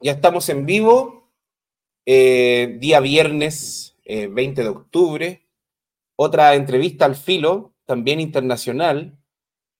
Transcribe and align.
ya 0.00 0.12
estamos 0.12 0.48
en 0.48 0.64
vivo, 0.66 1.30
eh, 2.06 2.76
día 2.80 3.00
viernes 3.00 3.98
20 4.06 4.62
de 4.62 4.68
octubre. 4.68 5.46
Otra 6.16 6.54
entrevista 6.54 7.04
al 7.04 7.14
filo, 7.14 7.74
también 7.84 8.18
internacional. 8.20 9.16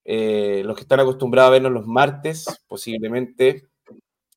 los 0.04 0.76
que 0.76 0.82
están 0.82 1.00
acostumbrados 1.00 1.48
a 1.48 1.52
vernos 1.52 1.72
los 1.72 1.86
martes, 1.86 2.46
posiblemente 2.68 3.68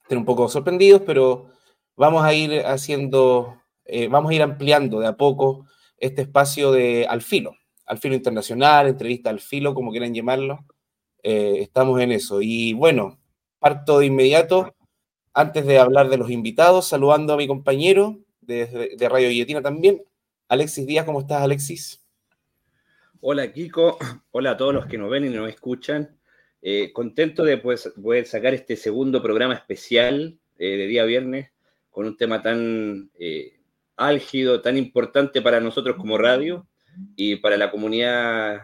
estén 0.02 0.18
un 0.20 0.26
poco 0.26 0.50
sorprendidos, 0.50 1.02
pero 1.06 1.50
vamos 1.96 2.24
a 2.24 2.34
ir 2.34 2.66
haciendo, 2.66 3.62
vamos 4.10 4.32
a 4.32 4.36
ir 4.36 4.42
ampliando 4.42 5.00
de 5.00 5.08
a 5.08 5.18
poco 5.18 5.68
este 5.98 6.24
espacio 6.24 6.72
de 6.72 7.06
al 7.08 7.22
filo, 7.22 7.56
al 7.86 8.00
filo 8.00 8.16
internacional, 8.16 8.88
entrevista 8.88 9.30
al 9.30 9.40
filo, 9.40 9.74
como 9.74 9.92
quieran 9.92 10.14
llamarlo. 10.14 10.66
estamos 11.22 12.02
en 12.02 12.12
eso. 12.12 12.42
Y 12.42 12.74
bueno, 12.74 13.20
parto 13.60 14.00
de 14.00 14.08
inmediato, 14.08 14.74
antes 15.34 15.66
de 15.66 15.80
hablar 15.80 16.10
de 16.10 16.18
los 16.18 16.30
invitados, 16.30 16.88
saludando 16.88 17.34
a 17.34 17.38
mi 17.38 17.48
compañero 17.48 18.20
de, 18.42 18.96
Radio 19.10 19.30
Guillotina 19.30 19.62
también, 19.62 20.04
Alexis 20.48 20.86
Díaz. 20.86 21.06
¿Cómo 21.06 21.22
estás, 21.22 21.42
Alexis? 21.42 22.06
Hola, 23.22 23.52
Kiko. 23.52 23.98
Hola 24.32 24.52
a 24.52 24.58
todos 24.58 24.74
los 24.74 24.86
que 24.86 24.98
nos 24.98 25.10
ven 25.10 25.26
y 25.26 25.30
nos 25.30 25.50
escuchan. 25.50 26.18
Eh, 26.62 26.94
contento 26.94 27.44
de 27.44 27.58
poder 27.58 28.26
sacar 28.26 28.54
este 28.54 28.78
segundo 28.78 29.22
programa 29.22 29.56
especial 29.56 30.38
eh, 30.58 30.78
de 30.78 30.88
día 30.88 31.04
viernes 31.04 31.50
con 31.90 32.06
un 32.06 32.16
tema 32.16 32.42
tan 32.42 33.12
eh, 33.20 33.60
álgido, 33.98 34.62
tan 34.62 34.78
importante 34.78 35.42
para 35.42 35.60
nosotros 35.60 35.98
como 35.98 36.18
radio 36.18 36.68
y 37.16 37.38
para 37.38 37.58
la 37.58 37.70
comunidad 37.70 38.62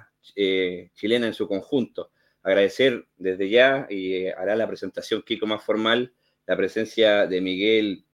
chilena 0.93 1.27
en 1.27 1.33
su 1.33 1.47
conjunto 1.47 2.11
agradecer 2.43 3.05
desde 3.17 3.49
ya 3.49 3.87
y 3.89 4.27
hará 4.27 4.55
la 4.55 4.67
presentación 4.67 5.23
Kiko 5.23 5.45
más 5.47 5.63
formal 5.63 6.13
la 6.49 6.57
presencia 6.57 7.27
de 7.27 7.41
Miguel 7.41 8.05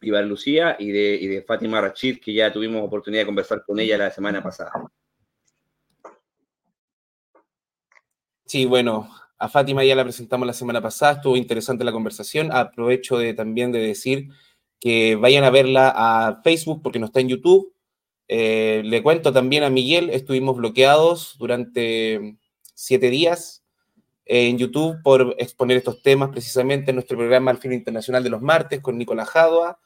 Ibar 0.00 0.24
Lucía 0.24 0.76
y 0.78 0.90
de, 0.92 1.18
y 1.20 1.26
de 1.26 1.42
Fátima 1.42 1.78
Rachid, 1.78 2.20
que 2.20 2.32
ya 2.32 2.50
tuvimos 2.50 2.82
oportunidad 2.82 3.20
de 3.20 3.26
conversar 3.26 3.64
con 3.66 3.78
ella 3.78 3.98
la 3.98 4.10
semana 4.10 4.42
pasada. 4.42 4.72
Sí, 8.46 8.64
bueno, 8.64 9.10
a 9.38 9.50
Fátima 9.50 9.84
ya 9.84 9.94
la 9.94 10.04
presentamos 10.04 10.46
la 10.46 10.54
semana 10.54 10.80
pasada, 10.80 11.12
estuvo 11.12 11.36
interesante 11.36 11.84
la 11.84 11.92
conversación. 11.92 12.50
Aprovecho 12.50 13.18
de, 13.18 13.34
también 13.34 13.72
de 13.72 13.80
decir 13.80 14.28
que 14.80 15.16
vayan 15.16 15.44
a 15.44 15.50
verla 15.50 15.92
a 15.94 16.40
Facebook 16.42 16.80
porque 16.82 16.98
no 16.98 17.04
está 17.04 17.20
en 17.20 17.28
YouTube. 17.28 17.74
Eh, 18.28 18.80
le 18.86 19.02
cuento 19.02 19.34
también 19.34 19.64
a 19.64 19.70
Miguel, 19.70 20.08
estuvimos 20.08 20.56
bloqueados 20.56 21.36
durante 21.38 22.38
siete 22.74 23.10
días 23.10 23.65
en 24.26 24.58
YouTube 24.58 25.00
por 25.02 25.36
exponer 25.38 25.76
estos 25.76 26.02
temas 26.02 26.30
precisamente 26.30 26.90
en 26.90 26.96
nuestro 26.96 27.16
programa 27.16 27.52
Al 27.52 27.58
Fin 27.58 27.72
Internacional 27.72 28.24
de 28.24 28.30
los 28.30 28.42
martes 28.42 28.80
con 28.80 28.98
Nicolás 28.98 29.28
Jadua. 29.30 29.78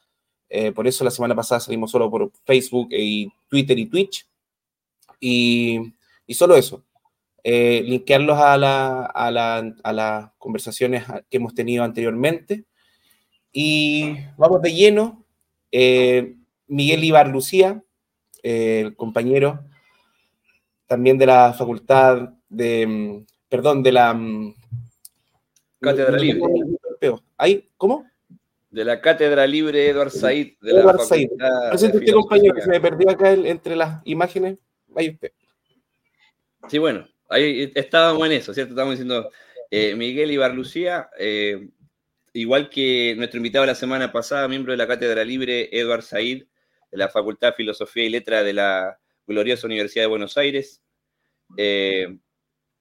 Eh, 0.49 0.71
por 0.71 0.87
eso 0.87 1.03
la 1.03 1.11
semana 1.11 1.35
pasada 1.35 1.61
salimos 1.61 1.91
solo 1.91 2.09
por 2.09 2.31
Facebook 2.43 2.89
y 2.91 3.31
Twitter 3.47 3.77
y 3.77 3.85
Twitch. 3.85 4.27
Y, 5.19 5.93
y 6.25 6.33
solo 6.33 6.55
eso. 6.55 6.83
Eh, 7.43 7.83
linkearlos 7.85 8.37
a, 8.37 8.57
la, 8.57 9.05
a, 9.05 9.31
la, 9.31 9.75
a, 9.83 9.93
las 9.93 10.31
conversaciones 10.39 11.05
que 11.29 11.37
hemos 11.37 11.53
tenido 11.53 11.83
anteriormente. 11.83 12.65
Y 13.53 14.15
vamos 14.37 14.61
de 14.63 14.73
lleno. 14.73 15.23
Eh, 15.71 16.35
Miguel 16.67 17.03
Ibar 17.03 17.27
Lucía, 17.27 17.83
el 18.41 18.95
compañero 18.95 19.65
también 20.87 21.17
de 21.17 21.25
la 21.25 21.53
Facultad 21.53 22.33
de, 22.49 22.87
mm, 22.87 23.25
perdón, 23.51 23.83
de 23.83 23.91
la... 23.91 24.13
Mm, 24.13 24.55
Cátedra 25.81 26.17
Libre. 26.17 26.41
¿Ahí? 27.37 27.69
¿Cómo? 27.75 28.09
De 28.69 28.85
la 28.85 29.01
Cátedra 29.01 29.45
Libre 29.45 29.89
Eduard 29.89 30.09
Said. 30.09 30.53
De 30.61 30.71
Eduard 30.71 31.01
Said. 31.01 31.29
Presente 31.69 31.97
usted, 31.97 32.13
compañero, 32.13 32.55
que 32.55 32.61
se 32.61 32.69
me 32.69 32.79
perdió 32.79 33.09
acá 33.09 33.33
entre 33.33 33.75
las 33.75 34.01
imágenes. 34.05 34.57
Ahí 34.95 35.09
usted. 35.09 35.33
Sí, 36.69 36.77
bueno, 36.77 37.05
ahí 37.29 37.71
estábamos 37.75 38.25
en 38.25 38.33
eso, 38.33 38.53
¿cierto? 38.53 38.71
Estábamos 38.71 38.93
diciendo 38.93 39.29
eh, 39.69 39.95
Miguel 39.95 40.31
Ibar 40.31 40.53
Lucía, 40.53 41.09
eh, 41.19 41.67
igual 42.31 42.69
que 42.69 43.15
nuestro 43.17 43.37
invitado 43.37 43.65
la 43.65 43.75
semana 43.75 44.13
pasada, 44.13 44.47
miembro 44.47 44.71
de 44.71 44.77
la 44.77 44.87
Cátedra 44.87 45.25
Libre, 45.25 45.67
Eduard 45.77 46.03
Said, 46.03 46.45
de 46.91 46.97
la 46.97 47.09
Facultad 47.09 47.49
de 47.49 47.55
Filosofía 47.55 48.05
y 48.05 48.09
Letra 48.09 48.43
de 48.43 48.53
la 48.53 48.97
gloriosa 49.27 49.67
Universidad 49.67 50.03
de 50.03 50.09
Buenos 50.09 50.37
Aires. 50.37 50.81
Eh, 51.57 52.17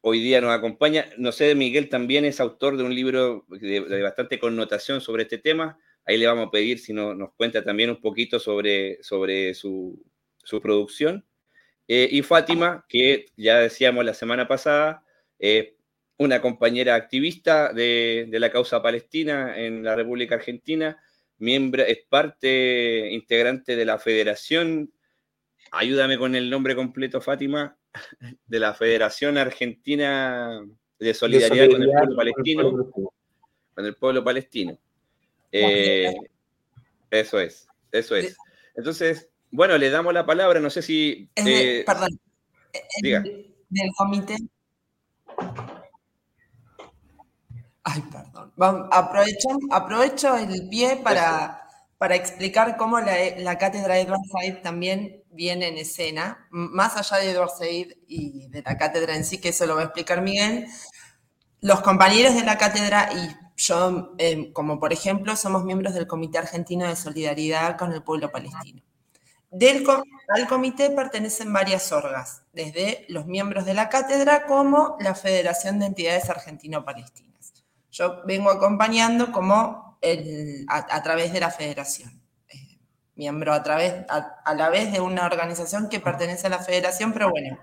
hoy 0.00 0.20
día 0.20 0.40
nos 0.40 0.52
acompaña. 0.52 1.06
No 1.18 1.32
sé, 1.32 1.54
Miguel 1.54 1.88
también 1.88 2.24
es 2.24 2.40
autor 2.40 2.76
de 2.76 2.84
un 2.84 2.94
libro 2.94 3.44
de, 3.48 4.02
bastante 4.02 4.38
connotación 4.38 5.00
sobre 5.00 5.24
este 5.24 5.38
tema. 5.38 5.78
Ahí 6.04 6.18
le 6.18 6.26
vamos 6.26 6.48
a 6.48 6.50
pedir 6.50 6.78
si 6.78 6.92
nos 6.92 7.32
cuenta 7.34 7.62
también 7.62 7.90
un 7.90 8.00
poquito 8.00 8.38
sobre, 8.38 9.02
sobre 9.02 9.54
su, 9.54 10.02
producción. 10.62 11.26
Eh, 11.88 12.08
y 12.10 12.22
Fátima, 12.22 12.84
que 12.88 13.26
ya 13.36 13.58
decíamos 13.58 14.04
la 14.04 14.14
semana 14.14 14.48
pasada, 14.48 15.04
una 16.18 16.40
compañera 16.40 16.94
activista 16.94 17.72
de, 17.72 18.26
de, 18.28 18.40
la 18.40 18.50
causa 18.50 18.82
palestina 18.82 19.58
en 19.58 19.82
la 19.82 19.96
República 19.96 20.34
Argentina, 20.34 21.02
miembro, 21.38 21.82
es 21.82 21.98
parte 22.08 23.10
integrante 23.10 23.76
de 23.76 23.84
la 23.84 23.98
Federación 23.98 24.92
ayúdame 25.70 26.18
con 26.18 26.34
el 26.34 26.50
nombre 26.50 26.74
completo, 26.74 27.20
Fátima, 27.20 27.76
de 28.46 28.60
la 28.60 28.74
Federación 28.74 29.38
Argentina 29.38 30.64
de 30.98 31.14
Solidaridad, 31.14 31.70
con 31.70 31.82
el 31.82 31.90
Pueblo 31.90 32.16
Palestino. 32.16 32.90
Con 33.74 33.86
el 33.86 33.96
pueblo 33.96 34.24
palestino. 34.24 34.78
Eh, 35.52 36.14
eso 37.10 37.40
es, 37.40 37.66
eso 37.90 38.14
es. 38.16 38.36
Entonces, 38.76 39.28
bueno, 39.50 39.78
le 39.78 39.90
damos 39.90 40.12
la 40.12 40.26
palabra, 40.26 40.60
no 40.60 40.70
sé 40.70 40.82
si... 40.82 41.28
Eh, 41.34 41.82
perdón, 41.86 42.20
diga. 43.02 43.22
del 43.22 43.90
comité... 43.96 44.36
Ay, 47.82 48.02
perdón. 48.12 48.88
aprovecho, 48.92 49.48
aprovecho 49.70 50.36
el 50.36 50.68
pie 50.68 51.00
para, 51.02 51.66
para 51.96 52.14
explicar 52.14 52.76
cómo 52.76 53.00
la, 53.00 53.16
la 53.38 53.58
cátedra 53.58 53.94
de 53.94 54.02
Edward 54.02 54.20
Said 54.30 54.62
también 54.62 55.19
viene 55.30 55.68
en 55.68 55.78
escena, 55.78 56.46
más 56.50 56.96
allá 56.96 57.22
de 57.22 57.30
Edward 57.30 57.50
Said 57.56 57.92
y 58.06 58.48
de 58.48 58.62
la 58.62 58.76
cátedra 58.76 59.14
en 59.14 59.24
sí, 59.24 59.38
que 59.38 59.50
eso 59.50 59.66
lo 59.66 59.76
va 59.76 59.82
a 59.82 59.84
explicar 59.84 60.22
Miguel, 60.22 60.66
los 61.60 61.80
compañeros 61.80 62.34
de 62.34 62.44
la 62.44 62.58
cátedra 62.58 63.10
y 63.12 63.36
yo, 63.56 64.14
em, 64.18 64.52
como 64.52 64.80
por 64.80 64.92
ejemplo, 64.92 65.36
somos 65.36 65.64
miembros 65.64 65.94
del 65.94 66.06
Comité 66.06 66.38
Argentino 66.38 66.88
de 66.88 66.96
Solidaridad 66.96 67.76
con 67.76 67.92
el 67.92 68.02
Pueblo 68.02 68.30
Palestino. 68.30 68.82
Del, 69.50 69.84
al 70.28 70.46
comité 70.46 70.90
pertenecen 70.90 71.52
varias 71.52 71.90
orgas, 71.90 72.44
desde 72.52 73.04
los 73.08 73.26
miembros 73.26 73.64
de 73.64 73.74
la 73.74 73.88
cátedra 73.88 74.46
como 74.46 74.96
la 75.00 75.16
Federación 75.16 75.80
de 75.80 75.86
Entidades 75.86 76.30
Argentino-Palestinas. 76.30 77.52
Yo 77.90 78.22
vengo 78.24 78.50
acompañando 78.50 79.32
como 79.32 79.98
a 80.68 81.02
través 81.02 81.32
de 81.32 81.40
la 81.40 81.50
federación 81.50 82.19
miembro 83.20 83.52
a 83.52 83.62
través, 83.62 83.92
a, 84.08 84.54
la 84.54 84.70
vez 84.70 84.92
de 84.92 85.00
una 85.00 85.26
organización 85.26 85.90
que 85.90 86.00
pertenece 86.00 86.46
a 86.46 86.50
la 86.50 86.58
federación, 86.58 87.12
pero 87.12 87.28
bueno, 87.28 87.58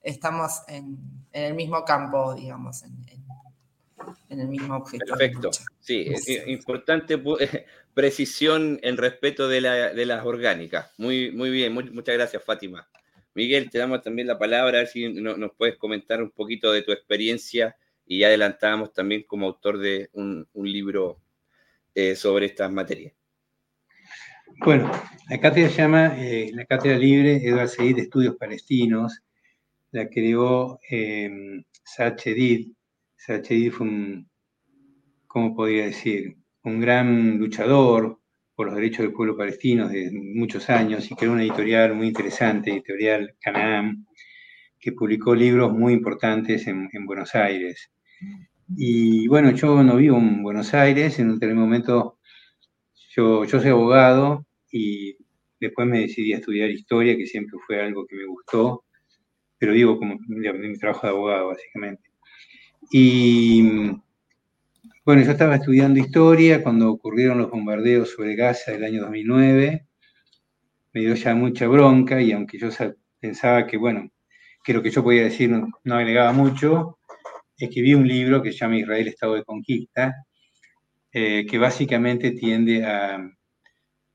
estamos 0.00 0.62
en, 0.68 0.96
el 1.32 1.52
mismo 1.52 1.84
campo, 1.84 2.34
digamos, 2.34 2.82
en, 2.82 4.40
el 4.40 4.48
mismo 4.48 4.74
objetivo. 4.74 5.14
Perfecto, 5.14 5.50
sí, 5.80 6.06
es 6.08 6.48
importante 6.48 7.22
precisión 7.94 8.80
en 8.82 8.96
respeto 8.96 9.48
de, 9.48 9.60
las 9.60 10.24
orgánicas. 10.24 10.90
Muy, 10.96 11.30
muy 11.30 11.50
bien, 11.50 11.74
muchas 11.74 12.14
gracias, 12.14 12.42
Fátima. 12.42 12.88
Miguel, 13.34 13.68
te 13.68 13.76
damos 13.76 14.00
también 14.00 14.26
la 14.26 14.38
palabra, 14.38 14.78
a 14.78 14.80
ver 14.80 14.88
si 14.88 15.12
nos 15.12 15.52
puedes 15.58 15.76
comentar 15.76 16.22
un 16.22 16.30
poquito 16.30 16.72
de 16.72 16.80
tu 16.80 16.90
experiencia 16.90 17.76
y 18.06 18.20
ya 18.20 18.28
adelantábamos 18.28 18.94
también 18.94 19.24
como 19.24 19.46
autor 19.46 19.76
de 19.76 20.08
un, 20.14 20.48
libro 20.54 21.20
eh, 21.94 22.16
sobre 22.16 22.46
estas 22.46 22.72
materias. 22.72 23.12
Bueno, 24.58 24.90
la 25.28 25.38
cátedra 25.40 25.68
se 25.70 25.82
llama 25.82 26.14
eh, 26.18 26.50
la 26.52 26.64
Cátedra 26.64 26.96
Libre 26.98 27.36
Eduard 27.36 27.68
Said 27.68 27.96
de 27.96 28.02
Estudios 28.02 28.36
Palestinos. 28.36 29.22
La 29.90 30.08
creó 30.08 30.78
eh, 30.88 31.30
Sachedid. 31.84 32.72
Sachedid 33.16 33.72
fue 33.72 33.86
un, 33.86 34.30
¿cómo 35.26 35.54
podría 35.54 35.86
decir? 35.86 36.36
Un 36.64 36.80
gran 36.80 37.38
luchador 37.38 38.20
por 38.54 38.66
los 38.66 38.76
derechos 38.76 39.04
del 39.04 39.12
pueblo 39.12 39.36
palestino 39.36 39.88
de 39.88 40.10
muchos 40.12 40.70
años 40.70 41.10
y 41.10 41.14
creó 41.14 41.32
una 41.32 41.42
editorial 41.42 41.94
muy 41.94 42.08
interesante, 42.08 42.70
editorial 42.70 43.34
Canaán, 43.40 44.06
que 44.78 44.92
publicó 44.92 45.34
libros 45.34 45.72
muy 45.72 45.92
importantes 45.92 46.66
en, 46.66 46.88
Buenos 47.06 47.34
Aires. 47.34 47.90
Y 48.76 49.26
bueno, 49.28 49.50
yo 49.50 49.82
no 49.82 49.96
vivo 49.96 50.18
en 50.18 50.42
Buenos 50.42 50.72
Aires, 50.74 51.18
en 51.18 51.28
un 51.28 51.34
determinado 51.34 51.66
momento 51.66 52.18
yo, 53.16 53.44
yo 53.44 53.60
soy 53.60 53.70
abogado 53.70 54.46
y 54.70 55.16
después 55.60 55.86
me 55.86 56.00
decidí 56.00 56.32
a 56.32 56.38
estudiar 56.38 56.70
historia, 56.70 57.16
que 57.16 57.26
siempre 57.26 57.58
fue 57.66 57.80
algo 57.80 58.06
que 58.06 58.16
me 58.16 58.26
gustó, 58.26 58.84
pero 59.58 59.72
digo 59.72 59.98
como 59.98 60.18
mi 60.28 60.78
trabajo 60.78 61.06
de 61.06 61.12
abogado, 61.12 61.48
básicamente. 61.48 62.10
Y 62.90 63.92
Bueno, 65.04 65.22
yo 65.22 65.32
estaba 65.32 65.56
estudiando 65.56 65.98
historia 66.00 66.62
cuando 66.62 66.90
ocurrieron 66.90 67.38
los 67.38 67.50
bombardeos 67.50 68.10
sobre 68.10 68.36
Gaza 68.36 68.72
del 68.72 68.84
año 68.84 69.02
2009. 69.02 69.86
Me 70.92 71.00
dio 71.00 71.14
ya 71.14 71.34
mucha 71.34 71.66
bronca 71.68 72.20
y 72.22 72.32
aunque 72.32 72.58
yo 72.58 72.68
pensaba 73.20 73.66
que, 73.66 73.76
bueno, 73.76 74.10
que 74.64 74.72
lo 74.72 74.82
que 74.82 74.90
yo 74.90 75.02
podía 75.02 75.24
decir 75.24 75.50
no, 75.50 75.68
no 75.84 75.94
agregaba 75.96 76.32
mucho, 76.32 76.98
escribí 77.56 77.94
un 77.94 78.06
libro 78.06 78.42
que 78.42 78.52
se 78.52 78.58
llama 78.58 78.78
Israel, 78.78 79.08
Estado 79.08 79.34
de 79.34 79.44
Conquista, 79.44 80.14
eh, 81.12 81.46
que 81.46 81.58
básicamente 81.58 82.32
tiende 82.32 82.84
a, 82.84 83.30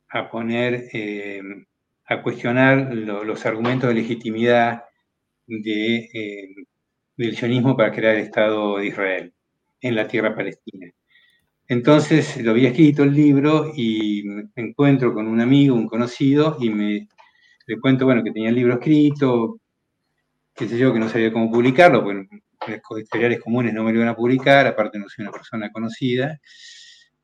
a 0.09 0.29
poner, 0.29 0.85
eh, 0.93 1.41
a 2.05 2.21
cuestionar 2.21 2.93
los 2.93 3.45
argumentos 3.45 3.89
de 3.89 3.95
legitimidad 3.95 4.83
de, 5.47 6.09
eh, 6.13 6.55
del 7.17 7.35
sionismo 7.35 7.75
para 7.77 7.91
crear 7.91 8.15
el 8.15 8.23
Estado 8.23 8.77
de 8.77 8.87
Israel 8.87 9.33
en 9.81 9.95
la 9.95 10.07
tierra 10.07 10.35
palestina. 10.35 10.91
Entonces 11.67 12.41
lo 12.43 12.51
había 12.51 12.69
escrito 12.69 13.03
el 13.03 13.13
libro 13.13 13.71
y 13.75 14.23
me 14.25 14.49
encuentro 14.55 15.13
con 15.13 15.27
un 15.27 15.41
amigo, 15.41 15.75
un 15.75 15.87
conocido, 15.87 16.57
y 16.59 16.69
me 16.69 17.07
le 17.67 17.79
cuento, 17.79 18.05
bueno, 18.05 18.23
que 18.23 18.31
tenía 18.31 18.49
el 18.49 18.55
libro 18.55 18.75
escrito, 18.75 19.59
qué 20.55 20.67
sé 20.67 20.77
yo, 20.77 20.93
que 20.93 20.99
no 20.99 21.09
sabía 21.09 21.31
cómo 21.33 21.51
publicarlo, 21.51 22.03
porque 22.03 22.27
los 22.89 22.99
editoriales 22.99 23.41
comunes 23.41 23.73
no 23.73 23.83
me 23.83 23.91
lo 23.91 23.97
iban 23.99 24.09
a 24.09 24.15
publicar, 24.15 24.67
aparte 24.67 24.97
no 24.99 25.09
soy 25.09 25.23
una 25.23 25.31
persona 25.31 25.71
conocida. 25.71 26.39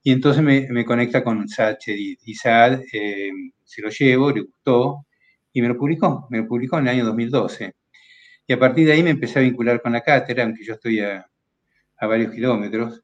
Y 0.03 0.11
entonces 0.11 0.43
me, 0.43 0.67
me 0.69 0.85
conecta 0.85 1.23
con 1.23 1.47
Saad 1.47 1.77
Chedid. 1.77 2.19
Y 2.25 2.35
Saad 2.35 2.81
eh, 2.91 3.31
se 3.63 3.81
lo 3.81 3.89
llevo, 3.89 4.31
le 4.31 4.41
gustó, 4.41 5.05
y 5.53 5.61
me 5.61 5.69
lo 5.69 5.77
publicó, 5.77 6.27
me 6.29 6.39
lo 6.39 6.47
publicó 6.47 6.77
en 6.77 6.87
el 6.87 6.95
año 6.95 7.05
2012. 7.05 7.73
Y 8.47 8.53
a 8.53 8.59
partir 8.59 8.85
de 8.85 8.93
ahí 8.93 9.03
me 9.03 9.11
empecé 9.11 9.39
a 9.39 9.43
vincular 9.43 9.81
con 9.81 9.93
la 9.93 10.01
cátedra, 10.01 10.43
aunque 10.43 10.65
yo 10.65 10.73
estoy 10.73 10.99
a, 10.99 11.25
a 11.97 12.07
varios 12.07 12.33
kilómetros. 12.33 13.01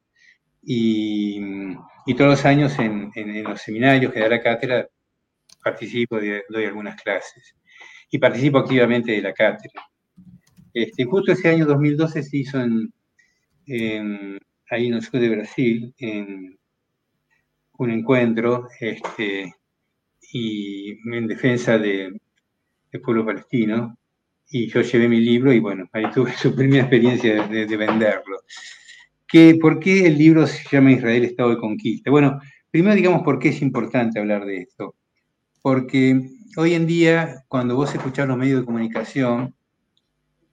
Y, 0.62 1.40
y, 2.06 2.14
todos 2.14 2.32
los 2.32 2.44
años 2.44 2.78
en, 2.78 3.10
en, 3.14 3.44
los 3.44 3.62
seminarios 3.62 4.12
que 4.12 4.20
da 4.20 4.28
la 4.28 4.42
cátedra 4.42 4.86
participo, 5.64 6.20
de, 6.20 6.44
doy 6.50 6.66
algunas 6.66 7.00
clases. 7.00 7.54
Y 8.10 8.18
participo 8.18 8.58
activamente 8.58 9.12
de 9.12 9.22
la 9.22 9.32
cátedra. 9.32 9.82
Este, 10.74 11.04
justo 11.04 11.32
ese 11.32 11.48
año 11.48 11.64
2012 11.64 12.22
se 12.22 12.36
hizo 12.36 12.60
en, 12.60 12.92
en, 13.66 14.38
ahí 14.70 14.88
en 14.88 14.94
el 14.94 15.02
sur 15.02 15.18
de 15.18 15.28
Brasil, 15.30 15.94
en 15.98 16.59
un 17.80 17.90
encuentro 17.90 18.68
este, 18.78 19.54
y 20.32 20.90
en 21.16 21.26
defensa 21.26 21.78
de, 21.78 22.12
del 22.92 23.00
pueblo 23.00 23.24
palestino, 23.24 23.96
y 24.50 24.68
yo 24.68 24.82
llevé 24.82 25.08
mi 25.08 25.20
libro 25.20 25.50
y 25.52 25.60
bueno, 25.60 25.88
ahí 25.92 26.04
tuve 26.12 26.32
su 26.36 26.54
primera 26.54 26.82
experiencia 26.82 27.46
de, 27.46 27.66
de 27.66 27.76
venderlo. 27.76 28.40
¿Qué, 29.26 29.56
¿Por 29.60 29.80
qué 29.80 30.06
el 30.06 30.18
libro 30.18 30.46
se 30.46 30.62
llama 30.70 30.92
Israel, 30.92 31.24
Estado 31.24 31.50
de 31.50 31.58
Conquista? 31.58 32.10
Bueno, 32.10 32.38
primero 32.70 32.96
digamos 32.96 33.22
por 33.22 33.38
qué 33.38 33.48
es 33.48 33.62
importante 33.62 34.18
hablar 34.18 34.44
de 34.44 34.58
esto. 34.58 34.94
Porque 35.62 36.20
hoy 36.56 36.74
en 36.74 36.86
día, 36.86 37.44
cuando 37.48 37.76
vos 37.76 37.94
escuchás 37.94 38.28
los 38.28 38.36
medios 38.36 38.60
de 38.60 38.66
comunicación, 38.66 39.54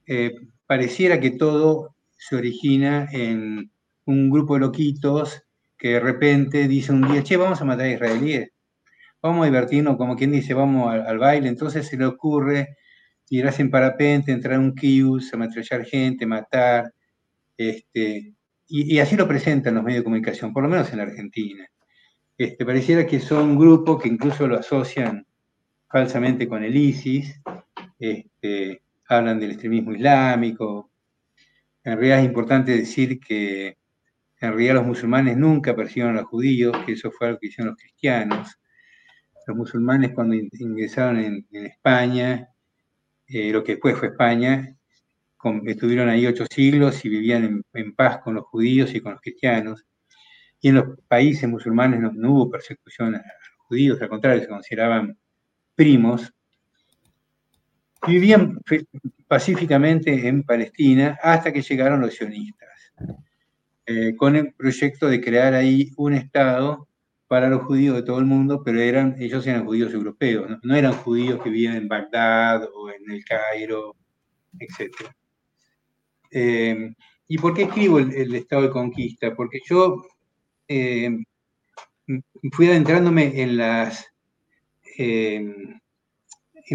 eh, 0.06 0.32
pareciera 0.66 1.20
que 1.20 1.32
todo 1.32 1.94
se 2.16 2.36
origina 2.36 3.08
en 3.12 3.70
un 4.06 4.30
grupo 4.30 4.54
de 4.54 4.60
loquitos 4.60 5.42
que 5.78 5.90
de 5.94 6.00
repente 6.00 6.68
dice 6.68 6.92
un 6.92 7.06
día, 7.08 7.22
che, 7.22 7.36
vamos 7.36 7.60
a 7.60 7.64
matar 7.64 7.86
a 7.86 7.90
israelíes, 7.90 8.50
vamos 9.22 9.42
a 9.42 9.46
divertirnos, 9.46 9.96
como 9.96 10.16
quien 10.16 10.32
dice, 10.32 10.54
vamos 10.54 10.92
al, 10.92 11.18
baile, 11.18 11.48
entonces 11.48 11.86
se 11.86 11.96
le 11.96 12.06
ocurre 12.06 12.76
irás 13.30 13.60
en 13.60 13.70
parapente, 13.70 14.32
entrar 14.32 14.54
en 14.54 14.60
un 14.60 14.74
kius, 14.74 15.32
ametrallar 15.34 15.84
gente, 15.84 16.24
matar, 16.26 16.92
este, 17.56 18.34
y, 18.68 18.94
y, 18.94 18.98
así 19.00 19.16
lo 19.16 19.28
presentan 19.28 19.74
los 19.74 19.84
medios 19.84 20.00
de 20.00 20.04
comunicación, 20.04 20.52
por 20.52 20.62
lo 20.62 20.68
menos 20.68 20.90
en 20.90 20.98
la 20.98 21.04
Argentina. 21.04 21.68
Este, 22.38 22.64
pareciera 22.64 23.06
que 23.06 23.20
son 23.20 23.58
grupos 23.58 24.02
que 24.02 24.08
incluso 24.08 24.46
lo 24.46 24.58
asocian 24.58 25.26
falsamente 25.88 26.48
con 26.48 26.62
el 26.62 26.76
ISIS, 26.76 27.40
este, 27.98 28.82
hablan 29.08 29.40
del 29.40 29.52
extremismo 29.52 29.92
islámico. 29.92 30.90
En 31.82 31.94
realidad 31.94 32.20
es 32.20 32.26
importante 32.26 32.76
decir 32.76 33.18
que 33.18 33.77
en 34.40 34.50
realidad 34.50 34.74
los 34.74 34.86
musulmanes 34.86 35.36
nunca 35.36 35.74
persiguieron 35.74 36.16
a 36.16 36.20
los 36.20 36.28
judíos, 36.28 36.76
que 36.86 36.92
eso 36.92 37.10
fue 37.10 37.28
algo 37.28 37.40
que 37.40 37.48
hicieron 37.48 37.70
los 37.70 37.78
cristianos. 37.78 38.58
Los 39.46 39.56
musulmanes 39.56 40.12
cuando 40.14 40.34
ingresaron 40.34 41.18
en, 41.18 41.46
España 41.50 42.48
eh, 43.26 43.50
lo 43.50 43.64
que 43.64 43.72
después 43.72 43.96
fue 43.96 44.08
España, 44.08 44.74
estuvieron 45.66 46.08
ahí 46.08 46.26
ocho 46.26 46.44
siglos 46.50 47.04
y 47.04 47.08
vivían 47.08 47.44
en, 47.44 47.64
en, 47.74 47.94
paz 47.94 48.18
con 48.18 48.34
los 48.34 48.44
judíos 48.44 48.94
y 48.94 49.00
con 49.00 49.12
los 49.12 49.20
cristianos. 49.20 49.84
Y 50.60 50.68
en 50.68 50.76
los 50.76 50.98
países 51.06 51.48
musulmanes 51.48 52.00
no, 52.00 52.12
no 52.12 52.32
hubo 52.32 52.50
persecución 52.50 53.14
a, 53.14 53.18
los 53.18 53.66
judíos, 53.68 54.00
al 54.00 54.08
contrario, 54.08 54.42
se 54.42 54.48
consideraban 54.48 55.18
primos. 55.74 56.32
Vivían 58.06 58.60
pacíficamente 59.26 60.28
en 60.28 60.42
Palestina 60.42 61.18
hasta 61.22 61.52
que 61.52 61.62
llegaron 61.62 62.00
los 62.00 62.14
sionistas, 62.14 62.92
eh, 63.90 64.14
con 64.16 64.36
el 64.36 64.52
proyecto 64.52 65.08
de 65.08 65.18
crear 65.18 65.54
ahí 65.54 65.92
un 65.96 66.12
Estado 66.12 66.86
para 67.26 67.48
los 67.48 67.62
judíos 67.62 67.96
de 67.96 68.02
todo 68.02 68.18
el 68.18 68.26
mundo, 68.26 68.62
pero 68.62 68.82
eran, 68.82 69.16
ellos 69.18 69.46
eran 69.46 69.64
judíos 69.64 69.94
europeos, 69.94 70.58
no, 70.62 70.76
eran 70.76 70.92
judíos 70.92 71.42
que 71.42 71.48
vivían 71.48 71.76
en 71.76 71.88
Bagdad 71.88 72.68
o 72.74 72.90
en 72.90 73.10
el 73.10 73.24
Cairo, 73.24 73.96
etc. 74.58 74.94
Eh, 76.30 76.92
¿Y 77.28 77.38
por 77.38 77.54
qué 77.54 77.62
escribo 77.62 77.98
el, 77.98 78.34
estado 78.34 78.62
de 78.64 78.70
conquista? 78.70 79.34
Porque 79.34 79.60
yo 79.66 80.04
eh, 80.68 81.24
fui 82.52 82.68
adentrándome 82.68 83.40
en 83.40 83.56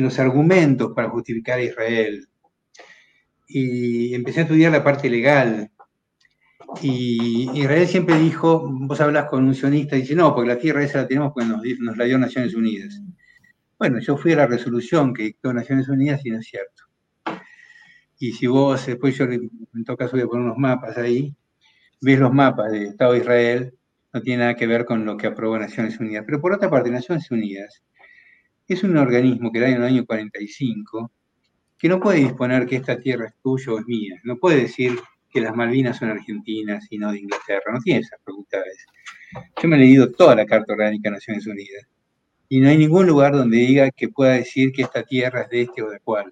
los 0.02 0.18
argumentos 0.18 0.94
para 0.96 1.10
justificar 1.10 1.60
a 1.60 1.64
Israel 1.64 2.28
y 3.48 4.16
empecé 4.16 4.40
a 4.40 4.44
estudiar 4.44 4.72
la 4.72 4.84
parte 4.84 5.12
legal 5.12 5.70
y 6.82 7.50
Israel 7.54 7.88
siempre 7.88 8.18
dijo, 8.18 8.68
vos 8.70 9.00
hablas 9.02 9.30
con 9.30 9.46
un 9.46 9.56
sionista 9.56 9.96
y 9.96 10.02
dice, 10.02 10.16
no, 10.16 10.34
porque 10.34 10.50
la 10.50 10.60
tierra 10.60 10.84
esa 10.84 11.02
la 11.02 11.08
tenemos 11.08 11.34
porque 11.34 11.50
nos, 11.50 11.62
nos, 11.80 11.98
la 11.98 12.06
dio 12.06 12.18
Naciones 12.18 12.56
Unidas. 12.56 13.02
Bueno, 13.78 14.00
yo 14.00 14.18
fui 14.18 14.34
a 14.34 14.38
la 14.38 14.48
resolución 14.48 15.14
que 15.14 15.24
dictó 15.24 15.54
Naciones 15.54 15.90
Unidas 15.90 16.26
y 16.26 16.32
no 16.32 16.40
es 16.40 16.48
cierto. 16.48 16.84
Y 18.20 18.32
si 18.32 18.48
vos, 18.48 18.86
después 18.86 19.18
yo 19.18 19.26
en 19.26 19.50
todo 19.86 19.98
caso 19.98 20.14
voy 20.14 20.22
a 20.22 20.28
poner 20.28 20.46
unos 20.46 20.58
mapas 20.58 20.98
ahí, 20.98 21.36
ves 22.02 22.20
los 22.20 22.34
mapas 22.34 22.72
del 22.72 22.84
Estado 22.84 23.14
de 23.14 23.20
Israel, 23.20 23.74
no 24.14 24.22
tiene 24.22 24.44
nada 24.44 24.56
que 24.56 24.68
ver 24.68 24.86
con 24.86 25.06
lo 25.06 25.18
que 25.18 25.28
aprobó 25.28 25.58
Naciones 25.58 26.00
Unidas. 26.00 26.24
Pero 26.26 26.40
por 26.40 26.54
otra 26.54 26.70
parte, 26.70 26.92
Naciones 26.92 27.30
Unidas 27.32 27.84
es 28.68 28.84
un 28.84 28.96
organismo 28.98 29.52
que 29.52 29.60
da 29.60 29.68
en 29.68 29.76
el 29.76 29.84
año 29.84 30.06
45 30.06 31.12
que 31.78 31.90
no 31.90 32.00
puede 32.00 32.20
disponer 32.20 32.66
que 32.66 32.78
esta 32.78 32.98
tierra 32.98 33.28
es 33.28 33.34
tuya 33.44 33.74
o 33.74 33.80
es 33.80 33.86
mía. 33.86 34.20
No 34.24 34.38
puede 34.38 34.62
decir 34.62 34.98
que 35.34 35.42
las 35.42 35.56
Malvinas 35.56 35.98
son 35.98 36.12
argentinas 36.12 36.86
y 36.92 37.00
no 37.00 37.12
de 37.12 37.20
Inglaterra. 37.20 37.74
No 37.74 37.80
tiene 37.80 38.02
esas 38.02 38.20
facultades. 38.24 38.86
Yo 39.62 39.68
me 39.68 39.78
he 39.78 39.80
leído 39.80 40.12
toda 40.12 40.36
la 40.36 40.46
Carta 40.46 40.74
Orgánica 40.74 41.10
de 41.10 41.16
Naciones 41.16 41.48
Unidas 41.48 41.88
y 42.50 42.60
no 42.60 42.70
hay 42.70 42.78
ningún 42.78 43.08
lugar 43.08 43.34
donde 43.34 43.58
diga 43.58 43.90
que 43.90 44.10
pueda 44.10 44.34
decir 44.34 44.72
que 44.72 44.84
esta 44.84 45.02
tierra 45.02 45.42
es 45.42 45.50
de 45.50 45.62
este 45.62 45.82
o 45.82 45.90
de 45.90 46.00
cual. 46.00 46.32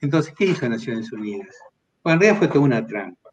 Entonces, 0.00 0.32
¿qué 0.38 0.44
hizo 0.44 0.68
Naciones 0.68 1.12
Unidas? 1.12 1.56
Bueno, 2.04 2.14
en 2.14 2.20
realidad 2.20 2.38
fue 2.38 2.48
toda 2.48 2.60
una 2.60 2.86
trampa. 2.86 3.30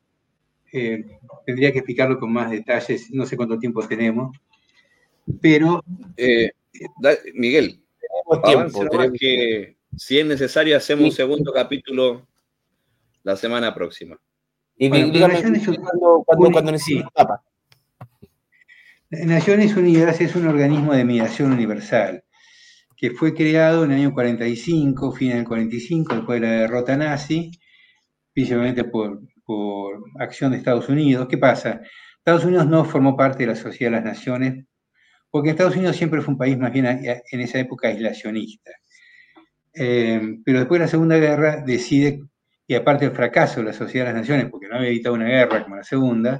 Eh, 0.73 1.05
tendría 1.45 1.71
que 1.71 1.77
explicarlo 1.77 2.19
con 2.19 2.33
más 2.33 2.49
detalles, 2.49 3.11
no 3.11 3.25
sé 3.25 3.37
cuánto 3.37 3.59
tiempo 3.59 3.87
tenemos, 3.87 4.35
pero... 5.39 5.83
Eh, 6.17 6.51
Miguel, 7.33 7.81
tenemos 7.99 8.71
tiempo, 8.71 9.13
que 9.19 9.77
si 9.95 10.19
es 10.19 10.25
necesario 10.25 10.77
hacemos 10.77 11.05
un 11.05 11.11
segundo 11.11 11.51
capítulo 11.53 12.27
la 13.23 13.35
semana 13.35 13.73
próxima. 13.73 14.19
Y 14.77 14.89
bueno, 14.89 15.09
dígame 15.09 15.41
cuando, 15.41 16.23
cuando. 16.25 16.71
Naciones 19.09 19.75
Unidas 19.75 20.21
es 20.21 20.35
un 20.35 20.47
organismo 20.47 20.93
de 20.93 21.05
mediación 21.05 21.51
universal 21.51 22.23
que 22.97 23.11
fue 23.11 23.33
creado 23.33 23.85
en 23.85 23.91
el 23.91 23.99
año 23.99 24.13
45, 24.13 25.11
fin 25.11 25.29
del 25.29 25.45
45, 25.45 26.15
después 26.15 26.41
de 26.41 26.47
la 26.47 26.53
derrota 26.53 26.97
nazi, 26.97 27.51
principalmente 28.33 28.83
por, 28.83 29.21
por 29.45 30.03
acción 30.19 30.51
de 30.51 30.57
Estados 30.57 30.89
Unidos. 30.89 31.27
¿Qué 31.29 31.37
pasa? 31.37 31.81
Estados 32.17 32.43
Unidos 32.43 32.67
no 32.67 32.83
formó 32.83 33.15
parte 33.15 33.43
de 33.43 33.47
la 33.47 33.55
Sociedad 33.55 33.91
de 33.91 33.97
las 33.97 34.05
Naciones, 34.05 34.65
porque 35.29 35.51
Estados 35.51 35.75
Unidos 35.75 35.95
siempre 35.95 36.21
fue 36.21 36.33
un 36.33 36.37
país 36.39 36.57
más 36.57 36.73
bien 36.73 36.85
en 36.85 37.39
esa 37.39 37.59
época 37.59 37.87
aislacionista. 37.87 38.71
Eh, 39.73 40.39
pero 40.43 40.59
después 40.59 40.79
de 40.79 40.85
la 40.85 40.89
Segunda 40.89 41.17
Guerra 41.17 41.63
decide 41.65 42.23
y 42.67 42.75
aparte 42.75 43.05
del 43.05 43.15
fracaso 43.15 43.61
de 43.61 43.67
la 43.67 43.73
Sociedad 43.73 44.05
de 44.05 44.13
las 44.13 44.21
Naciones, 44.21 44.49
porque 44.51 44.67
no 44.67 44.75
había 44.75 44.89
evitado 44.89 45.15
una 45.15 45.27
guerra 45.27 45.63
como 45.63 45.77
la 45.77 45.83
Segunda, 45.83 46.39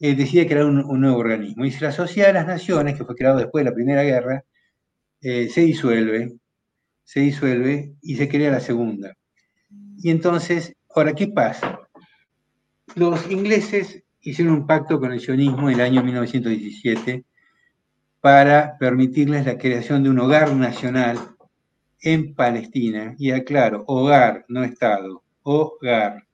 eh, 0.00 0.14
decide 0.16 0.46
crear 0.46 0.66
un, 0.66 1.00
nuevo 1.00 1.18
organismo. 1.18 1.64
Y 1.64 1.70
si 1.70 1.80
la 1.80 1.92
Sociedad 1.92 2.28
de 2.28 2.34
las 2.34 2.46
Naciones, 2.46 2.98
que 2.98 3.04
fue 3.04 3.14
creado 3.14 3.38
después 3.38 3.64
de 3.64 3.70
la 3.70 3.74
Primera 3.74 4.02
Guerra, 4.02 4.44
eh, 5.20 5.48
se 5.48 5.60
disuelve, 5.60 6.36
se 7.04 7.20
disuelve 7.20 7.94
y 8.02 8.16
se 8.16 8.28
crea 8.28 8.50
la 8.50 8.60
Segunda. 8.60 9.14
Y 9.98 10.10
entonces, 10.10 10.74
ahora, 10.94 11.14
¿qué 11.14 11.28
pasa? 11.28 11.80
Los 12.96 13.30
ingleses 13.30 14.02
hicieron 14.20 14.54
un 14.54 14.66
pacto 14.66 14.98
con 14.98 15.12
el 15.12 15.20
sionismo 15.20 15.70
en 15.70 15.76
el 15.76 15.80
año 15.80 16.02
1917 16.02 17.24
para 18.20 18.76
permitirles 18.78 19.46
la 19.46 19.56
creación 19.56 20.02
de 20.02 20.10
un 20.10 20.18
hogar 20.18 20.52
nacional 20.54 21.18
en 22.00 22.34
Palestina. 22.34 23.14
Y 23.18 23.30
aclaro, 23.30 23.84
hogar, 23.86 24.44
no 24.48 24.64
Estado, 24.64 25.22
hogar. 25.46 26.24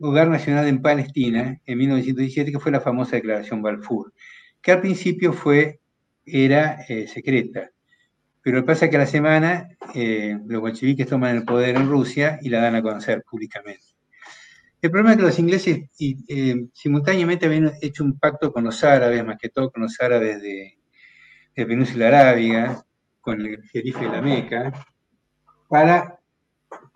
Hogar 0.00 0.28
nacional 0.28 0.66
en 0.66 0.82
Palestina 0.82 1.60
en 1.64 1.78
1917, 1.78 2.50
que 2.50 2.58
fue 2.58 2.72
la 2.72 2.80
famosa 2.80 3.16
declaración 3.16 3.62
Balfour, 3.62 4.12
que 4.60 4.72
al 4.72 4.80
principio 4.80 5.32
fue, 5.32 5.80
era 6.24 6.82
eh, 6.88 7.06
secreta. 7.06 7.70
Pero 8.42 8.64
pasa 8.64 8.88
que 8.88 8.96
a 8.96 9.00
la 9.00 9.06
semana 9.06 9.68
eh, 9.94 10.36
los 10.46 10.60
bolcheviques 10.60 11.06
toman 11.06 11.36
el 11.36 11.44
poder 11.44 11.76
en 11.76 11.88
Rusia 11.88 12.38
y 12.42 12.48
la 12.48 12.60
dan 12.60 12.74
a 12.74 12.82
conocer 12.82 13.22
públicamente. 13.22 13.84
El 14.82 14.90
problema 14.90 15.12
es 15.12 15.16
que 15.18 15.22
los 15.22 15.38
ingleses 15.38 15.90
eh, 15.98 16.66
simultáneamente 16.72 17.46
habían 17.46 17.72
hecho 17.82 18.02
un 18.02 18.18
pacto 18.18 18.52
con 18.52 18.64
los 18.64 18.82
árabes, 18.82 19.24
más 19.24 19.36
que 19.38 19.50
todo 19.50 19.70
con 19.70 19.82
los 19.82 20.00
árabes 20.00 20.40
de, 20.40 20.78
de 21.54 21.66
Península 21.66 22.08
Arábiga, 22.08 22.82
con 23.20 23.40
el 23.40 23.62
jerife 23.68 24.00
de 24.00 24.08
la 24.08 24.22
Meca, 24.22 24.72
para 25.68 26.19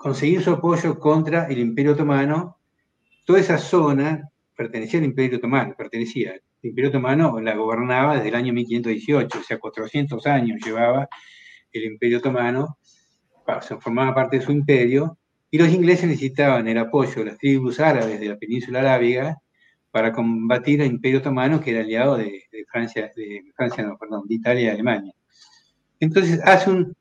conseguir 0.05 0.43
su 0.43 0.51
apoyo 0.51 1.01
contra 1.01 1.47
el 1.47 1.59
Imperio 1.59 1.93
Otomano. 1.93 2.59
Toda 3.25 3.41
esa 3.41 3.57
zona 3.57 4.29
pertenecía 4.55 4.99
al 5.01 5.07
Imperio 5.07 5.39
Otomano, 5.39 5.75
pertenecía. 5.75 6.33
El 6.35 6.69
Imperio 6.69 6.91
Otomano 6.91 7.41
la 7.41 7.57
gobernaba 7.57 8.17
desde 8.17 8.29
el 8.29 8.35
año 8.35 8.53
1518, 8.53 9.39
o 9.39 9.43
sea, 9.43 9.59
400 9.59 10.27
años 10.27 10.61
llevaba 10.63 11.09
el 11.73 11.85
Imperio 11.85 12.19
Otomano, 12.19 12.77
formaba 13.81 14.15
parte 14.15 14.41
de 14.41 14.45
su 14.45 14.53
imperio, 14.53 15.17
y 15.51 15.57
los 15.57 15.71
ingleses 15.71 16.07
necesitaban 16.07 16.69
el 16.69 16.77
apoyo 16.77 17.25
de 17.25 17.25
las 17.25 17.39
tribus 17.39 17.81
árabes 17.81 18.21
de 18.21 18.29
la 18.29 18.37
península 18.37 18.81
arábiga 18.81 19.39
para 19.91 20.13
combatir 20.13 20.83
al 20.83 20.89
Imperio 20.89 21.21
Otomano, 21.21 21.63
que 21.63 21.71
era 21.71 21.81
aliado 21.81 22.19
de, 22.19 22.43
Francia, 22.71 23.11
de 23.17 23.43
Francia, 23.57 23.83
no, 23.83 23.97
perdón, 23.97 24.29
de 24.29 24.35
Italia 24.35 24.65
y 24.65 24.69
Alemania. 24.69 25.15
Entonces 25.99 26.43
hace 26.45 26.69
un 26.69 26.95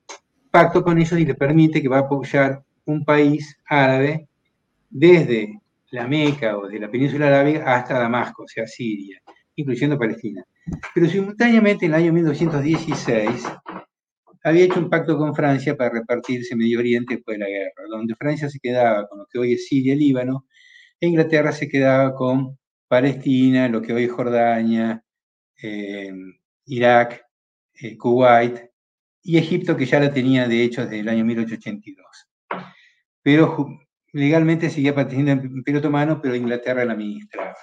pacto 0.49 0.81
con 0.81 0.97
ellos 0.97 1.19
y 1.19 1.25
le 1.25 1.35
permite 1.35 1.81
que 1.81 1.89
va 1.89 1.97
a 1.97 2.01
apoyar 2.03 2.63
un 2.85 3.03
país 3.05 3.57
árabe 3.65 4.27
desde 4.89 5.59
la 5.91 6.07
Meca 6.07 6.57
o 6.57 6.67
de 6.67 6.79
la 6.79 6.89
península 6.89 7.27
arábiga 7.27 7.75
hasta 7.75 7.99
Damasco, 7.99 8.43
o 8.43 8.47
sea, 8.47 8.65
Siria, 8.67 9.21
incluyendo 9.55 9.97
Palestina. 9.97 10.43
Pero 10.93 11.07
simultáneamente 11.07 11.85
en 11.85 11.93
el 11.93 11.99
año 11.99 12.13
1916 12.13 13.43
había 14.43 14.65
hecho 14.65 14.79
un 14.79 14.89
pacto 14.89 15.17
con 15.17 15.35
Francia 15.35 15.75
para 15.75 15.91
repartirse 15.91 16.55
Medio 16.55 16.79
Oriente 16.79 17.15
después 17.15 17.37
de 17.37 17.43
la 17.45 17.49
guerra, 17.49 17.83
donde 17.89 18.15
Francia 18.15 18.49
se 18.49 18.59
quedaba 18.59 19.07
con 19.07 19.19
lo 19.19 19.25
que 19.27 19.39
hoy 19.39 19.53
es 19.53 19.67
Siria 19.67 19.95
Líbano, 19.95 20.45
e 20.99 21.07
Inglaterra 21.07 21.51
se 21.51 21.67
quedaba 21.67 22.13
con 22.15 22.57
Palestina, 22.87 23.67
lo 23.69 23.81
que 23.81 23.93
hoy 23.93 24.05
es 24.05 24.11
Jordania, 24.11 25.03
eh, 25.61 26.13
Irak, 26.65 27.25
eh, 27.75 27.97
Kuwait 27.97 28.69
y 29.23 29.37
Egipto, 29.37 29.77
que 29.77 29.85
ya 29.85 29.99
la 29.99 30.13
tenía 30.13 30.47
de 30.47 30.63
hecho 30.63 30.83
desde 30.83 30.99
el 30.99 31.09
año 31.09 31.25
1882. 31.25 32.32
Pero 33.21 33.67
legalmente 34.11 34.69
seguía 34.69 34.93
perteneciendo 34.95 35.41
al 35.41 35.57
Imperio 35.57 35.79
Otomano, 35.79 36.21
pero 36.21 36.35
Inglaterra 36.35 36.85
la 36.85 36.93
administraba. 36.93 37.55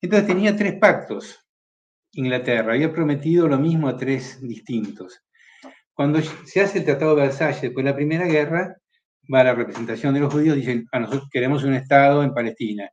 Entonces 0.00 0.26
tenía 0.26 0.56
tres 0.56 0.74
pactos. 0.80 1.40
Inglaterra 2.12 2.72
había 2.72 2.92
prometido 2.92 3.48
lo 3.48 3.58
mismo 3.58 3.88
a 3.88 3.96
tres 3.96 4.40
distintos. 4.40 5.20
Cuando 5.92 6.20
se 6.20 6.60
hace 6.60 6.78
el 6.78 6.84
Tratado 6.84 7.14
de 7.14 7.22
Versalles 7.22 7.62
después 7.62 7.84
de 7.84 7.90
la 7.90 7.96
Primera 7.96 8.26
Guerra, 8.26 8.76
va 9.32 9.44
la 9.44 9.54
representación 9.54 10.14
de 10.14 10.20
los 10.20 10.32
judíos, 10.32 10.56
dicen, 10.56 10.86
a 10.92 11.00
nosotros 11.00 11.28
queremos 11.30 11.64
un 11.64 11.74
Estado 11.74 12.22
en 12.22 12.34
Palestina. 12.34 12.88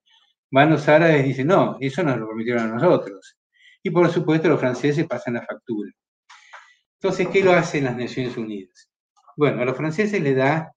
Van 0.51 0.69
los 0.69 0.87
árabes 0.87 1.23
dicen, 1.23 1.47
no, 1.47 1.77
eso 1.79 2.03
nos 2.03 2.17
lo 2.17 2.27
prometieron 2.27 2.63
a 2.63 2.75
nosotros. 2.75 3.37
Y 3.83 3.89
por 3.89 4.09
supuesto 4.09 4.49
los 4.49 4.59
franceses 4.59 5.07
pasan 5.07 5.35
la 5.35 5.45
factura. 5.45 5.91
Entonces, 6.99 7.27
¿qué 7.29 7.43
lo 7.43 7.53
hacen 7.53 7.85
las 7.85 7.97
Naciones 7.97 8.37
Unidas? 8.37 8.91
Bueno, 9.35 9.61
a 9.61 9.65
los 9.65 9.75
franceses 9.75 10.21
le 10.21 10.35
da 10.35 10.71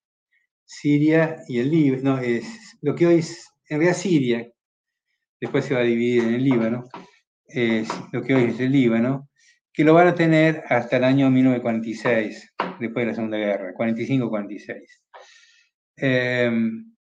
Siria 0.64 1.36
y 1.48 1.58
el 1.58 1.70
Líbano, 1.70 2.16
no, 2.16 2.18
es 2.18 2.78
lo 2.80 2.94
que 2.94 3.06
hoy 3.06 3.16
es, 3.16 3.50
en 3.68 3.78
realidad 3.78 3.96
Siria, 3.96 4.48
después 5.40 5.64
se 5.64 5.74
va 5.74 5.80
a 5.80 5.84
dividir 5.84 6.24
en 6.24 6.34
el 6.34 6.44
Líbano, 6.44 6.88
es 7.46 7.88
lo 8.12 8.22
que 8.22 8.34
hoy 8.34 8.44
es 8.44 8.60
el 8.60 8.72
Líbano, 8.72 9.28
que 9.72 9.84
lo 9.84 9.94
van 9.94 10.08
a 10.08 10.14
tener 10.14 10.62
hasta 10.68 10.96
el 10.96 11.04
año 11.04 11.30
1946, 11.30 12.54
después 12.80 13.04
de 13.04 13.10
la 13.10 13.14
Segunda 13.14 13.36
Guerra, 13.36 13.74
45-46. 13.74 15.02
Em, 15.96 16.94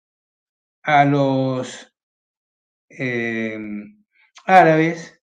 a 0.82 1.04
los 1.04 1.92
em, 2.88 4.04
árabes 4.46 5.20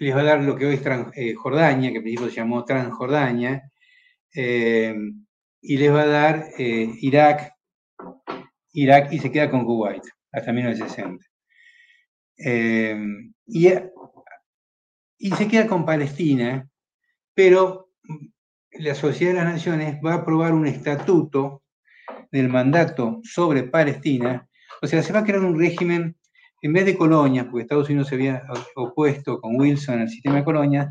les 0.00 0.16
va 0.16 0.20
a 0.20 0.24
dar 0.24 0.42
lo 0.42 0.56
que 0.56 0.66
hoy 0.66 0.74
es 0.74 0.82
eh, 1.14 1.34
Jordania, 1.34 1.90
que 1.90 1.98
al 1.98 2.02
principio 2.02 2.30
se 2.30 2.36
llamó 2.36 2.64
Transjordania, 2.64 3.70
em, 4.32 5.26
y 5.60 5.76
les 5.76 5.92
va 5.92 6.02
a 6.02 6.06
dar 6.06 6.44
eh, 6.58 6.90
Irak, 7.00 7.52
Irak 8.72 9.12
y 9.12 9.18
se 9.18 9.30
queda 9.30 9.50
con 9.50 9.64
Kuwait 9.64 10.02
hasta 10.32 10.52
1960. 10.52 11.24
y 13.46 13.68
y 15.22 15.30
se 15.32 15.46
queda 15.48 15.66
con 15.66 15.84
Palestina, 15.84 16.66
pero 17.34 17.90
la 18.72 18.94
Sociedad 18.94 19.34
de 19.34 19.44
las 19.44 19.52
Naciones 19.52 20.00
va 20.04 20.14
a 20.14 20.16
aprobar 20.16 20.54
un 20.54 20.66
estatuto 20.66 21.62
del 22.32 22.48
mandato 22.48 23.20
sobre 23.22 23.64
Palestina, 23.64 24.48
o 24.80 24.86
sea, 24.86 25.02
se 25.02 25.12
va 25.12 25.20
a 25.20 25.24
crear 25.24 25.40
un 25.40 25.58
régimen, 25.58 26.16
en 26.62 26.72
vez 26.72 26.86
de 26.86 26.96
colonias, 26.96 27.44
porque 27.44 27.62
Estados 27.62 27.90
Unidos 27.90 28.08
se 28.08 28.14
había 28.14 28.42
opuesto 28.74 29.40
con 29.40 29.60
Wilson 29.60 30.00
al 30.00 30.08
sistema 30.08 30.36
de 30.36 30.44
colonias, 30.44 30.88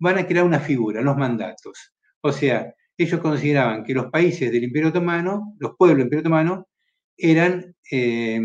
van 0.00 0.18
a 0.18 0.26
crear 0.26 0.44
una 0.44 0.58
figura, 0.58 1.00
los 1.00 1.16
mandatos. 1.16 1.94
O 2.20 2.32
sea, 2.32 2.74
ellos 3.02 3.20
consideraban 3.20 3.84
que 3.84 3.94
los 3.94 4.06
países 4.06 4.50
del 4.52 4.64
Imperio 4.64 4.88
Otomano, 4.88 5.54
los 5.58 5.72
pueblos 5.76 5.98
del 5.98 6.06
Imperio 6.06 6.20
Otomano, 6.20 6.68
eran 7.16 7.74
eh, 7.90 8.40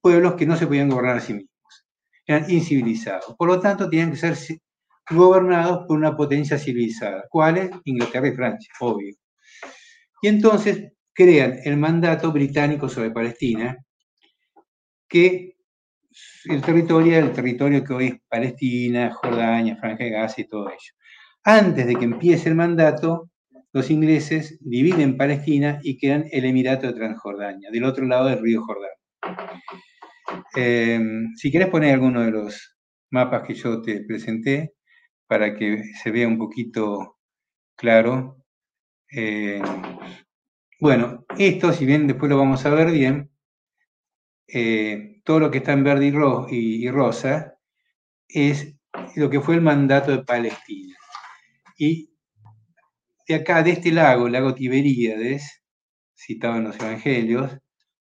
pueblos 0.00 0.34
que 0.34 0.46
no 0.46 0.56
se 0.56 0.66
podían 0.66 0.88
gobernar 0.88 1.18
a 1.18 1.20
sí 1.20 1.34
mismos 1.34 1.56
eran 2.26 2.50
incivilizados. 2.50 3.34
Por 3.36 3.48
lo 3.48 3.60
tanto, 3.60 3.88
tenían 3.88 4.10
que 4.10 4.16
ser 4.16 4.36
gobernados 5.08 5.86
por 5.86 5.96
una 5.96 6.16
potencia 6.16 6.58
civilizada. 6.58 7.24
¿Cuáles? 7.30 7.70
Inglaterra 7.84 8.28
y 8.28 8.34
Francia, 8.34 8.72
obvio. 8.80 9.14
Y 10.20 10.28
entonces 10.28 10.92
crean 11.12 11.60
el 11.64 11.76
mandato 11.76 12.32
británico 12.32 12.88
sobre 12.88 13.10
Palestina, 13.10 13.76
que 15.08 15.56
el 16.46 16.62
territorio 16.62 17.18
el 17.18 17.32
territorio 17.32 17.84
que 17.84 17.92
hoy 17.92 18.06
es 18.06 18.14
Palestina, 18.28 19.12
Jordania, 19.14 19.76
Franja 19.76 20.04
de 20.04 20.10
Gaza 20.10 20.40
y 20.40 20.48
todo 20.48 20.68
ello. 20.68 20.92
Antes 21.44 21.86
de 21.86 21.94
que 21.94 22.04
empiece 22.04 22.48
el 22.48 22.56
mandato, 22.56 23.30
los 23.76 23.90
ingleses 23.90 24.56
dividen 24.62 25.18
Palestina 25.18 25.80
y 25.82 25.98
crean 25.98 26.24
el 26.32 26.46
Emirato 26.46 26.86
de 26.86 26.94
Transjordania, 26.94 27.70
del 27.70 27.84
otro 27.84 28.06
lado 28.06 28.28
del 28.28 28.40
río 28.40 28.62
Jordán. 28.62 28.88
Em, 30.54 31.34
si 31.36 31.50
quieres 31.50 31.68
poner 31.68 31.92
alguno 31.92 32.22
de 32.22 32.30
los 32.30 32.74
mapas 33.10 33.42
que 33.46 33.52
yo 33.52 33.82
te 33.82 34.00
presenté 34.00 34.72
para 35.26 35.54
que 35.54 35.82
se 36.02 36.10
vea 36.10 36.26
un 36.26 36.38
poquito 36.38 37.18
claro. 37.76 38.38
Em, 39.10 39.62
bueno, 40.80 41.26
esto, 41.38 41.70
si 41.74 41.84
bien 41.84 42.06
después 42.06 42.30
lo 42.30 42.38
vamos 42.38 42.64
a 42.64 42.70
ver 42.70 42.90
bien, 42.90 43.30
eh, 44.48 45.20
todo 45.22 45.38
lo 45.38 45.50
que 45.50 45.58
está 45.58 45.74
en 45.74 45.84
verde 45.84 46.06
y, 46.50 46.88
rosa 46.88 47.58
es 48.26 48.74
lo 49.16 49.28
que 49.28 49.42
fue 49.42 49.56
el 49.56 49.60
mandato 49.60 50.12
de 50.12 50.24
Palestina. 50.24 50.96
Y 51.76 52.15
de 53.26 53.34
acá, 53.34 53.62
de 53.62 53.72
este 53.72 53.92
lago, 53.92 54.26
el 54.26 54.32
lago 54.32 54.54
Tiberíades, 54.54 55.62
citado 56.14 56.56
en 56.56 56.64
los 56.64 56.78
Evangelios, 56.80 57.58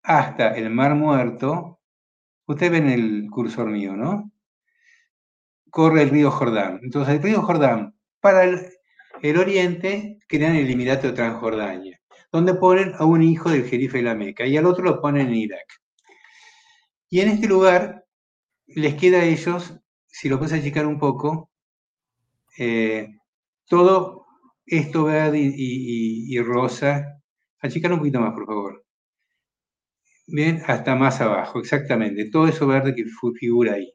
hasta 0.04 0.56
el 0.56 0.70
Mar 0.70 0.96
Muerto, 0.96 1.76
Ustedes 2.48 2.72
ven 2.72 2.90
el 2.90 3.28
cursor 3.32 3.68
mío, 3.68 3.96
¿no? 3.96 4.32
Corre 5.72 6.04
el 6.04 6.12
río 6.12 6.30
Jordán. 6.30 6.80
Entonces, 6.84 7.16
el 7.16 7.24
río 7.24 7.42
Jordán, 7.42 7.96
para 8.20 8.44
el, 8.44 9.38
oriente, 9.38 10.20
crean 10.28 10.56
el 10.56 10.70
Emirato 10.70 11.08
de 11.08 11.14
Transjordania, 11.14 12.00
donde 12.32 12.54
ponen 12.54 12.94
a 13.00 13.06
un 13.06 13.24
hijo 13.24 13.50
del 13.50 13.66
jerife 13.66 13.98
de 13.98 14.04
la 14.04 14.16
Meca 14.16 14.46
y 14.46 14.58
al 14.58 14.68
otro 14.68 14.84
lo 14.84 15.02
ponen 15.02 15.28
en 15.28 15.36
Irak. 15.36 15.66
Y 17.10 17.22
en 17.22 17.30
este 17.30 17.48
lugar 17.48 18.06
les 18.68 18.94
queda 18.96 19.20
a 19.20 19.26
ellos, 19.26 19.74
si 20.06 20.30
lo 20.30 20.38
puedes 20.38 20.54
achicar 20.54 20.86
un 20.86 21.00
poco, 21.00 21.50
eh, 22.60 23.08
todo 23.66 24.25
esto 24.66 25.06
verde 25.06 25.40
y, 25.40 26.36
y 26.36 26.42
rosa. 26.42 27.22
Achicar 27.62 27.92
un 27.94 28.00
poquito 28.00 28.20
más, 28.22 28.34
por 28.34 28.46
favor. 28.46 28.86
Bien, 30.28 30.62
hasta 30.68 30.94
más 30.96 31.20
abajo, 31.20 31.58
exactamente. 31.60 32.30
Todo 32.30 32.48
eso 32.48 32.68
verde 32.68 32.94
que 32.94 33.06
figura 33.40 33.74
ahí. 33.74 33.92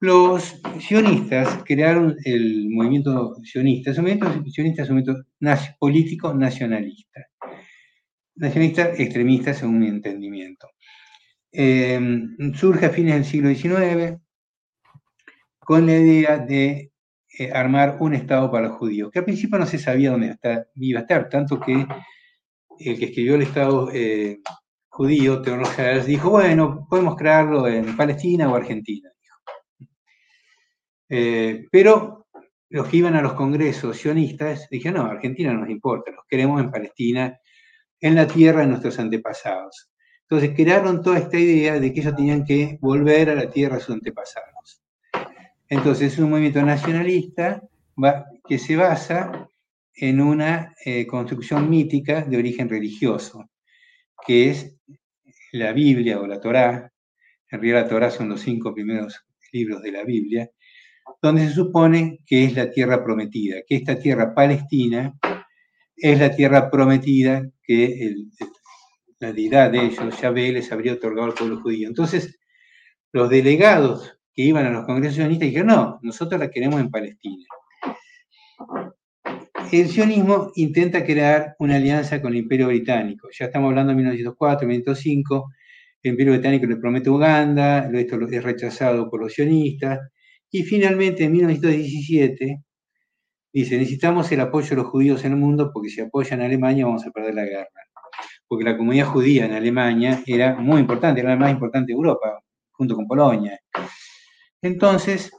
Los 0.00 0.58
sionistas 0.80 1.62
crearon 1.66 2.16
el 2.24 2.68
movimiento 2.70 3.34
sionista. 3.44 3.90
El 3.90 3.96
movimiento 4.00 4.50
sionista 4.50 4.82
es 4.82 4.88
un 4.88 4.96
movimiento 4.96 5.24
político 5.78 6.32
nacionalista. 6.32 7.26
Nacionalista 8.36 8.92
extremista 8.94 9.52
según 9.52 9.78
mi 9.80 9.88
entendimiento. 9.88 10.68
eh, 11.52 12.00
surge 12.54 12.86
a 12.86 12.90
fines 12.90 13.14
del 13.14 13.24
siglo 13.24 13.48
XIX 13.50 14.20
con 15.58 15.86
la 15.86 15.96
idea 15.98 16.38
de 16.38 16.92
eh, 17.38 17.50
armar 17.52 17.96
un 18.00 18.14
Estado 18.14 18.50
para 18.50 18.68
los 18.68 18.76
judíos, 18.76 19.10
que 19.10 19.20
al 19.20 19.24
principio 19.24 19.58
no 19.58 19.66
se 19.66 19.78
sabía 19.78 20.10
dónde 20.10 20.36
iba 20.76 21.00
a 21.00 21.02
estar, 21.02 21.28
tanto 21.28 21.60
que 21.60 21.86
el 22.78 22.98
que 22.98 23.06
escribió 23.06 23.34
el 23.34 23.42
Estado 23.42 23.90
eh, 23.92 24.40
judío, 24.88 25.42
Teodoro 25.42 25.68
dijo, 26.06 26.30
bueno, 26.30 26.86
podemos 26.88 27.16
crearlo 27.16 27.66
en 27.68 27.96
Palestina 27.96 28.50
o 28.50 28.54
Argentina. 28.54 29.10
pero 31.70 32.26
los 32.68 32.88
que 32.88 32.96
iban 32.96 33.14
a 33.14 33.22
los 33.22 33.34
congresos 33.34 33.96
sionistas 33.96 34.68
dijeron, 34.70 35.04
no, 35.04 35.10
Argentina 35.10 35.52
no 35.52 35.60
nos 35.60 35.70
importa, 35.70 36.10
los 36.10 36.24
queremos 36.28 36.60
en 36.60 36.70
Palestina, 36.70 37.38
en 38.00 38.14
la 38.14 38.26
tierra 38.26 38.62
de 38.62 38.68
nuestros 38.68 38.98
antepasados. 38.98 39.90
Entonces 40.28 40.56
crearon 40.56 41.02
toda 41.02 41.18
esta 41.18 41.38
idea 41.38 41.78
de 41.78 41.92
que 41.92 42.00
ellos 42.00 42.16
tenían 42.16 42.44
que 42.44 42.78
volver 42.80 43.30
a 43.30 43.34
la 43.34 43.48
tierra 43.48 43.76
de 43.76 43.82
sus 43.82 43.94
antepasados. 43.94 44.82
Entonces 45.68 46.12
es 46.12 46.18
un 46.18 46.30
movimiento 46.30 46.62
nacionalista 46.62 47.62
que 48.48 48.58
se 48.58 48.76
basa 48.76 49.48
en 49.94 50.20
una 50.20 50.74
eh, 50.84 51.06
construcción 51.06 51.68
mítica 51.70 52.22
de 52.22 52.36
origen 52.36 52.68
religioso, 52.68 53.50
que 54.26 54.50
es 54.50 54.76
la 55.52 55.72
Biblia 55.72 56.20
o 56.20 56.26
la 56.26 56.40
Torá. 56.40 56.92
En 57.50 57.60
realidad 57.60 57.82
la 57.82 57.88
Torá 57.88 58.10
son 58.10 58.28
los 58.28 58.40
cinco 58.40 58.74
primeros 58.74 59.24
libros 59.52 59.82
de 59.82 59.92
la 59.92 60.04
Biblia, 60.04 60.50
donde 61.22 61.48
se 61.48 61.54
supone 61.54 62.18
que 62.26 62.44
es 62.44 62.54
la 62.54 62.70
tierra 62.70 63.02
prometida, 63.02 63.56
que 63.66 63.76
esta 63.76 63.98
tierra 63.98 64.34
palestina 64.34 65.14
es 65.96 66.20
la 66.20 66.34
tierra 66.34 66.70
prometida 66.70 67.42
que 67.62 68.14
la 69.18 69.32
deidad 69.32 69.70
de 69.70 69.86
ellos, 69.86 70.20
Yahvé, 70.20 70.52
les 70.52 70.70
habría 70.70 70.92
otorgado 70.92 71.28
al 71.28 71.34
pueblo 71.34 71.60
judío. 71.62 71.88
Entonces, 71.88 72.38
los 73.12 73.30
delegados 73.30 74.15
que 74.36 74.42
iban 74.42 74.66
a 74.66 74.70
los 74.70 74.84
congresos 74.84 75.16
sionistas 75.16 75.48
dijeron, 75.48 75.68
no, 75.68 75.98
nosotros 76.02 76.38
la 76.38 76.50
queremos 76.50 76.78
en 76.78 76.90
Palestina. 76.90 77.46
El 79.72 79.88
sionismo 79.88 80.52
intenta 80.56 81.04
crear 81.04 81.56
una 81.58 81.76
alianza 81.76 82.20
con 82.20 82.32
el 82.32 82.40
Imperio 82.40 82.68
Británico. 82.68 83.28
Ya 83.36 83.46
estamos 83.46 83.70
hablando 83.70 83.90
de 83.90 83.96
1904, 83.96 84.68
1905. 84.68 85.50
El 86.02 86.10
Imperio 86.10 86.34
Británico 86.34 86.66
le 86.66 86.76
promete 86.76 87.08
Uganda, 87.08 87.90
esto 87.92 88.16
es 88.30 88.44
rechazado 88.44 89.08
por 89.08 89.22
los 89.22 89.32
sionistas. 89.32 90.00
Y 90.50 90.62
finalmente, 90.64 91.24
en 91.24 91.32
1917, 91.32 92.62
dice, 93.52 93.78
necesitamos 93.78 94.30
el 94.30 94.40
apoyo 94.40 94.68
de 94.68 94.76
los 94.76 94.86
judíos 94.86 95.24
en 95.24 95.32
el 95.32 95.38
mundo 95.38 95.70
porque 95.72 95.88
si 95.88 96.02
apoyan 96.02 96.42
a 96.42 96.44
Alemania 96.44 96.84
vamos 96.84 97.06
a 97.06 97.10
perder 97.10 97.34
la 97.34 97.44
guerra. 97.44 97.70
Porque 98.46 98.64
la 98.64 98.76
comunidad 98.76 99.06
judía 99.06 99.46
en 99.46 99.52
Alemania 99.52 100.22
era 100.26 100.56
muy 100.56 100.80
importante, 100.80 101.20
era 101.20 101.30
la 101.30 101.36
más 101.36 101.50
importante 101.50 101.92
de 101.92 101.96
Europa, 101.96 102.38
junto 102.70 102.94
con 102.94 103.06
Polonia. 103.06 103.58
Entonces, 104.62 105.30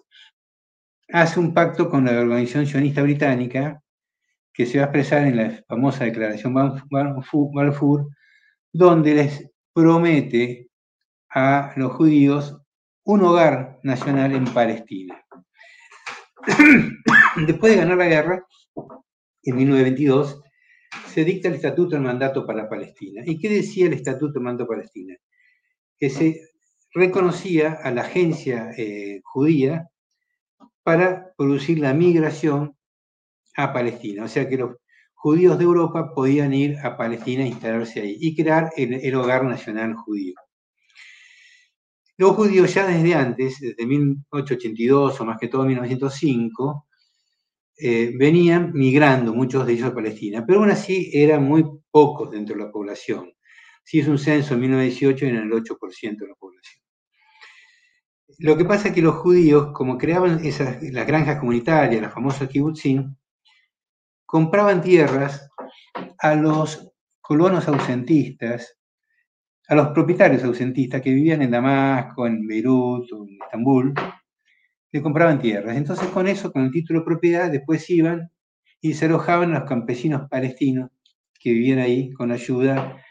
hace 1.10 1.40
un 1.40 1.54
pacto 1.54 1.90
con 1.90 2.06
la 2.06 2.20
organización 2.20 2.66
sionista 2.66 3.02
británica, 3.02 3.82
que 4.54 4.66
se 4.66 4.80
va 4.80 4.86
a 4.86 4.88
expresar 4.88 5.28
en 5.28 5.38
la 5.38 5.64
famosa 5.68 6.06
declaración 6.06 6.54
Balfour, 6.54 8.08
donde 8.74 9.14
les 9.14 9.52
promete 9.74 10.70
a 11.30 11.74
los 11.76 11.94
judíos 11.94 12.58
un 13.04 13.24
hogar 13.24 13.80
nacional 13.84 14.34
en 14.34 14.46
Palestina. 14.46 15.24
Después 17.48 17.74
de 17.74 17.78
ganar 17.78 17.98
la 17.98 18.08
guerra, 18.08 18.46
en 19.44 19.56
1922, 19.56 20.42
se 21.08 21.24
dicta 21.24 21.48
el 21.48 21.56
Estatuto 21.56 21.96
del 21.96 22.04
Mandato 22.04 22.46
para 22.46 22.68
Palestina. 22.68 23.22
¿Y 23.26 23.40
qué 23.40 23.50
decía 23.50 23.86
el 23.88 23.94
Estatuto 23.94 24.34
del 24.34 24.44
Mandato 24.44 24.68
Palestina? 24.68 25.16
Que 25.98 26.10
se 26.10 26.42
reconocía 26.94 27.74
a 27.74 27.92
la 27.92 28.02
agencia 28.02 28.72
eh, 28.78 29.22
judía 29.24 29.90
para 30.84 31.34
producir 31.38 31.80
la 31.80 31.94
migración 31.94 32.76
a 33.56 33.74
Palestina. 33.74 34.24
O 34.24 34.28
sea 34.28 34.48
que 34.48 34.58
los 34.58 34.76
judíos 35.14 35.58
de 35.58 35.66
Europa 35.66 36.14
podían 36.14 36.54
ir 36.54 36.78
a 36.84 36.98
Palestina 36.98 37.44
e 37.44 37.48
instalarse 37.48 38.02
ahí 38.02 38.18
y 38.20 38.36
crear 38.36 38.72
el 38.76 39.16
hogar 39.16 39.44
nacional 39.46 39.96
judío. 39.96 40.36
Los 42.20 42.32
judíos 42.36 42.74
ya 42.74 42.88
desde 42.88 43.14
antes, 43.14 43.60
desde 43.60 43.86
1882 43.86 45.22
o 45.22 45.26
más 45.26 45.38
que 45.38 45.48
todo 45.48 45.66
1905, 45.66 46.88
eh, 47.80 48.12
venían 48.18 48.72
migrando, 48.74 49.36
muchos 49.36 49.68
de 49.68 49.74
ellos 49.74 49.90
a 49.90 49.94
Palestina, 49.94 50.44
pero 50.44 50.60
aún 50.60 50.72
así 50.72 51.12
eran 51.14 51.44
muy 51.44 51.64
pocos 51.92 52.32
dentro 52.32 52.56
de 52.56 52.64
la 52.64 52.72
población. 52.72 53.32
Si 53.88 54.02
es 54.02 54.08
un 54.10 54.18
censo 54.18 54.54
en 54.54 54.60
1918, 54.60 55.28
eran 55.28 55.44
el 55.44 55.52
8% 55.54 56.18
de 56.18 56.28
la 56.28 56.36
población. 56.36 56.84
Lo 58.40 58.58
que 58.58 58.66
pasa 58.66 58.90
es 58.90 58.94
que 58.94 59.02
los 59.02 59.16
judíos, 59.16 59.70
como 59.74 59.98
creaban 59.98 60.44
esas, 60.44 60.84
las 60.84 61.08
granjas 61.08 61.40
comunitarias, 61.40 62.02
las 62.02 62.14
famosas 62.14 62.50
kibbutzim, 62.50 63.16
compraban 64.26 64.82
tierras 64.82 65.50
a 66.20 66.36
los 66.36 66.92
colonos 67.22 67.66
ausentistas 67.70 68.78
a 69.70 69.76
los 69.76 69.88
propietarios 69.92 70.44
ausentistas 70.44 71.02
que 71.02 71.14
vivían 71.14 71.42
en 71.42 71.52
Damasco, 71.52 72.28
en 72.28 72.46
Beirut 72.46 73.10
o 73.14 73.26
en 73.26 73.38
Estambul, 73.42 73.94
que 74.92 75.02
compraban 75.02 75.40
tierras. 75.40 75.78
Entonces 75.78 76.10
con 76.10 76.28
eso, 76.28 76.52
con 76.52 76.64
el 76.64 76.72
título 76.72 77.00
de 77.00 77.06
propiedad, 77.06 77.50
después 77.50 77.90
iban 77.90 78.32
y 78.82 78.96
se 78.96 79.06
alojaban 79.06 79.56
a 79.56 79.60
los 79.60 79.70
campesinos 79.70 80.28
palestinos 80.30 80.90
que 81.40 81.54
vivían 81.54 81.80
ahí 81.80 82.12
con 82.12 82.34
ayuda 82.34 83.02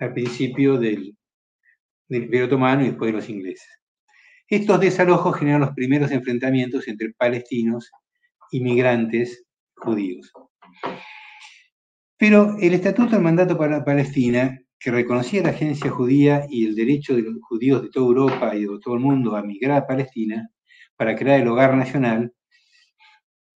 al 0.00 0.12
principio 0.12 0.78
del, 0.78 1.16
del 2.08 2.24
Imperio 2.24 2.46
Otomano 2.46 2.82
y 2.82 2.88
después 2.88 3.12
de 3.12 3.16
los 3.18 3.28
ingleses. 3.28 3.68
Estos 4.48 4.80
desalojos 4.80 5.38
generaron 5.38 5.66
los 5.66 5.74
primeros 5.76 6.10
enfrentamientos 6.10 6.88
entre 6.88 7.12
palestinos 7.12 7.90
y 8.50 8.60
migrantes 8.60 9.44
judíos. 9.76 10.32
Pero 12.16 12.56
el 12.60 12.74
Estatuto 12.74 13.12
del 13.12 13.22
Mandato 13.22 13.56
para 13.56 13.84
Palestina 13.84 14.60
que 14.80 14.90
reconocía 14.90 15.42
la 15.42 15.50
agencia 15.50 15.90
judía 15.90 16.46
y 16.48 16.66
el 16.66 16.74
derecho 16.74 17.14
de 17.14 17.22
los 17.22 17.34
judíos 17.42 17.82
de 17.82 17.90
toda 17.90 18.06
Europa 18.06 18.56
y 18.56 18.62
de 18.62 18.78
todo 18.82 18.94
el 18.94 19.00
mundo 19.00 19.36
a 19.36 19.42
migrar 19.42 19.82
a 19.82 19.86
Palestina 19.86 20.50
para 20.96 21.14
crear 21.14 21.40
el 21.40 21.48
hogar 21.48 21.76
nacional, 21.76 22.32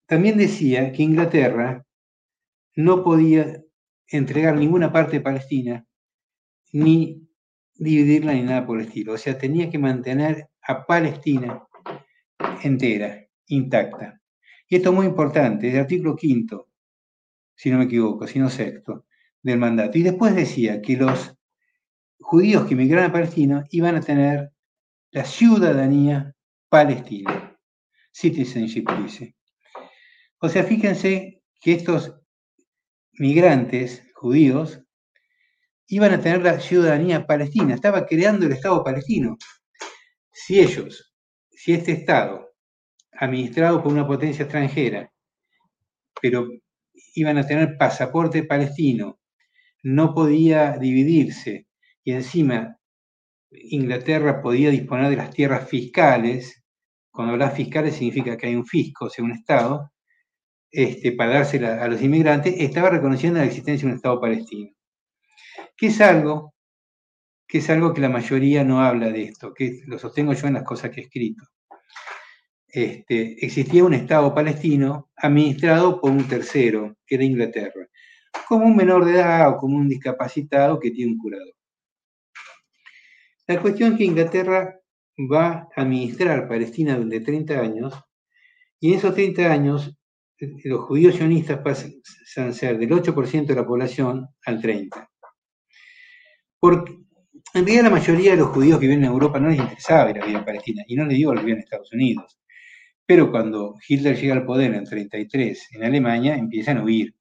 también 0.07 0.37
decía 0.37 0.92
que 0.92 1.02
Inglaterra 1.02 1.85
no 2.76 3.02
podía 3.02 3.62
entregar 4.07 4.57
ninguna 4.57 4.92
parte 4.92 5.16
de 5.16 5.22
Palestina 5.22 5.87
ni 6.74 7.28
dividirla 7.76 8.32
ni 8.32 8.42
nada 8.42 8.66
por 8.66 8.80
el 8.80 8.87
estilo. 8.87 9.12
O 9.12 9.18
sea, 9.18 9.38
tenía 9.38 9.70
que 9.70 9.78
mantener 9.78 10.48
a 10.60 10.84
Palestina 10.84 11.62
entera, 12.62 13.24
intacta. 13.46 14.20
Y 14.68 14.76
esto 14.76 14.90
es 14.90 14.94
muy 14.94 15.06
importante, 15.06 15.68
es 15.68 15.74
el 15.74 15.80
artículo 15.80 16.16
quinto, 16.16 16.68
si 17.54 17.70
no 17.70 17.78
me 17.78 17.84
equivoco, 17.84 18.26
si 18.26 18.40
no 18.40 18.50
sexto, 18.50 19.06
del 19.40 19.58
mandato. 19.58 19.98
Y 19.98 20.02
después 20.02 20.34
decía 20.34 20.82
que 20.82 20.96
los 20.96 21.37
judíos 22.18 22.66
que 22.66 22.74
emigraron 22.74 23.10
a 23.10 23.12
Palestina 23.12 23.64
iban 23.70 23.94
a 23.94 24.00
tener 24.00 24.50
la 25.12 25.24
ciudadanía 25.24 26.34
palestina. 26.68 27.56
Citizenship 28.10 28.87
dice. 29.00 29.37
O 30.40 30.48
sea, 30.48 30.64
fíjense 30.64 31.42
que 31.60 31.72
estos 31.72 32.16
migrantes 33.12 34.02
judíos 34.14 34.84
iban 35.88 36.12
a 36.12 36.20
tener 36.20 36.42
la 36.42 36.61
ciudadanía 36.61 37.27
palestina, 37.27 37.75
estaba 37.75 38.07
creando 38.07 38.47
el 38.47 38.53
Estado 38.53 38.83
palestino. 38.83 39.37
Si 40.33 40.61
ellos, 40.61 41.14
si 41.51 41.73
este 41.73 41.92
Estado, 41.92 42.51
administrado 43.12 43.83
por 43.83 43.92
una 43.92 44.07
potencia 44.07 44.44
extranjera, 44.44 45.11
pero 46.20 46.49
iban 47.14 47.38
a 47.38 47.47
tener 47.47 47.77
pasaporte 47.79 48.44
palestino, 48.44 49.18
no 49.83 50.14
podía 50.14 50.79
dividirse 50.79 51.66
y 52.03 52.12
encima 52.12 52.79
Inglaterra 53.51 54.42
podía 54.42 54.70
disponer 54.70 55.11
de 55.11 55.16
las 55.16 55.31
tierras 55.31 55.68
fiscales, 55.68 56.64
cuando 57.11 57.35
hablas 57.35 57.55
fiscales 57.55 57.94
significa 57.94 58.37
que 58.37 58.49
hay 58.49 58.57
un 58.57 58.66
fisco, 58.66 59.07
o 59.07 59.11
sea, 59.11 59.25
un 59.25 59.33
Estado, 59.33 59.92
este, 60.70 61.12
para 61.12 61.35
dársela 61.35 61.83
a 61.83 61.88
los 61.88 62.03
inmigrantes, 62.03 62.55
estaba 62.59 62.90
reconociendo 62.90 63.38
la 63.38 63.47
existencia 63.47 63.87
de 63.87 63.92
un 63.92 63.97
Estado 63.97 64.20
palestino. 64.20 64.70
Que 65.76 65.88
es 65.88 66.00
algo 66.00 66.54
que 67.46 67.58
es 67.58 67.70
algo 67.70 67.92
que 67.92 68.00
la 68.00 68.08
mayoría 68.08 68.64
no 68.64 68.80
habla 68.80 69.10
de 69.10 69.24
esto, 69.24 69.52
que 69.52 69.82
lo 69.87 69.98
sostengo 69.98 70.32
yo 70.32 70.46
en 70.46 70.54
las 70.54 70.64
cosas 70.64 70.90
que 70.90 71.02
he 71.02 71.04
escrito. 71.04 71.44
Este, 72.66 73.44
existía 73.44 73.84
un 73.84 73.94
Estado 73.94 74.34
palestino 74.34 75.10
administrado 75.14 76.00
por 76.00 76.10
un 76.10 76.26
tercero, 76.26 76.96
que 77.06 77.16
era 77.16 77.24
Inglaterra 77.24 77.87
como 78.48 78.66
un 78.66 78.76
menor 78.76 79.04
de 79.04 79.12
edad 79.12 79.48
o 79.48 79.56
como 79.58 79.76
un 79.76 79.88
discapacitado 79.88 80.78
que 80.80 80.90
tiene 80.90 81.12
un 81.12 81.18
curador. 81.18 81.54
La 83.46 83.60
cuestión 83.60 83.92
es 83.92 83.98
que 83.98 84.04
Inglaterra 84.04 84.80
va 85.32 85.68
a 85.76 85.82
administrar 85.82 86.48
Palestina 86.48 86.94
durante 86.94 87.20
30 87.20 87.60
años 87.60 87.94
y 88.80 88.92
en 88.92 88.98
esos 88.98 89.14
30 89.14 89.52
años 89.52 89.96
eh, 90.38 90.52
los 90.64 90.80
judíos 90.84 91.16
sionistas 91.16 91.58
pasan 91.58 91.92
a 92.48 92.52
ser 92.52 92.78
del 92.78 92.90
8% 92.90 93.46
de 93.46 93.54
la 93.54 93.66
población 93.66 94.28
al 94.44 94.60
30%. 94.60 95.08
En 96.72 97.66
realidad 97.66 97.85
la 97.85 97.90
mayoría 97.90 98.33
de 98.33 98.37
los 98.38 98.48
judíos 98.48 98.79
que 98.79 98.87
viven 98.87 99.05
en 99.05 99.11
Europa 99.11 99.38
no 99.38 99.48
les 99.48 99.59
interesaba 99.59 100.11
ir 100.11 100.18
a 100.18 100.24
vivir 100.24 100.38
en 100.38 100.44
Palestina, 100.44 100.83
y 100.87 100.96
no 100.96 101.05
les 101.05 101.16
digo 101.16 101.33
que 101.33 101.40
viven 101.40 101.59
en 101.59 101.64
Estados 101.64 101.92
Unidos. 101.92 102.38
Pero 103.07 103.31
cuando 103.31 103.74
Hitler 103.87 104.16
llega 104.16 104.35
al 104.35 104.46
poder 104.46 104.74
en 104.74 104.85
33 104.85 105.68
en 105.72 105.85
Alemania, 105.85 106.37
empiezan 106.37 106.79
a 106.79 106.85
huir. 106.85 107.14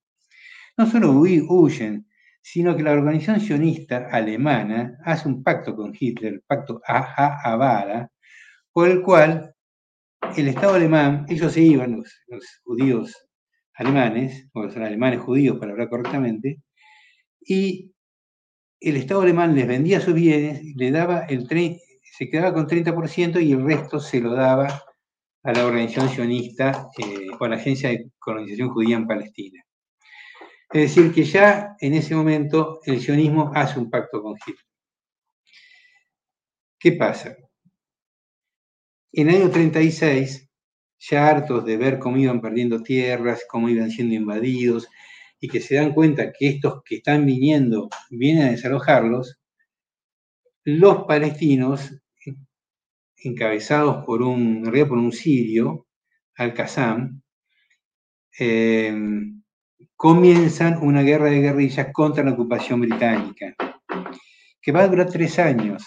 No 0.77 0.85
solo 0.87 1.11
huyen, 1.11 2.07
sino 2.41 2.75
que 2.75 2.83
la 2.83 2.91
organización 2.91 3.39
sionista 3.39 4.09
alemana 4.11 4.97
hace 5.03 5.27
un 5.29 5.43
pacto 5.43 5.75
con 5.75 5.93
Hitler, 5.97 6.33
el 6.33 6.41
pacto 6.41 6.81
Aha-Avara, 6.85 8.11
por 8.71 8.89
el 8.89 9.01
cual 9.01 9.53
el 10.35 10.47
Estado 10.47 10.75
alemán, 10.75 11.25
ellos 11.29 11.53
se 11.53 11.61
iban, 11.61 12.01
los, 12.27 12.61
judíos 12.63 13.27
alemanes, 13.75 14.49
o 14.53 14.63
los 14.63 14.75
alemanes 14.77 15.19
judíos 15.19 15.57
para 15.57 15.71
hablar 15.71 15.89
correctamente, 15.89 16.61
y 17.39 17.92
el 18.83 18.97
Estado 18.97 19.21
alemán 19.21 19.55
les 19.55 19.65
vendía 19.65 20.01
sus 20.01 20.13
bienes, 20.13 20.61
le 20.75 20.91
daba 20.91 21.25
el 21.29 21.47
se 21.47 22.29
quedaba 22.29 22.53
con 22.53 22.67
30% 22.67 23.41
y 23.41 23.53
el 23.53 23.63
resto 23.63 23.99
se 23.99 24.19
lo 24.19 24.33
daba 24.33 24.83
a 25.43 25.51
la 25.51 25.65
organización 25.65 26.09
sionista 26.09 26.89
eh, 26.97 27.27
o 27.39 27.43
a 27.43 27.49
la 27.49 27.55
Agencia 27.55 27.89
de 27.89 28.11
Colonización 28.19 28.69
Judía 28.69 28.97
en 28.97 29.07
Palestina. 29.07 29.63
Es 30.71 30.95
decir, 30.95 31.13
que 31.13 31.23
ya 31.23 31.75
en 31.79 31.93
ese 31.93 32.13
momento 32.13 32.81
el 32.83 32.99
sionismo 32.99 33.51
hace 33.55 33.79
un 33.79 33.89
pacto 33.89 34.21
con 34.21 34.33
Hitler. 34.33 34.65
¿Qué 36.77 36.91
pasa? 36.93 37.37
En 39.13 39.29
el 39.29 39.35
año 39.35 39.49
36, 39.49 40.49
ya 40.99 41.29
hartos 41.29 41.65
de 41.65 41.77
ver 41.77 41.99
cómo 41.99 42.17
iban 42.17 42.41
perdiendo 42.41 42.81
tierras, 42.81 43.45
cómo 43.47 43.69
iban 43.69 43.91
siendo 43.91 44.15
invadidos, 44.15 44.87
y 45.43 45.49
que 45.49 45.59
se 45.59 45.75
dan 45.75 45.91
cuenta 45.91 46.31
que 46.31 46.47
estos 46.47 46.81
que 46.85 46.95
están 46.95 47.25
viniendo 47.25 47.89
vienen 48.09 48.47
a 48.47 48.51
desalojarlos, 48.51 49.41
los 50.63 51.03
palestinos, 51.03 51.93
encabezados 53.17 54.05
por 54.05 54.21
un, 54.21 54.63
por 54.63 54.97
un 54.97 55.11
sirio, 55.11 55.87
Al-Qassam, 56.37 57.21
eh, 58.39 58.95
comienzan 59.97 60.77
una 60.81 61.01
guerra 61.01 61.25
de 61.25 61.41
guerrillas 61.41 61.89
contra 61.91 62.23
la 62.23 62.31
ocupación 62.31 62.79
británica, 62.79 63.53
que 64.61 64.71
va 64.71 64.83
a 64.83 64.87
durar 64.87 65.09
tres 65.09 65.39
años. 65.39 65.83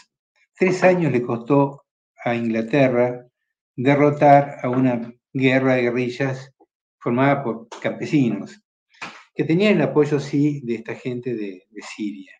Tres 0.54 0.84
años 0.84 1.12
le 1.12 1.22
costó 1.22 1.86
a 2.22 2.34
Inglaterra 2.34 3.26
derrotar 3.74 4.58
a 4.62 4.68
una 4.68 5.14
guerra 5.32 5.76
de 5.76 5.82
guerrillas 5.84 6.52
formada 6.98 7.42
por 7.42 7.68
campesinos, 7.80 8.60
que 9.36 9.44
tenían 9.44 9.74
el 9.74 9.82
apoyo, 9.82 10.18
sí, 10.18 10.62
de 10.64 10.76
esta 10.76 10.94
gente 10.94 11.34
de, 11.34 11.62
Siria. 11.82 12.32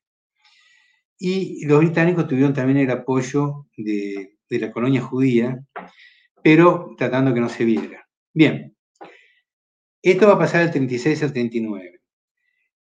Y 1.19 1.67
los 1.67 1.81
británicos 1.81 2.27
tuvieron 2.27 2.55
también 2.55 2.79
el 2.79 2.91
apoyo 2.91 3.67
de, 3.77 4.39
de 4.49 4.59
la 4.59 4.73
colonia 4.73 5.03
judía, 5.03 5.63
pero 6.43 6.95
tratando 6.97 7.35
que 7.35 7.41
no 7.41 7.49
se 7.49 7.65
viera. 7.65 8.09
Bien, 8.33 8.75
esto 10.03 10.27
va 10.27 10.35
a 10.35 10.39
pasar 10.39 10.63
del 10.63 10.71
36 10.71 11.23
al 11.23 11.33
39. 11.33 12.01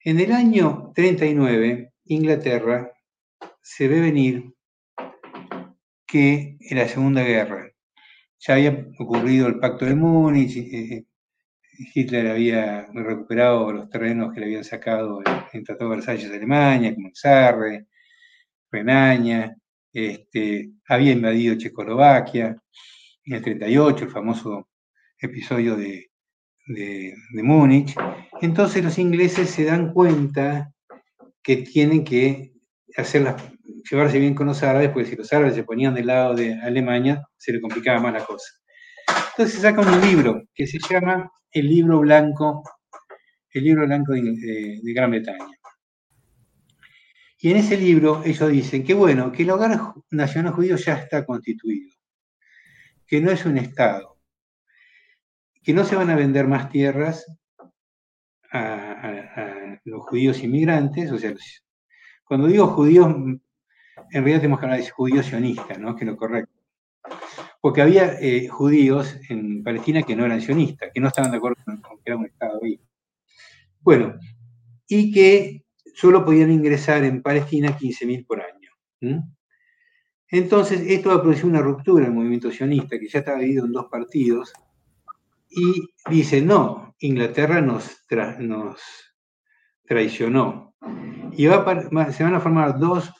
En 0.00 0.18
el 0.18 0.32
año 0.32 0.92
39, 0.94 1.92
Inglaterra 2.06 2.92
se 3.62 3.86
ve 3.86 4.00
venir 4.00 4.54
que 6.06 6.56
en 6.58 6.78
la 6.78 6.88
Segunda 6.88 7.22
Guerra 7.22 7.70
ya 8.38 8.54
había 8.54 8.86
ocurrido 8.98 9.46
el 9.46 9.60
Pacto 9.60 9.84
de 9.84 9.94
Múnich, 9.94 10.56
eh, 10.56 10.68
eh, 10.72 11.06
Hitler 11.94 12.28
había 12.28 12.86
recuperado 12.92 13.72
los 13.72 13.88
terrenos 13.88 14.32
que 14.32 14.40
le 14.40 14.46
habían 14.46 14.64
sacado 14.64 15.22
en 15.52 15.64
Tratado 15.64 15.90
de 15.90 15.96
Versalles 15.96 16.30
de 16.30 16.36
Alemania, 16.36 16.94
como 16.94 17.08
el 17.08 17.14
Sarre, 17.14 17.86
Renania, 18.70 19.56
este, 19.92 20.70
había 20.88 21.12
invadido 21.12 21.56
Checoslovaquia 21.56 22.56
en 23.24 23.34
el 23.34 23.42
38, 23.42 24.04
el 24.04 24.10
famoso 24.10 24.68
episodio 25.18 25.76
de, 25.76 26.06
Múnich. 27.32 27.96
Entonces 28.40 28.84
los 28.84 28.96
ingleses 28.98 29.50
se 29.50 29.64
dan 29.64 29.92
cuenta 29.92 30.72
que 31.42 31.56
tienen 31.58 32.04
que 32.04 32.52
llevarse 33.90 34.18
bien 34.20 34.34
con 34.34 34.46
los 34.46 34.62
árabes, 34.62 34.90
porque 34.90 35.08
si 35.08 35.16
los 35.16 35.32
árabes 35.32 35.56
se 35.56 35.64
ponían 35.64 35.94
del 35.94 36.06
lado 36.06 36.34
de 36.34 36.54
Alemania, 36.60 37.26
se 37.36 37.52
le 37.52 37.60
complicaba 37.60 37.98
más 37.98 38.12
la 38.12 38.24
cosa. 38.24 38.46
Entonces 39.30 39.60
saca 39.60 39.80
un 39.80 40.00
libro 40.00 40.44
que 40.54 40.66
se 40.68 40.78
llama 40.78 41.28
El 41.52 41.68
libro 41.68 42.00
blanco, 42.00 42.62
el 43.50 43.64
libro 43.64 43.86
blanco 43.86 44.12
de, 44.12 44.80
Gran 44.82 45.10
Bretaña. 45.10 45.46
Y 47.38 47.50
en 47.50 47.56
ese 47.56 47.76
libro 47.76 48.22
ellos 48.24 48.50
dicen 48.50 48.84
que 48.84 48.94
bueno, 48.94 49.32
que 49.32 49.42
el 49.42 49.50
hogar 49.50 49.94
nacional 50.10 50.52
judío 50.52 50.76
ya 50.76 50.94
está 50.94 51.24
constituido, 51.24 51.90
que 53.06 53.20
no 53.20 53.30
es 53.30 53.44
un 53.46 53.56
Estado, 53.56 54.18
que 55.62 55.72
no 55.72 55.84
se 55.84 55.96
van 55.96 56.10
a 56.10 56.16
vender 56.16 56.46
más 56.46 56.68
tierras 56.68 57.26
a, 58.52 59.80
los 59.84 60.02
judíos 60.02 60.42
inmigrantes, 60.42 61.10
o 61.10 61.18
sea, 61.18 61.34
cuando 62.24 62.46
digo 62.46 62.66
judíos 62.66 63.08
en 64.12 64.24
realidad 64.24 64.40
tenemos 64.40 64.58
que 64.58 64.66
hablar 64.66 64.80
de 64.80 64.90
judíos 64.90 65.26
sionistas, 65.26 65.78
¿no? 65.78 65.94
que 65.94 66.04
es 66.04 66.10
lo 66.10 66.16
correcto. 66.16 66.59
Porque 67.60 67.82
había 67.82 68.18
eh, 68.20 68.48
judíos 68.48 69.16
en 69.28 69.62
Palestina 69.62 70.02
que 70.02 70.16
no 70.16 70.24
eran 70.24 70.40
sionistas, 70.40 70.90
que 70.94 71.00
no 71.00 71.08
estaban 71.08 71.30
de 71.30 71.36
acuerdo 71.36 71.62
con, 71.64 71.80
que 71.80 72.02
era 72.06 72.16
un 72.16 72.26
Estado 72.26 72.60
ahí. 72.62 72.80
Bueno, 73.80 74.18
y 74.88 75.12
que 75.12 75.64
solo 75.94 76.24
podían 76.24 76.50
ingresar 76.50 77.04
en 77.04 77.22
Palestina 77.22 77.76
15.000 77.76 78.26
por 78.26 78.40
año. 78.40 78.70
Entonces, 80.28 80.80
esto 80.86 81.10
va 81.10 81.16
a 81.16 81.22
producir 81.22 81.46
una 81.46 81.60
ruptura 81.60 82.04
en 82.04 82.10
el 82.10 82.16
movimiento 82.16 82.50
sionista, 82.50 82.98
que 82.98 83.08
ya 83.08 83.18
estaba 83.18 83.38
dividido 83.38 83.66
en 83.66 83.72
dos 83.72 83.86
partidos, 83.90 84.52
y 85.50 85.90
dice, 86.08 86.40
no, 86.40 86.94
Inglaterra 87.00 87.60
nos, 87.60 88.06
traicionó. 89.84 90.74
Y 91.32 91.44
se 91.44 92.24
van 92.24 92.34
a 92.34 92.40
formar 92.40 92.78
dos 92.78 93.12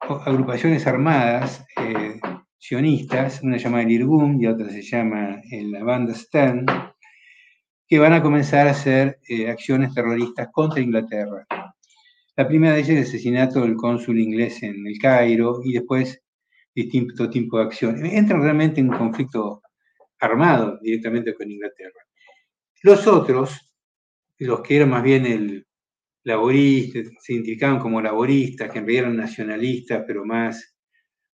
agrupaciones 0.00 0.86
armadas 0.86 1.66
eh, 1.76 2.15
sionistas, 2.58 3.42
una 3.42 3.56
llamada 3.56 3.84
el 3.84 3.90
Irgun 3.92 4.40
y 4.40 4.46
otra 4.46 4.68
se 4.70 4.82
llama 4.82 5.40
la 5.50 5.84
banda 5.84 6.14
Stern, 6.14 6.66
que 7.88 7.98
van 7.98 8.12
a 8.12 8.22
comenzar 8.22 8.66
a 8.66 8.72
hacer 8.72 9.18
eh, 9.28 9.48
acciones 9.48 9.94
terroristas 9.94 10.48
contra 10.52 10.80
Inglaterra. 10.80 11.46
La 12.36 12.46
primera 12.46 12.74
de 12.74 12.80
ellas 12.80 12.90
es 12.90 12.96
el 12.96 13.02
asesinato 13.04 13.60
del 13.60 13.76
cónsul 13.76 14.20
inglés 14.20 14.62
en 14.62 14.86
el 14.86 14.98
Cairo 14.98 15.60
y 15.64 15.72
después 15.72 16.22
distinto 16.74 17.30
tipo 17.30 17.58
de 17.58 17.64
acciones. 17.64 18.12
Entran 18.12 18.42
realmente 18.42 18.80
en 18.80 18.90
un 18.90 18.98
conflicto 18.98 19.62
armado 20.20 20.78
directamente 20.82 21.34
con 21.34 21.50
Inglaterra. 21.50 22.00
Los 22.82 23.06
otros, 23.06 23.72
los 24.38 24.60
que 24.60 24.76
eran 24.76 24.90
más 24.90 25.02
bien 25.02 25.24
el, 25.24 25.66
laboristas, 26.24 27.06
se 27.20 27.34
identificaban 27.34 27.78
como 27.78 28.02
laboristas, 28.02 28.70
que 28.70 28.80
en 28.80 28.84
realidad 28.84 29.04
eran 29.04 29.16
nacionalistas, 29.16 30.04
pero 30.06 30.24
más 30.24 30.75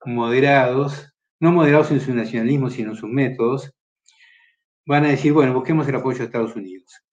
moderados, 0.06 1.14
no 1.40 1.52
moderados 1.52 1.92
en 1.92 2.02
su 2.02 2.14
nacionalismo, 2.14 2.70
sino 2.70 2.92
en 2.92 2.98
sus 2.98 3.10
métodos, 3.10 3.72
van 4.86 5.06
a 5.06 5.10
decir, 5.10 5.34
bueno, 5.34 5.54
busquemos 5.54 5.88
el 5.88 5.96
apoyo 5.96 6.20
de 6.20 6.26
Estados 6.26 6.56
Unidos. 6.56 7.04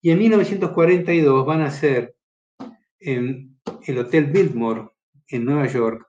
Y 0.00 0.10
en 0.10 0.18
1942 0.18 1.46
van 1.46 1.62
a 1.62 1.66
hacer 1.66 2.14
en 2.98 3.58
el 3.86 3.98
Hotel 3.98 4.26
Biltmore, 4.26 4.88
en 5.28 5.44
Nueva 5.44 5.66
York, 5.66 6.06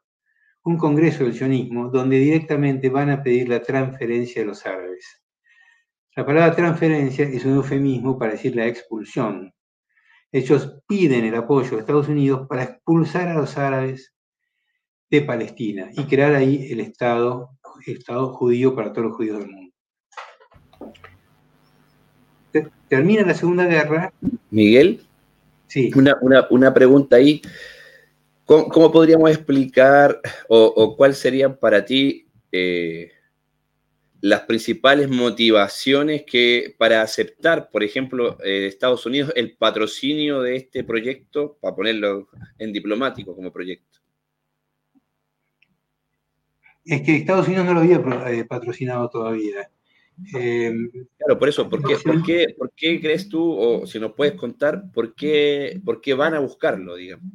un 0.64 0.78
congreso 0.78 1.24
del 1.24 1.34
sionismo 1.34 1.90
donde 1.90 2.18
directamente 2.18 2.90
van 2.90 3.10
a 3.12 3.24
pedir 3.24 3.48
la 3.48 3.62
transferencia 3.62 4.42
de 4.42 4.48
los 4.48 4.66
árabes. 4.66 5.24
La 6.16 6.26
palabra 6.26 6.56
transferencia 6.56 7.26
es 7.26 7.46
un 7.46 7.56
eufemismo 7.56 8.18
para 8.18 8.32
decir 8.32 8.56
la 8.56 8.68
expulsión, 8.68 9.54
ellos 10.36 10.82
piden 10.86 11.24
el 11.24 11.36
apoyo 11.36 11.72
de 11.72 11.80
Estados 11.80 12.10
Unidos 12.10 12.46
para 12.50 12.64
expulsar 12.64 13.30
a 13.30 13.36
los 13.36 13.58
árabes 13.58 14.15
de 15.16 15.22
Palestina 15.22 15.90
y 15.96 16.04
crear 16.04 16.36
ahí 16.36 16.68
el 16.72 16.80
Estado, 16.80 17.50
Estado 17.86 18.34
judío 18.34 18.76
para 18.76 18.92
todos 18.92 19.08
los 19.08 19.18
judíos 19.18 19.40
del 19.40 19.50
mundo. 19.50 19.74
Termina 22.88 23.26
la 23.26 23.34
Segunda 23.34 23.66
Guerra. 23.66 24.14
Miguel. 24.50 25.02
Sí. 25.68 25.92
Una, 25.96 26.74
pregunta 26.74 27.18
ahí. 27.18 27.42
¿Cómo, 28.46 28.92
podríamos 28.92 29.30
explicar 29.32 30.22
o, 30.48 30.96
cuál 30.96 31.16
sería 31.16 31.56
para 31.56 31.84
ti 31.84 32.28
eh, 32.52 33.12
las 34.22 34.42
principales 34.42 35.10
motivaciones 35.10 36.24
que 36.24 36.76
para 36.78 37.02
aceptar, 37.02 37.70
por 37.72 37.84
ejemplo, 37.84 38.38
eh, 38.44 38.68
Estados 38.68 39.06
Unidos 39.06 39.34
el 39.36 39.58
patrocinio 39.58 40.42
de 40.42 40.56
este 40.58 40.84
proyecto, 40.84 41.58
para 41.60 41.76
ponerlo 41.76 42.30
en 42.60 42.72
diplomático 42.72 43.36
como 43.36 43.52
proyecto? 43.52 44.05
Es 46.86 47.02
que 47.02 47.16
Estados 47.16 47.48
Unidos 47.48 47.66
no 47.66 47.74
lo 47.74 47.80
había 47.82 48.02
eh, 48.28 48.46
patrocinado 48.46 49.10
todavía. 49.10 49.70
Eh, 50.38 50.74
claro, 51.18 51.38
por 51.38 51.50
eso, 51.50 51.70
¿por 51.70 51.84
qué, 51.84 51.98
por, 52.58 52.72
qué, 52.72 53.02
crees 53.02 53.28
tú, 53.28 53.52
o 53.52 53.86
si 53.86 54.00
nos 54.00 54.14
puedes 54.14 54.36
contar, 54.36 54.92
por 54.94 55.14
qué, 55.14 55.82
por 55.84 56.00
qué 56.00 56.14
van 56.14 56.36
a 56.36 56.40
buscarlo, 56.40 56.96
digamos? 56.96 57.26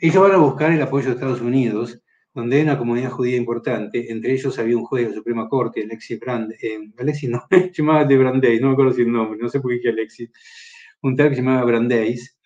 ellos 0.00 0.22
van 0.22 0.32
a 0.32 0.36
buscar 0.36 0.72
el 0.72 0.82
apoyo 0.82 1.06
de 1.06 1.14
Estados 1.14 1.40
Unidos, 1.40 2.00
donde 2.34 2.56
hay 2.56 2.62
una 2.62 2.78
comunidad 2.78 3.10
judía 3.10 3.36
importante, 3.36 4.12
entre 4.12 4.32
ellos 4.32 4.58
había 4.58 4.76
un 4.76 4.84
juez 4.84 5.04
de 5.04 5.10
la 5.10 5.16
Suprema 5.16 5.48
Corte, 5.48 5.82
Alexis 5.82 6.20
Brand, 6.20 6.52
eh, 6.62 6.78
Alexis 6.98 7.28
no, 7.28 7.44
se 7.50 7.72
llamaba 7.72 8.04
de 8.04 8.16
Brandeis, 8.16 8.60
no 8.60 8.68
me 8.68 8.72
acuerdo 8.74 8.92
si 8.92 9.02
el 9.02 9.12
nombre, 9.12 9.38
no 9.40 9.48
sé 9.48 9.60
por 9.60 9.72
qué 9.80 9.88
Alexis, 9.88 10.30
un 11.02 11.16
tal 11.16 11.30
que 11.30 11.36
se 11.36 11.42
llamaba 11.42 11.64
Brandeis, 11.64 12.38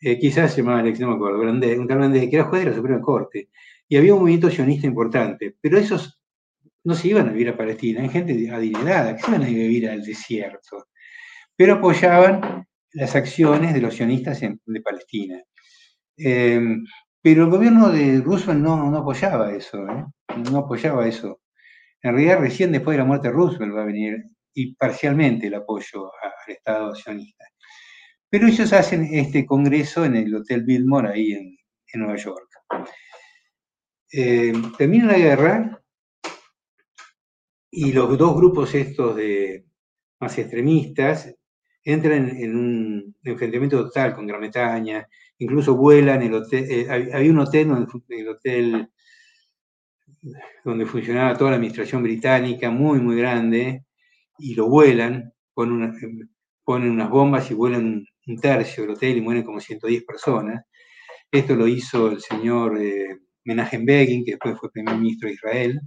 eh, 0.00 0.18
quizás 0.18 0.52
se 0.52 0.58
llamaba 0.58 0.80
Alexis, 0.80 1.00
no 1.00 1.08
me 1.08 1.14
acuerdo, 1.16 1.38
Brandeis, 1.38 1.78
un 1.78 1.88
tal 1.88 1.98
Brandeis, 1.98 2.30
que 2.30 2.36
era 2.36 2.44
juez 2.44 2.64
de 2.64 2.70
la 2.70 2.76
Suprema 2.76 3.00
Corte, 3.00 3.48
y 3.88 3.96
había 3.96 4.14
un 4.14 4.20
movimiento 4.20 4.50
sionista 4.50 4.86
importante, 4.86 5.56
pero 5.60 5.78
esos 5.78 6.20
no 6.84 6.94
se 6.94 7.08
iban 7.08 7.28
a 7.28 7.32
vivir 7.32 7.50
a 7.50 7.56
Palestina, 7.56 8.02
hay 8.02 8.08
gente 8.08 8.50
adinerada 8.50 9.16
que 9.16 9.22
se 9.22 9.30
iban 9.30 9.42
a 9.42 9.46
vivir 9.46 9.88
al 9.88 10.02
desierto, 10.02 10.86
pero 11.56 11.74
apoyaban 11.74 12.66
las 12.92 13.16
acciones 13.16 13.74
de 13.74 13.80
los 13.80 13.94
sionistas 13.94 14.40
de 14.40 14.80
Palestina. 14.80 15.42
Eh, 16.16 16.60
pero 17.20 17.44
el 17.44 17.50
gobierno 17.50 17.90
de 17.90 18.20
Roosevelt 18.20 18.60
no, 18.60 18.90
no 18.90 18.98
apoyaba 18.98 19.52
eso, 19.52 19.78
¿eh? 19.88 20.04
no 20.50 20.58
apoyaba 20.58 21.08
eso. 21.08 21.40
En 22.02 22.12
realidad, 22.12 22.38
recién 22.38 22.70
después 22.70 22.94
de 22.94 22.98
la 22.98 23.06
muerte 23.06 23.28
de 23.28 23.34
Roosevelt 23.34 23.74
va 23.74 23.82
a 23.82 23.86
venir, 23.86 24.22
y 24.52 24.74
parcialmente, 24.74 25.46
el 25.46 25.54
apoyo 25.54 26.10
al 26.22 26.52
Estado 26.54 26.94
sionista. 26.94 27.46
Pero 28.28 28.46
ellos 28.46 28.72
hacen 28.72 29.08
este 29.10 29.46
congreso 29.46 30.04
en 30.04 30.16
el 30.16 30.34
Hotel 30.34 30.64
Billmore, 30.64 31.10
ahí 31.10 31.32
en, 31.32 31.56
Nueva 31.94 32.16
York. 32.16 32.48
Eh, 34.16 34.52
termina 34.78 35.08
la 35.08 35.18
guerra 35.18 35.82
y 37.68 37.92
los 37.92 38.16
dos 38.16 38.36
grupos 38.36 38.72
estos 38.76 39.16
de 39.16 39.66
más 40.20 40.38
extremistas 40.38 41.34
entran 41.82 42.28
en 42.28 42.56
un 42.56 43.16
enfrentamiento 43.24 43.82
total 43.84 44.14
con 44.14 44.28
Gran 44.28 44.40
Bretaña, 44.40 45.08
incluso 45.38 45.74
vuelan 45.74 46.22
el 46.22 46.34
hotel, 46.34 46.64
eh, 46.70 46.86
había 46.88 47.32
un 47.32 47.40
hotel 47.40 47.66
donde, 47.66 47.92
el 48.10 48.28
hotel 48.28 48.88
donde 50.64 50.86
funcionaba 50.86 51.36
toda 51.36 51.50
la 51.50 51.56
administración 51.56 52.04
británica, 52.04 52.70
muy, 52.70 53.00
muy 53.00 53.16
grande, 53.16 53.84
y 54.38 54.54
lo 54.54 54.68
vuelan, 54.68 55.32
ponen, 55.52 56.30
ponen 56.62 56.92
unas 56.92 57.10
bombas 57.10 57.50
y 57.50 57.54
vuelan 57.54 58.06
un 58.28 58.36
tercio 58.38 58.84
del 58.84 58.92
hotel 58.92 59.16
y 59.16 59.22
mueren 59.22 59.42
como 59.42 59.58
110 59.58 60.04
personas. 60.04 60.64
Esto 61.32 61.56
lo 61.56 61.66
hizo 61.66 62.12
el 62.12 62.20
señor 62.20 62.80
eh, 62.80 63.18
Menachem 63.44 63.84
Begin, 63.84 64.24
que 64.24 64.32
después 64.32 64.58
fue 64.58 64.72
primer 64.72 64.96
ministro 64.96 65.28
de 65.28 65.34
Israel, 65.34 65.80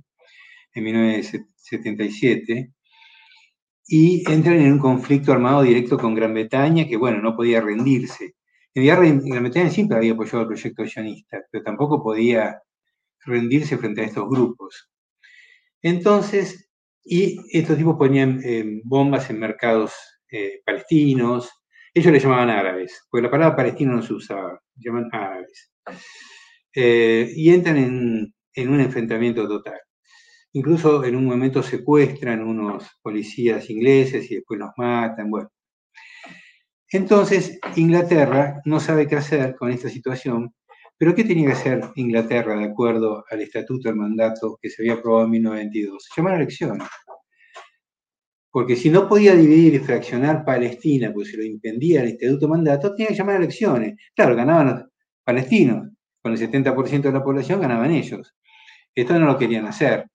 en 0.74 0.84
1977 0.84 2.72
y 3.88 4.30
entran 4.30 4.58
en 4.60 4.74
un 4.74 4.80
conflicto 4.80 5.32
armado 5.32 5.62
directo 5.62 5.98
con 5.98 6.13
Gran 6.13 6.34
Bretaña, 6.34 6.88
que 6.88 6.98
bueno, 6.98 7.22
no 7.22 7.36
podía 7.36 7.62
rendirse. 7.62 8.36
En 8.74 8.86
Gran 8.86 9.43
Bretaña 9.43 9.70
siempre 9.70 9.98
había 9.98 10.13
apoyado 10.13 10.41
el 10.41 10.48
proyecto 10.48 10.86
sionista, 10.86 11.41
pero 11.50 11.63
tampoco 11.63 12.04
podía 12.04 12.62
rendirse 13.26 13.78
frente 13.78 14.02
a 14.02 14.06
estos 14.06 14.30
grupos. 14.30 14.89
Entonces, 15.82 16.70
y 17.04 17.38
estos 17.58 17.78
tipos 17.78 17.96
ponían 17.98 18.41
eh, 18.43 18.82
bombas 18.84 19.30
en 19.30 19.39
mercados 19.39 19.93
eh, 20.30 20.62
palestinos, 20.65 21.50
ellos 21.93 22.12
le 22.12 22.20
llamaban 22.20 22.50
árabes, 22.50 23.08
porque 23.10 23.24
la 23.24 23.32
palabra 23.32 23.56
palestino 23.56 23.93
no 23.93 24.02
se 24.02 24.13
usaba, 24.13 24.62
llaman 24.76 25.10
árabes. 25.13 25.72
Eh, 26.79 27.33
y 27.35 27.49
entran 27.49 27.75
en 28.53 28.69
un 28.69 28.79
enfrentamiento 28.79 29.47
total. 29.47 29.79
Incluso 30.53 31.03
en 31.03 31.15
un 31.15 31.25
momento 31.25 31.63
secuestran 31.63 32.43
unos 32.43 32.85
policías 33.01 33.67
ingleses 33.71 34.29
y 34.29 34.35
después 34.35 34.59
los 34.59 34.69
matan. 34.77 35.31
Bueno. 35.31 35.49
Entonces, 36.91 37.59
Inglaterra 37.75 38.61
no 38.65 38.79
sabe 38.79 39.07
qué 39.07 39.15
hacer 39.15 39.55
con 39.55 39.71
esta 39.71 39.89
situación, 39.89 40.53
pero 40.99 41.15
¿qué 41.15 41.23
tenía 41.23 41.47
que 41.47 41.53
hacer 41.53 41.81
Inglaterra 41.95 42.55
de 42.57 42.65
acuerdo 42.65 43.25
al 43.31 43.41
estatuto 43.41 43.89
del 43.89 43.97
mandato 43.97 44.59
que 44.61 44.69
se 44.69 44.83
había 44.83 44.93
aprobado 44.93 45.25
en 45.25 45.31
1922? 45.31 46.09
Llamar 46.15 46.33
a 46.33 46.37
elecciones. 46.37 46.87
Porque 48.51 48.75
si 48.75 48.91
no 48.91 49.09
podía 49.09 49.33
dividir 49.35 49.73
y 49.73 49.79
fraccionar 49.79 50.45
Palestina, 50.45 51.11
pues 51.11 51.31
se 51.31 51.37
lo 51.37 51.43
impedía 51.43 52.03
el 52.03 52.09
estatuto 52.09 52.47
mandato, 52.47 52.93
tenía 52.93 53.09
que 53.09 53.15
llamar 53.15 53.37
a 53.37 53.39
elecciones. 53.39 53.95
Claro, 54.15 54.35
ganaban 54.35 54.67
los 54.67 54.83
palestinos, 55.23 55.89
con 56.27 56.33
el 56.33 56.39
70% 56.39 57.01
de 57.03 57.11
la 57.11 57.23
población 57.23 57.61
ganaban 57.61 57.91
ellos. 57.91 58.35
Esto 58.93 59.17
no 59.17 59.27
lo 59.27 59.37
querían 59.37 59.65
hacer 59.65 60.05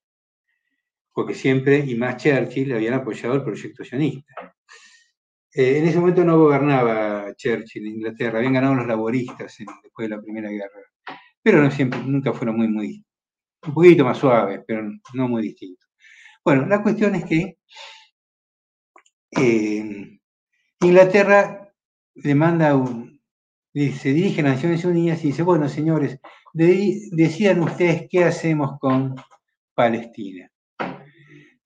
porque 1.14 1.35
siempre, 1.35 1.79
y 1.79 1.94
más 1.94 2.16
Churchill, 2.16 2.72
habían 2.72 2.94
apoyado 2.94 3.35
el 3.35 3.42
proyecto 3.42 3.85
sionista. 3.85 4.55
Eh, 5.55 5.79
en 5.79 5.87
ese 5.87 5.98
momento 5.98 6.25
no 6.25 6.38
gobernaba 6.38 7.35
Churchill 7.37 7.87
en 7.87 7.96
Inglaterra, 7.96 8.38
habían 8.38 8.55
ganado 8.55 8.75
los 8.75 8.87
laboristas 8.87 9.57
después 9.83 10.09
de 10.09 10.16
la 10.16 10.22
Primera 10.22 10.48
Guerra, 10.48 10.81
pero 11.42 11.62
no 11.62 11.70
siempre, 11.70 12.01
nunca 12.01 12.33
fueron 12.33 12.57
muy, 12.57 12.68
muy, 12.68 13.05
un 13.66 13.75
poquito 13.75 14.05
más 14.05 14.18
suaves, 14.18 14.61
pero 14.66 14.90
no 15.14 15.29
muy 15.29 15.42
distintos. 15.42 15.90
Bueno, 16.44 16.66
la 16.66 16.83
cuestión 16.83 17.14
es 17.14 17.25
que 17.25 17.59
eh, 19.31 20.18
Inglaterra 20.81 21.72
le 22.14 22.35
manda 22.35 22.75
un, 22.75 23.02
se 23.75 24.13
dirige 24.13 24.41
a 24.41 24.45
Naciones 24.45 24.85
Unidas 24.85 25.25
y 25.25 25.29
dice, 25.29 25.43
bueno, 25.43 25.69
señores, 25.69 26.19
decidan 26.53 27.61
ustedes 27.61 28.07
qué 28.11 28.25
hacemos 28.25 28.79
con 28.79 29.17
Palestina 29.75 30.53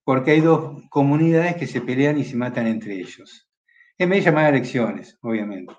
porque 0.06 0.30
hay 0.30 0.40
dos 0.40 0.82
comunidades 0.88 1.56
que 1.56 1.66
se 1.66 1.80
pelean 1.80 2.16
y 2.16 2.24
se 2.24 2.36
matan 2.36 2.68
entre 2.68 2.94
ellos. 2.94 3.48
En 3.98 4.08
vez 4.08 4.20
de 4.20 4.30
llamar 4.30 4.44
a 4.44 4.48
elecciones, 4.50 5.18
obviamente. 5.20 5.74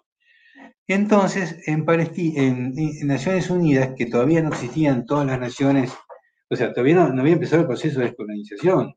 Entonces, 0.86 1.62
en, 1.66 1.86
en, 1.88 3.08
Naciones 3.08 3.50
Unidas, 3.50 3.92
que 3.96 4.08
todavía 4.08 4.42
no 4.42 4.50
existían 4.50 5.06
todas 5.06 5.26
las 5.26 5.40
naciones, 5.40 5.94
o 6.50 6.58
sea, 6.58 6.74
todavía 6.74 6.96
no, 6.96 7.22
había 7.22 7.34
empezado 7.34 7.62
el 7.62 7.68
proceso 7.68 8.00
de 8.00 8.08
descolonización, 8.08 8.94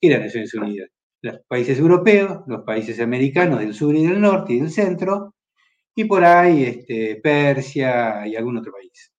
eran 0.00 0.22
Naciones 0.22 0.54
Unidas. 0.54 0.88
Los 1.20 1.40
países 1.46 1.78
europeos, 1.78 2.38
los 2.46 2.62
países 2.64 3.00
americanos 3.00 3.58
del 3.58 3.74
sur 3.74 3.94
y 3.94 4.06
del 4.06 4.18
norte 4.18 4.54
y 4.54 4.60
del 4.60 4.70
centro, 4.70 5.34
y 5.94 6.04
por 6.04 6.24
ahí 6.24 6.64
este, 6.64 7.16
Persia 7.22 8.26
y 8.26 8.36
algún 8.36 8.58
otro 8.58 8.72
país. 8.72 9.12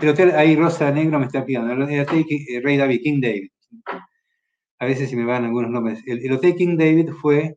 El 0.00 0.08
hotel, 0.08 0.32
ahí 0.32 0.56
Rosa 0.56 0.90
Negro 0.90 1.18
me 1.18 1.26
está 1.26 1.44
pidiendo, 1.44 1.72
el 1.72 1.82
hotel 1.82 2.24
Rey 2.62 2.76
David, 2.76 3.00
King 3.02 3.20
David 3.20 3.48
a 4.84 4.86
veces 4.86 5.10
se 5.10 5.16
me 5.16 5.24
van 5.24 5.44
algunos 5.44 5.70
nombres. 5.70 6.00
El, 6.06 6.30
Hotel 6.32 6.54
King 6.54 6.76
David 6.76 7.10
fue 7.10 7.56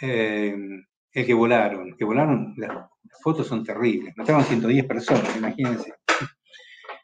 eh, 0.00 0.56
el 1.12 1.26
que 1.26 1.34
volaron, 1.34 1.94
que 1.96 2.04
volaron, 2.04 2.54
las, 2.56 2.70
fotos 3.22 3.46
son 3.46 3.64
terribles, 3.64 4.14
mataron 4.16 4.44
110 4.44 4.84
personas, 4.86 5.36
imagínense. 5.36 5.92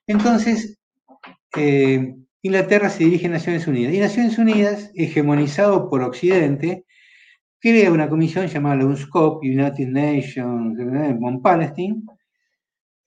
Entonces, 0.06 0.78
eh, 1.56 2.14
Inglaterra 2.42 2.88
se 2.90 3.04
dirige 3.04 3.26
a 3.26 3.30
Naciones 3.30 3.66
Unidas, 3.66 3.94
y 3.94 4.00
Naciones 4.00 4.38
Unidas, 4.38 4.90
hegemonizado 4.94 5.90
por 5.90 6.02
Occidente, 6.02 6.84
crea 7.64 7.90
una 7.90 8.10
comisión 8.10 8.46
llamada 8.46 8.84
UNSCOP, 8.84 9.42
United 9.42 9.88
Nations 9.88 10.78
on 10.78 11.40
Palestine, 11.40 12.02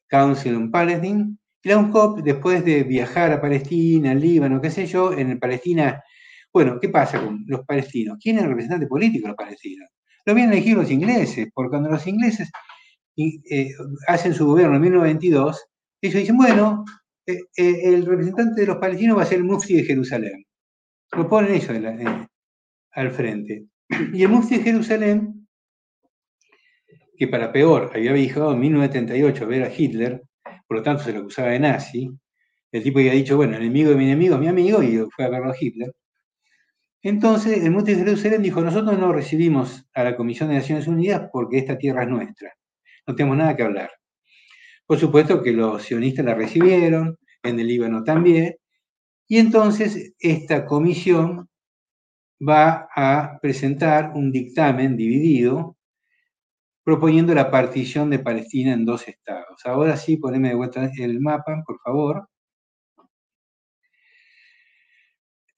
Council 0.09 0.55
on 0.55 0.71
Palestine, 0.71 1.37
y 1.61 1.69
la 1.69 1.77
UNSCOP, 1.77 2.21
después 2.23 2.65
de 2.65 2.83
viajar 2.83 3.31
a 3.31 3.39
Palestina, 3.39 4.15
Líbano, 4.15 4.59
qué 4.59 4.71
sé 4.71 4.87
yo, 4.87 5.13
en 5.13 5.39
Palestina 5.39 6.03
bueno, 6.57 6.79
¿qué 6.79 6.89
pasa 6.89 7.23
con 7.23 7.43
los 7.45 7.63
palestinos? 7.65 8.17
¿Quién 8.19 8.37
es 8.37 8.43
el 8.43 8.49
representante 8.49 8.87
político 8.87 9.25
de 9.25 9.27
los 9.27 9.37
palestinos? 9.37 9.89
Lo 10.25 10.33
a 10.33 10.43
elegir 10.43 10.75
los 10.75 10.89
ingleses, 10.89 11.49
porque 11.53 11.69
cuando 11.69 11.89
los 11.89 12.07
ingleses 12.07 12.49
eh, 13.15 13.69
hacen 14.07 14.33
su 14.33 14.47
gobierno 14.47 14.75
en 14.77 14.81
1922, 14.81 15.67
ellos 16.01 16.19
dicen, 16.19 16.35
bueno, 16.35 16.83
eh, 17.27 17.41
eh, 17.55 17.81
el 17.83 18.07
representante 18.07 18.61
de 18.61 18.67
los 18.67 18.77
palestinos 18.77 19.19
va 19.19 19.21
a 19.21 19.25
ser 19.25 19.37
el 19.37 19.43
mufti 19.43 19.75
de 19.75 19.83
Jerusalén. 19.83 20.45
Lo 21.11 21.29
ponen 21.29 21.53
ellos 21.53 21.69
al 22.91 23.11
frente. 23.11 23.67
Y 23.89 24.23
el 24.23 24.29
mufti 24.29 24.57
de 24.57 24.63
Jerusalén, 24.63 25.47
que 27.17 27.27
para 27.27 27.51
peor 27.51 27.91
había 27.93 28.13
viajado 28.13 28.53
en 28.53 28.59
1938 28.59 29.43
a 29.43 29.47
ver 29.47 29.63
a 29.63 29.73
Hitler, 29.75 30.21
por 30.67 30.77
lo 30.77 30.83
tanto 30.83 31.03
se 31.03 31.13
lo 31.13 31.19
acusaba 31.19 31.49
de 31.49 31.59
nazi, 31.59 32.11
el 32.71 32.83
tipo 32.83 32.99
había 32.99 33.13
dicho, 33.13 33.37
bueno, 33.37 33.55
el 33.55 33.63
enemigo 33.63 33.89
de 33.89 33.95
mi 33.95 34.05
enemigo 34.05 34.35
es 34.35 34.41
mi 34.41 34.47
amigo, 34.47 34.83
y 34.83 34.97
fue 35.09 35.25
a 35.25 35.29
verlo 35.29 35.51
a 35.51 35.55
Hitler. 35.59 35.93
Entonces, 37.01 37.63
el 37.63 37.71
Monte 37.71 37.95
de 37.95 38.03
Jerusalén 38.03 38.41
dijo, 38.41 38.61
nosotros 38.61 38.99
no 38.99 39.13
recibimos 39.13 39.87
a 39.93 40.03
la 40.03 40.17
Comisión 40.17 40.49
de 40.49 40.55
Naciones 40.55 40.87
Unidas 40.87 41.29
porque 41.31 41.59
esta 41.59 41.77
tierra 41.77 42.03
es 42.03 42.09
nuestra. 42.09 42.53
No 43.05 43.15
tenemos 43.15 43.37
nada 43.37 43.55
que 43.55 43.63
hablar. 43.63 43.91
Por 44.85 44.99
supuesto 44.99 45.41
que 45.41 45.53
los 45.53 45.83
sionistas 45.83 46.25
la 46.25 46.35
recibieron, 46.35 47.17
en 47.43 47.59
el 47.59 47.67
Líbano 47.67 48.03
también, 48.03 48.55
y 49.27 49.37
entonces 49.37 50.13
esta 50.19 50.65
comisión 50.65 51.49
va 52.39 52.87
a 52.95 53.39
presentar 53.41 54.11
un 54.15 54.31
dictamen 54.31 54.97
dividido 54.97 55.77
proponiendo 56.83 57.33
la 57.35 57.51
partición 57.51 58.09
de 58.09 58.19
Palestina 58.19 58.73
en 58.73 58.85
dos 58.85 59.07
estados. 59.07 59.65
Ahora 59.65 59.97
sí, 59.97 60.17
poneme 60.17 60.49
de 60.49 60.55
vuelta 60.55 60.89
el 60.97 61.19
mapa, 61.19 61.63
por 61.65 61.79
favor. 61.81 62.29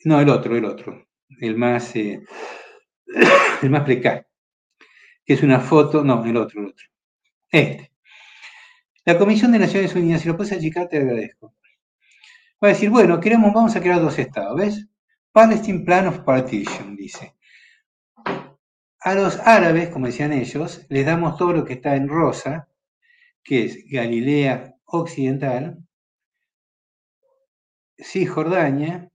No, 0.05 0.19
el 0.19 0.29
otro, 0.29 0.55
el 0.57 0.65
otro 0.65 1.09
el 1.39 1.55
más, 1.57 1.95
eh, 1.95 2.21
el 3.61 3.69
más 3.69 3.83
precario, 3.83 4.25
que 5.25 5.33
es 5.33 5.43
una 5.43 5.59
foto, 5.59 6.03
no, 6.03 6.23
el 6.25 6.37
otro, 6.37 6.61
el 6.61 6.67
otro. 6.67 6.85
Este. 7.51 7.91
La 9.05 9.17
Comisión 9.17 9.51
de 9.51 9.59
Naciones 9.59 9.95
Unidas, 9.95 10.21
si 10.21 10.27
lo 10.27 10.37
puedes 10.37 10.53
achicar, 10.53 10.87
te 10.87 10.97
agradezco. 10.97 11.55
Va 12.63 12.69
a 12.69 12.71
decir, 12.71 12.89
bueno, 12.89 13.19
queremos, 13.19 13.53
vamos 13.53 13.75
a 13.75 13.81
crear 13.81 14.01
dos 14.01 14.19
estados, 14.19 14.55
¿ves? 14.57 14.87
Palestine 15.31 15.85
Plan 15.85 16.07
of 16.07 16.19
Partition, 16.19 16.95
dice. 16.95 17.35
A 19.01 19.15
los 19.15 19.37
árabes, 19.39 19.89
como 19.89 20.07
decían 20.07 20.33
ellos, 20.33 20.85
les 20.89 21.05
damos 21.05 21.37
todo 21.37 21.53
lo 21.53 21.65
que 21.65 21.73
está 21.73 21.95
en 21.95 22.09
rosa, 22.09 22.67
que 23.43 23.65
es 23.65 23.85
Galilea 23.89 24.75
Occidental, 24.85 25.77
Cisjordania, 27.97 29.09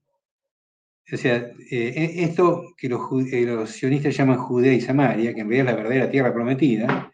o 1.11 1.17
sea, 1.17 1.35
eh, 1.35 1.93
e, 1.95 2.23
esto 2.23 2.73
que 2.77 2.87
eh, 2.87 3.45
los, 3.45 3.69
sionistas 3.69 4.17
llaman 4.17 4.37
Judea 4.37 4.73
y 4.73 4.81
Samaria, 4.81 5.33
que 5.33 5.41
en 5.41 5.49
realidad 5.49 5.67
es 5.67 5.71
la 5.71 5.83
verdadera 5.83 6.11
tierra 6.11 6.33
prometida, 6.33 7.11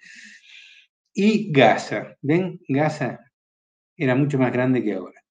y 1.13 1.51
Gaza. 1.51 2.17
¿Ven? 2.21 2.59
Gaza 2.67 3.19
era 3.97 4.15
mucho 4.15 4.37
más 4.39 4.51
grande 4.53 4.83
que 4.83 4.93
ahora. 4.93 5.21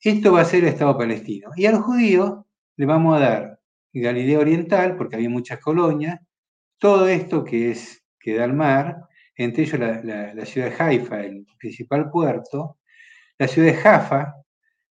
Esto 0.00 0.32
va 0.32 0.42
a 0.42 0.44
ser 0.44 0.64
el 0.64 0.70
Estado 0.70 0.98
palestino. 0.98 1.50
Y 1.56 1.66
a 1.66 1.72
los 1.72 1.82
judíos 1.82 2.43
le 2.76 2.86
vamos 2.86 3.16
a 3.16 3.20
dar 3.20 3.60
Galilea 3.92 4.40
Oriental, 4.40 4.96
porque 4.96 5.16
había 5.16 5.30
muchas 5.30 5.60
colonias, 5.60 6.20
todo 6.78 7.08
esto 7.08 7.44
que 7.44 7.70
es 7.70 8.04
que 8.18 8.36
da 8.36 8.44
al 8.44 8.54
mar, 8.54 9.02
entre 9.36 9.64
ellos 9.64 9.80
la, 9.80 10.46
ciudad 10.46 10.70
de 10.70 10.82
Haifa, 10.82 11.20
el 11.20 11.46
principal 11.58 12.10
puerto, 12.10 12.78
la 13.38 13.48
ciudad 13.48 13.68
de 13.72 13.78
Jaffa, 13.78 14.34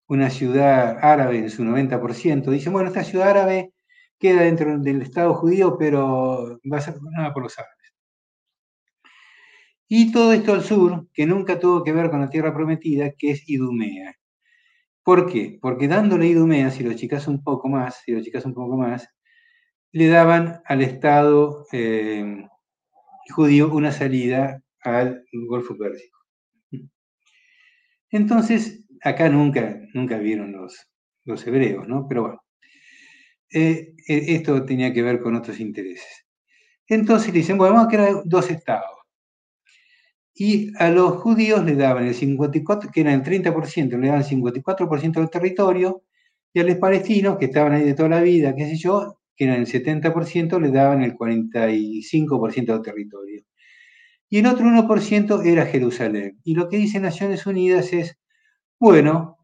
una 0.08 0.30
ciudad 0.30 0.98
árabe 1.02 1.38
en 1.40 1.50
su 1.50 1.64
90%, 1.64 2.50
dicen, 2.52 2.74
bueno, 2.74 2.90
esta 2.90 3.04
ciudad 3.04 3.30
árabe 3.30 3.74
queda 4.20 4.44
dentro 4.44 4.78
del 4.80 5.02
Estado 5.02 5.34
judío, 5.36 5.78
pero 5.78 6.60
va 6.72 6.78
a 6.78 6.82
ser 6.82 6.96
gobernada 7.00 7.34
por 7.34 7.44
los 7.44 7.58
árabes. 7.60 7.76
Y 9.90 10.12
todo 10.12 10.34
esto 10.34 10.54
al 10.54 10.64
sur, 10.64 11.08
que 11.14 11.26
nunca 11.26 11.60
tuvo 11.60 11.84
que 11.84 11.94
ver 11.94 12.10
con 12.10 12.22
la 12.22 12.30
tierra 12.30 12.54
prometida, 12.54 13.12
que 13.18 13.32
es 13.32 13.50
Idumea. 13.50 14.17
¿Por 15.08 15.32
qué? 15.32 15.58
Porque 15.62 15.88
dándole 15.88 16.28
Idumea, 16.28 16.70
si 16.70 16.84
lo 16.84 16.92
chicas 16.92 17.30
un 17.30 17.42
poco 17.42 17.70
más, 17.70 18.02
si 18.04 18.12
lo 18.12 18.22
chicas 18.22 18.44
un 18.44 18.54
poco 18.54 18.76
más, 18.76 19.08
le 19.94 20.08
daban 20.10 20.62
al 20.66 20.82
Estado 20.82 21.66
eh, 21.72 22.46
judío 23.34 23.74
una 23.74 23.94
salida 23.94 24.62
al 24.82 25.24
Golfo 25.32 25.78
Pérsico. 25.78 26.20
Entonces, 28.12 28.84
acá 29.02 29.30
nunca, 29.30 29.80
nunca 29.94 30.18
vieron 30.18 30.52
los, 30.52 30.76
los 31.24 31.48
hebreos, 31.48 31.88
¿no? 31.88 32.06
Pero 32.10 32.24
bueno, 32.24 32.42
eh, 33.54 33.94
e, 34.10 34.36
esto 34.36 34.66
tenía 34.66 34.92
que 34.92 35.04
ver 35.04 35.22
con 35.22 35.36
otros 35.36 35.62
intereses. 35.62 36.28
Entonces 36.86 37.30
le 37.30 37.40
dicen, 37.40 37.58
bueno, 37.58 37.76
vamos 37.76 37.88
a 37.88 37.96
crear 37.96 38.24
dos 38.26 38.52
estados. 38.52 38.97
Y 40.40 40.72
a 40.78 40.92
los 40.92 41.16
judíos 41.16 41.66
le 41.66 41.76
daban 41.76 42.06
el 42.06 42.14
54, 42.14 42.92
que 42.94 43.02
era 43.02 43.12
el 43.12 43.24
30%, 43.24 43.98
le 43.98 44.08
daban 44.08 44.22
el 44.22 44.28
54% 44.28 45.14
del 45.14 45.32
territorio, 45.32 46.04
y 46.54 46.60
a 46.60 46.64
los 46.64 46.76
palestinos, 46.76 47.38
que 47.40 47.46
estaban 47.46 47.74
ahí 47.74 47.84
de 47.84 47.96
toda 47.96 48.10
la 48.10 48.22
vida, 48.22 48.54
qué 48.56 48.66
sé 48.68 48.78
yo, 48.78 49.20
que 49.36 49.46
eran 49.46 49.62
el 49.62 49.66
70%, 49.66 50.60
le 50.62 50.70
daban 50.70 51.02
el 51.02 51.16
45% 51.16 52.66
del 52.66 52.82
territorio. 52.84 53.42
Y 54.30 54.40
el 54.40 54.46
otro 54.46 54.68
1% 54.68 55.44
era 55.44 55.66
Jerusalén. 55.66 56.40
Y 56.44 56.54
lo 56.54 56.70
que 56.70 56.78
dice 56.78 57.00
Naciones 57.00 57.48
Unidas 57.48 57.92
es, 57.94 58.20
bueno, 58.80 59.40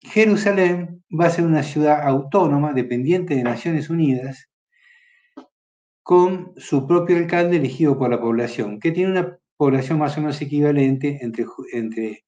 Jerusalén 0.00 1.04
va 1.08 1.26
a 1.26 1.30
ser 1.30 1.44
una 1.44 1.62
ciudad 1.62 2.02
autónoma, 2.02 2.72
dependiente 2.72 3.36
de 3.36 3.44
Naciones 3.44 3.88
Unidas, 3.88 4.48
con 6.02 6.54
su 6.56 6.88
propio 6.88 7.18
alcalde 7.18 7.58
elegido 7.58 7.96
por 7.96 8.10
la 8.10 8.20
población, 8.20 8.80
que 8.80 8.90
tiene 8.90 9.12
una 9.12 9.38
población 9.56 9.98
más 9.98 10.16
o 10.16 10.20
menos 10.20 10.40
equivalente 10.40 11.18
entre, 11.22 12.24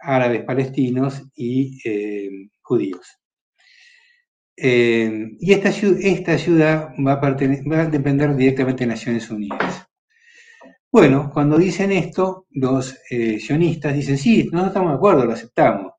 árabes 0.00 0.44
palestinos 0.44 1.22
y 1.34 1.78
eh, 1.88 2.48
judíos. 2.62 3.18
Eh, 4.56 5.36
y 5.38 5.52
esta, 5.52 5.68
esta 5.68 6.38
ciudad 6.38 6.90
va 7.06 7.12
a, 7.14 7.20
va 7.20 7.80
a, 7.80 7.86
depender 7.86 8.34
directamente 8.34 8.84
de 8.84 8.88
Naciones 8.88 9.30
Unidas. 9.30 9.86
Bueno, 10.90 11.30
cuando 11.30 11.58
dicen 11.58 11.92
esto, 11.92 12.46
los 12.52 12.98
eh, 13.10 13.38
sionistas 13.38 13.94
dicen, 13.94 14.16
sí, 14.16 14.48
no 14.50 14.66
estamos 14.66 14.92
de 14.92 14.96
acuerdo, 14.96 15.26
lo 15.26 15.32
aceptamos. 15.32 15.92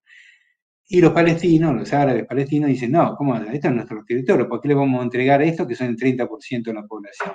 Y 0.90 1.02
los 1.02 1.12
palestinos, 1.12 1.76
los 1.76 1.94
árabes 1.94 2.26
palestinos, 2.26 2.70
dicen, 2.70 2.94
no, 2.94 3.16
¿cómo? 3.16 3.36
Esto 3.36 3.68
es 3.68 3.74
nuestro 3.76 4.04
territorio, 4.04 4.48
¿por 4.48 4.60
qué 4.60 4.70
le 4.70 4.74
vamos 4.74 5.00
a 5.00 5.04
entregar 5.04 5.42
esto 5.44 5.68
que 5.68 5.76
son 5.76 5.90
el 5.90 5.98
30% 5.98 6.64
de 6.64 6.74
la 6.74 6.84
población? 6.84 7.34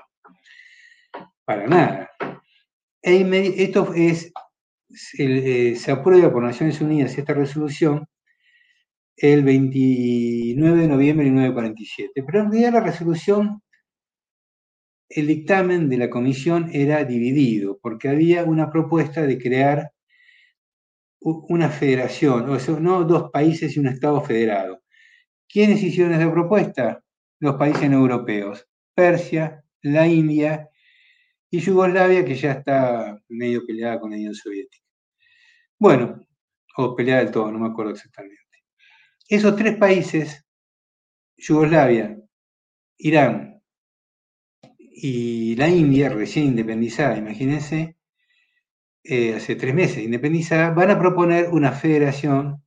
Para 1.45 1.67
nada. 1.67 2.11
Esto 3.03 3.93
es, 3.95 4.33
eh, 5.19 5.75
se 5.77 5.91
aprueba 5.91 6.33
por 6.33 6.45
Naciones 6.45 6.81
Unidas 6.81 7.19
esta 7.19 7.35
resolución 7.35 8.07
el 9.17 9.43
29 9.43 10.83
de 10.83 10.89
noviembre 10.89 11.25
de 11.27 11.33
1947. 11.33 12.23
Pero 12.25 12.41
en 12.41 12.51
realidad 12.51 12.73
la 12.75 12.81
resolución, 12.81 13.63
el 15.09 15.27
dictamen 15.27 15.89
de 15.89 15.99
la 15.99 16.11
comisión 16.11 16.71
era 16.73 17.05
dividido, 17.05 17.79
porque 17.83 18.09
había 18.09 18.45
una 18.45 18.71
propuesta 18.71 19.23
de 19.23 19.39
crear 19.39 19.93
una 21.21 21.69
federación, 21.71 22.49
o 22.51 22.59
sea, 22.59 22.81
no 22.81 23.05
dos 23.05 23.31
países 23.31 23.77
y 23.77 23.81
un 23.81 23.87
Estado 23.87 24.21
federado. 24.23 24.83
¿Quiénes 25.49 25.83
hicieron 25.83 26.15
esa 26.15 26.31
propuesta? 26.33 27.03
Los 27.41 27.57
países 27.57 27.85
europeos, 27.85 28.67
Persia, 28.95 29.65
la 29.83 30.07
India 30.09 30.69
y 31.53 31.61
Yugoslavia, 31.61 32.25
que 32.25 32.35
ya 32.35 32.53
está 32.53 33.23
medio 33.29 33.67
peleada 33.67 34.01
con 34.01 34.11
la 34.11 34.17
Unión 34.17 34.35
Soviética. 34.35 34.87
Bueno, 35.79 36.27
o 36.79 36.97
peleada 36.97 37.23
del 37.23 37.31
todo, 37.31 37.53
no 37.53 37.59
me 37.59 37.69
acuerdo 37.69 37.93
exactamente. 37.93 38.65
Esos 39.29 39.55
tres 39.55 39.77
países, 39.77 40.47
Yugoslavia, 41.37 42.19
Irán 42.97 43.63
y 44.79 45.55
la 45.57 45.69
India, 45.69 46.09
recién 46.09 46.47
independizada, 46.47 47.19
imagínense, 47.19 47.99
eh, 49.05 49.35
hace 49.35 49.55
tres 49.55 49.75
meses 49.75 49.99
independizada, 49.99 50.71
van 50.71 50.93
a 50.93 50.99
proponer 50.99 51.51
una 51.51 51.73
federación, 51.73 52.65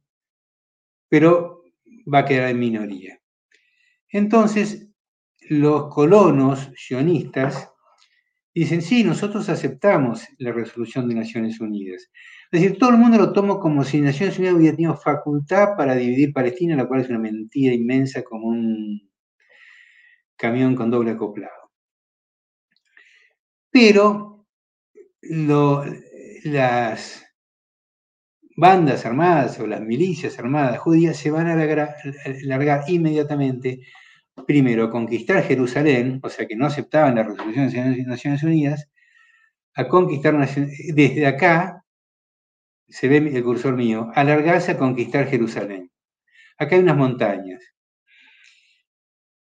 pero 1.10 1.64
va 2.14 2.20
a 2.20 2.26
quedar 2.26 2.52
en 2.52 2.60
minoría. 2.60 3.20
Entonces, 4.10 4.90
los 5.40 5.92
colonos 5.92 6.72
sionistas 6.76 7.72
dicen, 8.62 8.82
sí, 8.82 9.04
nosotros 9.04 9.50
aceptamos 9.50 10.26
la 10.38 10.52
resolución 10.54 11.10
de 11.10 11.16
Naciones 11.16 11.60
Unidas. 11.60 12.10
Es 12.52 12.62
decir, 12.62 12.78
todo 12.78 12.92
el 12.92 12.98
mundo 12.98 13.18
lo 13.18 13.34
toma 13.34 13.60
como 13.60 13.84
si 13.84 14.00
Naciones 14.00 14.40
Unidas 14.40 14.56
hubiera 14.56 14.76
tenido 14.76 14.96
facultad 14.96 15.76
para 15.78 15.96
dividir 15.96 16.32
Palestina, 16.34 16.76
la 16.76 16.88
cual 16.88 17.02
es 17.02 17.10
una 17.10 17.20
mentira 17.20 17.74
inmensa 17.74 18.24
como 18.24 18.48
un 18.48 19.10
camión 20.38 20.76
con 20.76 20.90
doble 20.90 21.12
acoplado. 21.12 21.72
Pero 23.70 24.48
las 26.46 27.26
bandas 28.56 29.06
armadas 29.06 29.60
o 29.60 29.68
las 29.68 29.82
milicias 29.82 30.40
armadas 30.40 30.80
judías 30.80 31.18
se 31.18 31.32
van 31.32 31.48
a 31.48 31.56
largar, 31.56 32.84
inmediatamente, 32.88 33.82
primero, 34.48 34.90
conquistar 34.90 35.44
Jerusalén, 35.44 36.20
o 36.24 36.30
sea 36.30 36.48
que 36.48 36.56
no 36.56 36.66
aceptaban 36.66 37.16
la 37.16 37.24
resolución 37.24 37.70
de 37.72 38.04
Naciones 38.04 38.44
Unidas, 38.44 38.90
a 39.74 39.88
conquistar 39.88 40.36
desde 40.94 41.28
acá 41.28 41.84
se 42.88 43.08
ve 43.08 43.18
el 43.18 43.44
cursor 43.44 43.76
mío, 43.76 44.12
alargarse 44.14 44.72
a 44.72 44.78
conquistar 44.78 45.28
Jerusalén. 45.28 45.92
Acá 46.58 46.76
hay 46.76 46.82
unas 46.82 46.98
montañas. 46.98 47.62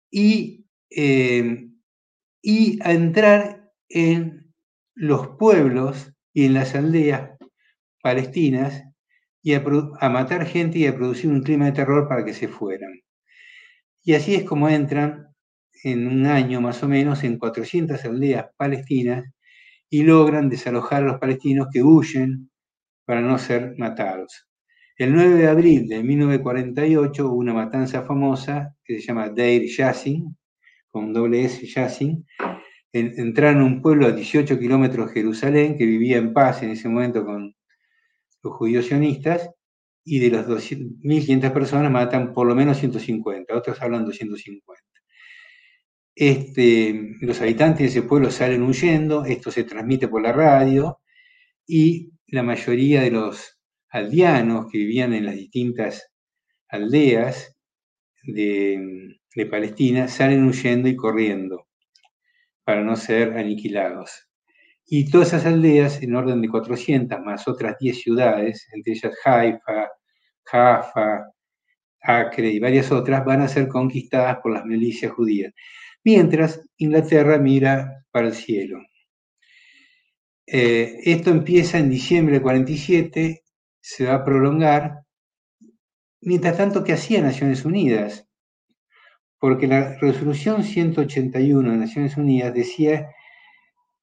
Y, 0.09 0.65
eh, 0.89 1.69
y 2.41 2.79
a 2.83 2.93
entrar 2.93 3.71
en 3.89 4.53
los 4.95 5.27
pueblos 5.37 6.13
y 6.33 6.45
en 6.45 6.53
las 6.53 6.75
aldeas 6.75 7.31
palestinas 8.01 8.83
y 9.43 9.53
a, 9.53 9.61
matar 10.09 10.45
gente 10.45 10.79
y 10.79 10.87
a 10.87 10.95
producir 10.95 11.29
un 11.29 11.41
clima 11.41 11.65
de 11.65 11.71
terror 11.71 12.07
para 12.07 12.23
que 12.23 12.33
se 12.33 12.47
fueran. 12.47 12.91
Y 14.03 14.13
así 14.13 14.35
es 14.35 14.43
como 14.43 14.67
entran 14.69 15.27
en 15.83 16.07
un 16.07 16.25
año 16.25 16.61
más 16.61 16.81
o 16.83 16.87
menos 16.87 17.23
en 17.23 17.37
400 17.37 18.03
aldeas 18.05 18.47
palestinas 18.57 19.25
y 19.89 20.03
logran 20.03 20.49
desalojar 20.49 21.03
a 21.03 21.07
los 21.07 21.19
palestinos 21.19 21.67
que 21.71 21.83
huyen 21.83 22.49
para 23.05 23.21
no 23.21 23.37
ser 23.37 23.75
matados. 23.77 24.47
El 24.97 25.13
9 25.13 25.35
de 25.35 25.47
abril 25.47 25.87
de 25.87 26.03
1948 26.03 27.27
hubo 27.27 27.35
una 27.35 27.53
matanza 27.53 28.03
famosa 28.03 28.75
que 28.83 28.99
se 28.99 29.07
llama 29.07 29.29
Deir 29.29 29.69
Yassin, 29.69 30.35
con 30.89 31.13
doble 31.13 31.43
S 31.43 31.65
Yassin. 31.65 32.25
Entraron 32.93 33.61
en 33.61 33.63
un 33.63 33.81
pueblo 33.81 34.07
a 34.07 34.11
18 34.11 34.59
kilómetros 34.59 35.07
de 35.07 35.13
Jerusalén 35.13 35.77
que 35.77 35.85
vivía 35.85 36.17
en 36.17 36.33
paz 36.33 36.61
en 36.63 36.71
ese 36.71 36.89
momento 36.89 37.25
con 37.25 37.55
los 38.43 38.53
judíos 38.53 38.85
sionistas 38.85 39.49
y 40.03 40.19
de 40.19 40.31
las 40.31 40.47
1.500 40.47 41.51
personas 41.51 41.91
matan 41.91 42.33
por 42.33 42.47
lo 42.47 42.55
menos 42.55 42.77
150, 42.77 43.55
otros 43.55 43.81
hablan 43.81 44.05
250. 44.05 44.83
Este, 46.15 47.15
los 47.21 47.39
habitantes 47.41 47.79
de 47.79 47.99
ese 47.99 48.07
pueblo 48.07 48.31
salen 48.31 48.63
huyendo, 48.63 49.25
esto 49.25 49.51
se 49.51 49.63
transmite 49.63 50.07
por 50.07 50.21
la 50.21 50.33
radio 50.33 50.99
y 51.65 52.11
la 52.27 52.43
mayoría 52.43 53.01
de 53.01 53.11
los 53.11 53.59
aldeanos 53.89 54.67
que 54.71 54.77
vivían 54.79 55.13
en 55.13 55.25
las 55.25 55.35
distintas 55.35 56.11
aldeas 56.67 57.55
de, 58.23 59.17
de 59.35 59.45
Palestina 59.45 60.07
salen 60.07 60.45
huyendo 60.45 60.89
y 60.89 60.95
corriendo 60.95 61.67
para 62.63 62.83
no 62.83 62.95
ser 62.95 63.37
aniquilados. 63.37 64.30
Y 64.93 65.09
todas 65.09 65.29
esas 65.29 65.45
aldeas, 65.45 66.03
en 66.03 66.13
orden 66.15 66.41
de 66.41 66.49
400, 66.49 67.21
más 67.21 67.47
otras 67.47 67.77
10 67.79 67.97
ciudades, 67.97 68.67
entre 68.73 68.91
ellas 68.91 69.13
Haifa, 69.23 69.87
Jaffa, 70.43 71.31
Acre 72.01 72.49
y 72.49 72.59
varias 72.59 72.91
otras, 72.91 73.23
van 73.23 73.39
a 73.39 73.47
ser 73.47 73.69
conquistadas 73.69 74.39
por 74.43 74.51
las 74.51 74.65
milicias 74.65 75.13
judías. 75.13 75.53
Mientras 76.03 76.59
Inglaterra 76.75 77.37
mira 77.37 78.03
para 78.11 78.27
el 78.27 78.33
cielo. 78.33 78.81
Eh, 80.45 80.97
esto 81.05 81.29
empieza 81.29 81.77
en 81.77 81.89
diciembre 81.89 82.35
de 82.35 82.41
47, 82.41 83.43
se 83.79 84.05
va 84.05 84.15
a 84.15 84.25
prolongar. 84.25 85.03
Mientras 86.19 86.57
tanto, 86.57 86.83
¿qué 86.83 86.91
hacía 86.91 87.21
Naciones 87.21 87.63
Unidas? 87.63 88.27
Porque 89.39 89.67
la 89.67 89.97
resolución 89.99 90.65
181 90.65 91.71
de 91.71 91.77
Naciones 91.77 92.17
Unidas 92.17 92.53
decía 92.53 93.07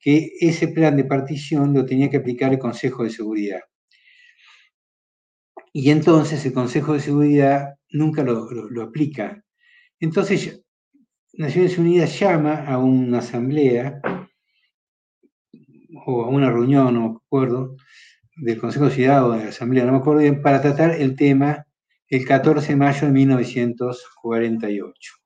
que 0.00 0.30
ese 0.40 0.68
plan 0.68 0.96
de 0.96 1.04
partición 1.04 1.74
lo 1.74 1.84
tenía 1.84 2.10
que 2.10 2.18
aplicar 2.18 2.52
el 2.52 2.58
Consejo 2.58 3.04
de 3.04 3.10
Seguridad. 3.10 3.60
Y 5.72 5.90
entonces 5.90 6.44
el 6.46 6.52
Consejo 6.52 6.94
de 6.94 7.00
Seguridad 7.00 7.74
nunca 7.90 8.22
lo, 8.22 8.48
aplica. 8.82 9.44
Entonces 10.00 10.62
Naciones 11.34 11.78
Unidas 11.78 12.18
llama 12.18 12.64
a 12.66 12.78
una 12.78 13.18
asamblea 13.18 14.00
o 16.06 16.24
a 16.24 16.28
una 16.28 16.50
reunión, 16.50 16.94
no 16.94 17.08
me 17.08 17.16
acuerdo, 17.16 17.76
del 18.36 18.58
Consejo 18.58 18.86
de 18.86 18.94
Ciudad 18.94 19.28
o 19.28 19.32
de 19.32 19.44
la 19.44 19.50
Asamblea, 19.50 19.84
no 19.84 19.92
me 19.92 19.98
acuerdo 19.98 20.22
bien, 20.22 20.42
para 20.42 20.62
tratar 20.62 20.92
el 20.92 21.16
tema 21.16 21.66
el 22.08 22.24
14 22.24 22.68
de 22.68 22.76
mayo 22.76 23.06
de 23.06 23.12
1948. 23.12 25.17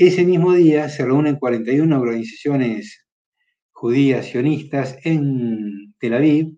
Ese 0.00 0.24
mismo 0.24 0.54
día 0.54 0.88
se 0.88 1.04
reúnen 1.04 1.36
41 1.36 2.00
organizaciones 2.00 3.06
judías 3.70 4.24
sionistas 4.24 4.96
en 5.04 5.94
Tel 5.98 6.14
Aviv, 6.14 6.56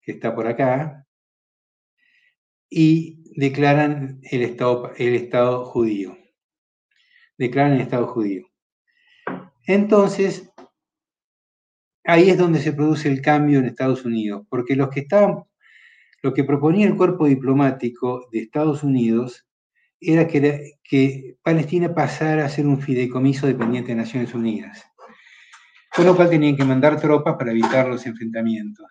que 0.00 0.12
está 0.12 0.34
por 0.34 0.46
acá, 0.46 1.06
y 2.70 3.22
declaran 3.38 4.18
el 4.22 4.40
Estado, 4.40 4.92
el 4.96 5.14
Estado 5.14 5.66
judío. 5.66 6.16
Declaran 7.36 7.74
el 7.74 7.82
Estado 7.82 8.06
judío. 8.06 8.46
Entonces, 9.66 10.50
ahí 12.02 12.30
es 12.30 12.38
donde 12.38 12.60
se 12.60 12.72
produce 12.72 13.10
el 13.10 13.20
cambio 13.20 13.58
en 13.58 13.66
Estados 13.66 14.06
Unidos, 14.06 14.46
porque 14.48 14.74
los 14.74 14.88
que 14.88 15.06
lo 16.22 16.32
que 16.32 16.44
proponía 16.44 16.86
el 16.86 16.96
cuerpo 16.96 17.26
diplomático 17.26 18.26
de 18.32 18.38
Estados 18.38 18.82
Unidos 18.82 19.46
era 20.06 20.26
que, 20.26 20.78
que 20.82 21.36
Palestina 21.42 21.94
pasara 21.94 22.44
a 22.44 22.48
ser 22.48 22.66
un 22.66 22.80
fideicomiso 22.80 23.46
dependiente 23.46 23.90
de 23.90 23.96
Naciones 23.96 24.34
Unidas, 24.34 24.84
con 25.94 26.06
lo 26.06 26.16
cual 26.16 26.30
tenían 26.30 26.56
que 26.56 26.64
mandar 26.64 27.00
tropas 27.00 27.36
para 27.36 27.52
evitar 27.52 27.88
los 27.88 28.04
enfrentamientos. 28.06 28.86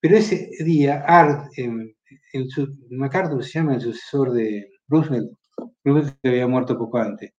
Pero 0.00 0.16
ese 0.16 0.50
día, 0.64 1.04
Art, 1.06 1.50
em, 1.56 1.92
el, 2.32 2.48
MacArthur 2.90 3.44
se 3.44 3.58
llama 3.58 3.74
el 3.74 3.80
sucesor 3.80 4.32
de 4.32 4.70
Roosevelt. 4.88 5.30
Roosevelt 5.84 6.16
había 6.24 6.46
muerto 6.46 6.78
poco 6.78 6.98
antes. 6.98 7.32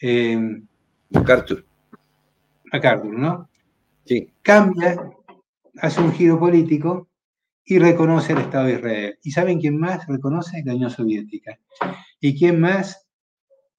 Eh, 0.00 0.38
MacArthur. 1.10 1.64
MacArthur, 2.72 3.18
¿no? 3.18 3.48
Sí. 4.04 4.32
Cambia, 4.42 4.96
hace 5.78 6.00
un 6.00 6.12
giro 6.12 6.38
político 6.38 7.09
y 7.70 7.78
reconoce 7.78 8.32
el 8.32 8.40
Estado 8.40 8.66
de 8.66 8.72
Israel. 8.72 9.18
¿Y 9.22 9.30
saben 9.30 9.60
quién 9.60 9.78
más 9.78 10.04
reconoce? 10.08 10.60
La 10.64 10.74
Unión 10.74 10.90
Soviética. 10.90 11.56
¿Y 12.20 12.36
quién 12.36 12.60
más? 12.60 13.08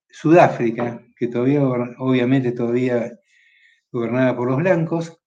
Sudáfrica, 0.08 1.04
que 1.14 1.26
todavía, 1.26 1.62
obviamente 1.62 2.52
todavía 2.52 3.12
gobernada 3.90 4.34
por 4.34 4.48
los 4.48 4.56
blancos, 4.56 5.20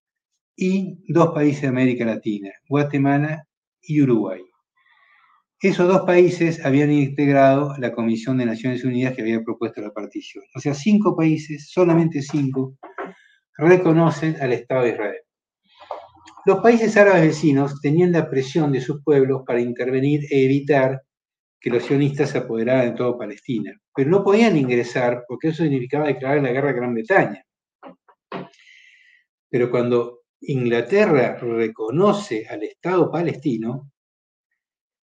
y 0.55 1.03
dos 1.13 1.32
países 1.32 1.61
de 1.61 1.68
América 1.68 2.05
Latina, 2.05 2.49
Guatemala 2.68 3.47
y 3.84 4.01
Uruguay. 4.01 4.41
Esos 5.59 5.88
dos 5.88 6.01
países 6.01 6.66
habían 6.66 6.91
integrado 6.91 7.76
la 7.78 7.91
Comisión 7.91 8.39
de 8.39 8.47
Naciones 8.47 8.84
Unidas 8.84 9.13
que 9.13 9.22
había 9.22 9.43
propuesto 9.43 9.80
la 9.80 9.91
partición. 9.91 10.43
O 10.55 10.59
sea, 10.59 10.74
cinco 10.74 11.16
países, 11.16 11.70
solamente 11.70 12.20
cinco, 12.24 12.80
reconocen 13.57 14.38
al 14.41 14.53
Estado 14.53 14.84
de 14.84 14.89
Israel. 14.89 15.24
Los 16.45 16.59
países 16.59 16.95
árabes 16.95 17.27
vecinos 17.27 17.81
tenían 17.81 18.11
la 18.11 18.29
presión 18.29 18.71
de 18.71 18.79
sus 18.79 19.01
pueblos 19.03 19.41
para 19.45 19.59
intervenir 19.59 20.21
e 20.29 20.45
evitar 20.45 21.01
que 21.59 21.71
los 21.71 21.83
sionistas 21.83 22.29
se 22.29 22.37
apoderaran 22.37 22.91
de 22.91 22.95
toda 22.95 23.17
Palestina, 23.17 23.75
pero 23.95 24.09
no 24.11 24.23
podían 24.23 24.55
ingresar 24.55 25.23
porque 25.27 25.47
eso 25.47 25.63
significaba 25.63 26.05
declarar 26.05 26.43
la 26.43 26.51
guerra 26.51 26.69
a 26.69 26.73
Gran 26.73 26.93
Bretaña. 26.93 27.43
Pero 29.49 29.71
cuando 29.71 30.21
Inglaterra 30.41 31.35
reconoce 31.37 32.45
al 32.47 32.61
Estado 32.61 33.09
palestino, 33.09 33.89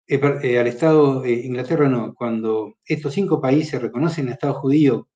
eh, 0.06 0.20
eh, 0.44 0.60
al 0.60 0.68
Estado, 0.68 1.26
Inglaterra 1.26 1.88
no, 1.88 2.14
cuando 2.14 2.76
estos 2.84 3.14
cinco 3.14 3.40
países 3.40 3.82
reconocen 3.82 4.28
el 4.28 4.34
Estado 4.34 4.56
judío, 4.56 5.08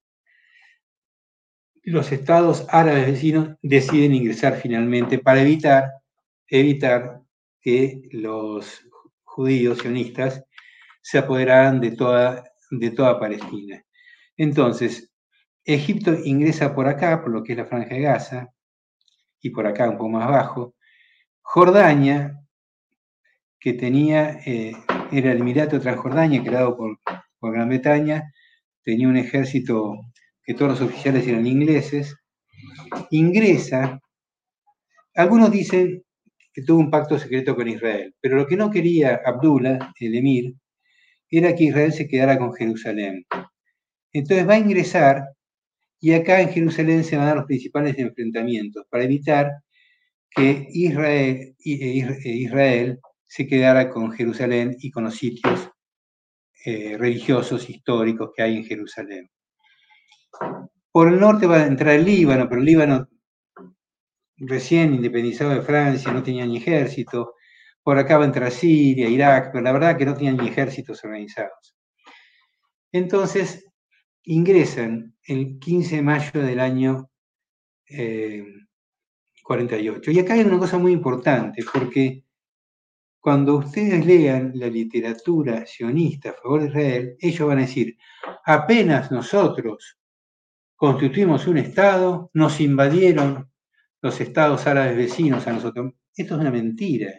los 1.84 2.13
estados 2.13 2.65
árabes 2.69 3.07
vecinos 3.07 3.57
deciden 3.61 4.15
ingresar 4.15 4.55
finalmente 4.55 5.19
para 5.19 5.41
evitar, 5.41 5.91
evitar 6.48 7.22
que 7.62 8.02
los 8.12 8.86
judíos 9.24 9.80
sionistas 9.80 10.44
se 11.02 11.18
apoderaran 11.18 11.80
de 11.80 11.91
toda, 11.91 12.44
de 12.72 12.91
toda 12.91 13.20
Palestina. 13.20 13.84
Entonces, 14.38 15.12
Egipto 15.66 16.14
ingresa 16.24 16.76
por 16.76 16.88
acá, 16.88 17.22
por 17.22 17.32
lo 17.32 17.44
que 17.44 17.54
es 17.54 17.58
la 17.58 17.66
Franja 17.66 17.96
de 17.96 18.02
Gaza, 18.02 18.54
y 19.41 19.50
por 19.50 19.68
acá 19.68 19.89
un 19.89 19.98
poco 19.98 20.10
más 20.10 20.28
abajo, 20.28 20.76
Jordania, 21.41 22.39
que 23.60 23.74
tenía, 23.74 24.39
eh, 24.46 24.74
era 25.12 25.32
el 25.32 25.39
Emirato 25.39 25.80
Transjordania, 25.80 26.44
creado 26.44 26.76
por, 26.76 27.00
por 27.39 27.54
Gran 27.54 27.70
Bretaña, 27.70 28.34
tenía 28.84 29.08
un 29.08 29.18
ejército 29.18 29.96
que 30.44 30.54
todos 30.54 30.72
los 30.72 30.82
oficiales 30.82 31.28
eran 31.28 31.48
ingleses, 31.48 32.16
ingresa, 33.10 34.02
algunos 35.16 35.52
dicen 35.52 36.04
que 36.54 36.62
tuvo 36.62 36.80
un 36.80 36.91
pacto 36.91 37.18
secreto 37.18 37.56
con 37.56 37.68
Israel, 37.68 38.14
pero 38.22 38.38
lo 38.38 38.45
que 38.45 38.56
no 38.56 38.70
quería 38.70 39.22
Abdullah, 39.26 39.93
el 39.99 40.16
emir, 40.16 40.54
era 41.30 41.56
que 41.56 41.66
Israel 41.66 41.91
se 41.91 42.08
quedara 42.08 42.38
con 42.38 42.54
Jerusalén. 42.54 43.26
Entonces 44.12 44.47
va 44.47 44.54
a 44.54 44.60
ingresar 44.60 45.24
y 45.99 46.14
acá 46.14 46.41
en 46.41 46.49
Jerusalén 46.49 47.04
se 47.04 47.16
van 47.18 47.26
a 47.26 47.28
dar 47.30 47.38
los 47.38 47.45
principales 47.45 47.97
enfrentamientos 47.97 48.86
para 48.89 49.06
evitar 49.06 49.51
que 50.30 50.68
Israel, 50.72 51.56
e, 51.64 51.99
e 51.99 52.97
se 53.26 53.47
quedara 53.47 53.89
con 53.89 54.12
Jerusalén 54.12 54.76
y 54.80 54.91
con 54.91 55.06
los 55.06 55.16
sitios 55.16 55.72
eh, 56.66 56.97
religiosos 56.97 57.70
históricos 57.70 58.32
que 58.36 58.43
hay 58.43 58.58
en 58.58 58.66
Jerusalén. 58.66 59.30
Por 60.91 61.08
el 61.08 61.20
norte 61.20 61.47
va 61.47 61.58
a 61.58 61.68
entrar 61.68 61.95
el 61.95 62.06
Líbano, 62.06 62.47
pero 62.47 62.62
el 62.62 62.66
Líbano 62.66 63.08
recién 64.38 64.93
independizado 64.93 65.51
de 65.51 65.61
Francia 65.61 66.11
no 66.11 66.23
tenía 66.23 66.45
ni 66.45 66.57
ejército. 66.57 67.36
Por 67.81 67.97
acá 67.97 68.17
va 68.17 68.23
a 68.23 68.27
entrar 68.27 68.51
Siria, 68.51 69.09
Irak, 69.09 69.49
pero 69.51 69.63
la 69.63 69.71
verdad 69.71 69.97
que 69.97 70.05
no 70.05 70.13
tenían 70.13 70.38
ni 70.38 70.47
ejércitos 70.47 71.03
organizados. 71.03 71.75
Entonces, 72.91 73.65
ingresan 74.23 75.15
el 75.25 75.59
15 75.59 75.97
de 75.97 76.01
mayo 76.01 76.41
del 76.41 76.59
año 76.59 77.09
48. 79.43 80.11
Eh, 80.11 80.13
y 80.13 80.19
acá 80.19 80.34
hay 80.34 80.41
una 80.41 80.59
cosa 80.59 80.77
muy 80.77 80.91
importante, 80.91 81.63
porque 81.71 82.23
cuando 83.19 83.55
ustedes 83.55 84.05
lean 84.05 84.51
la 84.55 84.67
literatura 84.67 85.65
sionista 85.65 86.31
a 86.31 86.34
favor 86.34 86.61
de 86.61 86.67
Israel, 86.67 87.15
ellos 87.19 87.47
van 87.47 87.57
a 87.59 87.61
decir, 87.61 87.97
apenas 88.45 89.11
nosotros 89.11 89.97
constituimos 90.75 91.47
un 91.47 91.57
Estado, 91.57 92.29
nos 92.34 92.59
invadieron 92.59 93.49
los 94.04 94.20
estados 94.20 94.68
árabes 94.68 94.97
vecinos 94.97 95.47
a 95.47 95.54
nosotros. 95.54 95.93
Esto 96.16 96.36
es 96.36 96.41
una 96.41 96.51
mentira. 96.51 97.12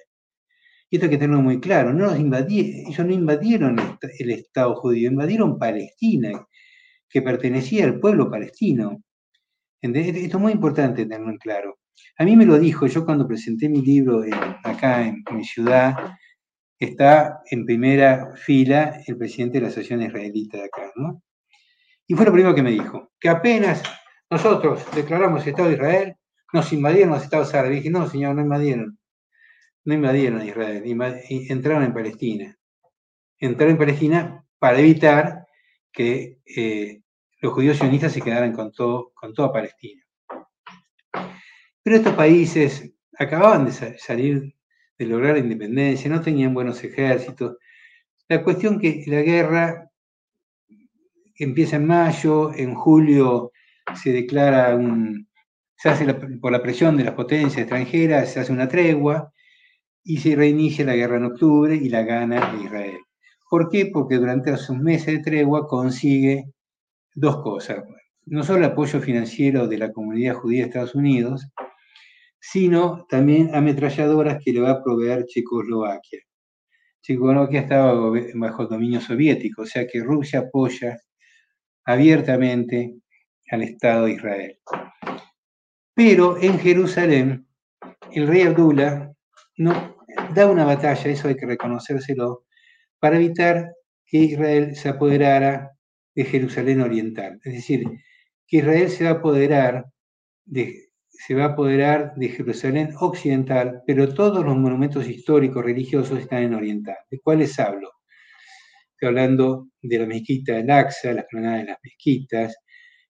Y 0.91 0.97
esto 0.97 1.07
hay 1.07 1.11
que 1.11 1.19
tenerlo 1.19 1.43
muy 1.43 1.59
claro. 1.59 1.93
No 1.95 2.15
invadieron, 2.15 2.93
ellos 2.93 3.07
no 3.07 3.13
invadieron 3.13 3.99
el 4.19 4.31
Estado 4.31 4.77
judío, 4.77 5.11
invadieron 5.11 5.59
Palestina 5.59 6.47
que 7.09 7.23
pertenecía 7.23 7.87
al 7.87 7.99
pueblo 7.99 8.31
palestino. 8.31 9.03
Esto 9.81 9.99
es 10.37 10.43
muy 10.43 10.53
importante 10.53 11.05
tenerlo 11.05 11.31
en 11.31 11.39
claro. 11.39 11.79
A 12.19 12.25
mí 12.25 12.37
me 12.37 12.45
lo 12.45 12.59
dijo, 12.59 12.87
yo 12.87 13.05
cuando 13.05 13.27
presenté 13.27 13.69
mi 13.69 13.81
libro 13.81 14.23
acá 14.63 15.07
en, 15.07 15.23
mi 15.33 15.45
ciudad, 15.45 15.95
está 16.79 17.41
en 17.51 17.65
primera 17.65 18.37
fila 18.37 19.01
el 19.07 19.17
presidente 19.17 19.59
de 19.59 19.63
la 19.63 19.69
Asociación 19.69 20.03
Israelita 20.03 20.59
de 20.59 20.65
acá, 20.65 20.93
¿no? 20.97 21.23
Y 22.07 22.15
fue 22.15 22.27
lo 22.27 22.33
primero 22.33 22.55
que 22.55 22.63
me 22.63 22.73
dijo, 22.73 23.13
que 23.19 23.31
apenas 23.31 23.83
nosotros 24.31 24.85
declaramos 24.95 25.47
Estado 25.47 25.69
de 25.69 25.75
Israel, 25.75 26.17
nos 26.55 26.73
invadieron 26.73 27.11
los 27.11 27.25
Estados 27.25 27.53
árabes. 27.53 27.73
Y 27.73 27.81
dije, 27.81 27.91
no, 27.91 28.09
señor, 28.09 28.37
no 28.37 28.43
invadieron. 28.43 28.97
no 29.85 29.95
invadieron 29.95 30.41
a 30.41 30.45
Israel, 30.47 30.83
entraron 31.29 31.83
en 31.83 31.93
Palestina. 31.93 32.57
Entraron 33.39 33.73
en 33.73 33.79
Palestina 33.79 34.45
para 34.59 34.79
evitar 34.79 35.47
que 35.93 36.39
eh, 36.47 37.03
los 37.41 37.53
judíos 37.53 37.77
sionistas 37.77 38.13
se 38.13 38.23
quedaran 38.23 38.53
con, 38.53 38.71
todo, 38.73 39.11
con 39.15 39.35
toda 39.35 39.53
Palestina. 39.53 40.03
Pero 41.83 41.97
estos 41.97 42.15
países 42.15 42.95
acababan 43.19 43.67
de 43.67 43.99
salir 43.99 44.55
de 44.97 45.07
lograr 45.07 45.33
la 45.33 45.41
independencia, 45.41 46.09
no 46.09 46.21
tenían 46.21 46.55
buenos 46.55 46.83
ejércitos. 46.85 47.57
La 48.29 48.45
cuestión 48.45 48.79
que 48.79 49.03
la 49.09 49.23
guerra 49.23 49.91
empieza 51.35 51.77
en 51.77 51.87
mayo, 51.87 52.55
en 52.55 52.75
julio 52.75 53.51
se 53.97 54.13
declara 54.13 54.77
un, 54.77 55.29
se 55.77 55.89
hace 55.89 56.13
por 56.15 56.53
la 56.53 56.63
presión 56.63 56.97
de 56.97 57.05
las 57.05 57.15
potencias 57.15 57.59
extranjeras, 57.59 58.33
se 58.33 58.41
hace 58.41 58.53
una 58.53 58.69
tregua 58.69 59.33
y 60.03 60.19
se 60.19 60.37
reinicia 60.37 60.85
la 60.85 60.97
guerra 60.97 61.17
en 61.17 61.25
octubre 61.25 61.75
y 61.75 61.89
la 61.89 62.03
gana 62.03 62.59
Israel. 62.63 62.99
¿Por 63.49 63.69
qué? 63.69 63.87
Porque 63.87 64.17
durante 64.17 64.53
esos 64.53 64.77
meses 64.77 65.07
de 65.07 65.19
tregua 65.21 65.67
consigue 65.67 66.45
dos 67.15 67.43
cosas. 67.43 67.85
No 68.27 68.43
solo 68.43 68.59
el 68.59 68.65
apoyo 68.65 69.01
financiero 69.01 69.69
de 69.69 69.79
la 69.79 69.93
comunidad 69.93 70.35
judía 70.35 70.63
de 70.63 70.69
Estados 70.69 70.95
Unidos, 70.95 71.47
sino 72.41 73.07
también 73.09 73.55
ametralladoras 73.55 74.43
que 74.43 74.53
le 74.53 74.61
va 74.61 74.71
a 74.73 74.83
proveer 74.83 75.25
Checoslovaquia. 75.27 76.21
Checoslovaquia 77.03 77.61
estaba 77.61 77.95
bajo 78.35 78.67
dominio 78.67 79.01
soviético, 79.01 79.63
o 79.63 79.67
sea 79.67 79.87
que 79.87 80.03
Rusia 80.03 80.41
apoya 80.41 80.99
abiertamente 81.85 82.95
al 83.51 83.63
Estado 83.63 84.07
de 84.07 84.13
Israel. 84.13 84.59
Pero 85.95 86.37
en 86.41 86.59
Jerusalén, 86.59 87.47
el 88.13 88.27
rey 88.27 88.43
Abdullah 88.43 89.13
da 90.35 90.47
una 90.51 90.65
batalla, 90.65 91.11
eso 91.11 91.29
hay 91.29 91.37
que 91.37 91.47
reconocérselo, 91.47 92.45
para 92.99 93.17
evitar 93.17 93.73
que 94.07 94.19
Israel 94.19 94.75
se 94.77 94.89
apoderara 94.89 95.71
de 96.15 96.25
Jerusalén 96.25 96.81
Oriental. 96.81 97.41
Es 97.45 97.53
decir, 97.55 97.85
que 98.47 98.59
Israel 98.59 98.91
se 98.91 99.05
va 99.05 99.11
a 99.11 99.13
apoderar 99.15 99.85
de, 100.45 100.89
se 101.09 101.35
va 101.35 101.45
a 101.45 101.49
apoderar 101.49 102.15
de 102.17 102.29
Jerusalén 102.29 102.95
Occidental, 102.99 103.83
pero 103.87 104.13
todos 104.13 104.45
los 104.45 104.57
monumentos 104.57 105.09
históricos 105.09 105.65
religiosos 105.65 106.19
están 106.19 106.43
en 106.43 106.55
Oriental. 106.55 106.97
¿De 107.11 107.21
cuáles 107.21 107.59
hablo? 107.59 107.91
Estoy 108.93 109.09
hablando 109.09 109.69
de 109.81 109.99
la 109.99 110.07
mezquita 110.07 110.55
de 110.55 110.73
Aqsa, 110.73 111.13
las 111.13 111.27
planadas 111.27 111.61
de 111.61 111.67
las 111.67 111.79
mezquitas, 111.83 112.57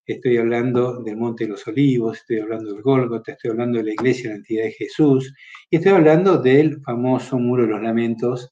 estoy 0.06 0.36
hablando 0.36 1.02
del 1.02 1.16
Monte 1.16 1.44
de 1.44 1.50
los 1.50 1.66
Olivos, 1.66 2.18
estoy 2.18 2.40
hablando 2.40 2.72
del 2.72 2.82
Gólgota, 2.82 3.32
estoy 3.32 3.50
hablando 3.50 3.78
de 3.78 3.84
la 3.84 3.92
iglesia 3.92 4.24
de 4.24 4.28
la 4.30 4.36
entidad 4.36 4.64
de 4.64 4.72
Jesús, 4.72 5.34
y 5.70 5.76
estoy 5.76 5.92
hablando 5.92 6.38
del 6.38 6.80
famoso 6.82 7.38
Muro 7.38 7.62
de 7.62 7.70
los 7.70 7.82
Lamentos, 7.82 8.50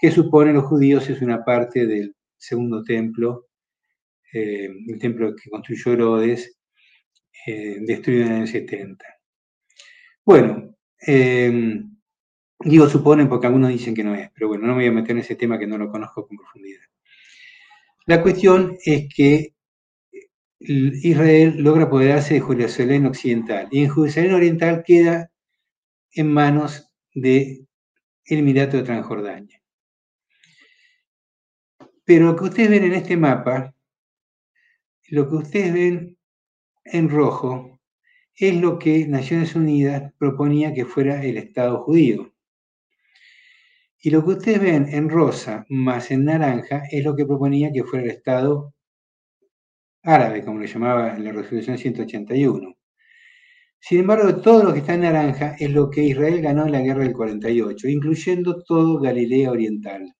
que 0.00 0.10
supone 0.10 0.52
los 0.52 0.64
judíos 0.64 1.08
es 1.10 1.22
una 1.22 1.44
parte 1.44 1.86
del 1.86 2.14
segundo 2.36 2.82
templo, 2.84 3.48
eh, 4.32 4.68
el 4.88 4.98
templo 4.98 5.34
que 5.34 5.50
construyó 5.50 5.92
Herodes, 5.92 6.58
eh, 7.46 7.78
destruido 7.80 8.22
en 8.22 8.28
el 8.28 8.36
año 8.38 8.46
70. 8.46 9.04
Bueno, 10.24 10.76
eh, 11.06 11.82
digo 12.60 12.88
suponen 12.88 13.28
porque 13.28 13.46
algunos 13.46 13.70
dicen 13.70 13.94
que 13.94 14.04
no 14.04 14.14
es, 14.14 14.30
pero 14.34 14.48
bueno, 14.48 14.66
no 14.66 14.74
me 14.74 14.82
voy 14.82 14.86
a 14.86 14.92
meter 14.92 15.12
en 15.12 15.18
ese 15.18 15.36
tema 15.36 15.58
que 15.58 15.66
no 15.66 15.78
lo 15.78 15.90
conozco 15.90 16.26
con 16.26 16.36
profundidad. 16.36 16.82
La 18.06 18.22
cuestión 18.22 18.76
es 18.84 19.08
que 19.14 19.55
Israel 20.58 21.56
logra 21.58 21.84
apoderarse 21.84 22.34
de 22.34 22.40
Jerusalén 22.40 23.06
Occidental 23.06 23.68
y 23.70 23.84
en 23.84 23.92
Jerusalén 23.92 24.34
Oriental 24.34 24.82
queda 24.84 25.30
en 26.12 26.32
manos 26.32 26.90
del 27.14 27.66
Emirato 28.24 28.78
de 28.78 28.82
Transjordania. 28.82 29.62
Pero 32.04 32.26
lo 32.26 32.36
que 32.36 32.44
ustedes 32.44 32.70
ven 32.70 32.84
en 32.84 32.94
este 32.94 33.16
mapa, 33.16 33.74
lo 35.08 35.28
que 35.28 35.36
ustedes 35.36 35.72
ven 35.74 36.18
en 36.84 37.10
rojo, 37.10 37.80
es 38.34 38.54
lo 38.54 38.78
que 38.78 39.06
Naciones 39.06 39.54
Unidas 39.54 40.12
proponía 40.18 40.72
que 40.72 40.84
fuera 40.84 41.24
el 41.24 41.36
Estado 41.36 41.82
judío. 41.82 42.32
Y 43.98 44.10
lo 44.10 44.24
que 44.24 44.30
ustedes 44.32 44.60
ven 44.60 44.88
en 44.88 45.08
rosa 45.08 45.66
más 45.68 46.10
en 46.10 46.26
naranja 46.26 46.84
es 46.90 47.02
lo 47.04 47.16
que 47.16 47.26
proponía 47.26 47.72
que 47.72 47.82
fuera 47.82 48.04
el 48.04 48.10
Estado 48.10 48.75
árabe, 50.06 50.44
como 50.44 50.60
le 50.60 50.68
llamaba 50.68 51.16
en 51.16 51.24
la 51.24 51.32
resolución 51.32 51.76
181. 51.76 52.74
Sin 53.80 54.00
embargo, 54.00 54.40
todo 54.40 54.64
lo 54.64 54.72
que 54.72 54.80
está 54.80 54.94
en 54.94 55.02
naranja 55.02 55.56
es 55.58 55.70
lo 55.70 55.90
que 55.90 56.02
Israel 56.02 56.40
ganó 56.40 56.66
en 56.66 56.72
la 56.72 56.80
guerra 56.80 57.04
del 57.04 57.12
48, 57.12 57.88
incluyendo 57.88 58.62
todo 58.64 59.00
Galilea 59.00 59.50
Oriental. 59.50 60.14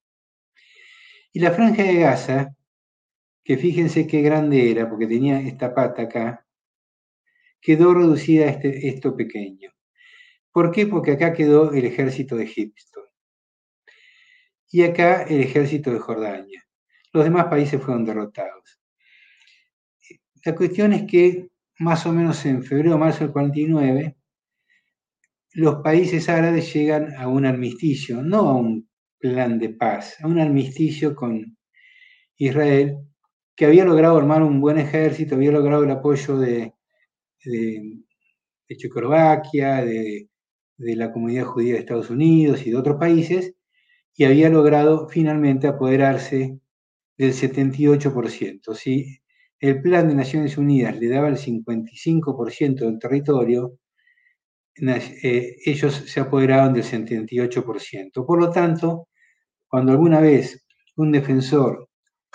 Y 1.32 1.40
la 1.40 1.52
franja 1.52 1.82
de 1.82 2.00
Gaza, 2.00 2.54
que 3.44 3.56
fíjense 3.56 4.06
qué 4.06 4.22
grande 4.22 4.70
era, 4.70 4.88
porque 4.88 5.06
tenía 5.06 5.40
esta 5.40 5.74
pata 5.74 6.02
acá, 6.02 6.46
quedó 7.60 7.94
reducida 7.94 8.46
a 8.46 8.50
este, 8.50 8.88
esto 8.88 9.16
pequeño. 9.16 9.70
¿Por 10.52 10.70
qué? 10.72 10.86
Porque 10.86 11.12
acá 11.12 11.32
quedó 11.32 11.72
el 11.72 11.84
ejército 11.84 12.36
de 12.36 12.44
Egipto. 12.44 13.02
Y 14.70 14.82
acá 14.82 15.22
el 15.24 15.40
ejército 15.40 15.92
de 15.92 15.98
Jordania. 15.98 16.64
Los 17.12 17.24
demás 17.24 17.46
países 17.46 17.82
fueron 17.82 18.04
derrotados. 18.04 18.75
La 20.46 20.54
cuestión 20.54 20.92
es 20.92 21.06
que 21.10 21.48
más 21.80 22.06
o 22.06 22.12
menos 22.12 22.46
en 22.46 22.62
febrero 22.62 22.94
o 22.94 22.98
marzo 22.98 23.24
del 23.24 23.32
49, 23.32 24.16
los 25.54 25.82
países 25.82 26.28
árabes 26.28 26.72
llegan 26.72 27.14
a 27.16 27.26
un 27.26 27.44
armisticio, 27.44 28.22
no 28.22 28.48
a 28.48 28.54
un 28.54 28.88
plan 29.18 29.58
de 29.58 29.70
paz, 29.70 30.14
a 30.22 30.28
un 30.28 30.38
armisticio 30.38 31.16
con 31.16 31.58
Israel, 32.36 32.96
que 33.56 33.66
había 33.66 33.84
logrado 33.84 34.16
armar 34.18 34.44
un 34.44 34.60
buen 34.60 34.78
ejército, 34.78 35.34
había 35.34 35.50
logrado 35.50 35.82
el 35.82 35.90
apoyo 35.90 36.38
de, 36.38 36.74
de, 37.44 38.04
Checoslovaquia, 38.76 39.84
de, 39.84 40.28
la 40.76 41.10
comunidad 41.10 41.46
judía 41.46 41.74
de 41.74 41.80
Estados 41.80 42.08
Unidos 42.08 42.64
y 42.64 42.70
de 42.70 42.76
otros 42.76 42.98
países, 42.98 43.56
y 44.14 44.22
había 44.22 44.48
logrado 44.48 45.08
finalmente 45.08 45.66
apoderarse 45.66 46.60
del 47.18 47.32
78%. 47.32 48.74
¿sí? 48.74 49.18
El 49.60 49.80
Plan 49.80 50.08
de 50.08 50.14
Naciones 50.14 50.58
Unidas 50.58 50.98
le 50.98 51.08
daba 51.08 51.28
el 51.28 51.36
55% 51.36 52.84
del 52.84 52.98
territorio, 52.98 53.78
eh, 54.78 55.56
ellos 55.64 55.94
se 55.94 56.20
apoderaban 56.20 56.74
del 56.74 56.84
78%. 56.84 58.26
Por 58.26 58.38
lo 58.38 58.50
tanto, 58.50 59.08
cuando 59.68 59.92
alguna 59.92 60.20
vez 60.20 60.66
un 60.96 61.12
defensor 61.12 61.88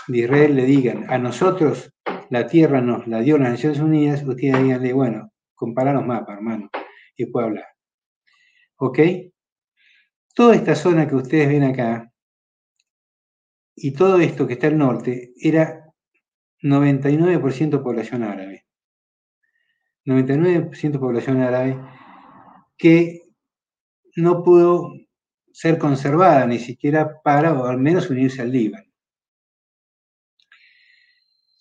de 0.08 0.20
Israel 0.20 0.56
le 0.56 0.66
digan, 0.66 1.06
a 1.10 1.18
nosotros 1.18 1.94
la 2.30 2.48
tierra 2.48 2.82
nos 2.82 3.08
la 3.08 3.22
dio 3.22 3.38
las 3.38 3.52
Naciones 3.52 3.80
Unidas, 3.80 4.24
ustedes 4.24 4.64
díganle, 4.64 4.94
bueno, 4.94 5.32
comparanos 5.54 6.06
mapa, 6.06 6.34
hermano, 6.34 6.70
y 7.16 7.26
puede 7.28 7.48
hablar. 7.48 7.68
¿Ok? 8.78 9.00
Toda 10.34 10.56
esta 10.56 10.76
zona 10.76 11.08
que 11.08 11.16
ustedes 11.16 11.50
ven 11.50 11.64
acá 11.64 12.12
y 13.76 13.92
todo 13.92 14.20
esto 14.20 14.48
que 14.48 14.54
está 14.54 14.68
al 14.68 14.78
norte 14.78 15.34
era 15.40 15.81
99% 16.62 17.82
población 17.84 18.24
árabe. 18.24 18.66
99% 20.06 21.00
población 21.00 21.42
árabe 21.42 21.80
que 22.78 23.22
no 24.16 24.44
pudo 24.44 24.94
ser 25.54 25.78
conservada 25.78 26.46
ni 26.48 26.60
siquiera 26.60 27.22
para, 27.22 27.54
o 27.54 27.66
al 27.66 27.78
menos, 27.78 28.10
unirse 28.10 28.42
al 28.42 28.52
Líbano. 28.52 28.92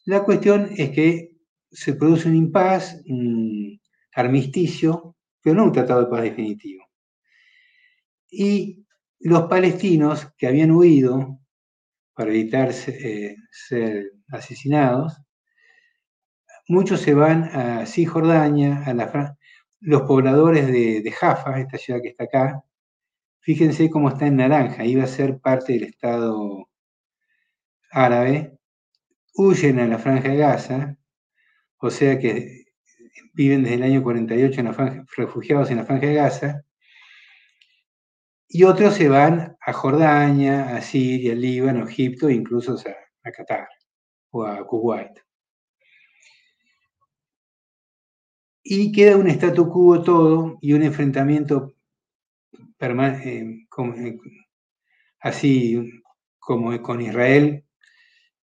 La 0.07 0.25
cuestión 0.25 0.71
es 0.77 0.91
que 0.91 1.37
se 1.71 1.95
produce 1.95 2.29
un 2.29 2.37
impas, 2.37 3.03
un 3.07 3.81
armisticio, 4.15 5.17
pero 5.43 5.57
no 5.57 5.65
un 5.65 5.73
tratado 5.73 6.01
de 6.01 6.11
paz 6.11 6.23
definitivo. 6.23 6.85
Y 8.31 8.87
los 9.21 9.43
palestinos 9.43 10.33
que 10.37 10.47
habían 10.47 10.71
huido 10.71 11.41
para 12.15 12.31
evitar 12.31 12.71
eh, 12.89 13.37
ser 13.51 14.13
asesinados. 14.33 15.21
Muchos 16.69 17.01
se 17.01 17.15
van 17.15 17.45
a 17.45 17.87
Cisjordania, 17.87 18.83
a 18.87 18.95
la 18.95 19.37
los 19.81 20.03
pobladores 20.03 20.67
de, 20.67 21.11
Jaffa, 21.11 21.59
esta 21.59 21.79
ciudad 21.79 22.01
que 22.03 22.09
está 22.09 22.25
acá, 22.25 22.63
fíjense 23.41 23.91
cómo 23.91 24.11
está 24.11 24.27
en 24.27 24.37
naranja, 24.37 24.85
iba 24.85 25.05
a 25.05 25.07
ser 25.07 25.41
parte 25.41 25.73
del 25.73 25.85
Estado 25.85 26.69
árabe, 27.91 28.59
huyen 29.35 29.81
a 29.81 29.87
la 29.87 29.99
franja 29.99 30.29
de 30.29 30.37
Gaza, 30.37 30.97
o 31.79 31.91
sea 31.91 32.19
que 32.19 32.67
viven 33.35 33.63
desde 33.63 33.77
el 33.77 33.83
año 33.85 34.03
48 34.03 34.63
refugiados 35.17 35.71
en 35.71 35.79
la 35.79 35.85
franja 35.85 36.07
de 36.07 36.15
Gaza, 36.15 36.63
y 38.49 38.65
otros 38.65 38.95
se 38.95 39.09
van 39.09 39.57
a 39.61 39.73
Jordania, 39.73 40.77
a 40.77 40.83
Siria, 40.83 41.35
Líbano, 41.35 41.89
Egipto, 41.89 42.29
incluso 42.29 42.77
a, 43.25 43.31
Qatar 43.31 43.69
o 44.31 44.45
a 44.45 44.67
Kuwait. 44.67 45.19
Y 48.63 48.93
queda 48.93 49.17
un 49.17 49.29
statu 49.29 49.69
quo 49.69 50.03
todo 50.03 50.59
y 50.61 50.73
un 50.75 50.83
enfrentamiento 50.83 51.75
así 55.21 56.03
como 56.39 56.81
con 56.83 57.01
Israel. 57.01 57.65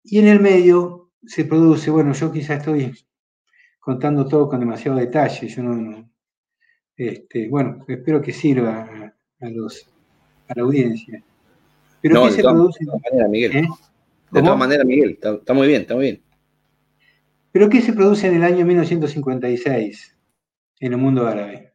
Y 0.04 0.20
en 0.20 0.28
el 0.28 0.40
medio 0.40 1.12
se 1.26 1.46
produce, 1.46 1.92
bueno, 1.92 2.14
yo 2.14 2.32
quizá 2.32 2.56
estoy 2.56 2.94
contando 3.80 4.28
todo 4.28 4.50
con 4.50 4.60
demasiado 4.60 4.98
detalle, 4.98 5.48
yo 5.48 5.64
no, 5.64 6.10
este, 6.96 7.48
bueno, 7.48 7.86
espero 7.88 8.22
que 8.22 8.32
sirva 8.32 9.14
a, 9.40 9.50
los, 9.50 9.88
a 10.48 10.54
la 10.56 10.64
audiencia. 10.64 11.24
Pero 12.02 12.26
¿qué 12.26 12.32
se 12.32 12.42
produce? 12.42 12.86
Miguel. 13.30 13.56
¿Eh? 13.58 13.68
De 14.32 14.42
todas 14.42 14.58
maneras, 14.58 14.86
Miguel, 14.86 15.20
está, 15.22 15.54
muy 15.54 15.68
bien, 15.68 15.82
está 15.82 15.96
muy 15.96 16.06
bien. 16.06 16.24
Pero 17.52 17.70
¿qué 17.70 17.82
se 17.82 17.94
produce 17.94 18.28
en 18.28 18.36
el 18.36 18.44
año 18.44 18.66
1956 18.66 20.18
en 20.80 20.94
el 20.94 20.98
mundo 20.98 21.26
árabe? 21.28 21.74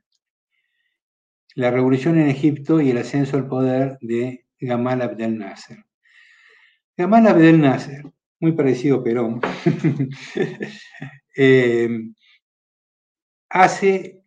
La 1.55 1.71
revolución 1.71 2.19
en 2.19 2.29
Egipto 2.29 2.81
y 2.81 2.91
el 2.91 2.99
ascenso 2.99 3.37
al 3.37 3.49
poder 3.49 3.99
de 4.01 4.47
Gamal 4.61 5.03
Abdel 5.03 5.39
Nasser. 5.39 5.85
Gamal 6.97 7.27
Abdel 7.27 7.61
Nasser, 7.61 8.05
muy 8.39 8.53
parecido 8.53 8.99
a 8.99 9.05
Perón, 9.05 9.41
eh, 11.37 11.89
hace, 13.49 14.23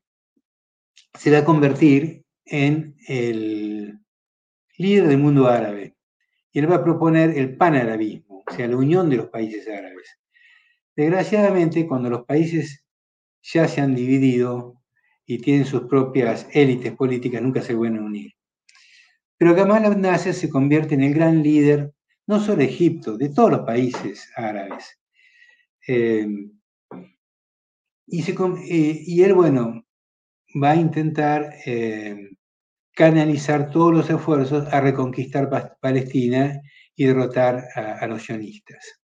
se 1.13 1.31
va 1.31 1.39
a 1.39 1.45
convertir 1.45 2.23
en 2.45 2.95
el 3.07 3.99
líder 4.77 5.07
del 5.07 5.17
mundo 5.17 5.47
árabe. 5.47 5.94
Y 6.55 6.59
él 6.59 6.71
va 6.71 6.77
a 6.77 6.83
proponer 6.85 7.37
el 7.37 7.57
panarabismo, 7.57 8.41
o 8.47 8.53
sea, 8.53 8.65
la 8.65 8.77
unión 8.77 9.09
de 9.09 9.17
los 9.17 9.27
países 9.27 9.67
árabes. 9.67 10.17
Desgraciadamente, 10.95 11.85
cuando 11.85 12.09
los 12.09 12.23
países 12.23 12.85
ya 13.43 13.67
se 13.67 13.81
han 13.81 13.93
dividido 13.93 14.81
y 15.25 15.39
tienen 15.39 15.65
sus 15.65 15.81
propias 15.81 16.47
élites 16.53 16.93
políticas, 16.93 17.41
nunca 17.41 17.61
se 17.61 17.75
vuelven 17.75 17.99
a 17.99 18.05
unir. 18.05 18.31
Pero 19.37 19.53
Gamal 19.53 19.83
Abdel 19.83 20.33
se 20.33 20.49
convierte 20.49 20.95
en 20.95 21.03
el 21.03 21.13
gran 21.13 21.43
líder 21.43 21.93
no 22.25 22.39
solo 22.39 22.61
Egipto, 22.61 23.17
de 23.17 23.27
todos 23.27 23.51
los 23.51 23.65
países 23.65 24.31
árabes. 24.37 24.97
Eh, 25.85 26.25
eh, 28.07 29.03
y, 29.05 29.23
él, 29.23 29.33
bueno, 29.33 29.85
va 30.63 30.71
a 30.71 30.75
intentar 30.77 31.53
eh, 31.65 32.29
canalizar 32.95 33.69
todos 33.69 33.93
los 33.93 34.09
esfuerzos 34.09 34.73
a 34.73 34.79
reconquistar 34.79 35.77
Palestina 35.81 36.61
y 36.95 37.05
derrotar 37.05 37.65
a, 37.75 38.07
los 38.07 38.23
sionistas. 38.23 39.01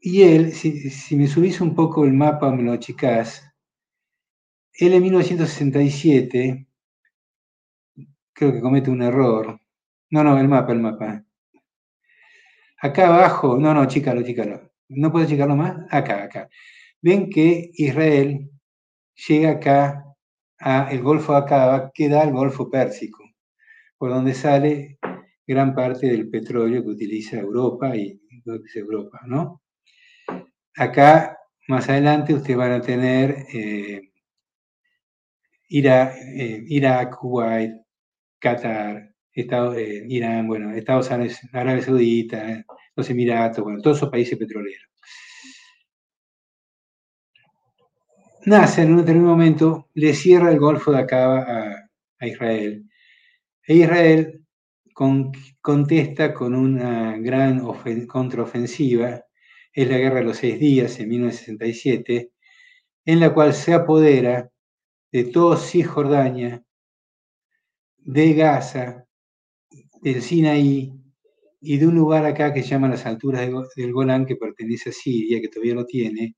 y 0.00 0.22
él, 0.22 0.52
si, 0.52 1.16
me 1.16 1.26
subís 1.26 1.60
un 1.60 1.74
poco 1.74 2.04
el 2.04 2.12
mapa 2.12 2.52
me 2.52 2.62
lo 2.62 2.72
achicás, 2.72 3.42
él 4.74 4.94
en 4.94 5.02
1967 5.02 6.66
creo 8.32 8.52
que 8.52 8.60
comete 8.60 8.90
un 8.90 9.02
error. 9.02 9.60
No, 10.10 10.22
no, 10.22 10.38
el 10.38 10.48
mapa, 10.48 10.72
el 10.72 10.80
mapa. 10.80 11.24
Acá 12.80 13.08
abajo, 13.08 13.58
no, 13.58 13.74
no, 13.74 13.86
chícalo, 13.86 14.22
chícalo. 14.22 14.72
¿No 14.88 15.10
puedo 15.10 15.26
chicarlo 15.26 15.56
más? 15.56 15.76
Acá, 15.90 16.22
acá. 16.24 16.48
Ven 17.00 17.28
que 17.28 17.70
Israel 17.74 18.50
llega 19.14 19.50
acá 19.50 20.11
a 20.62 20.88
el 20.90 21.02
Golfo 21.02 21.32
de 21.32 21.38
Acaba, 21.40 21.90
que 21.92 22.08
da 22.08 22.22
al 22.22 22.32
Golfo 22.32 22.70
Pérsico, 22.70 23.24
por 23.98 24.10
donde 24.10 24.34
sale 24.34 24.98
gran 25.46 25.74
parte 25.74 26.06
del 26.06 26.30
petróleo 26.30 26.82
que 26.82 26.90
utiliza 26.90 27.38
Europa 27.38 27.96
y 27.96 28.20
Europa, 28.74 29.20
¿no? 29.26 29.62
Acá, 30.76 31.38
más 31.68 31.88
adelante, 31.88 32.34
ustedes 32.34 32.56
van 32.56 32.72
a 32.72 32.80
tener 32.80 33.46
eh, 33.52 34.00
Irak, 35.68 36.14
eh, 36.36 36.64
Irak, 36.68 37.16
Kuwait, 37.18 37.72
Qatar, 38.38 39.14
Estados, 39.32 39.76
eh, 39.76 40.04
Irán, 40.08 40.46
bueno, 40.48 40.72
Estados 40.72 41.10
Unidos, 41.10 41.40
Arabia 41.52 41.82
Saudita, 41.82 42.64
los 42.96 43.10
Emiratos, 43.10 43.64
bueno, 43.64 43.80
todos 43.80 43.98
esos 43.98 44.10
países 44.10 44.38
petroleros. 44.38 44.91
Nasser 48.44 48.86
en 48.86 48.92
un 48.92 48.98
determinado 48.98 49.36
momento 49.36 49.88
le 49.94 50.14
cierra 50.14 50.50
el 50.50 50.58
Golfo 50.58 50.90
de 50.90 50.98
Acaba 50.98 51.88
a, 52.18 52.26
Israel. 52.26 52.88
E 53.66 53.74
Israel 53.74 54.44
contesta 55.60 56.34
con 56.34 56.54
una 56.54 57.16
gran 57.18 57.64
contraofensiva, 58.06 59.24
es 59.72 59.88
la 59.88 59.98
Guerra 59.98 60.16
de 60.16 60.24
los 60.24 60.36
Seis 60.36 60.58
Días 60.58 60.98
en 60.98 61.08
1967, 61.08 62.32
en 63.04 63.20
la 63.20 63.32
cual 63.32 63.54
se 63.54 63.74
apodera 63.74 64.50
de 65.12 65.24
todo 65.24 65.56
Cisjordania, 65.56 66.64
de 67.98 68.34
Gaza, 68.34 69.06
del 70.00 70.20
Sinaí 70.20 70.92
y 71.60 71.78
de 71.78 71.86
un 71.86 71.94
lugar 71.94 72.26
acá 72.26 72.52
que 72.52 72.62
se 72.62 72.70
llama 72.70 72.88
las 72.88 73.06
alturas 73.06 73.48
del 73.76 73.92
Golán, 73.92 74.26
que 74.26 74.36
pertenece 74.36 74.90
a 74.90 74.92
Siria, 74.92 75.40
que 75.40 75.48
todavía 75.48 75.74
lo 75.74 75.86
tiene, 75.86 76.36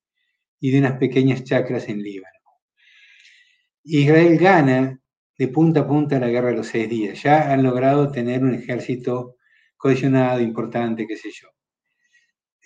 y 0.65 0.71
de 0.71 0.79
unas 0.79 0.97
pequeñas 0.97 1.45
chacras 1.45 1.91
en 1.91 2.03
Líbano. 2.03 2.39
Israel 3.83 4.39
gana 4.39 4.99
de 5.37 5.49
punta 5.49 5.81
a 5.81 5.87
punta 5.87 6.19
la 6.19 6.29
guerra 6.29 6.49
de 6.49 6.57
los 6.57 6.69
seis 6.69 6.89
días. 6.89 7.23
Ya 7.23 7.53
han 7.53 7.63
logrado 7.63 8.11
tener 8.11 8.43
un 8.43 8.55
ejército 8.55 9.37
cohesionado, 9.77 10.41
importante, 10.41 11.07
qué 11.07 11.19
sé 11.19 11.29
yo. 11.39 11.49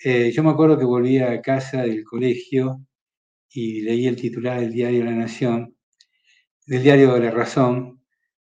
Eh, 0.01 0.31
yo 0.31 0.43
me 0.43 0.51
acuerdo 0.51 0.77
que 0.77 0.85
volví 0.85 1.17
a 1.17 1.41
casa 1.41 1.81
del 1.81 2.05
colegio 2.05 2.85
y 3.49 3.81
leí 3.81 4.07
el 4.07 4.15
titular 4.15 4.61
del 4.61 4.71
diario 4.71 5.03
La 5.03 5.11
Nación, 5.11 5.75
del 6.67 6.83
diario 6.83 7.19
La 7.19 7.31
Razón, 7.31 8.01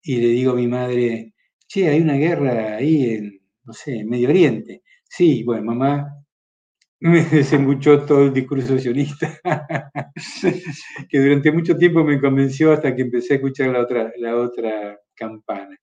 y 0.00 0.16
le 0.22 0.28
digo 0.28 0.52
a 0.52 0.56
mi 0.56 0.68
madre, 0.68 1.34
che, 1.66 1.90
hay 1.90 2.00
una 2.00 2.14
guerra 2.14 2.76
ahí 2.76 3.10
en, 3.10 3.40
no 3.64 3.74
sé, 3.74 3.96
en 3.96 4.08
Medio 4.08 4.30
Oriente. 4.30 4.84
Sí, 5.06 5.42
bueno, 5.44 5.64
mamá 5.64 6.23
me 7.10 7.22
desembuchó 7.22 8.02
todo 8.06 8.24
el 8.24 8.32
discurso 8.32 8.78
sionista, 8.78 9.38
que 11.10 11.18
durante 11.20 11.52
mucho 11.52 11.76
tiempo 11.76 12.02
me 12.02 12.18
convenció 12.18 12.72
hasta 12.72 12.96
que 12.96 13.02
empecé 13.02 13.34
a 13.34 13.36
escuchar 13.36 13.68
la 13.68 13.82
otra, 13.82 14.10
la 14.16 14.36
otra 14.36 14.98
campana. 15.14 15.76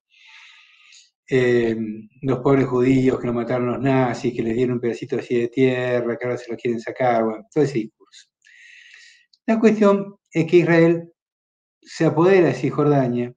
Eh, 1.30 1.78
los 2.24 2.40
pobres 2.40 2.66
judíos 2.66 3.20
que 3.20 3.28
nos 3.28 3.36
mataron 3.36 3.68
los 3.68 3.80
nazis, 3.80 4.34
que 4.34 4.42
les 4.42 4.56
dieron 4.56 4.74
un 4.76 4.82
pedacito 4.82 5.18
así 5.18 5.40
de 5.40 5.48
tierra, 5.50 6.18
que 6.18 6.26
ahora 6.26 6.38
se 6.38 6.52
lo 6.52 6.58
quieren 6.58 6.80
sacar, 6.80 7.24
bueno, 7.24 7.46
todo 7.54 7.64
ese 7.66 7.78
discurso. 7.78 8.28
La 9.46 9.60
cuestión 9.60 10.16
es 10.32 10.50
que 10.50 10.58
Israel 10.58 11.14
se 11.84 12.06
apodera 12.06 12.48
de 12.48 12.56
Cisjordania, 12.56 13.32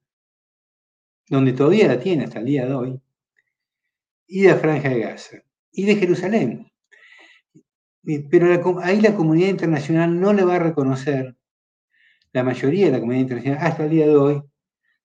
donde 1.29 1.53
todavía 1.53 1.89
la 1.89 2.01
tiene 2.01 2.25
hasta 2.25 2.39
el 2.39 2.47
día 2.47 2.65
de 2.65 2.73
hoy, 2.73 3.01
y 4.27 4.41
de 4.41 4.49
la 4.49 4.57
Franja 4.57 4.89
de 4.89 5.01
Gaza, 5.01 5.37
y 5.71 5.85
de 5.85 5.97
Jerusalén. 5.97 6.74
Pero 8.31 8.81
ahí 8.83 9.01
la 9.01 9.15
comunidad 9.15 9.49
internacional 9.49 10.19
no 10.21 10.33
le 10.33 10.45
va 10.45 10.57
a 10.57 10.59
reconocer, 10.59 11.37
la 12.33 12.43
mayoría 12.43 12.87
de 12.87 12.93
la 12.93 13.01
comunidad 13.01 13.23
internacional 13.23 13.59
hasta 13.63 13.85
el 13.85 13.91
día 13.91 14.07
de 14.07 14.17
hoy, 14.17 14.43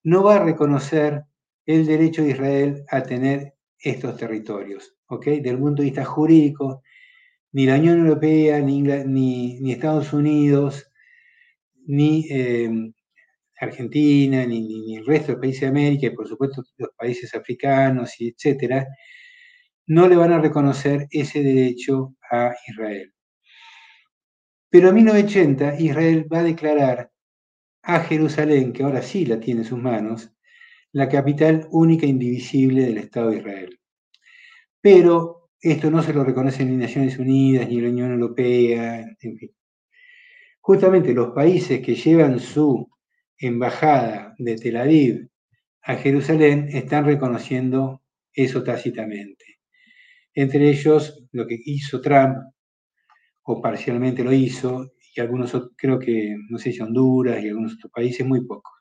no 0.03 0.23
va 0.23 0.37
a 0.37 0.43
reconocer 0.43 1.23
el 1.65 1.85
derecho 1.85 2.23
de 2.23 2.31
Israel 2.31 2.83
a 2.89 3.03
tener 3.03 3.53
estos 3.77 4.17
territorios, 4.17 4.95
¿ok? 5.07 5.25
Del 5.25 5.59
punto 5.59 5.81
de 5.81 5.89
vista 5.89 6.03
jurídico, 6.03 6.81
ni 7.51 7.65
la 7.65 7.75
Unión 7.75 7.99
Europea, 7.99 8.59
ni, 8.59 8.81
ni, 8.81 9.71
Estados 9.71 10.13
Unidos, 10.13 10.91
ni 11.85 12.27
eh, 12.29 12.69
Argentina, 13.59 14.45
ni, 14.45 14.97
el 14.97 15.05
resto 15.05 15.33
de 15.33 15.37
países 15.39 15.61
de 15.61 15.67
América, 15.67 16.07
y 16.07 16.11
por 16.11 16.27
supuesto 16.27 16.63
los 16.77 16.89
países 16.97 17.33
africanos, 17.33 18.19
y 18.19 18.29
etcétera, 18.29 18.87
no 19.89 20.07
le 20.07 20.15
van 20.15 20.31
a 20.31 20.39
reconocer 20.39 21.07
ese 21.09 21.41
derecho 21.41 22.15
a 22.29 22.53
Israel. 22.67 23.11
Pero 24.69 24.89
en 24.89 24.95
1980 24.95 25.79
Israel 25.79 26.27
va 26.31 26.39
a 26.39 26.43
declarar 26.43 27.11
a 27.81 27.99
Jerusalén, 28.01 28.71
que 28.71 28.83
ahora 28.83 29.01
sí 29.01 29.25
la 29.25 29.39
tiene 29.39 29.61
en 29.61 29.67
sus 29.67 29.79
manos, 29.79 30.31
la 30.91 31.09
capital 31.09 31.67
única 31.71 32.05
e 32.05 32.09
indivisible 32.09 32.83
del 32.83 32.99
Estado 32.99 33.31
de 33.31 33.37
Israel. 33.37 33.79
Pero 34.79 35.49
esto 35.59 35.89
no 35.89 36.03
se 36.03 36.13
lo 36.13 36.23
reconocen 36.23 36.69
ni 36.69 36.77
Naciones 36.77 37.17
Unidas, 37.17 37.67
ni 37.67 37.81
la 37.81 37.89
Unión 37.89 38.11
Europea, 38.11 38.99
en 38.99 39.37
fin. 39.37 39.51
Justamente 40.59 41.15
los 41.15 41.31
países 41.31 41.81
que 41.81 41.95
llevan 41.95 42.39
su 42.39 42.87
embajada 43.39 44.35
de 44.37 44.55
Tel 44.55 44.77
Aviv 44.77 45.29
a 45.81 45.95
Jerusalén 45.95 46.69
están 46.71 47.05
reconociendo 47.05 48.03
eso 48.31 48.63
tácitamente. 48.63 49.58
Entre 50.41 50.69
ellos, 50.69 51.21
lo 51.33 51.45
que 51.45 51.59
hizo 51.65 51.99
Trump, 51.99 52.37
o 53.43 53.61
parcialmente 53.61 54.23
lo 54.23 54.31
hizo, 54.31 54.93
y 55.13 55.19
algunos, 55.19 55.51
creo 55.75 55.99
que, 55.99 56.35
no 56.49 56.57
sé 56.57 56.71
si 56.71 56.79
Honduras 56.81 57.43
y 57.43 57.49
algunos 57.49 57.73
otros 57.75 57.91
países, 57.91 58.25
muy 58.25 58.45
pocos. 58.45 58.73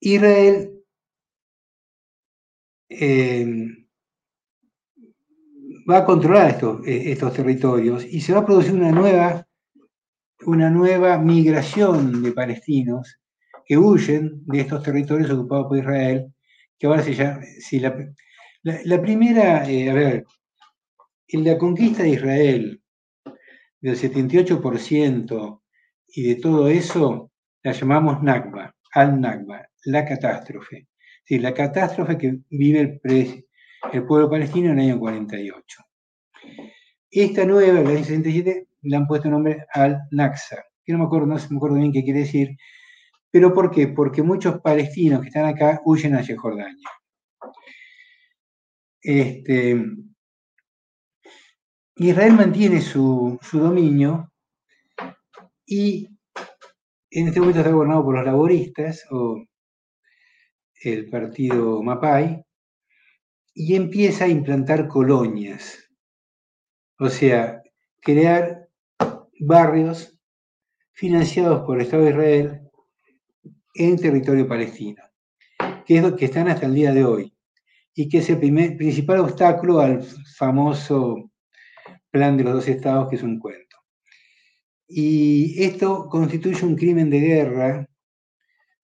Israel 0.00 0.80
eh, 2.88 3.46
va 5.90 5.98
a 5.98 6.04
controlar 6.04 6.50
estos, 6.50 6.86
estos 6.86 7.32
territorios 7.34 8.04
y 8.04 8.20
se 8.20 8.32
va 8.32 8.40
a 8.40 8.46
producir 8.46 8.74
una 8.74 8.92
nueva 8.92 9.44
una 10.46 10.70
nueva 10.70 11.18
migración 11.18 12.22
de 12.22 12.30
palestinos 12.32 13.18
que 13.66 13.76
huyen 13.76 14.40
de 14.46 14.60
estos 14.60 14.84
territorios 14.84 15.30
ocupados 15.30 15.66
por 15.66 15.78
Israel, 15.78 16.32
que 16.78 16.86
ahora 16.86 17.02
se 17.02 17.14
llama, 17.14 17.40
si 17.60 17.80
la, 17.80 17.96
la, 18.62 19.02
primera, 19.02 19.68
eh, 19.68 19.90
a 19.90 19.94
ver, 19.94 20.24
en 21.28 21.44
la 21.44 21.58
conquista 21.58 22.02
de 22.02 22.10
Israel 22.10 22.82
del 23.80 23.96
78% 23.96 25.62
y 26.08 26.22
de 26.22 26.34
todo 26.36 26.68
eso, 26.68 27.32
la 27.62 27.72
llamamos 27.72 28.22
Nakba, 28.22 28.74
al-Nakba, 28.92 29.68
la 29.84 30.04
catástrofe. 30.04 30.88
Sí, 31.24 31.38
la 31.38 31.52
catástrofe 31.52 32.16
que 32.16 32.38
vive 32.48 33.00
el, 33.04 34.06
pueblo 34.06 34.30
palestino 34.30 34.70
en 34.70 34.78
el 34.78 34.90
año 34.90 34.98
48. 34.98 35.82
Esta 37.10 37.44
nueva, 37.44 37.80
la 37.80 37.90
año 37.90 37.98
67, 37.98 38.68
le 38.82 38.96
han 38.96 39.06
puesto 39.06 39.28
nombre 39.28 39.66
al-Naksa, 39.72 40.64
que 40.84 40.92
no 40.92 41.00
me 41.00 41.04
acuerdo, 41.04 41.26
no 41.26 41.34
me 41.34 41.56
acuerdo 41.56 41.76
bien 41.76 41.92
qué 41.92 42.02
quiere 42.02 42.20
decir, 42.20 42.56
pero 43.38 43.54
¿por 43.54 43.70
qué? 43.70 43.86
Porque 43.86 44.20
muchos 44.20 44.60
palestinos 44.60 45.20
que 45.20 45.28
están 45.28 45.44
acá 45.44 45.80
huyen 45.84 46.16
hacia 46.16 46.36
Jordania. 46.36 46.88
Este, 49.00 49.80
Israel 51.94 52.32
mantiene 52.32 52.80
su, 52.80 53.38
su, 53.40 53.60
dominio 53.60 54.32
y 55.64 56.08
en 57.12 57.28
este 57.28 57.38
momento 57.38 57.60
está 57.60 57.70
gobernado 57.70 58.02
por 58.02 58.16
los 58.16 58.24
laboristas 58.24 59.06
o 59.12 59.44
el 60.82 61.08
partido 61.08 61.80
Mapai 61.80 62.44
y 63.54 63.76
empieza 63.76 64.24
a 64.24 64.28
implantar 64.28 64.88
colonias, 64.88 65.78
o 66.98 67.08
sea, 67.08 67.62
crear 68.00 68.68
barrios 69.38 70.18
financiados 70.90 71.64
por 71.64 71.76
el 71.76 71.84
Estado 71.84 72.02
de 72.02 72.10
Israel 72.10 72.67
en 73.74 73.96
territorio 73.96 74.46
palestino, 74.46 75.02
que 75.86 75.96
es 75.96 76.02
lo 76.02 76.16
que 76.16 76.26
están 76.26 76.48
hasta 76.48 76.66
el 76.66 76.74
día 76.74 76.92
de 76.92 77.04
hoy, 77.04 77.34
y 77.94 78.08
que 78.08 78.18
es 78.18 78.30
el 78.30 78.38
principal 78.38 79.20
obstáculo 79.20 79.80
al 79.80 80.02
famoso 80.36 81.30
plan 82.10 82.36
de 82.36 82.44
los 82.44 82.54
dos 82.54 82.68
estados, 82.68 83.08
que 83.08 83.16
es 83.16 83.22
un 83.22 83.38
cuento. 83.38 83.76
Y 84.86 85.62
esto 85.62 86.08
constituye 86.08 86.64
un 86.64 86.76
crimen 86.76 87.10
de 87.10 87.20
guerra 87.20 87.88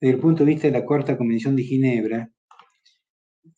desde 0.01 0.15
el 0.15 0.21
punto 0.21 0.45
de 0.45 0.51
vista 0.53 0.67
de 0.67 0.73
la 0.73 0.85
Cuarta 0.85 1.17
Convención 1.17 1.57
de 1.57 1.63
Ginebra, 1.63 2.31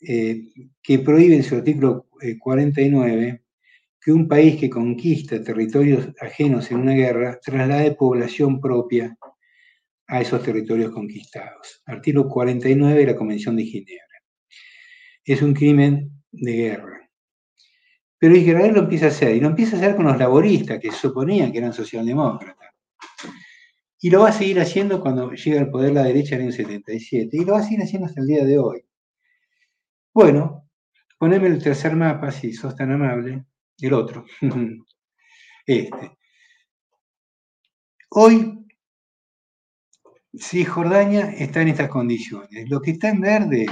eh, 0.00 0.42
que 0.82 0.98
prohíbe 1.00 1.36
en 1.36 1.42
su 1.42 1.56
artículo 1.56 2.06
49 2.38 3.28
eh, 3.28 3.42
que 4.00 4.12
un 4.12 4.28
país 4.28 4.60
que 4.60 4.70
conquista 4.70 5.42
territorios 5.42 6.08
ajenos 6.20 6.70
en 6.70 6.78
una 6.78 6.92
guerra 6.92 7.40
traslade 7.42 7.96
población 7.96 8.60
propia 8.60 9.16
a 10.08 10.20
esos 10.20 10.42
territorios 10.42 10.92
conquistados. 10.92 11.82
Artículo 11.86 12.28
49 12.28 13.00
de 13.00 13.06
la 13.06 13.16
Convención 13.16 13.56
de 13.56 13.64
Ginebra. 13.64 14.22
Es 15.24 15.42
un 15.42 15.54
crimen 15.54 16.22
de 16.30 16.52
guerra. 16.52 17.10
Pero 18.18 18.36
Israel 18.36 18.72
lo 18.74 18.80
empieza 18.80 19.06
a 19.06 19.08
hacer, 19.08 19.36
y 19.36 19.40
lo 19.40 19.48
empieza 19.48 19.76
a 19.76 19.78
hacer 19.78 19.96
con 19.96 20.06
los 20.06 20.18
laboristas, 20.18 20.78
que 20.78 20.90
suponían 20.90 21.52
que 21.52 21.58
eran 21.58 21.72
socialdemócratas. 21.72 22.70
Y 24.00 24.10
lo 24.10 24.20
va 24.20 24.28
a 24.28 24.32
seguir 24.32 24.60
haciendo 24.60 25.00
cuando 25.00 25.32
llega 25.32 25.60
al 25.60 25.70
poder 25.70 25.92
la 25.92 26.04
derecha 26.04 26.36
en 26.36 26.42
el 26.42 26.52
77, 26.52 27.36
y 27.36 27.44
lo 27.44 27.54
va 27.54 27.60
a 27.60 27.62
seguir 27.62 27.82
haciendo 27.82 28.06
hasta 28.06 28.20
el 28.20 28.26
día 28.26 28.44
de 28.44 28.58
hoy. 28.58 28.84
Bueno, 30.14 30.70
poneme 31.18 31.48
el 31.48 31.62
tercer 31.62 31.94
mapa, 31.94 32.30
si 32.30 32.52
sos 32.52 32.74
tan 32.74 32.92
amable, 32.92 33.44
el 33.80 33.92
otro. 33.92 34.24
este. 35.66 36.16
Hoy 38.10 38.65
Cisjordania 40.38 41.30
está 41.32 41.62
en 41.62 41.68
estas 41.68 41.88
condiciones. 41.88 42.68
Lo 42.68 42.80
que 42.80 42.92
está 42.92 43.08
en 43.08 43.20
verde 43.20 43.66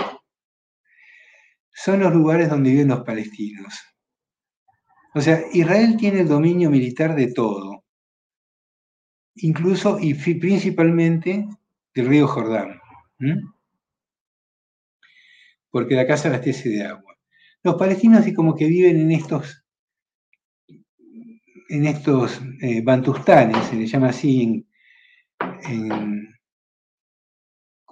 son 1.70 2.00
los 2.00 2.12
lugares 2.14 2.48
donde 2.48 2.70
viven 2.70 2.88
los 2.88 3.02
palestinos. 3.02 3.74
O 5.14 5.20
sea, 5.20 5.40
Israel 5.52 5.96
tiene 5.96 6.20
el 6.20 6.28
dominio 6.28 6.70
militar 6.70 7.14
de 7.14 7.32
todo, 7.32 7.84
incluso 9.36 9.98
y 10.00 10.14
principalmente 10.14 11.46
del 11.94 12.06
río 12.06 12.26
Jordán, 12.26 12.80
porque 15.70 15.94
la 15.94 16.06
casa 16.06 16.28
abastece 16.28 16.68
de 16.68 16.84
agua. 16.84 17.16
Los 17.62 17.76
palestinos 17.76 18.20
así 18.20 18.34
como 18.34 18.54
que 18.54 18.66
viven 18.66 19.00
en 19.00 19.12
estos 19.12 19.64
en 21.68 21.86
estos 21.86 22.40
eh, 22.60 22.82
bantustanes, 22.82 23.66
se 23.66 23.76
les 23.76 23.90
llama 23.90 24.08
así 24.08 24.66
en, 25.68 26.23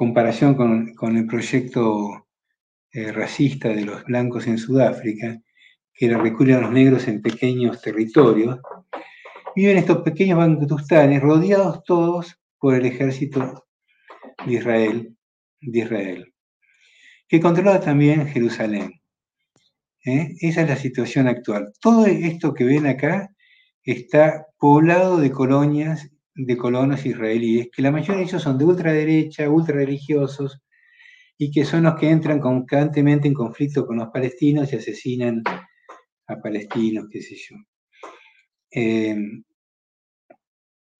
comparación 0.02 0.56
con, 0.56 1.16
el 1.16 1.26
proyecto 1.28 2.26
eh, 2.90 3.12
racista 3.12 3.68
de 3.68 3.84
los 3.84 4.02
blancos 4.02 4.48
en 4.48 4.58
Sudáfrica, 4.58 5.40
que 5.94 6.06
era 6.06 6.18
recurrir 6.18 6.56
a 6.56 6.60
los 6.60 6.72
negros 6.72 7.06
en 7.06 7.22
pequeños 7.22 7.80
territorios, 7.80 8.58
viven 9.54 9.76
estos 9.76 9.98
pequeños 9.98 10.38
bantustanes 10.38 11.22
rodeados 11.22 11.84
todos 11.84 12.36
por 12.58 12.74
el 12.74 12.84
ejército 12.84 13.68
de 14.44 15.14
Israel, 15.70 16.34
que 17.28 17.38
controla 17.38 17.78
también 17.78 18.26
Jerusalén. 18.26 19.00
¿eh? 20.04 20.34
Esa 20.40 20.62
es 20.62 20.68
la 20.68 20.76
situación 20.76 21.28
actual. 21.28 21.72
Todo 21.80 22.06
esto 22.06 22.54
que 22.54 22.64
ven 22.64 22.88
acá 22.88 23.30
está 23.84 24.48
poblado 24.58 25.18
de 25.18 25.30
colonias, 25.30 26.10
de 26.34 26.56
colonos 26.56 27.04
israelíes, 27.04 27.68
que 27.72 27.82
la 27.82 27.90
mayoría 27.90 28.18
de 28.18 28.22
ellos 28.24 28.42
son 28.42 28.58
de 28.58 28.64
ultraderecha, 28.64 29.48
ultra-religiosos, 29.50 30.62
y 31.38 31.50
que 31.50 31.64
son 31.64 31.84
los 31.84 31.96
que 31.96 32.10
entran 32.10 32.40
constantemente 32.40 33.28
en 33.28 33.34
conflicto 33.34 33.86
con 33.86 33.96
los 33.98 34.08
palestinos 34.08 34.72
y 34.72 34.76
asesinan 34.76 35.42
a 36.26 36.36
palestinos, 36.36 37.06
qué 37.10 37.20
sé 37.20 37.36
yo. 37.36 37.56
Eh, 38.70 39.16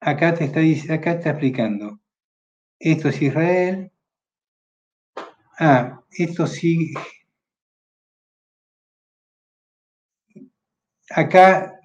acá, 0.01 0.35
te 0.35 0.45
está, 0.45 0.61
acá 0.95 1.13
está 1.13 1.31
explicando, 1.31 2.01
esto 2.79 3.09
es 3.09 3.23
Israel, 3.23 3.93
ah, 5.59 6.03
esto 6.11 6.47
sí, 6.47 6.93
acá 11.11 11.82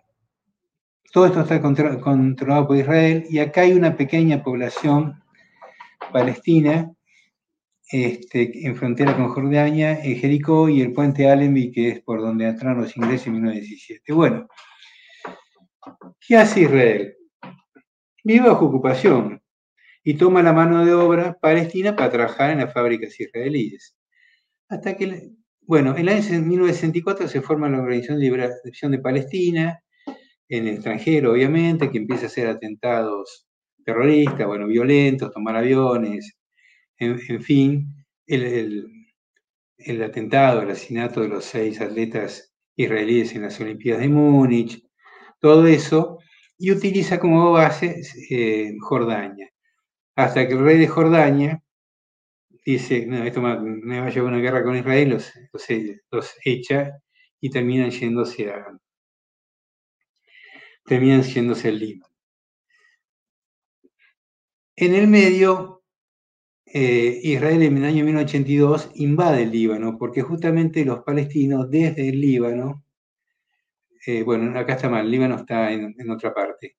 todo 1.11 1.25
esto 1.25 1.41
está 1.41 1.61
controlado 1.61 2.67
por 2.67 2.77
Israel 2.77 3.25
y 3.29 3.39
acá 3.39 3.61
hay 3.61 3.73
una 3.73 3.95
pequeña 3.95 4.43
población 4.43 5.23
palestina 6.11 6.91
este, 7.89 8.67
en 8.67 8.75
frontera 8.75 9.15
con 9.15 9.29
Jordania, 9.29 10.03
en 10.03 10.17
Jericó 10.17 10.67
y 10.67 10.81
el 10.81 10.91
puente 10.91 11.29
Allenby, 11.29 11.71
que 11.71 11.89
es 11.89 12.01
por 12.01 12.21
donde 12.21 12.47
entraron 12.47 12.81
los 12.81 12.97
ingleses 12.97 13.27
en 13.27 13.33
1917. 13.33 14.13
Bueno, 14.13 14.47
¿qué 16.19 16.35
hace 16.35 16.61
Israel? 16.61 17.15
Vive 18.23 18.49
bajo 18.49 18.65
ocupación 18.65 19.41
y 20.03 20.15
toma 20.15 20.43
la 20.43 20.51
mano 20.51 20.85
de 20.85 20.93
obra 20.93 21.37
palestina 21.39 21.95
para 21.95 22.11
trabajar 22.11 22.51
en 22.51 22.59
las 22.59 22.73
fábricas 22.73 23.17
israelíes. 23.17 23.95
Hasta 24.67 24.97
que, 24.97 25.31
bueno, 25.61 25.91
en 25.91 25.99
el 25.99 26.09
año 26.09 26.21
1964 26.41 27.29
se 27.29 27.41
forma 27.41 27.69
la 27.69 27.79
Organización 27.79 28.17
de 28.17 28.25
Liberación 28.25 28.91
de 28.91 28.99
Palestina, 28.99 29.81
en 30.49 30.67
el 30.67 30.75
extranjero, 30.75 31.33
obviamente, 31.33 31.89
que 31.89 31.97
empieza 31.97 32.23
a 32.23 32.27
hacer 32.27 32.47
atentados 32.47 33.47
terroristas, 33.83 34.45
bueno, 34.47 34.67
violentos, 34.67 35.31
tomar 35.31 35.55
aviones, 35.55 36.37
en, 36.99 37.41
fin, 37.41 38.05
el, 38.25 38.83
atentado, 40.03 40.61
el 40.61 40.71
asesinato 40.71 41.21
de 41.21 41.29
los 41.29 41.45
seis 41.45 41.79
atletas 41.79 42.53
israelíes 42.75 43.33
en 43.35 43.43
las 43.43 43.59
Olimpiadas 43.59 44.01
de 44.01 44.09
Múnich, 44.09 44.83
todo 45.39 45.67
eso, 45.67 46.19
y 46.57 46.71
utiliza 46.71 47.19
como 47.19 47.51
base 47.51 48.01
eh, 48.29 48.73
Jordania. 48.79 49.49
Hasta 50.15 50.47
que 50.47 50.53
el 50.53 50.63
rey 50.63 50.79
de 50.79 50.87
Jordania 50.87 51.63
dice, 52.65 53.05
no, 53.05 53.23
esto 53.23 53.41
me, 53.41 54.01
va 54.01 54.07
a 54.07 54.09
llevar 54.09 54.33
una 54.33 54.41
guerra 54.41 54.63
con 54.63 54.75
Israel, 54.75 55.09
los, 55.09 55.31
los 56.11 56.35
echa 56.43 56.91
y 57.39 57.49
terminan 57.49 57.91
yéndose 57.91 58.49
a, 58.49 58.65
terminan 60.88 61.23
siéndose 61.23 61.69
el 61.69 61.79
Líbano. 61.79 62.05
En 64.75 64.95
el 64.95 65.07
medio, 65.07 65.83
eh, 66.65 67.19
Israel 67.23 67.61
en 67.63 67.77
el 67.77 67.85
año 67.85 68.05
1982 68.05 68.91
invade 68.95 69.43
el 69.43 69.51
Líbano, 69.51 69.97
porque 69.97 70.21
justamente 70.21 70.85
los 70.85 71.03
palestinos 71.03 71.69
desde 71.69 72.07
el 72.07 72.21
Líbano, 72.21 72.85
eh, 74.05 74.23
bueno, 74.23 74.57
acá 74.57 74.73
está 74.75 74.89
mal, 74.89 75.05
el 75.05 75.11
Líbano 75.11 75.35
está 75.35 75.71
en, 75.71 76.09
otra 76.09 76.33
parte, 76.33 76.77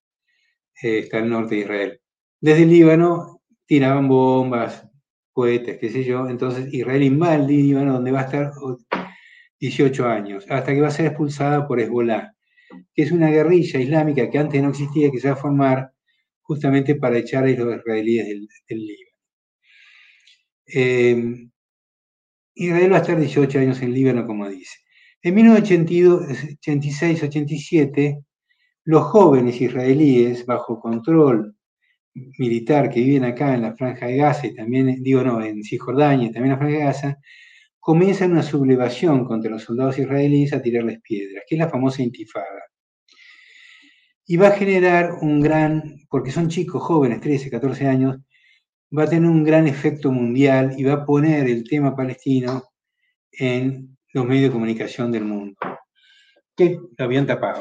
eh, 0.83 1.01
está 1.01 1.19
al 1.19 1.29
norte 1.29 1.57
de 1.57 1.61
Israel. 1.61 2.01
Desde 2.41 2.63
el 2.63 2.71
Líbano 2.71 3.43
tiraban 3.67 4.09
bombas, 4.09 4.89
cohetes, 5.33 5.79
qué 5.79 5.91
sé 5.91 6.03
yo, 6.03 6.29
entonces 6.29 6.73
Israel 6.73 7.03
invade 7.03 7.37
el 7.37 7.47
Líbano, 7.47 7.95
donde 7.95 8.13
va 8.13 8.21
a 8.21 8.25
estar 8.25 8.53
18 9.61 10.07
años, 10.07 10.47
hasta 10.49 10.73
que 10.73 10.81
va 10.81 10.89
a 10.89 10.93
ser 10.93 11.07
expulsada 11.07 11.67
por 11.69 11.79
Hezbollah 11.81 12.38
que 12.95 13.03
es 13.03 13.13
una 13.13 13.31
guerrilla 13.31 13.81
islámica 13.81 14.31
que 14.31 14.39
antes 14.39 14.63
no 14.63 14.71
existía, 14.71 15.11
que 15.11 15.21
se 15.21 15.29
va 15.29 15.35
a 15.35 15.37
formar 15.37 15.93
justamente 16.43 16.95
para 16.97 17.19
echar 17.19 17.45
a 17.45 17.49
los 17.49 17.77
israelíes 17.77 18.27
del, 18.27 18.49
Líbano. 18.79 19.11
Eh, 20.67 21.49
Israel 22.55 22.93
va 22.93 22.97
a 22.97 23.01
estar 23.01 23.19
18 23.19 23.59
años 23.61 23.81
en 23.83 23.93
Líbano, 23.93 24.27
como 24.27 24.49
dice. 24.49 24.79
En 25.23 25.35
1986-87, 25.37 28.25
los 28.85 29.05
jóvenes 29.05 29.61
israelíes, 29.61 30.47
bajo 30.47 30.81
control 30.81 31.55
militar 32.39 32.91
que 32.91 33.01
viven 33.01 33.25
acá 33.25 33.55
en 33.55 33.63
la 33.63 33.77
Franja 33.77 34.07
de 34.07 34.17
Gaza 34.17 34.47
y 34.47 34.55
también, 34.55 35.03
digo 35.03 35.23
no, 35.23 35.43
en 35.43 35.63
Cisjordania 35.63 36.27
y 36.27 36.33
también 36.33 36.47
en 36.47 36.53
la 36.53 36.59
Franja 36.59 36.79
de 36.79 36.85
Gaza, 36.85 37.19
comienzan 37.79 38.33
una 38.33 38.43
sublevación 38.43 39.25
contra 39.25 39.51
los 39.51 39.63
soldados 39.63 39.99
israelíes 39.99 40.53
a 40.53 40.63
tirarles 40.63 41.01
piedras, 41.01 41.45
que 41.49 41.55
es 41.55 41.59
la 41.59 41.69
famosa 41.69 42.03
intifada. 42.03 42.58
Y 44.29 44.37
va 44.37 44.49
a 44.49 44.57
generar 44.57 45.15
un 45.23 45.41
gran, 45.41 46.03
porque 46.09 46.31
son 46.31 46.49
chicos 46.49 46.83
jóvenes, 46.83 47.21
13, 47.21 47.51
14 47.51 47.87
años, 47.89 48.19
va 48.97 49.05
a 49.05 49.09
tener 49.09 49.29
un 49.29 49.43
gran 49.43 49.67
efecto 49.67 50.13
mundial 50.13 50.75
y 50.77 50.85
va 50.85 50.93
a 50.93 51.05
poner 51.05 51.49
el 51.49 51.67
tema 51.69 51.97
palestino 51.97 52.63
en 53.33 53.97
los 54.13 54.27
medios 54.27 54.51
de 54.51 54.53
comunicación 54.53 55.11
del 55.11 55.25
mundo, 55.25 55.57
que 56.55 56.79
lo 56.97 57.05
habían 57.05 57.27
tapado. 57.27 57.61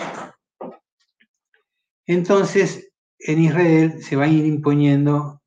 Entonces, 2.05 2.91
en 3.19 3.41
Israel 3.41 4.03
se 4.03 4.15
va 4.15 4.25
a 4.25 4.29
ir 4.29 4.45
imponiendo 4.45 5.41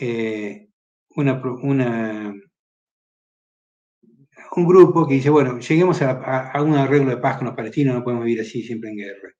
eh, 0.00 0.68
una, 1.10 1.40
un 4.56 4.66
grupo 4.66 5.06
que 5.06 5.14
dice, 5.14 5.30
bueno, 5.30 5.58
lleguemos 5.58 6.00
a, 6.02 6.52
un 6.62 6.74
arreglo 6.74 7.10
de 7.10 7.16
paz 7.16 7.38
con 7.38 7.46
los 7.46 7.56
palestinos, 7.56 7.94
no 7.94 8.04
podemos 8.04 8.24
vivir 8.24 8.40
así 8.40 8.62
siempre 8.62 8.90
en 8.90 8.96
guerra. 8.96 9.34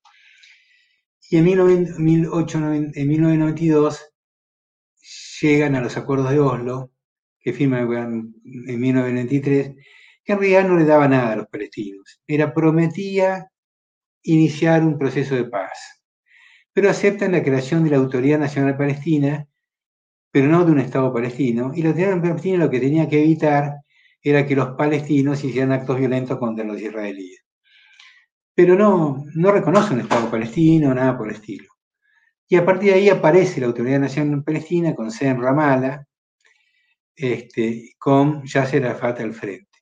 Y 1.31 1.37
en, 1.37 1.45
1992 1.45 4.12
llegan 5.41 5.74
a 5.74 5.83
los 5.83 5.97
acuerdos 5.97 6.31
de 6.31 6.41
Oslo, 6.41 6.93
que 7.39 7.53
firman 7.53 8.35
en 8.45 8.81
1993, 8.81 9.74
que 10.24 10.33
en 10.33 10.39
realidad 10.39 10.66
no 10.66 10.79
le 10.79 10.85
daba 10.85 11.07
nada 11.07 11.33
a 11.33 11.37
los 11.37 11.47
palestinos. 11.49 12.20
Era 12.26 12.55
prometía 12.55 13.51
iniciar 14.22 14.83
un 14.85 14.99
proceso 14.99 15.35
de 15.35 15.45
paz. 15.45 16.03
Pero 16.72 16.91
aceptan 16.91 17.33
la 17.33 17.43
creación 17.43 17.85
de 17.85 17.91
la 17.91 17.97
Autoridad 17.99 18.39
Nacional 18.39 18.76
Palestina, 18.76 19.47
pero 20.31 20.49
no 20.49 20.64
de 20.64 20.72
un 20.72 20.81
Estado 20.81 21.12
palestino. 21.12 21.72
Y 21.74 21.83
la 21.83 21.91
Autoridad 21.91 22.20
Palestina 22.22 22.59
lo 22.59 22.70
que 22.70 22.81
tenía 22.81 23.09
que 23.09 23.22
evitar 23.22 23.74
era 24.22 24.47
que 24.47 24.57
los 24.57 24.70
palestinos 24.76 25.45
hicieran 25.45 25.72
actos 25.72 25.99
violentos 25.99 26.39
contra 26.39 26.64
los 26.64 26.81
israelíes. 26.81 27.47
Pero 28.59 28.74
no, 28.74 29.24
no 29.36 29.52
reconoce 29.52 29.94
un 29.94 30.00
Estado 30.00 30.28
palestino, 30.28 30.92
nada 30.92 31.16
por 31.16 31.28
el 31.28 31.36
estilo. 31.36 31.68
Y 32.48 32.56
a 32.56 32.64
partir 32.64 32.90
de 32.90 32.96
ahí 32.96 33.09
aparece 33.09 33.61
la 33.61 33.68
Autoridad 33.68 34.00
Nacional 34.00 34.42
Palestina 34.42 34.96
con 34.96 35.12
sede 35.12 35.28
en 35.28 35.40
Ramallah, 35.40 36.04
este, 37.14 37.94
con 37.96 38.42
Yasser 38.42 38.84
Arafat 38.84 39.20
al 39.20 39.32
frente. 39.32 39.78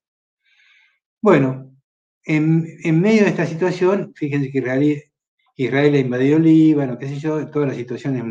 Bueno, 1.22 1.74
en, 2.22 3.00
medio 3.00 3.22
de 3.22 3.30
esta 3.30 3.46
situación, 3.46 4.12
fíjense 4.14 4.50
que 4.50 4.58
Israel, 4.58 5.04
Israel 5.56 5.94
ha 5.94 5.98
invadido 5.98 6.38
Líbano, 6.38 6.98
qué 6.98 7.08
sé 7.08 7.18
yo, 7.18 7.48
todas 7.48 7.68
las 7.68 7.78
situaciones 7.78 8.24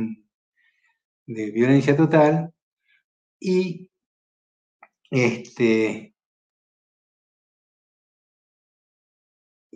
de 1.25 1.49
violencia 1.49 1.97
total, 1.97 2.53
y 3.39 3.89
este, 5.09 6.14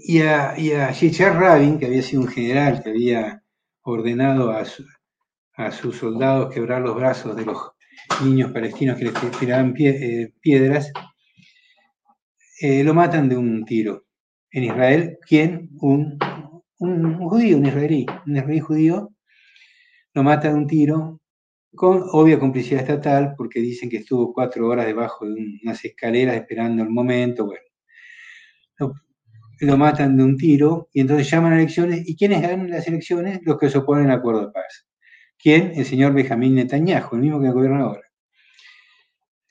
y 0.02 0.22
a, 0.22 0.56
y 0.58 0.72
Rabin, 0.72 1.78
que 1.78 1.86
había 1.86 2.02
sido 2.02 2.22
un 2.22 2.28
general 2.28 2.82
que 2.82 2.90
había 2.90 3.44
ordenado 3.82 4.52
a, 4.52 4.64
sus 5.72 5.98
soldados 5.98 6.54
quebrar 6.54 6.82
los 6.82 6.96
brazos 6.96 7.36
de 7.36 7.46
los 7.46 7.58
niños 8.24 8.52
palestinos 8.52 8.98
que 8.98 9.06
les 9.06 9.40
tiraban 9.40 9.74
eh, 9.78 10.32
piedras, 10.40 10.92
eh, 12.62 12.84
lo 12.84 12.94
matan 12.94 13.28
de 13.28 13.38
un 13.38 13.66
tiro. 13.66 14.06
En 14.52 14.64
Israel, 14.64 15.18
¿quién? 15.28 15.70
Un, 15.82 16.18
judío, 16.78 17.58
un 17.58 17.66
israelí, 17.66 18.06
un 18.26 18.38
israelí 18.38 18.60
judío, 18.60 19.10
lo 20.14 20.24
mata 20.24 20.50
de 20.50 20.56
un 20.56 20.66
tiro 20.68 21.20
con 21.76 22.04
obvia 22.12 22.40
complicidad 22.40 22.82
estatal, 22.82 23.36
porque 23.38 23.60
dicen 23.60 23.90
que 23.90 23.98
estuvo 23.98 24.34
cuatro 24.34 24.68
horas 24.68 24.88
debajo 24.88 25.26
de 25.26 25.60
unas 25.62 25.84
escaleras 25.86 26.36
esperando 26.36 26.84
el 26.84 26.90
momento, 26.90 27.46
bueno. 27.46 27.69
Lo, 29.60 29.78
matan 29.78 30.18
de 30.18 30.24
un 30.24 30.38
tiro 30.38 30.90
y 30.94 31.02
entonces 31.02 31.30
llaman 31.30 31.54
a 31.54 31.58
elecciones. 31.58 32.08
¿Y 32.08 32.16
quiénes 32.16 32.42
ganan 32.42 32.70
las 32.70 32.88
elecciones? 32.88 33.40
Los 33.44 33.58
que 33.58 33.70
se 33.70 33.78
oponen 33.78 34.10
al 34.10 34.20
acuerdo 34.20 34.48
de 34.48 34.52
paz. 34.52 34.88
¿Quién? 35.38 35.74
El 35.76 35.86
señor 35.86 36.14
Benjamín 36.14 36.56
Netanyahu, 36.56 37.16
el 37.16 37.22
mismo 37.22 37.42
que 37.42 37.50
gobierna 37.52 37.82
ahora. 37.82 38.02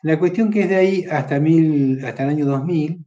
La 0.02 0.18
cuestión 0.18 0.50
que 0.50 0.62
es 0.62 0.68
de 0.68 0.76
ahí 0.76 1.04
hasta, 1.11 1.40
mil, 1.40 2.04
hasta 2.04 2.22
el 2.22 2.30
año 2.30 2.46
2000, 2.46 3.04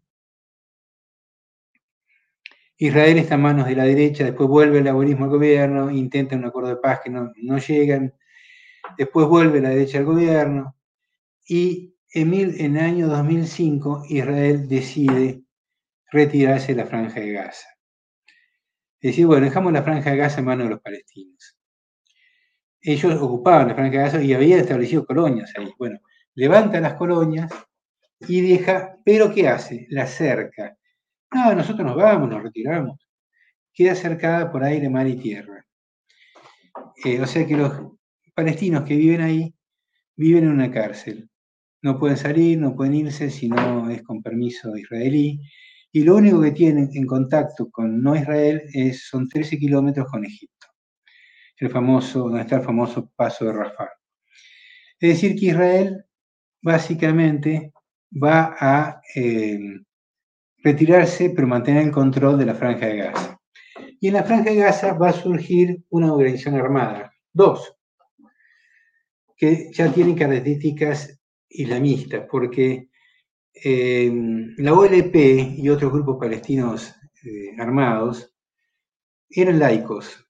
Israel 2.77 3.19
está 3.19 3.35
en 3.35 3.41
manos 3.41 3.67
de 3.67 3.75
la 3.75 3.83
derecha, 3.85 4.25
después 4.25 4.49
vuelve 4.49 4.79
el 4.79 4.85
laborismo 4.85 5.25
al 5.25 5.31
gobierno, 5.31 5.91
intenta 5.91 6.35
un 6.35 6.45
acuerdo 6.45 6.69
de 6.69 6.77
paz 6.77 6.99
que 7.03 7.11
no, 7.11 7.31
llegan, 7.59 8.13
después 8.97 9.27
vuelve 9.27 9.61
la 9.61 9.69
derecha 9.69 9.99
al 9.99 10.05
gobierno, 10.05 10.75
y 11.47 11.95
en, 12.11 12.33
en 12.33 12.75
el 12.77 12.83
año 12.83 13.07
2005 13.07 14.05
Israel 14.09 14.67
decide 14.67 15.43
retirarse 16.11 16.75
la 16.75 16.85
franja 16.85 17.19
de 17.19 17.31
Gaza. 17.31 17.67
Es 18.99 19.11
decir, 19.11 19.25
bueno, 19.25 19.45
dejamos 19.45 19.73
la 19.73 19.83
franja 19.83 20.11
de 20.11 20.17
Gaza 20.17 20.39
en 20.39 20.45
manos 20.45 20.65
de 20.65 20.71
los 20.71 20.81
palestinos. 20.81 21.57
Ellos 22.81 23.19
ocupaban 23.21 23.69
la 23.69 23.75
franja 23.75 23.91
de 23.91 24.03
Gaza 24.03 24.21
y 24.21 24.33
habían 24.33 24.59
establecido 24.59 25.05
colonias 25.05 25.51
ahí. 25.57 25.71
Bueno, 25.79 25.99
levanta 26.35 26.79
las 26.79 26.93
colonias 26.95 27.51
y 28.27 28.41
deja, 28.41 28.97
pero 29.03 29.33
¿qué 29.33 29.47
hace? 29.47 29.87
La 29.89 30.05
cerca. 30.05 30.77
No, 31.33 31.55
nosotros 31.55 31.85
nos 31.85 31.95
vamos, 31.95 32.29
nos 32.29 32.43
retiramos. 32.43 32.99
Queda 33.73 33.95
cercada 33.95 34.51
por 34.51 34.63
aire, 34.63 34.89
mar 34.89 35.07
y 35.07 35.15
tierra. 35.15 35.65
Eh, 37.03 37.21
o 37.21 37.25
sea 37.25 37.47
que 37.47 37.57
los 37.57 37.71
palestinos 38.35 38.83
que 38.83 38.95
viven 38.95 39.21
ahí 39.21 39.55
viven 40.15 40.43
en 40.43 40.51
una 40.51 40.71
cárcel. 40.71 41.29
No 41.81 41.97
pueden 41.97 42.17
salir, 42.17 42.59
no 42.59 42.75
pueden 42.75 42.93
irse 42.93 43.29
si 43.31 43.49
no 43.49 43.89
es 43.89 44.03
con 44.03 44.21
permiso 44.21 44.77
israelí. 44.77 45.39
Y 45.91 46.03
lo 46.03 46.15
único 46.15 46.41
que 46.41 46.51
tienen 46.51 46.89
en 46.93 47.05
contacto 47.05 47.69
con 47.69 48.01
no 48.01 48.15
Israel 48.15 48.61
es, 48.73 49.07
son 49.07 49.27
13 49.27 49.57
kilómetros 49.57 50.07
con 50.09 50.23
Egipto. 50.23 50.67
El 51.57 51.69
famoso, 51.69 52.19
donde 52.19 52.41
está 52.41 52.57
el 52.57 52.63
famoso 52.63 53.11
paso 53.15 53.45
de 53.45 53.53
Rafah. 53.53 53.89
Es 54.99 55.09
decir, 55.09 55.37
que 55.37 55.47
Israel 55.47 56.05
básicamente 56.61 57.73
va 58.11 58.55
a 58.59 59.01
eh, 59.15 59.59
retirarse, 60.63 61.31
pero 61.31 61.47
mantener 61.47 61.87
el 61.87 61.91
control 61.91 62.37
de 62.37 62.45
la 62.45 62.55
franja 62.55 62.85
de 62.87 62.97
Gaza. 62.97 63.39
Y 63.99 64.07
en 64.07 64.13
la 64.13 64.23
franja 64.23 64.51
de 64.51 64.57
Gaza 64.57 64.93
va 64.93 65.09
a 65.09 65.13
surgir 65.13 65.83
una 65.89 66.13
organización 66.13 66.55
armada, 66.55 67.13
dos, 67.33 67.75
que 69.35 69.71
ya 69.73 69.91
tienen 69.91 70.15
características 70.15 71.19
islamistas, 71.49 72.25
porque 72.29 72.90
la 73.53 74.73
OLP 74.73 75.15
y 75.57 75.69
otros 75.69 75.91
grupos 75.91 76.17
palestinos 76.17 76.95
eh, 77.23 77.55
armados 77.59 78.33
eran 79.29 79.59
laicos, 79.59 80.27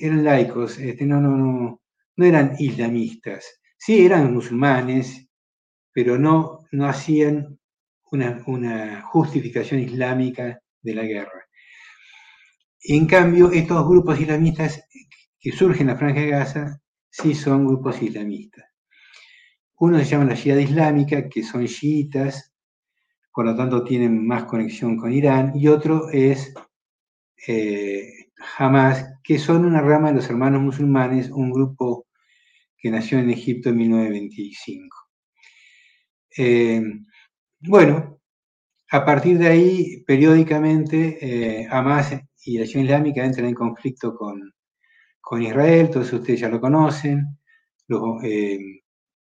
eran 0.00 0.24
laicos, 0.24 0.78
este, 0.78 1.06
no, 1.06 1.20
no, 1.20 1.36
no, 1.36 1.82
no 2.16 2.24
eran 2.24 2.56
islamistas. 2.58 3.60
Sí, 3.78 4.04
eran 4.04 4.34
musulmanes, 4.34 5.28
pero 5.92 6.18
no, 6.18 6.66
no 6.72 6.86
hacían 6.86 7.58
una, 8.10 9.02
justificación 9.02 9.80
islámica 9.80 10.60
de 10.82 10.94
la 10.94 11.02
guerra. 11.02 11.46
En 12.80 13.06
cambio, 13.06 13.50
estos 13.50 13.86
grupos 13.88 14.20
islamistas 14.20 14.84
que 15.38 15.52
surgen 15.52 15.82
en 15.82 15.86
la 15.88 15.96
Franja 15.96 16.20
de 16.20 16.28
Gaza 16.28 16.80
sí 17.10 17.34
son 17.34 17.66
grupos 17.66 18.00
islamistas. 18.02 18.65
Uno 19.78 19.98
se 19.98 20.06
llama 20.06 20.24
la 20.24 20.34
Shia 20.34 20.58
Islámica, 20.58 21.28
que 21.28 21.42
son 21.42 21.66
chiitas, 21.66 22.54
por 23.32 23.44
lo 23.44 23.54
tanto 23.54 23.84
tienen 23.84 24.26
más 24.26 24.44
conexión 24.44 24.96
con 24.96 25.12
Irán, 25.12 25.52
y 25.54 25.68
otro 25.68 26.08
es 26.10 26.54
eh, 27.46 28.30
Hamas, 28.56 29.18
que 29.22 29.38
son 29.38 29.66
una 29.66 29.82
rama 29.82 30.08
de 30.08 30.14
los 30.14 30.30
hermanos 30.30 30.62
musulmanes, 30.62 31.30
un 31.30 31.50
grupo 31.50 32.06
que 32.78 32.90
nació 32.90 33.18
en 33.18 33.28
Egipto 33.28 33.68
en 33.68 33.76
1925. 33.76 34.96
Eh, 36.38 36.82
bueno, 37.60 38.18
a 38.90 39.04
partir 39.04 39.38
de 39.38 39.48
ahí, 39.48 40.04
periódicamente, 40.06 41.18
eh, 41.20 41.68
Hamas 41.70 42.18
y 42.44 42.56
la 42.56 42.64
Acción 42.64 42.84
Islámica 42.84 43.22
entran 43.22 43.48
en 43.48 43.54
conflicto 43.54 44.14
con, 44.14 44.54
Israel, 45.42 45.90
todos 45.90 46.12
ustedes 46.14 46.40
ya 46.40 46.48
lo 46.48 46.60
conocen, 46.60 47.38
los, 47.88 48.22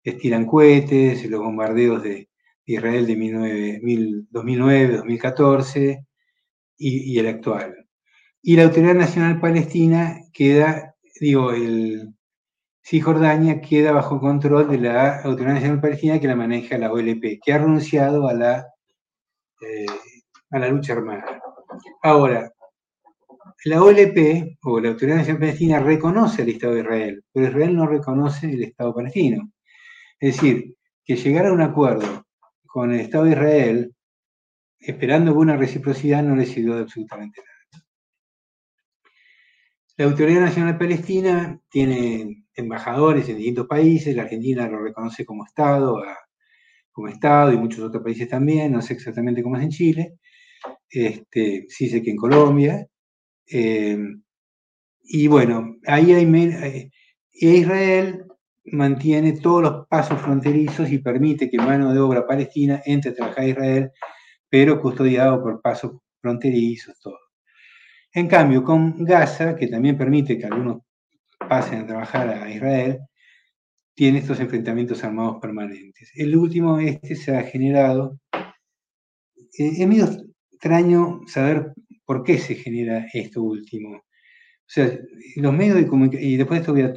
estiran 0.03 0.47
cohetes, 0.47 1.29
los 1.29 1.41
bombardeos 1.41 2.03
de, 2.03 2.29
Israel 2.67 3.07
de 3.07 4.23
2009, 4.31 4.97
2014 4.99 6.07
y, 6.79 7.13
y 7.15 7.19
el 7.19 7.27
actual. 7.27 7.89
Y 8.43 8.57
la 8.57 8.65
Autoridad 8.65 8.95
Nacional 8.95 9.41
Palestina 9.41 10.21
queda 10.33 10.91
digo, 11.21 11.53
el 11.53 12.15
Cisjordania 12.83 13.61
queda 13.61 13.93
bajo 13.93 14.19
control 14.19 14.71
de 14.71 14.79
la 14.79 15.21
Autoridad 15.21 15.55
Nacional 15.55 15.81
Palestina 15.81 16.19
que 16.19 16.27
la 16.27 16.37
maneja 16.37 16.79
la 16.79 16.93
OLP, 16.93 17.41
que 17.45 17.53
ha 17.53 17.59
renunciado 17.59 18.27
a 18.27 18.35
la, 18.35 18.67
eh, 19.61 19.87
a 20.51 20.59
la 20.59 20.69
lucha 20.69 20.95
armada. 20.95 21.41
Ahora, 22.03 22.51
la 23.65 23.83
OLP, 23.83 24.59
o 24.63 24.81
la 24.81 24.89
Autoridad 24.91 25.17
Nacional 25.17 25.41
Palestina, 25.41 25.81
reconoce 25.81 26.43
el 26.43 26.49
Estado 26.49 26.75
de 26.75 26.81
Israel, 26.81 27.25
pero 27.33 27.47
Israel 27.49 27.77
no 27.77 27.87
reconoce 27.87 28.47
el 28.51 28.65
Estado 28.65 28.95
palestino. 28.95 29.51
Es 30.21 30.37
decir, 30.37 30.77
que 31.05 31.17
llegar 31.17 31.47
a 31.47 31.53
un 31.53 31.63
acuerdo 31.63 32.27
con 32.67 32.93
el 32.93 33.01
Estado 33.01 33.25
de 33.25 33.31
Israel, 33.31 33.95
esperando 34.79 35.35
una 35.35 35.57
reciprocidad, 35.57 36.23
no 36.23 36.37
le 36.37 36.47
sirvió 36.47 36.77
de 36.77 36.83
absolutamente 36.83 37.41
nada. 37.41 37.85
La 39.97 40.05
Autoridad 40.05 40.41
Nacional 40.41 40.79
Palestina 40.79 41.61
tiene 41.71 42.45
embajadores 42.55 43.29
en 43.29 43.37
distintos 43.37 43.67
países, 43.67 44.15
la 44.15 44.23
Argentina 44.23 44.69
lo 44.69 44.83
reconoce 44.83 45.25
como 45.25 45.45
Estado, 45.45 46.03
como 46.93 47.09
Estado 47.09 47.53
y 47.53 47.59
muchos 47.59 47.81
otros 47.81 48.03
países 48.03 48.29
también, 48.29 48.73
no 48.73 48.83
sé 48.83 48.95
exactamente 48.95 49.43
cómo 49.43 49.57
es 49.57 49.63
en 49.65 49.71
Chile, 49.71 50.19
este, 50.89 51.67
sí 51.69 51.89
sé 51.89 52.03
que 52.03 52.11
en 52.11 52.17
Colombia, 52.17 52.87
eh, 53.47 53.99
y 55.03 55.27
bueno, 55.27 55.77
ahí 55.87 56.13
hay... 56.13 56.25
Eh, 56.25 56.91
Israel 57.33 58.27
mantiene 58.73 59.33
todos 59.41 59.63
los 59.63 59.87
pasos 59.89 60.21
fronterizos 60.21 60.91
y 60.91 60.99
permite 60.99 61.51
que 61.51 61.59
mano 61.59 61.93
de 61.93 62.01
obra 62.01 62.27
palestina 62.27 62.83
entre 62.85 63.13
a 63.13 63.15
trabajar 63.15 63.45
a 63.45 63.49
Israel, 63.49 63.91
pero 64.49 64.81
custodiado 64.81 65.43
por 65.43 65.61
pasos 65.61 65.93
fronterizos, 66.21 66.99
todo. 67.01 67.19
En 68.13 68.29
cambio, 68.29 68.65
con 68.65 69.05
Gaza, 69.05 69.55
que 69.57 69.69
también 69.69 69.97
permite 69.97 70.39
que 70.39 70.47
algunos 70.47 70.83
pasen 71.49 71.81
a 71.83 71.87
trabajar 71.87 72.29
a 72.29 72.51
Israel, 72.51 72.99
tiene 73.95 74.19
estos 74.19 74.41
enfrentamientos 74.41 75.05
armados 75.05 75.39
permanentes. 75.41 76.11
El 76.15 76.37
último, 76.37 76.79
este, 76.79 77.15
se 77.17 77.37
ha 77.37 77.43
generado. 77.43 78.19
Eh, 79.59 79.73
es 79.79 79.87
medio 79.87 80.09
extraño 80.53 81.21
saber 81.27 81.73
¿Por 82.11 82.25
qué 82.25 82.39
se 82.39 82.57
genera 82.57 83.07
esto 83.13 83.41
último? 83.41 83.97
O 83.99 84.03
sea, 84.67 84.99
los 85.37 85.53
medios 85.53 85.77
de 85.77 85.87
comunicación, 85.87 86.29
y 86.29 86.37
después 86.37 86.59
esto 86.59 86.73
voy 86.73 86.83
a 86.83 86.93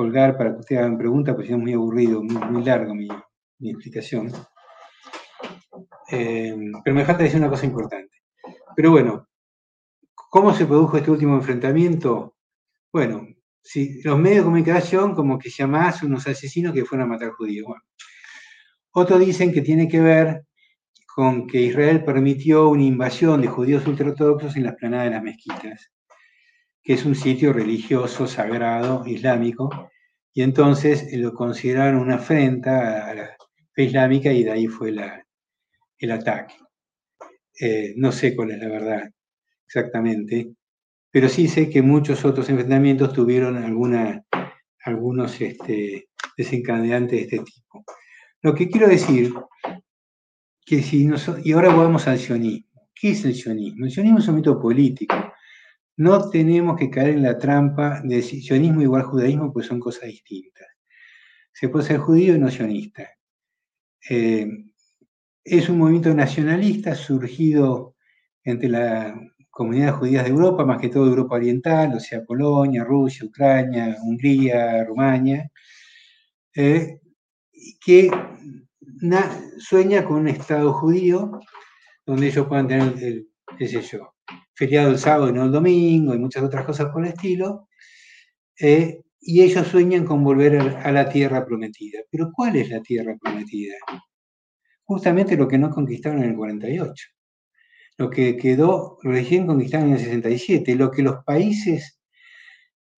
colgar 0.00 0.34
para 0.38 0.54
que 0.54 0.60
ustedes 0.60 0.80
hagan 0.80 0.96
preguntas, 0.96 1.34
porque 1.34 1.48
si 1.48 1.52
es 1.52 1.58
muy 1.58 1.74
aburrido, 1.74 2.22
muy, 2.22 2.64
largo 2.64 2.94
mi, 2.94 3.06
explicación. 3.60 4.32
Eh, 6.10 6.56
pero 6.82 6.96
me 6.96 7.04
falta 7.04 7.22
decir 7.22 7.38
una 7.38 7.50
cosa 7.50 7.66
importante. 7.66 8.16
Pero 8.74 8.92
bueno, 8.92 9.28
¿cómo 10.14 10.54
se 10.54 10.64
produjo 10.64 10.96
este 10.96 11.10
último 11.10 11.34
enfrentamiento? 11.34 12.34
Bueno, 12.90 13.28
si 13.62 14.00
los 14.02 14.18
medios 14.18 14.38
de 14.38 14.44
comunicación 14.44 15.14
como 15.14 15.38
que 15.38 15.50
llamás 15.50 16.02
unos 16.02 16.26
asesinos 16.26 16.72
que 16.72 16.86
fueron 16.86 17.06
a 17.06 17.12
matar 17.12 17.32
judíos. 17.32 17.66
Bueno. 17.66 17.82
Otros 18.92 19.20
dicen 19.20 19.52
que 19.52 19.60
tiene 19.60 19.86
que 19.86 20.00
ver 20.00 20.46
con 21.14 21.46
que 21.46 21.60
Israel 21.60 22.04
permitió 22.04 22.70
una 22.70 22.84
invasión 22.84 23.42
de 23.42 23.48
judíos 23.48 23.86
ultraortodoxos 23.86 24.56
en 24.56 24.62
la 24.62 24.70
esplanada 24.70 25.04
de 25.04 25.10
las 25.10 25.22
mezquitas, 25.22 25.92
que 26.82 26.94
es 26.94 27.04
un 27.04 27.14
sitio 27.14 27.52
religioso, 27.52 28.26
sagrado, 28.26 29.06
islámico, 29.06 29.90
y 30.32 30.42
entonces 30.42 31.12
lo 31.12 31.34
consideraron 31.34 32.00
una 32.00 32.16
afrenta 32.16 33.06
a 33.08 33.14
la 33.14 33.36
fe 33.72 33.84
islámica 33.84 34.32
y 34.32 34.44
de 34.44 34.50
ahí 34.50 34.66
fue 34.66 34.94
el 35.98 36.10
ataque. 36.10 36.54
Eh, 37.60 37.94
no 37.96 38.12
sé 38.12 38.34
cuál 38.34 38.52
es 38.52 38.58
la 38.58 38.68
verdad 38.68 39.10
exactamente, 39.66 40.52
pero 41.10 41.28
sí 41.28 41.48
sé 41.48 41.68
que 41.68 41.82
muchos 41.82 42.24
otros 42.24 42.48
enfrentamientos 42.48 43.12
tuvieron 43.12 43.56
alguna, 43.56 44.24
algunos 44.84 45.40
este, 45.40 46.08
desencadenantes 46.36 47.18
de 47.18 47.22
este 47.36 47.38
tipo. 47.40 47.84
Lo 48.42 48.54
que 48.54 48.68
quiero 48.68 48.88
decir 48.88 49.32
si 50.78 51.10
y 51.44 51.52
ahora 51.52 51.74
vamos 51.74 52.06
al 52.06 52.18
sionismo. 52.18 52.88
¿Qué 52.94 53.10
es 53.10 53.24
el 53.24 53.34
sionismo? 53.34 53.86
El 53.86 53.90
sionismo 53.90 54.18
es 54.18 54.28
un 54.28 54.36
mito 54.36 54.60
político. 54.60 55.16
No 56.00 56.30
tenemos 56.30 56.78
que 56.78 56.88
caer 56.88 57.10
en 57.10 57.22
la 57.24 57.36
trampa 57.36 58.00
de 58.02 58.22
sionismo 58.22 58.80
igual 58.80 59.02
judaísmo, 59.02 59.52
pues 59.52 59.66
son 59.66 59.78
cosas 59.78 60.04
distintas. 60.08 60.66
Se 61.52 61.68
puede 61.68 61.84
ser 61.84 61.98
judío 61.98 62.34
y 62.34 62.38
no 62.38 62.50
sionista. 62.50 63.06
Eh, 64.08 64.48
es 65.44 65.68
un 65.68 65.76
movimiento 65.76 66.14
nacionalista 66.14 66.94
surgido 66.94 67.96
entre 68.42 68.70
las 68.70 69.12
comunidades 69.50 69.96
judías 69.96 70.24
de 70.24 70.30
Europa, 70.30 70.64
más 70.64 70.80
que 70.80 70.88
todo 70.88 71.06
Europa 71.06 71.34
Oriental, 71.34 71.92
o 71.94 72.00
sea, 72.00 72.24
Polonia, 72.24 72.82
Rusia, 72.82 73.26
Ucrania, 73.26 73.98
Hungría, 74.02 74.82
Rumania, 74.84 75.50
eh, 76.56 76.98
que 77.84 78.10
sueña 79.58 80.02
con 80.06 80.20
un 80.20 80.28
Estado 80.28 80.72
judío 80.72 81.40
donde 82.06 82.28
ellos 82.28 82.46
puedan 82.46 82.68
tener, 82.68 82.94
el, 83.02 83.28
qué 83.58 83.68
sé 83.68 83.82
yo, 83.82 84.14
feriado 84.60 84.90
el 84.90 84.98
sábado 84.98 85.30
y 85.30 85.32
no 85.32 85.44
el 85.44 85.50
domingo 85.50 86.14
y 86.14 86.18
muchas 86.18 86.42
otras 86.42 86.66
cosas 86.66 86.92
por 86.92 87.02
el 87.02 87.12
estilo. 87.12 87.68
Eh, 88.60 89.00
y 89.22 89.40
ellos 89.40 89.66
sueñan 89.66 90.04
con 90.04 90.22
volver 90.22 90.58
a 90.58 90.92
la 90.92 91.08
tierra 91.08 91.46
prometida. 91.46 92.00
Pero 92.10 92.30
¿cuál 92.30 92.56
es 92.56 92.68
la 92.68 92.82
tierra 92.82 93.16
prometida? 93.18 93.74
Justamente 94.84 95.38
lo 95.38 95.48
que 95.48 95.56
no 95.56 95.70
conquistaron 95.70 96.22
en 96.22 96.30
el 96.30 96.36
48. 96.36 97.06
Lo 97.96 98.10
que 98.10 98.36
quedó 98.36 98.98
recién 99.02 99.46
conquistado 99.46 99.86
en 99.86 99.92
el 99.94 99.98
67. 99.98 100.74
Lo 100.74 100.90
que 100.90 101.02
los 101.02 101.24
países, 101.24 101.98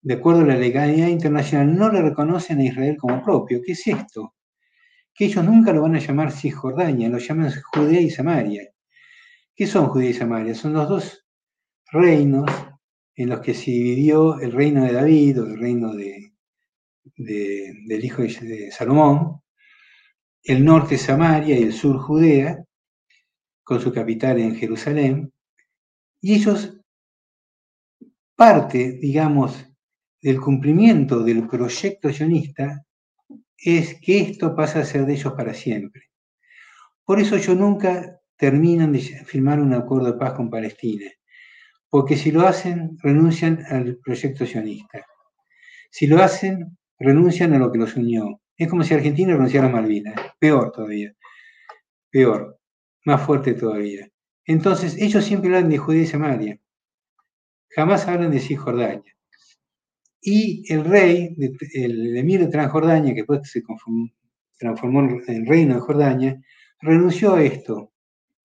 de 0.00 0.14
acuerdo 0.14 0.40
a 0.40 0.46
la 0.46 0.56
legalidad 0.56 1.06
internacional, 1.06 1.76
no 1.76 1.92
le 1.92 2.02
reconocen 2.02 2.58
a 2.58 2.64
Israel 2.64 2.96
como 2.98 3.22
propio. 3.22 3.60
¿Qué 3.64 3.72
es 3.72 3.86
esto? 3.86 4.34
que 5.14 5.26
ellos 5.26 5.44
nunca 5.44 5.74
lo 5.74 5.82
van 5.82 5.94
a 5.94 5.98
llamar 5.98 6.32
Cisjordania, 6.32 7.10
lo 7.10 7.18
llaman 7.18 7.52
Judea 7.72 8.00
y 8.00 8.08
Samaria. 8.08 8.62
¿Qué 9.54 9.66
son 9.66 9.88
Judea 9.88 10.08
y 10.08 10.14
Samaria? 10.14 10.54
Son 10.54 10.72
los 10.72 10.88
dos 10.88 11.21
reinos 11.92 12.50
en 13.14 13.28
los 13.28 13.40
que 13.40 13.54
se 13.54 13.70
dividió 13.70 14.40
el 14.40 14.52
reino 14.52 14.84
de 14.84 14.92
David 14.92 15.42
o 15.42 15.46
el 15.46 15.58
reino 15.58 15.94
de, 15.94 16.32
del 17.16 18.04
hijo 18.04 18.22
de 18.22 18.70
Salomón, 18.72 19.42
el 20.42 20.64
norte 20.64 20.96
Samaria 20.96 21.58
y 21.58 21.62
el 21.62 21.72
sur 21.72 21.98
Judea, 21.98 22.64
con 23.62 23.80
su 23.80 23.92
capital 23.92 24.40
en 24.40 24.56
Jerusalén, 24.56 25.32
y 26.20 26.34
ellos, 26.34 26.80
parte, 28.34 28.92
digamos, 28.92 29.66
del 30.20 30.40
cumplimiento 30.40 31.22
del 31.22 31.46
proyecto 31.48 32.12
sionista 32.12 32.84
es 33.58 34.00
que 34.00 34.20
esto 34.20 34.54
pasa 34.56 34.80
a 34.80 34.84
ser 34.84 35.04
de 35.04 35.14
ellos 35.14 35.32
para 35.34 35.52
siempre. 35.52 36.10
Por 37.04 37.20
eso 37.20 37.36
yo 37.36 37.54
nunca 37.54 38.20
terminan 38.36 38.92
de 38.92 39.00
firmar 39.00 39.60
un 39.60 39.74
acuerdo 39.74 40.12
de 40.12 40.18
paz 40.18 40.32
con 40.34 40.48
Palestina, 40.48 41.10
porque 41.92 42.16
si 42.16 42.30
lo 42.30 42.46
hacen, 42.46 42.96
renuncian 43.02 43.66
al 43.68 43.98
proyecto 43.98 44.46
sionista. 44.46 45.04
Si 45.90 46.06
lo 46.06 46.22
hacen, 46.22 46.78
renuncian 46.98 47.52
a 47.52 47.58
lo 47.58 47.70
que 47.70 47.76
los 47.76 47.94
unió. 47.96 48.40
Es 48.56 48.66
como 48.68 48.82
si 48.82 48.94
Argentina 48.94 49.34
renunciara 49.34 49.66
a 49.66 49.70
Malvinas, 49.70 50.14
peor 50.38 50.72
todavía, 50.72 51.14
peor, 52.10 52.58
más 53.04 53.20
fuerte 53.20 53.52
todavía. 53.52 54.08
Entonces, 54.46 54.96
ellos 54.96 55.22
siempre 55.22 55.54
hablan 55.54 55.68
de 55.68 55.76
Judea 55.76 56.00
y 56.00 56.06
Samaria, 56.06 56.58
jamás 57.68 58.08
hablan 58.08 58.30
de 58.30 58.40
Cisjordania. 58.40 59.14
Y 60.22 60.64
el 60.72 60.86
rey, 60.86 61.36
el 61.74 62.16
emir 62.16 62.40
de 62.40 62.48
Transjordania, 62.48 63.12
que 63.12 63.20
después 63.20 63.40
se 63.44 63.62
transformó 64.58 65.10
en 65.26 65.44
reino 65.44 65.74
de 65.74 65.80
Jordania, 65.82 66.42
renunció 66.80 67.34
a 67.34 67.42
esto. 67.42 67.92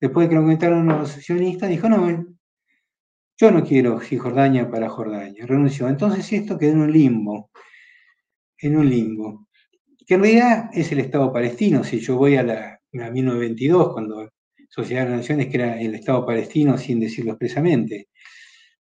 Después 0.02 0.26
de 0.26 0.30
que 0.32 0.36
lo 0.36 0.42
comentaron 0.42 0.86
los 0.86 1.12
sionistas, 1.12 1.70
dijo, 1.70 1.88
no, 1.88 2.37
yo 3.38 3.52
no 3.52 3.64
quiero 3.64 4.00
Cisjordania 4.02 4.70
para 4.70 4.90
Jordania. 4.90 5.46
Renunció. 5.46 5.88
Entonces 5.88 6.32
esto 6.34 6.58
quedó 6.58 6.72
en 6.72 6.82
un 6.82 6.92
limbo, 6.92 7.52
en 8.58 8.78
un 8.78 8.90
limbo, 8.90 9.48
que 10.06 10.16
en 10.16 10.22
realidad 10.22 10.70
es 10.74 10.92
el 10.92 11.00
Estado 11.00 11.32
palestino. 11.32 11.84
Si 11.84 12.00
yo 12.00 12.18
voy 12.18 12.36
a, 12.36 12.44
la, 12.44 12.80
a 12.94 13.12
1922, 13.12 13.94
cuando 13.94 14.30
Sociedad 14.70 15.04
de 15.06 15.12
las 15.12 15.20
Naciones, 15.20 15.48
que 15.48 15.58
era 15.58 15.80
el 15.80 15.96
Estado 15.96 16.26
palestino 16.26 16.78
sin 16.78 17.00
decirlo 17.00 17.32
expresamente. 17.34 18.10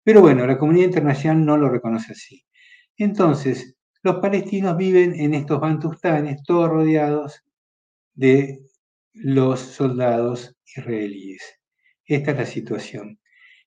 Pero 0.04 0.22
bueno, 0.22 0.46
la 0.48 0.58
comunidad 0.58 0.88
internacional 0.88 1.46
no 1.46 1.58
lo 1.58 1.70
reconoce 1.70 2.14
así. 2.14 2.44
Entonces, 2.98 3.76
los 4.04 4.18
palestinos 4.18 4.78
viven 4.78 5.20
en 5.20 5.34
estos 5.34 5.60
bantustanes, 5.60 6.44
todos 6.44 6.70
rodeados 6.70 7.44
de 8.14 8.60
los 9.14 9.60
soldados 9.60 10.56
israelíes. 10.76 11.60
Esta 12.06 12.32
es 12.32 12.38
la 12.38 12.46
situación. 12.46 13.20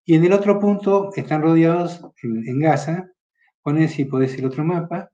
Y 0.08 0.14
en 0.14 0.24
el 0.24 0.32
otro 0.32 0.58
punto 0.58 1.10
están 1.14 1.42
rodeados 1.42 2.00
en, 2.22 2.60
Gaza, 2.60 3.12
ponen 3.62 3.90
si 3.90 4.06
podés 4.06 4.38
el 4.38 4.46
otro 4.46 4.64
mapa, 4.64 5.10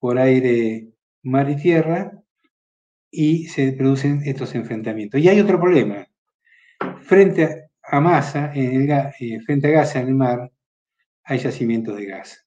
por 0.00 0.18
aire, 0.18 0.88
mar 1.22 1.48
y 1.48 1.54
tierra, 1.54 2.10
y 3.12 3.46
se 3.46 3.70
producen 3.74 4.22
estos 4.24 4.56
enfrentamientos. 4.56 5.20
Y 5.20 5.28
hay 5.28 5.38
otro 5.38 5.60
problema. 5.60 6.04
Frente 7.02 7.70
a 7.80 8.00
Masa, 8.00 8.52
en 8.56 8.90
eh, 8.90 9.40
frente 9.46 9.68
a 9.68 9.70
Gaza 9.70 10.00
en 10.00 10.08
el 10.08 10.14
mar, 10.16 10.50
hay 11.22 11.38
yacimientos 11.38 11.96
de 11.96 12.06
gas 12.06 12.44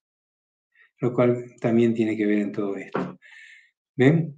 lo 0.99 1.13
cual 1.13 1.55
también 1.61 1.93
tiene 1.93 2.17
que 2.17 2.26
ver 2.26 2.39
en 2.39 2.51
todo 2.51 2.76
esto. 2.76 3.17
¿Ven? 3.95 4.38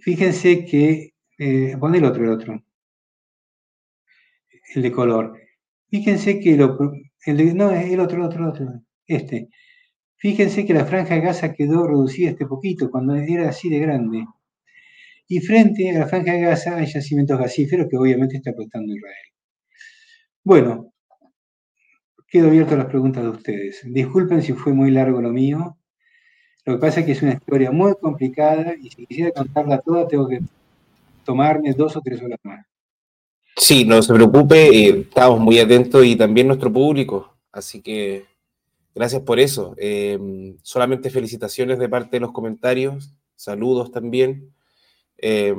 Fíjense 0.00 0.64
que, 0.64 1.14
eh, 1.38 1.76
pon 1.78 1.94
el 1.94 2.04
otro, 2.06 2.24
el 2.24 2.30
otro, 2.30 2.64
el 4.74 4.82
de 4.82 4.90
color. 4.90 5.38
Fíjense 5.92 6.40
que 6.40 6.56
lo, 6.56 6.78
el 7.26 7.54
no, 7.54 7.70
el 7.70 8.00
otro, 8.00 8.24
otro, 8.24 8.48
otro, 8.48 8.66
este. 9.06 9.50
Fíjense 10.16 10.64
que 10.64 10.72
la 10.72 10.86
franja 10.86 11.14
de 11.16 11.20
Gaza 11.20 11.52
quedó 11.52 11.86
reducida 11.86 12.30
este 12.30 12.46
poquito, 12.46 12.90
cuando 12.90 13.14
era 13.14 13.50
así 13.50 13.68
de 13.68 13.78
grande. 13.78 14.24
Y 15.28 15.40
frente 15.40 15.90
a 15.90 15.98
la 16.00 16.06
franja 16.06 16.32
de 16.32 16.40
Gaza 16.40 16.76
hay 16.78 16.86
yacimientos 16.86 17.38
gasíferos 17.38 17.88
que 17.90 17.98
obviamente 17.98 18.36
está 18.36 18.52
aportando 18.52 18.94
Israel. 18.94 19.26
Bueno, 20.44 20.94
quedo 22.26 22.48
abierto 22.48 22.74
a 22.74 22.78
las 22.78 22.86
preguntas 22.86 23.22
de 23.22 23.28
ustedes. 23.28 23.82
Disculpen 23.84 24.40
si 24.42 24.54
fue 24.54 24.72
muy 24.72 24.90
largo 24.90 25.20
lo 25.20 25.30
mío. 25.30 25.76
Lo 26.64 26.74
que 26.74 26.80
pasa 26.80 27.00
es 27.00 27.06
que 27.06 27.12
es 27.12 27.22
una 27.22 27.34
historia 27.34 27.70
muy 27.70 27.94
complicada 28.00 28.74
y 28.80 28.88
si 28.88 29.04
quisiera 29.06 29.32
contarla 29.32 29.82
toda 29.82 30.08
tengo 30.08 30.26
que 30.26 30.40
tomarme 31.24 31.74
dos 31.74 31.96
o 31.96 32.00
tres 32.00 32.22
horas 32.22 32.38
más. 32.44 32.71
Sí, 33.56 33.84
no 33.84 34.02
se 34.02 34.14
preocupe, 34.14 34.68
eh, 34.68 35.00
estamos 35.00 35.38
muy 35.38 35.58
atentos 35.58 36.04
y 36.04 36.16
también 36.16 36.46
nuestro 36.46 36.72
público, 36.72 37.36
así 37.52 37.82
que 37.82 38.24
gracias 38.94 39.22
por 39.22 39.38
eso. 39.38 39.74
Eh, 39.78 40.18
solamente 40.62 41.10
felicitaciones 41.10 41.78
de 41.78 41.88
parte 41.88 42.16
de 42.16 42.20
los 42.20 42.32
comentarios, 42.32 43.12
saludos 43.36 43.92
también, 43.92 44.54
eh, 45.18 45.54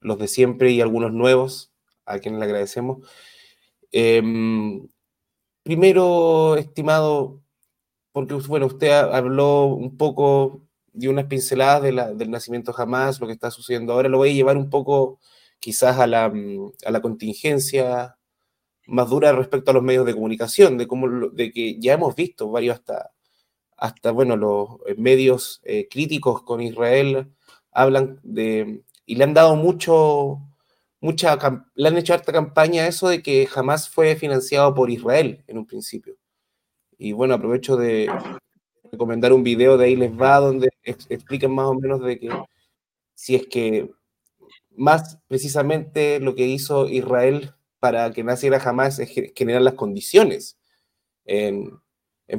los 0.00 0.18
de 0.18 0.28
siempre 0.28 0.70
y 0.70 0.80
algunos 0.80 1.12
nuevos, 1.12 1.72
a 2.06 2.18
quienes 2.18 2.38
le 2.38 2.46
agradecemos. 2.46 2.98
primero, 5.62 6.56
estimado, 6.56 7.42
porque 8.12 8.34
bueno, 8.34 8.66
usted 8.66 8.90
habló 8.92 9.66
un 9.66 9.96
poco, 9.96 10.62
dio 10.92 11.10
unas 11.10 11.26
pinceladas 11.26 11.82
del 12.16 12.30
nacimiento 12.30 12.72
jamás, 12.72 13.20
lo 13.20 13.26
que 13.26 13.32
está 13.32 13.50
sucediendo 13.50 13.92
ahora, 13.92 14.08
lo 14.08 14.18
voy 14.18 14.30
a 14.30 14.34
llevar 14.34 14.56
un 14.56 14.70
poco 14.70 15.18
quizás 15.64 15.98
a 15.98 16.06
la, 16.06 16.30
a 16.84 16.90
la 16.90 17.00
contingencia 17.00 18.18
más 18.86 19.08
dura 19.08 19.32
respecto 19.32 19.70
a 19.70 19.74
los 19.74 19.82
medios 19.82 20.04
de 20.04 20.12
comunicación, 20.12 20.76
de, 20.76 20.86
cómo, 20.86 21.30
de 21.30 21.52
que 21.52 21.80
ya 21.80 21.94
hemos 21.94 22.14
visto 22.14 22.50
varios 22.50 22.76
hasta, 22.76 23.12
hasta 23.78 24.10
bueno, 24.10 24.36
los 24.36 24.68
medios 24.98 25.62
eh, 25.64 25.88
críticos 25.88 26.42
con 26.42 26.60
Israel 26.60 27.32
hablan 27.72 28.20
de, 28.22 28.82
y 29.06 29.14
le 29.14 29.24
han 29.24 29.32
dado 29.32 29.56
mucho, 29.56 30.38
mucha, 31.00 31.38
le 31.76 31.88
han 31.88 31.96
hecho 31.96 32.12
harta 32.12 32.30
campaña 32.30 32.86
eso 32.86 33.08
de 33.08 33.22
que 33.22 33.46
jamás 33.46 33.88
fue 33.88 34.16
financiado 34.16 34.74
por 34.74 34.90
Israel 34.90 35.44
en 35.46 35.56
un 35.56 35.64
principio. 35.64 36.18
Y 36.98 37.12
bueno, 37.12 37.32
aprovecho 37.32 37.78
de 37.78 38.10
recomendar 38.92 39.32
un 39.32 39.42
video 39.42 39.78
de 39.78 39.86
ahí 39.86 39.96
les 39.96 40.12
va 40.12 40.40
donde 40.40 40.68
explican 40.82 41.52
más 41.52 41.68
o 41.68 41.74
menos 41.74 42.02
de 42.02 42.18
que 42.18 42.28
si 43.14 43.34
es 43.34 43.46
que 43.46 43.90
más 44.76 45.18
precisamente 45.28 46.20
lo 46.20 46.34
que 46.34 46.46
hizo 46.46 46.88
Israel 46.88 47.54
para 47.80 48.12
que 48.12 48.24
naciera 48.24 48.58
jamás 48.60 48.98
es 48.98 49.10
generar 49.34 49.62
las 49.62 49.74
condiciones 49.74 50.58
en, 51.26 51.80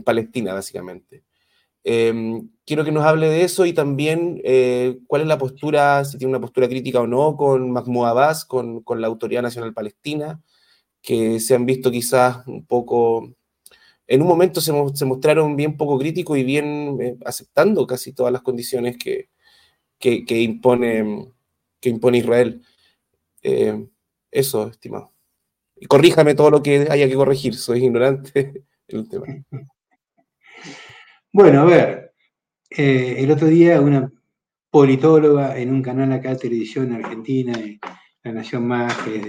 Palestina, 0.04 0.54
básicamente. 0.54 1.24
Em, 1.84 2.50
quiero 2.66 2.84
que 2.84 2.92
nos 2.92 3.06
hable 3.06 3.30
de 3.30 3.44
eso 3.44 3.66
y 3.68 3.74
también 3.74 4.42
eh, 4.44 4.98
cuál 5.08 5.22
es 5.22 5.28
la 5.28 5.38
postura, 5.38 6.04
si 6.04 6.18
tiene 6.18 6.32
una 6.32 6.42
postura 6.42 6.68
crítica 6.68 7.00
o 7.00 7.08
no, 7.08 7.38
con 7.38 7.72
Mahmoud 7.72 8.08
Abbas, 8.08 8.44
con, 8.46 8.84
la 8.98 9.08
Autoridad 9.08 9.44
Nacional 9.44 9.74
Palestina, 9.74 10.42
que 11.02 11.40
se 11.40 11.54
han 11.54 11.68
visto 11.68 11.92
quizás 11.92 12.46
un 12.48 12.66
poco, 12.66 13.36
en 14.08 14.22
un 14.24 14.28
momento 14.28 14.62
se, 14.62 14.74
mostraron 14.74 15.56
bien 15.56 15.78
poco 15.78 16.00
críticos 16.00 16.38
y 16.40 16.44
bien 16.44 16.98
eh, 17.00 17.18
aceptando 17.24 17.86
casi 17.86 18.14
todas 18.14 18.34
las 18.34 18.42
condiciones 18.42 18.98
que, 18.98 19.30
que, 20.00 20.26
que 20.26 20.42
impone 20.42 21.35
que 21.86 21.90
impone 21.92 22.18
Israel. 22.18 22.64
Eh, 23.44 23.88
eso, 24.32 24.70
estimado. 24.70 25.14
Y 25.76 25.86
corríjame 25.86 26.34
todo 26.34 26.50
lo 26.50 26.64
que 26.64 26.88
haya 26.90 27.08
que 27.08 27.14
corregir, 27.14 27.54
soy 27.54 27.86
ignorante 27.86 28.66
en 28.88 29.00
el 29.00 29.08
tema. 29.08 29.26
Bueno, 31.38 31.64
a 31.64 31.66
ver, 31.66 32.14
eh, 32.70 33.16
el 33.18 33.30
otro 33.30 33.48
día 33.48 33.82
una 33.82 34.10
politóloga 34.70 35.58
en 35.58 35.74
un 35.74 35.82
canal 35.82 36.14
acá 36.14 36.30
de 36.30 36.38
televisión 36.38 36.86
en 36.86 37.04
Argentina, 37.04 37.52
La 38.24 38.32
Nación 38.32 38.66
Más, 38.66 38.96
que 39.00 39.18
es 39.18 39.26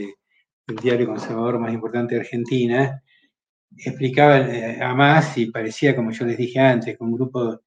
el 0.68 0.76
diario 0.76 1.08
conservador 1.08 1.58
más 1.58 1.74
importante 1.74 2.14
de 2.14 2.20
Argentina, 2.20 3.02
explicaba 3.76 4.38
eh, 4.38 4.80
a 4.80 4.94
más 4.94 5.36
y 5.36 5.46
parecía, 5.46 5.96
como 5.96 6.12
yo 6.12 6.24
les 6.26 6.38
dije 6.38 6.60
antes, 6.60 6.96
que 6.96 7.02
un 7.02 7.12
grupo 7.12 7.60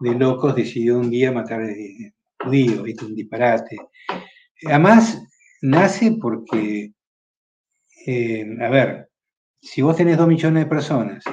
de 0.00 0.14
locos 0.14 0.56
decidió 0.56 0.98
un 0.98 1.10
día 1.10 1.30
matar 1.30 1.60
judíos, 2.42 2.82
¿viste? 2.82 3.04
un 3.04 3.14
disparate. 3.14 3.76
Además, 4.66 5.22
nace 5.60 6.16
porque, 6.20 6.92
eh, 8.06 8.46
a 8.60 8.68
ver, 8.68 9.08
si 9.60 9.82
vos 9.82 9.96
tenés 9.96 10.16
dos 10.18 10.28
millones 10.28 10.64
de 10.64 10.68
personas 10.70 11.24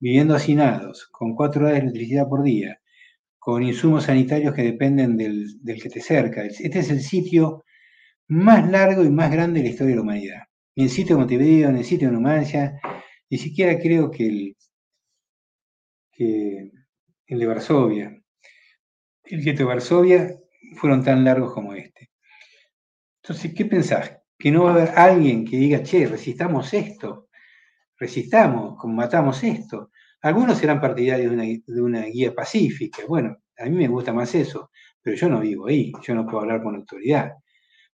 viviendo 0.00 0.34
hacinados, 0.34 1.08
con 1.10 1.34
cuatro 1.34 1.62
horas 1.62 1.74
de 1.74 1.80
electricidad 1.80 2.28
por 2.28 2.42
día, 2.42 2.80
con 3.38 3.62
insumos 3.62 4.04
sanitarios 4.04 4.54
que 4.54 4.62
dependen 4.62 5.16
del, 5.16 5.60
que 5.64 5.88
te 5.88 6.00
cerca, 6.00 6.44
este 6.44 6.78
es 6.78 6.90
el 6.90 7.00
sitio 7.00 7.64
más 8.28 8.68
largo 8.70 9.04
y 9.04 9.10
más 9.10 9.30
grande 9.30 9.60
de 9.60 9.64
la 9.64 9.70
historia 9.70 9.90
de 9.90 9.96
la 9.96 10.02
humanidad. 10.02 10.42
Ni 10.76 10.84
el 10.84 10.90
sitio 10.90 11.16
de 11.16 11.20
Montevideo, 11.20 11.72
ni 11.72 11.80
el 11.80 11.84
sitio 11.84 12.08
de 12.08 12.14
Numancia, 12.14 12.80
ni 13.30 13.38
siquiera 13.38 13.78
creo 13.78 14.10
que 14.10 14.26
el, 14.26 14.56
que 16.12 16.70
el 17.26 17.38
de 17.38 17.46
Varsovia, 17.46 18.22
el 19.24 19.42
gueto 19.42 19.58
de 19.58 19.64
Varsovia 19.64 20.34
fueron 20.76 21.04
tan 21.04 21.24
largos 21.24 21.52
como 21.52 21.74
este. 21.74 21.93
Entonces, 23.24 23.54
¿qué 23.54 23.64
pensás? 23.64 24.18
Que 24.38 24.50
no 24.50 24.64
va 24.64 24.70
a 24.70 24.74
haber 24.74 24.90
alguien 24.90 25.46
que 25.46 25.56
diga, 25.56 25.82
che, 25.82 26.06
resistamos 26.06 26.74
esto, 26.74 27.28
resistamos, 27.96 28.76
combatamos 28.78 29.42
esto. 29.42 29.90
Algunos 30.20 30.58
serán 30.58 30.78
partidarios 30.78 31.34
de 31.66 31.80
una, 31.82 32.02
guía 32.02 32.34
pacífica. 32.34 33.02
Bueno, 33.08 33.38
a 33.56 33.64
mí 33.64 33.70
me 33.70 33.88
gusta 33.88 34.12
más 34.12 34.34
eso, 34.34 34.70
pero 35.00 35.16
yo 35.16 35.30
no 35.30 35.40
vivo 35.40 35.68
ahí, 35.68 35.90
yo 36.02 36.14
no 36.14 36.26
puedo 36.26 36.40
hablar 36.40 36.62
con 36.62 36.74
autoridad, 36.74 37.32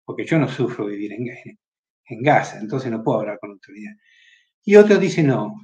porque 0.03 0.25
yo 0.25 0.39
no 0.39 0.47
sufro 0.47 0.87
vivir 0.87 1.13
en, 1.13 1.27
en 1.27 2.23
Gaza, 2.23 2.57
entonces 2.59 2.89
no 2.89 3.03
puedo 3.03 3.19
hablar 3.19 3.37
con 3.39 3.51
autoridad. 3.51 3.93
Y 4.63 4.77
otros 4.77 4.99
dicen, 4.99 5.27
no, 5.27 5.61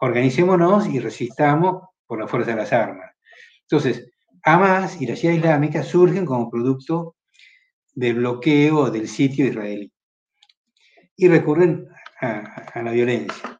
organicémonos 0.00 0.88
y 0.88 0.98
resistamos 0.98 1.90
por 2.06 2.18
la 2.18 2.26
fuerza 2.26 2.50
de 2.50 2.56
las 2.56 2.72
armas. 2.72 3.12
Entonces, 3.62 4.10
Hamas 4.42 5.00
y 5.00 5.06
la 5.06 5.14
ciudad 5.14 5.36
islámica 5.36 5.84
surgen 5.84 6.26
como 6.26 6.50
producto 6.50 7.14
del 7.94 8.14
bloqueo 8.16 8.90
del 8.90 9.08
sitio 9.08 9.46
israelí. 9.46 9.90
Y 11.16 11.28
recurren 11.28 11.88
a, 12.20 12.82
la 12.82 12.90
violencia. 12.90 13.58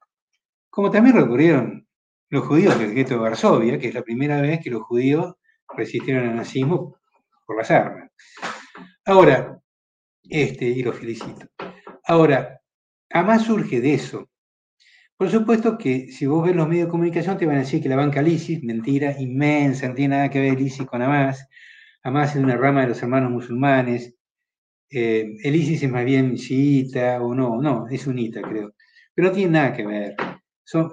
Como 0.71 0.91
también 0.91 1.17
recurrieron 1.17 1.87
los 2.31 2.47
judíos 2.47 2.79
del 2.79 2.95
gueto 2.95 3.15
de 3.15 3.21
Varsovia, 3.21 3.79
que 3.79 3.89
es 3.89 3.95
la 3.95 4.03
primera 4.03 4.41
vez 4.41 4.61
que 4.63 4.71
los 4.71 4.83
judíos 4.83 5.35
resistieron 5.77 6.29
al 6.29 6.37
nazismo 6.37 6.97
por 7.47 7.57
las 7.57 7.71
armas. 7.71 8.11
Ahora, 9.05 9.61
este, 10.25 10.65
y 10.67 10.83
lo 10.83 10.93
felicito. 10.93 11.47
Ahora, 12.07 12.61
Hamas 13.11 13.43
surge 13.45 13.81
de 13.81 13.95
eso. 13.95 14.29
Por 15.17 15.31
supuesto 15.31 15.79
que 15.79 16.11
si 16.11 16.27
vos 16.27 16.45
ves 16.45 16.57
los 16.57 16.67
medios 16.67 16.87
de 16.87 16.91
comunicación 16.91 17.39
te 17.39 17.47
van 17.47 17.57
a 17.57 17.61
decir 17.61 17.81
que 17.81 17.89
la 17.89 17.97
banca 17.97 18.21
ISIS, 18.21 18.65
mentira 18.65 19.15
inmensa, 19.21 19.89
no 19.89 19.95
tiene 19.95 20.17
nada 20.17 20.31
que 20.31 20.41
ver 20.41 20.61
ISIS 20.61 20.87
con 20.87 21.03
Hamas. 21.03 21.47
Hamas 22.03 22.35
es 22.35 22.43
una 22.43 22.57
rama 22.57 22.83
de 22.83 22.89
los 22.89 23.03
hermanos 23.03 23.31
musulmanes 23.31 24.17
eh, 24.91 25.37
el 25.43 25.57
ISIS 25.57 25.83
es 25.83 25.91
más 25.91 26.05
bien 26.05 26.37
chiita 26.37 27.21
o 27.23 27.35
no, 27.35 27.61
no, 27.61 27.87
es 27.89 28.03
sunita 28.03 28.43
creo, 28.43 28.75
pero 29.15 29.29
no 29.29 29.35
tiene 29.35 29.53
nada 29.53 29.73
que 29.73 29.87
ver. 29.87 30.15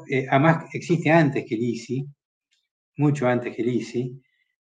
Eh, 0.10 0.26
además 0.30 0.66
existe 0.74 1.10
antes 1.10 1.46
que 1.48 1.56
el 1.56 1.64
ISIS, 1.64 2.06
mucho 2.98 3.28
antes 3.28 3.56
que 3.56 3.62
el 3.62 3.70
ISIS. 3.70 4.12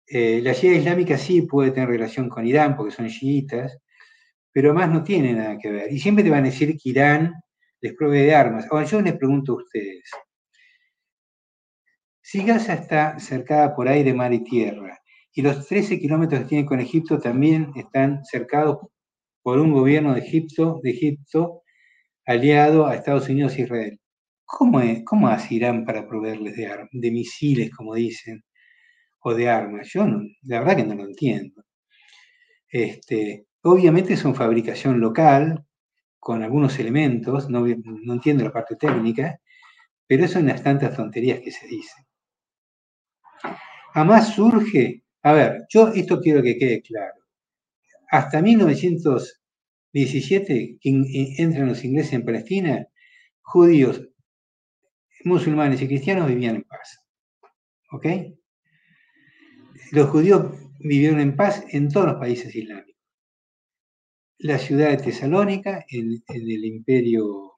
Eh, 0.06 0.40
la 0.42 0.52
Shia 0.52 0.74
islámica 0.74 1.16
sí 1.18 1.42
puede 1.42 1.70
tener 1.70 1.88
relación 1.88 2.28
con 2.28 2.46
Irán 2.46 2.76
porque 2.76 2.94
son 2.94 3.08
chiitas, 3.08 3.78
pero 4.52 4.70
además 4.70 4.90
no 4.92 5.04
tiene 5.04 5.32
nada 5.32 5.58
que 5.58 5.70
ver. 5.70 5.92
Y 5.92 5.98
siempre 5.98 6.24
te 6.24 6.30
van 6.30 6.44
a 6.44 6.48
decir 6.48 6.76
que 6.76 6.90
Irán 6.90 7.34
les 7.80 7.94
provee 7.94 8.20
de 8.20 8.34
armas. 8.34 8.66
Ahora 8.70 8.86
yo 8.86 9.00
les 9.00 9.16
pregunto 9.16 9.52
a 9.52 9.56
ustedes, 9.56 10.10
si 12.22 12.42
Gaza 12.44 12.74
está 12.74 13.18
cercada 13.18 13.74
por 13.74 13.88
aire, 13.88 14.14
mar 14.14 14.32
y 14.32 14.42
tierra, 14.42 14.98
y 15.32 15.42
los 15.42 15.66
13 15.66 15.98
kilómetros 15.98 16.42
que 16.42 16.48
tiene 16.48 16.66
con 16.66 16.80
Egipto 16.80 17.18
también 17.18 17.72
están 17.76 18.24
cercados 18.24 18.78
por 19.44 19.60
un 19.60 19.72
gobierno 19.72 20.14
de 20.14 20.20
Egipto, 20.20 20.80
de 20.82 20.90
Egipto 20.92 21.62
aliado 22.26 22.86
a 22.86 22.96
Estados 22.96 23.28
Unidos 23.28 23.56
e 23.58 23.62
Israel. 23.62 24.00
¿Cómo, 24.46 24.80
cómo 25.04 25.28
hace 25.28 25.56
Irán 25.56 25.84
para 25.84 26.08
proveerles 26.08 26.56
de, 26.56 26.68
de 26.92 27.10
misiles, 27.12 27.70
como 27.70 27.94
dicen, 27.94 28.42
o 29.20 29.34
de 29.34 29.50
armas? 29.50 29.88
Yo 29.92 30.06
la 30.06 30.60
verdad 30.60 30.76
que 30.76 30.84
no 30.84 30.94
lo 30.96 31.04
entiendo. 31.04 31.64
Este, 32.68 33.46
obviamente 33.62 34.14
es 34.14 34.22
fabricación 34.22 35.00
local, 35.00 35.64
con 36.18 36.42
algunos 36.42 36.78
elementos, 36.78 37.50
no, 37.50 37.66
no 37.66 38.14
entiendo 38.14 38.44
la 38.44 38.52
parte 38.52 38.76
técnica, 38.76 39.38
pero 40.06 40.26
son 40.28 40.44
unas 40.44 40.62
tantas 40.62 40.96
tonterías 40.96 41.40
que 41.40 41.52
se 41.52 41.66
dicen. 41.66 42.04
Hamas 43.94 44.34
surge, 44.34 45.04
a 45.22 45.32
ver, 45.32 45.66
yo 45.68 45.88
esto 45.88 46.20
quiero 46.20 46.42
que 46.42 46.58
quede 46.58 46.82
claro. 46.82 47.23
Hasta 48.14 48.40
1917, 48.40 50.78
que 50.80 50.90
entran 51.38 51.66
los 51.66 51.84
ingleses 51.84 52.12
en 52.12 52.24
Palestina, 52.24 52.86
judíos, 53.42 54.08
musulmanes 55.24 55.82
y 55.82 55.88
cristianos 55.88 56.28
vivían 56.28 56.54
en 56.54 56.62
paz. 56.62 57.00
¿Ok? 57.90 58.06
Los 59.90 60.10
judíos 60.10 60.46
vivieron 60.78 61.18
en 61.18 61.34
paz 61.34 61.64
en 61.70 61.88
todos 61.88 62.06
los 62.06 62.20
países 62.20 62.54
islámicos. 62.54 62.94
La 64.38 64.58
ciudad 64.58 64.90
de 64.90 64.98
Tesalónica, 64.98 65.84
en, 65.88 66.22
el 66.28 66.64
imperio 66.64 67.54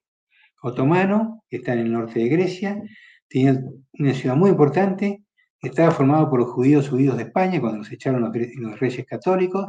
otomano, 0.63 1.45
que 1.51 1.59
está 1.59 1.75
en 1.75 1.81
el 1.81 1.93
norte 1.93 2.21
de 2.21 2.31
Grecia, 2.31 2.83
tenía 3.29 3.63
una 3.99 4.15
ciudad 4.15 4.37
muy 4.37 4.49
importante, 4.49 5.23
estaba 5.61 5.91
formado 5.91 6.31
por 6.31 6.41
los 6.41 6.49
judíos 6.49 6.91
huidos 6.91 7.19
de 7.19 7.25
España 7.25 7.61
cuando 7.61 7.81
los 7.81 7.93
echaron 7.93 8.23
los, 8.23 8.35
los 8.57 8.81
reyes 8.81 9.05
católicos, 9.05 9.67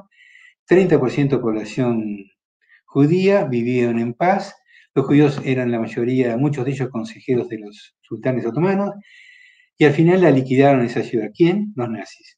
30% 0.68 1.30
de 1.30 1.40
población 1.40 2.26
judía 2.86 3.46
vivían 3.46 4.00
en 4.00 4.14
paz, 4.14 4.56
los 4.94 5.06
judíos 5.06 5.40
eran 5.46 5.72
la 5.72 5.80
mayoría, 5.80 6.38
muchos 6.38 6.66
de 6.66 6.72
ellos 6.72 6.90
consejeros 6.90 7.50
de 7.50 7.60
los 7.60 7.96
sultanes 8.02 8.46
otomanos, 8.46 8.92
y 9.78 9.86
al 9.86 9.94
final 9.94 10.22
la 10.22 10.32
liquidaron 10.32 10.84
esa 10.84 11.04
ciudad. 11.04 11.30
¿Quién? 11.36 11.74
Los 11.76 11.90
nazis. 11.90 12.38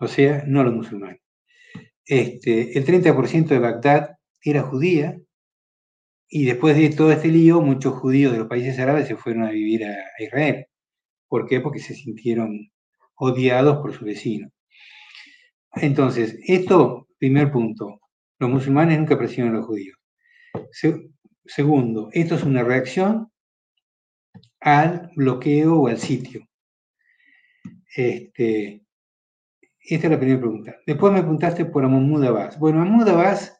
O 0.00 0.08
sea, 0.08 0.44
no 0.46 0.64
los 0.64 0.74
musulmanes. 0.74 1.20
Este, 2.04 2.76
el 2.76 2.84
30% 2.84 3.46
de 3.46 3.58
Bagdad 3.58 4.10
era 4.42 4.62
judía, 4.62 5.16
y 6.28 6.44
después 6.44 6.76
de 6.76 6.90
todo 6.90 7.12
este 7.12 7.28
lío, 7.28 7.60
muchos 7.60 7.94
judíos 7.94 8.32
de 8.32 8.38
los 8.38 8.48
países 8.48 8.78
árabes 8.78 9.06
se 9.06 9.16
fueron 9.16 9.44
a 9.44 9.50
vivir 9.50 9.84
a, 9.84 9.96
Israel. 10.18 10.66
¿Por 11.28 11.46
qué? 11.46 11.60
Porque 11.60 11.78
se 11.80 11.94
sintieron 11.94 12.70
odiados 13.16 13.78
por 13.78 13.94
su 13.94 14.04
vecino. 14.04 14.50
Entonces, 15.74 16.38
esto, 16.46 17.05
primer 17.18 17.50
punto, 17.50 18.00
los 18.38 18.50
musulmanes 18.50 18.98
nunca 18.98 19.18
presionan 19.18 19.54
a 19.54 19.58
los 19.58 19.66
judíos. 19.66 19.98
segundo, 21.44 22.08
esto 22.12 22.34
es 22.34 22.42
una 22.42 22.62
reacción 22.62 23.30
al 24.60 25.10
bloqueo 25.14 25.80
o 25.80 25.88
al 25.88 25.98
sitio. 25.98 26.46
Este, 27.94 28.82
esta 29.80 30.06
es 30.06 30.10
la 30.10 30.18
primera 30.18 30.40
pregunta. 30.40 30.76
Después 30.86 31.12
me 31.12 31.20
preguntaste 31.20 31.64
por 31.64 31.88
Mahmoud 31.88 32.24
Abbas. 32.24 32.58
Bueno, 32.58 32.80
Mahmoud 32.80 33.08
Abbas 33.08 33.56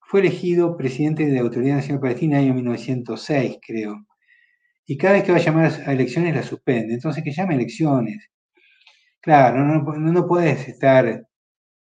fue 0.00 0.20
elegido 0.20 0.76
presidente 0.76 1.24
de 1.26 1.32
la 1.32 1.40
Autoridad 1.40 1.76
Nacional 1.76 2.00
Palestina 2.00 2.36
en 2.36 2.44
el 2.44 2.50
año 2.50 2.54
1906, 2.56 3.58
creo. 3.66 4.06
Y 4.86 4.98
cada 4.98 5.14
vez 5.14 5.24
que 5.24 5.32
va 5.32 5.38
a 5.38 5.40
llamar 5.40 5.72
a 5.86 5.92
elecciones 5.92 6.34
la 6.34 6.42
suspende. 6.42 6.94
Entonces, 6.94 7.24
que 7.24 7.32
llame 7.32 7.54
elecciones. 7.54 8.30
Claro, 9.22 9.64
no, 9.64 9.80
no, 10.12 10.26
puedes 10.26 10.68
estar 10.68 11.26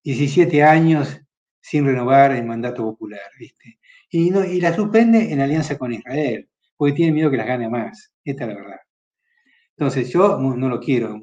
17 0.03 0.63
años 0.63 1.19
sin 1.61 1.85
renovar 1.85 2.31
el 2.31 2.45
mandato 2.45 2.83
popular. 2.83 3.19
Y, 4.09 4.31
no, 4.31 4.43
y 4.43 4.59
la 4.59 4.73
suspende 4.75 5.31
en 5.31 5.41
alianza 5.41 5.77
con 5.77 5.93
Israel, 5.93 6.49
porque 6.75 6.93
tiene 6.93 7.13
miedo 7.13 7.29
que 7.29 7.37
las 7.37 7.47
gane 7.47 7.69
más. 7.69 8.13
Esta 8.23 8.45
es 8.45 8.49
la 8.49 8.55
verdad. 8.55 8.79
Entonces, 9.77 10.09
yo 10.09 10.37
no 10.39 10.67
lo 10.67 10.79
quiero 10.79 11.19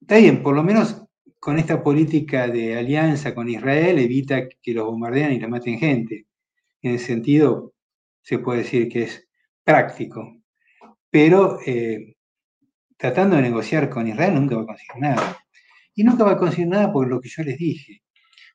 Está 0.00 0.18
bien, 0.18 0.42
por 0.42 0.54
lo 0.54 0.62
menos 0.62 1.04
con 1.40 1.58
esta 1.58 1.82
política 1.82 2.48
de 2.48 2.76
alianza 2.76 3.34
con 3.34 3.48
Israel 3.48 3.98
evita 3.98 4.48
que 4.48 4.72
los 4.72 4.86
bombardean 4.86 5.32
y 5.32 5.40
la 5.40 5.48
maten 5.48 5.78
gente. 5.78 6.26
En 6.82 6.94
ese 6.94 7.06
sentido, 7.06 7.74
se 8.22 8.38
puede 8.38 8.60
decir 8.60 8.88
que 8.88 9.02
es 9.04 9.28
práctico. 9.64 10.36
Pero 11.10 11.58
eh, 11.66 12.16
tratando 12.96 13.36
de 13.36 13.42
negociar 13.42 13.88
con 13.88 14.06
Israel 14.06 14.34
nunca 14.34 14.56
va 14.56 14.62
a 14.62 14.66
conseguir 14.66 15.00
nada. 15.00 15.38
Y 15.98 16.04
nunca 16.04 16.22
va 16.22 16.32
a 16.34 16.36
conseguir 16.36 16.68
nada 16.68 16.92
por 16.92 17.08
lo 17.08 17.20
que 17.20 17.28
yo 17.28 17.42
les 17.42 17.58
dije. 17.58 18.02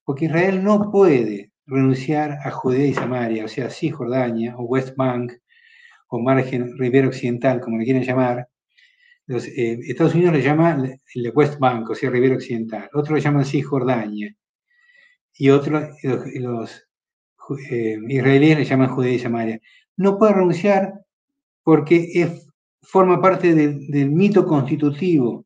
Porque 0.05 0.25
Israel 0.25 0.63
no 0.63 0.89
puede 0.89 1.51
renunciar 1.65 2.37
a 2.41 2.51
Judea 2.51 2.85
y 2.87 2.93
Samaria, 2.93 3.43
o 3.43 3.49
sea, 3.49 3.69
Cisjordania 3.69 4.55
o 4.55 4.63
West 4.63 4.95
Bank 4.95 5.33
o 6.07 6.19
margen 6.21 6.77
Ribera 6.77 7.09
Occidental, 7.09 7.59
como 7.59 7.77
le 7.77 7.83
quieren 7.83 8.03
llamar, 8.03 8.47
eh, 9.27 9.77
Estados 9.89 10.15
Unidos 10.15 10.35
le 10.35 10.41
llama 10.41 10.77
el 11.15 11.31
West 11.35 11.59
Bank, 11.59 11.89
o 11.89 11.95
sea, 11.95 12.09
Ribera 12.09 12.35
Occidental. 12.35 12.89
Otros 12.93 13.17
le 13.17 13.21
llaman 13.21 13.43
Cisjordania. 13.43 14.33
Y 15.33 15.49
otros, 15.49 15.83
los, 16.01 16.87
eh, 17.69 17.97
israelíes 18.07 18.57
le 18.57 18.63
llaman 18.63 18.87
Judea 18.87 19.15
y 19.15 19.19
Samaria. 19.19 19.59
No 19.97 20.17
puede 20.17 20.35
renunciar 20.35 20.93
porque 21.61 22.39
forma 22.81 23.21
parte 23.21 23.53
del 23.53 24.11
mito 24.11 24.45
constitutivo 24.45 25.45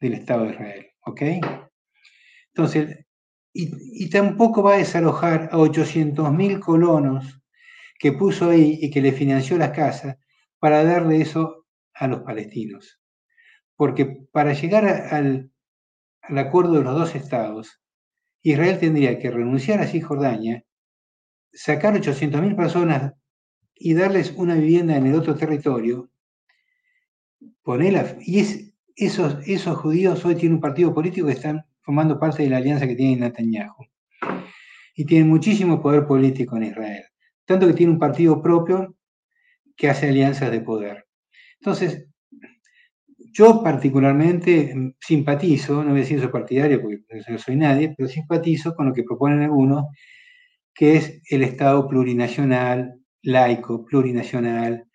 del 0.00 0.12
Estado 0.12 0.44
de 0.44 0.50
Israel. 0.50 0.89
¿Ok? 1.04 1.22
Entonces, 2.54 3.06
y, 3.52 4.04
y 4.04 4.10
tampoco 4.10 4.62
va 4.62 4.74
a 4.74 4.78
desalojar 4.78 5.48
a 5.52 5.58
800.000 5.58 6.60
colonos 6.60 7.40
que 7.98 8.12
puso 8.12 8.50
ahí 8.50 8.78
y 8.80 8.90
que 8.90 9.02
le 9.02 9.12
financió 9.12 9.58
las 9.58 9.70
casas 9.70 10.16
para 10.58 10.84
darle 10.84 11.20
eso 11.20 11.66
a 11.94 12.06
los 12.06 12.20
palestinos 12.20 13.00
porque 13.80 14.04
para 14.30 14.52
llegar 14.52 14.84
al, 14.84 15.50
acuerdo 16.20 16.74
de 16.74 16.84
los 16.84 16.94
dos 16.94 17.14
estados, 17.14 17.80
Israel 18.42 18.78
tendría 18.78 19.18
que 19.18 19.30
renunciar 19.30 19.80
a 19.80 19.86
Cisjordania, 19.86 20.66
sacar 21.50 21.94
800.000 21.94 22.56
personas 22.56 23.14
y 23.74 23.94
darles 23.94 24.32
una 24.32 24.54
vivienda 24.54 24.98
en 24.98 25.06
el 25.06 25.14
otro 25.14 25.34
territorio, 25.34 26.10
ponerla, 27.62 28.18
y 28.20 28.69
esos, 28.96 29.36
esos 29.46 29.76
judíos 29.76 30.24
hoy 30.24 30.34
tienen 30.34 30.54
un 30.54 30.60
partido 30.60 30.94
político 30.94 31.26
que 31.26 31.34
están 31.34 31.64
formando 31.80 32.18
parte 32.18 32.42
de 32.42 32.50
la 32.50 32.58
alianza 32.58 32.86
que 32.86 32.96
tiene 32.96 33.16
Netanyahu. 33.16 33.84
Y 34.94 35.04
tienen 35.04 35.28
muchísimo 35.28 35.80
poder 35.80 36.06
político 36.06 36.56
en 36.56 36.64
Israel. 36.64 37.04
Tanto 37.44 37.66
que 37.66 37.74
tiene 37.74 37.92
un 37.92 37.98
partido 37.98 38.42
propio 38.42 38.96
que 39.76 39.88
hace 39.88 40.08
alianzas 40.08 40.50
de 40.50 40.60
poder. 40.60 41.06
Entonces, 41.58 42.06
yo 43.32 43.62
particularmente 43.62 44.74
mm, 44.74 44.94
simpatizo, 45.00 45.82
no 45.82 45.90
voy 45.90 46.00
a 46.00 46.02
decir 46.02 46.20
soy 46.20 46.28
partidario 46.28 46.80
porque 46.80 47.02
no 47.28 47.38
soy 47.38 47.56
nadie, 47.56 47.94
pero 47.96 48.08
simpatizo 48.08 48.74
con 48.74 48.88
lo 48.88 48.94
que 48.94 49.04
proponen 49.04 49.42
algunos, 49.42 49.86
que 50.74 50.96
es 50.96 51.22
el 51.30 51.42
Estado 51.42 51.88
plurinacional, 51.88 53.00
laico, 53.22 53.84
plurinacional, 53.84 54.86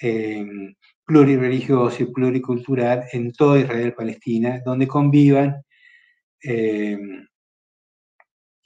eh, 0.00 0.44
plurireligioso 1.04 2.02
y 2.02 2.06
pluricultural 2.06 3.04
en 3.12 3.32
toda 3.32 3.60
Israel-Palestina, 3.60 4.62
donde 4.64 4.88
convivan 4.88 5.62
em, 6.40 7.26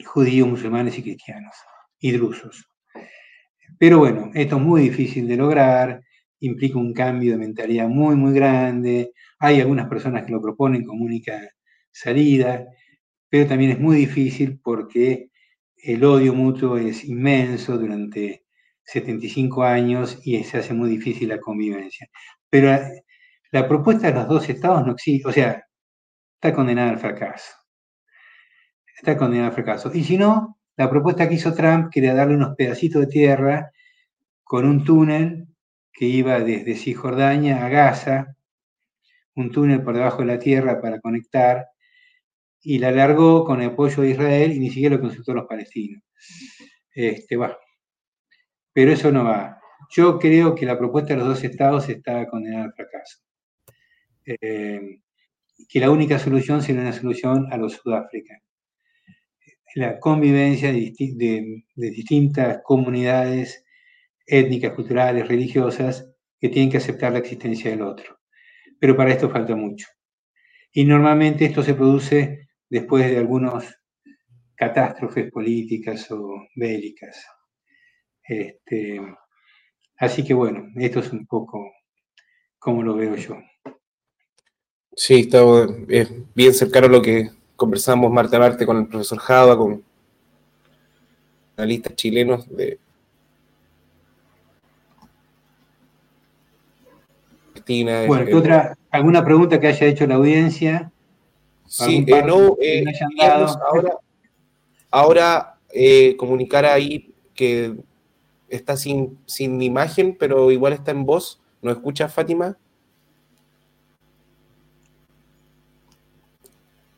judíos, 0.05 0.49
musulmanes 0.49 0.99
y 0.99 1.03
cristianos, 1.03 1.55
y 1.99 2.13
drusos. 2.13 2.69
Pero 3.79 3.99
bueno, 3.99 4.31
esto 4.35 4.57
es 4.57 4.63
muy 4.63 4.83
difícil 4.83 5.29
de 5.29 5.37
lograr, 5.37 6.03
implica 6.41 6.79
un 6.79 6.93
cambio 6.93 7.33
de 7.33 7.39
mentalidad 7.39 7.89
muy, 7.89 8.17
muy 8.17 8.33
grande. 8.33 9.13
Hay 9.39 9.61
algunas 9.61 9.89
personas 9.89 10.25
que 10.25 10.33
lo 10.33 10.41
proponen 10.41 10.85
como 10.85 11.05
única 11.05 11.41
salida, 11.93 12.67
pero 13.29 13.47
también 13.47 13.73
es 13.73 13.81
muy 13.81 13.97
difícil 13.97 14.61
porque 14.63 15.31
el 15.77 16.05
odio 16.05 16.35
mutuo 16.35 16.77
es 16.77 17.05
inmenso 17.05 17.79
durante 17.79 18.45
75 18.89 19.65
años 19.65 20.19
y 20.25 20.43
se 20.45 20.59
hace 20.59 20.73
muy 20.73 20.89
difícil 20.89 21.29
la 21.29 21.39
convivencia. 21.41 22.09
Pero 22.49 22.71
la, 23.51 23.69
propuesta 23.69 24.09
de 24.09 24.15
los 24.15 24.29
dos 24.29 24.49
estados 24.49 24.87
no 24.87 24.93
existe, 24.93 25.29
o 25.29 25.33
sea, 25.33 25.63
está 26.35 26.55
condenada 26.55 26.91
al 26.91 26.99
fracaso. 26.99 27.53
Está 28.97 29.19
condenada 29.19 29.49
al 29.49 29.55
fracaso. 29.55 29.91
Y 29.93 30.05
si 30.05 30.17
no, 30.17 30.59
la 30.77 30.89
propuesta 30.89 31.29
que 31.29 31.35
hizo 31.35 31.53
Trump, 31.55 31.91
que 31.93 32.01
era 32.01 32.15
darle 32.15 32.37
unos 32.37 32.57
pedacitos 32.57 33.03
de 33.03 33.09
tierra 33.09 33.73
con 34.43 34.65
un 34.65 34.85
túnel 34.85 35.49
que 35.93 36.07
iba 36.07 36.41
desde 36.41 36.75
Cisjordania 36.75 37.67
a 37.67 37.69
Gaza, 37.69 38.37
un 39.35 39.51
túnel 39.53 39.83
por 39.83 39.95
debajo 39.95 40.23
de 40.23 40.29
la 40.29 40.39
tierra 40.39 40.81
para 40.81 40.99
conectar, 41.01 41.67
y 42.63 42.79
la 42.79 42.89
alargó 42.89 43.45
con 43.45 43.61
el 43.61 43.71
apoyo 43.71 44.03
de 44.03 44.11
Israel 44.11 44.53
y 44.53 44.61
ni 44.61 44.71
siquiera 44.71 44.97
lo 44.97 45.03
consultó 45.03 45.33
a 45.33 45.37
los 45.37 45.47
palestinos. 45.47 46.03
Este, 46.95 47.37
Pero 48.79 48.93
eso 48.93 49.11
no 49.11 49.25
va. 49.25 49.61
Yo 49.91 50.21
creo 50.21 50.55
que 50.55 50.65
la 50.65 50.79
propuesta 50.79 51.13
de 51.13 51.19
los 51.19 51.27
dos 51.27 51.43
estados 51.43 51.89
está 51.89 52.29
condenada 52.29 52.67
al 52.67 52.75
fracaso. 52.75 53.19
Eh, 54.25 55.01
que 55.69 55.81
la 55.81 55.91
única 55.91 56.17
solución 56.21 56.63
sería 56.63 56.83
una 56.83 56.93
solución 56.93 57.53
a 57.53 57.57
los 57.57 57.73
Sudáfrica. 57.73 58.41
La 59.75 59.99
convivencia 59.99 60.73
de 60.73 61.65
distintas 61.75 62.61
comunidades 62.63 63.65
étnicas, 64.25 64.75
culturales, 64.75 65.27
religiosas, 65.27 66.09
que 66.41 66.49
tienen 66.49 66.71
que 66.71 66.77
aceptar 66.77 67.11
la 67.11 67.19
existencia 67.19 67.73
del 67.73 67.83
otro. 67.83 68.21
Pero 68.79 68.97
para 68.97 69.11
esto 69.11 69.29
falta 69.29 69.57
mucho. 69.57 69.89
Y 70.73 70.85
normalmente 70.85 71.47
esto 71.47 71.65
se 71.65 71.75
produce 71.75 72.47
después 72.71 73.11
de 73.11 73.19
algunas 73.19 73.77
catástrofes 74.55 75.33
políticas 75.33 76.09
o 76.13 76.47
bélicas. 76.55 77.38
Este, 78.29 79.01
así 79.97 80.25
que 80.25 80.35
bueno, 80.35 80.69
esto 80.77 81.01
es 81.01 81.13
un 81.13 81.27
poco 81.27 81.73
como 82.59 82.83
lo 82.83 82.95
veo 82.95 83.17
yo. 83.17 83.37
Sí, 84.95 85.21
está 85.21 85.39
es 85.89 86.11
bien 86.35 86.53
cercano 86.53 86.87
a 86.87 86.91
lo 86.91 87.03
que 87.03 87.31
conversamos 87.57 88.13
Marta 88.13 88.37
a 88.37 88.41
Marte 88.41 88.67
con 88.67 88.77
el 88.79 88.87
profesor 88.87 89.19
Java, 89.19 89.57
con 89.57 89.83
analistas 91.57 91.95
chilenos 91.97 92.49
de 92.55 92.79
Bueno, 98.07 98.25
¿qué 98.25 98.35
otra, 98.35 98.79
¿alguna 98.91 99.23
pregunta 99.23 99.61
que 99.61 99.67
haya 99.67 99.87
hecho 99.87 100.07
la 100.07 100.15
audiencia? 100.15 100.91
Sí, 101.67 102.05
eh, 102.07 102.23
no, 102.23 102.57
eh, 102.61 102.85
ahora, 103.61 103.97
ahora 104.91 105.59
eh, 105.71 106.17
comunicar 106.17 106.65
ahí 106.65 107.15
que 107.35 107.77
está 108.49 108.77
sin, 108.77 109.19
sin 109.27 109.61
imagen, 109.63 110.17
pero 110.19 110.51
igual 110.51 110.73
está 110.73 110.91
en 110.91 111.05
voz. 111.05 111.41
¿No 111.61 111.71
escucha 111.71 112.09
Fátima? 112.09 112.57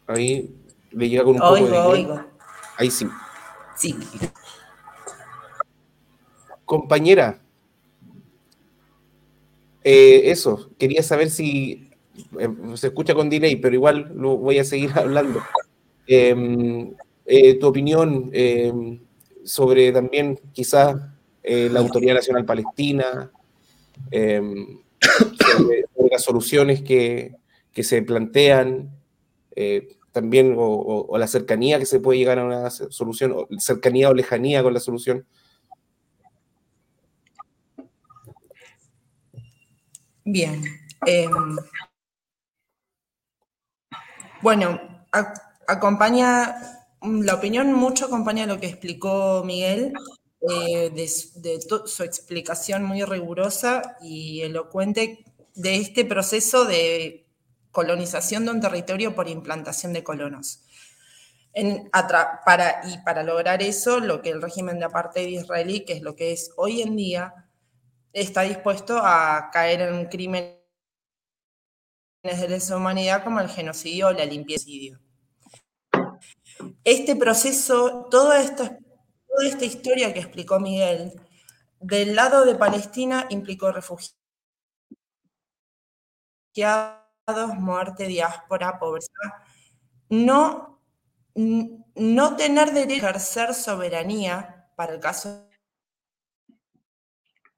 Ahí 0.07 0.55
le 0.91 1.09
llega 1.09 1.25
con 1.25 1.35
un 1.35 1.41
poco 1.41 1.55
de... 1.55 1.79
Oigo. 1.79 2.25
Ahí 2.77 2.91
sí. 2.91 3.07
Sí. 3.77 3.97
Compañera, 6.65 7.41
eh, 9.83 10.31
eso, 10.31 10.71
quería 10.79 11.03
saber 11.03 11.31
si 11.31 11.91
eh, 12.39 12.49
se 12.75 12.89
escucha 12.89 13.15
con 13.15 13.31
delay, 13.31 13.57
pero 13.57 13.75
igual 13.75 14.13
lo 14.15 14.37
voy 14.37 14.59
a 14.59 14.65
seguir 14.65 14.91
hablando. 14.97 15.41
Em, 16.07 16.93
eh, 17.25 17.55
tu 17.59 17.67
opinión 17.69 18.31
em, 18.33 19.01
sobre 19.45 19.93
también 19.93 20.39
quizás 20.53 20.97
la 21.43 21.81
Autoridad 21.81 22.15
Nacional 22.15 22.45
Palestina, 22.45 23.31
em, 24.11 24.81
sobre, 25.41 25.85
las 26.11 26.23
soluciones 26.23 26.83
que, 26.83 27.37
se 27.83 28.03
plantean, 28.03 28.91
también, 30.13 30.55
o, 30.59 31.17
la 31.17 31.27
cercanía 31.27 31.79
que 31.79 31.87
se 31.87 32.01
puede 32.01 32.19
llegar 32.19 32.39
a 32.39 32.45
una 32.45 32.71
solución, 32.71 33.33
o 33.33 33.49
cercanía 33.59 34.11
o 34.11 34.15
lejanía 34.15 34.63
con 34.63 34.75
la 34.75 34.81
solución. 34.81 35.27
Bien. 40.25 40.63
Em, 41.07 41.57
bueno, 44.43 44.81
acompaña, 45.67 46.57
la 47.03 47.35
opinión 47.35 47.73
mucho 47.73 48.07
acompaña 48.07 48.47
lo 48.47 48.61
que 48.61 48.69
explicó 48.69 49.43
Miguel, 49.45 49.93
eh, 50.49 50.91
de, 50.91 51.61
su 51.87 52.03
explicación 52.03 52.83
muy 52.85 53.05
rigurosa 53.05 53.97
y 54.01 54.41
elocuente 54.41 55.25
de 55.55 55.77
este 55.77 56.07
proceso 56.07 56.65
de 56.65 57.27
colonización 57.71 58.47
de 58.47 58.53
un 58.53 58.61
territorio 58.61 59.15
por 59.15 59.29
implantación 59.29 59.93
de 59.93 60.03
colonos. 60.03 60.63
para, 61.93 62.81
y 62.89 62.99
para 63.05 63.23
lograr 63.23 63.63
eso, 63.63 64.01
lo 64.01 64.23
que 64.23 64.31
el 64.31 64.41
régimen 64.41 64.79
de 64.79 64.87
apartheid 64.87 65.29
israelí, 65.29 65.85
que 65.85 65.95
es 65.95 66.03
lo 66.03 66.17
que 66.17 66.33
es 66.33 66.53
hoy 66.57 66.81
en 66.81 66.97
día, 66.97 67.35
está 68.13 68.43
dispuesto 68.43 68.99
a 68.99 69.51
caer 69.53 69.83
en 69.83 70.07
crímenes 70.07 70.57
de 72.23 72.49
lesa 72.49 72.77
humanidad 72.77 73.25
como 73.25 73.41
el 73.41 73.49
genocidio 73.49 74.09
o 74.09 74.13
la 74.13 74.25
limpiecidio. 74.25 75.01
Este 76.85 77.17
proceso, 77.17 78.09
toda 78.11 78.43
esta, 78.43 78.79
toda 79.31 79.49
esta 79.49 79.65
historia 79.65 80.13
que 80.13 80.21
explicó 80.21 80.59
Miguel, 80.61 81.13
del 81.81 82.15
lado 82.15 82.45
de 82.45 82.55
Palestina 82.57 83.27
implicó 83.31 83.73
refugiados, 83.73 84.15
muerte, 87.57 88.07
diáspora, 88.07 88.79
pobreza. 88.79 89.11
No, 90.09 90.81
no 91.35 92.37
tener 92.37 92.73
derecho 92.73 93.07
a 93.07 93.11
ejercer 93.11 93.55
soberanía 93.55 94.69
para 94.77 94.95
el 94.95 95.01
caso 95.01 95.49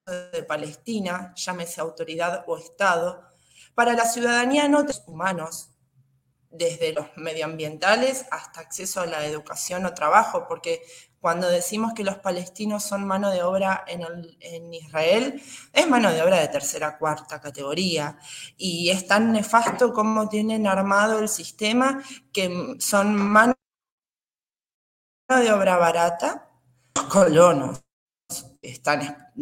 de 0.06 0.42
Palestina, 0.42 1.32
llámese 1.34 1.80
autoridad 1.80 2.44
o 2.46 2.58
Estado, 2.58 3.24
para 3.74 3.94
la 3.94 4.04
ciudadanía 4.04 4.68
no 4.68 4.84
humanos, 5.06 5.70
desde 6.50 6.92
los 6.92 7.06
medioambientales 7.16 8.26
hasta 8.30 8.60
acceso 8.60 9.00
a 9.00 9.06
la 9.06 9.24
educación 9.24 9.86
o 9.86 9.94
trabajo, 9.94 10.46
porque 10.46 10.82
cuando 11.22 11.48
decimos 11.48 11.92
que 11.94 12.02
los 12.02 12.18
palestinos 12.18 12.82
son 12.82 13.06
mano 13.06 13.30
de 13.30 13.44
obra 13.44 13.84
en, 13.86 14.74
Israel, 14.74 15.40
es 15.72 15.88
mano 15.88 16.10
de 16.10 16.20
obra 16.20 16.40
de 16.40 16.48
tercera, 16.48 16.98
cuarta 16.98 17.40
categoría. 17.40 18.18
Y 18.56 18.90
es 18.90 19.06
tan 19.06 19.30
nefasto 19.30 19.94
como 19.94 20.28
tienen 20.28 20.66
armado 20.66 21.20
el 21.20 21.28
sistema 21.28 22.02
que 22.32 22.74
son 22.80 23.14
mano 23.14 23.54
de 25.28 25.52
obra 25.52 25.76
barata, 25.76 26.50
los 26.96 27.04
colonos 27.04 27.80
están 28.60 29.32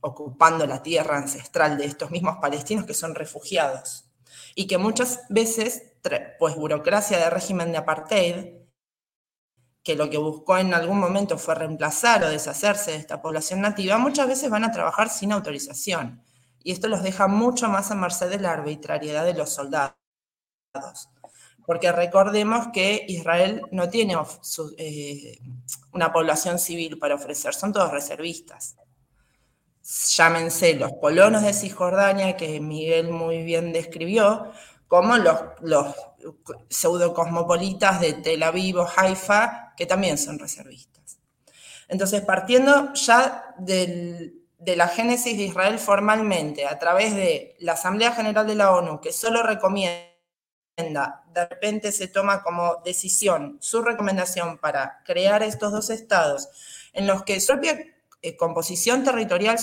ocupando 0.00 0.66
la 0.66 0.82
tierra 0.82 1.18
ancestral 1.18 1.76
de 1.76 1.84
estos 1.84 2.10
mismos 2.10 2.38
palestinos 2.38 2.86
que 2.86 2.94
son 2.94 3.14
refugiados 3.14 4.06
y 4.54 4.66
que 4.66 4.78
muchas 4.78 5.20
veces, 5.28 5.82
pues 6.38 6.54
burocracia 6.56 7.18
de 7.18 7.30
régimen 7.30 7.72
de 7.72 7.78
apartheid, 7.78 8.46
que 9.82 9.96
lo 9.96 10.08
que 10.08 10.18
buscó 10.18 10.56
en 10.58 10.72
algún 10.72 10.98
momento 10.98 11.38
fue 11.38 11.54
reemplazar 11.54 12.24
o 12.24 12.30
deshacerse 12.30 12.92
de 12.92 12.96
esta 12.96 13.20
población 13.20 13.60
nativa, 13.60 13.98
muchas 13.98 14.28
veces 14.28 14.50
van 14.50 14.64
a 14.64 14.72
trabajar 14.72 15.10
sin 15.10 15.32
autorización. 15.32 16.22
Y 16.62 16.72
esto 16.72 16.88
los 16.88 17.02
deja 17.02 17.26
mucho 17.26 17.68
más 17.68 17.90
a 17.90 17.94
merced 17.94 18.30
de 18.30 18.38
la 18.38 18.52
arbitrariedad 18.52 19.24
de 19.24 19.34
los 19.34 19.50
soldados. 19.50 19.94
Porque 21.66 21.92
recordemos 21.92 22.68
que 22.72 23.04
Israel 23.08 23.62
no 23.70 23.88
tiene 23.90 24.16
eh, 24.78 25.38
una 25.92 26.12
población 26.12 26.58
civil 26.58 26.98
para 26.98 27.14
ofrecer, 27.14 27.54
son 27.54 27.72
todos 27.72 27.90
reservistas 27.90 28.76
llámense 30.16 30.74
los 30.74 30.92
colonos 31.00 31.42
de 31.42 31.52
Cisjordania, 31.52 32.36
que 32.36 32.60
Miguel 32.60 33.10
muy 33.10 33.42
bien 33.42 33.72
describió, 33.72 34.50
como 34.88 35.16
los, 35.16 35.40
los 35.60 35.94
pseudo-cosmopolitas 36.68 38.00
de 38.00 38.14
Tel 38.14 38.42
Aviv 38.42 38.78
o 38.78 38.88
Haifa, 38.96 39.74
que 39.76 39.86
también 39.86 40.18
son 40.18 40.38
reservistas. 40.38 41.18
Entonces, 41.88 42.22
partiendo 42.22 42.92
ya 42.94 43.54
de 43.58 44.76
la 44.76 44.88
génesis 44.88 45.36
de 45.36 45.44
Israel 45.44 45.78
formalmente, 45.78 46.66
a 46.66 46.78
través 46.78 47.14
de 47.14 47.56
la 47.60 47.72
Asamblea 47.72 48.12
General 48.12 48.46
de 48.46 48.54
la 48.54 48.72
ONU, 48.72 49.00
que 49.00 49.12
solo 49.12 49.42
recomienda, 49.42 50.10
de 50.76 51.46
repente 51.46 51.92
se 51.92 52.08
toma 52.08 52.42
como 52.42 52.76
decisión 52.84 53.58
su 53.60 53.82
recomendación 53.82 54.58
para 54.58 55.02
crear 55.04 55.42
estos 55.42 55.72
dos 55.72 55.90
estados, 55.90 56.48
en 56.92 57.06
los 57.06 57.22
que 57.24 57.40
su 57.40 57.52
propia 57.52 57.78
eh, 58.22 58.36
composición 58.36 59.04
territorial, 59.04 59.58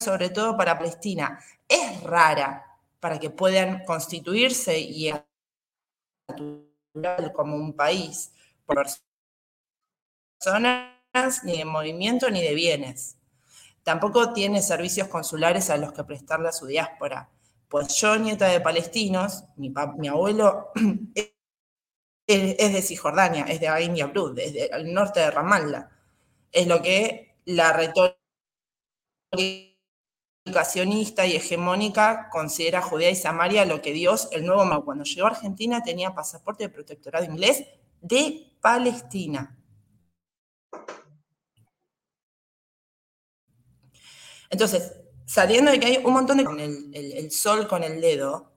sobre 0.00 0.30
todo 0.30 0.56
para 0.56 0.78
Palestina, 0.78 1.38
es 1.68 2.02
rara 2.02 2.73
para 3.04 3.18
que 3.18 3.28
puedan 3.28 3.84
constituirse 3.84 4.80
y 4.80 5.12
como 7.34 7.54
un 7.54 7.74
país 7.76 8.32
por 8.64 8.82
personas, 10.38 11.44
ni 11.44 11.58
de 11.58 11.66
movimiento, 11.66 12.30
ni 12.30 12.40
de 12.42 12.54
bienes. 12.54 13.18
Tampoco 13.82 14.32
tiene 14.32 14.62
servicios 14.62 15.08
consulares 15.08 15.68
a 15.68 15.76
los 15.76 15.92
que 15.92 16.02
prestarle 16.02 16.48
a 16.48 16.52
su 16.52 16.64
diáspora. 16.64 17.28
Pues 17.68 17.94
yo, 17.96 18.16
nieta 18.16 18.48
de 18.48 18.62
palestinos, 18.62 19.44
mi, 19.56 19.70
abuelo 20.08 20.72
es, 21.14 22.72
de 22.72 22.80
Cisjordania, 22.80 23.44
es 23.44 23.60
de 23.60 23.68
Ain 23.68 23.96
Yabrud, 23.96 24.34
desde 24.34 24.74
el 24.74 24.94
norte 24.94 25.20
de 25.20 25.30
Ramallah. 25.30 25.90
Es 26.50 26.66
lo 26.66 26.80
que 26.80 27.36
la 27.44 27.70
retórica 27.74 28.16
y 30.46 31.36
hegemónica 31.36 32.28
considera 32.30 32.82
Judea 32.82 33.10
y 33.10 33.16
Samaria 33.16 33.64
lo 33.64 33.80
que 33.80 33.92
Dios, 33.92 34.28
el 34.30 34.44
nuevo 34.44 34.64
Mao, 34.66 34.84
cuando 34.84 35.04
llegó 35.04 35.26
a 35.26 35.30
Argentina 35.30 35.82
tenía 35.82 36.14
pasaporte 36.14 36.64
de 36.64 36.68
protectorado 36.68 37.24
inglés 37.24 37.64
de 38.02 38.52
Palestina. 38.60 39.56
Entonces, 44.50 44.92
saliendo 45.24 45.70
de 45.70 45.80
que 45.80 45.86
hay 45.86 46.02
un 46.04 46.12
montón 46.12 46.36
de... 46.36 46.44
Con 46.44 46.60
el, 46.60 47.30
sol 47.30 47.66
con 47.66 47.82
el 47.82 48.02
dedo, 48.02 48.52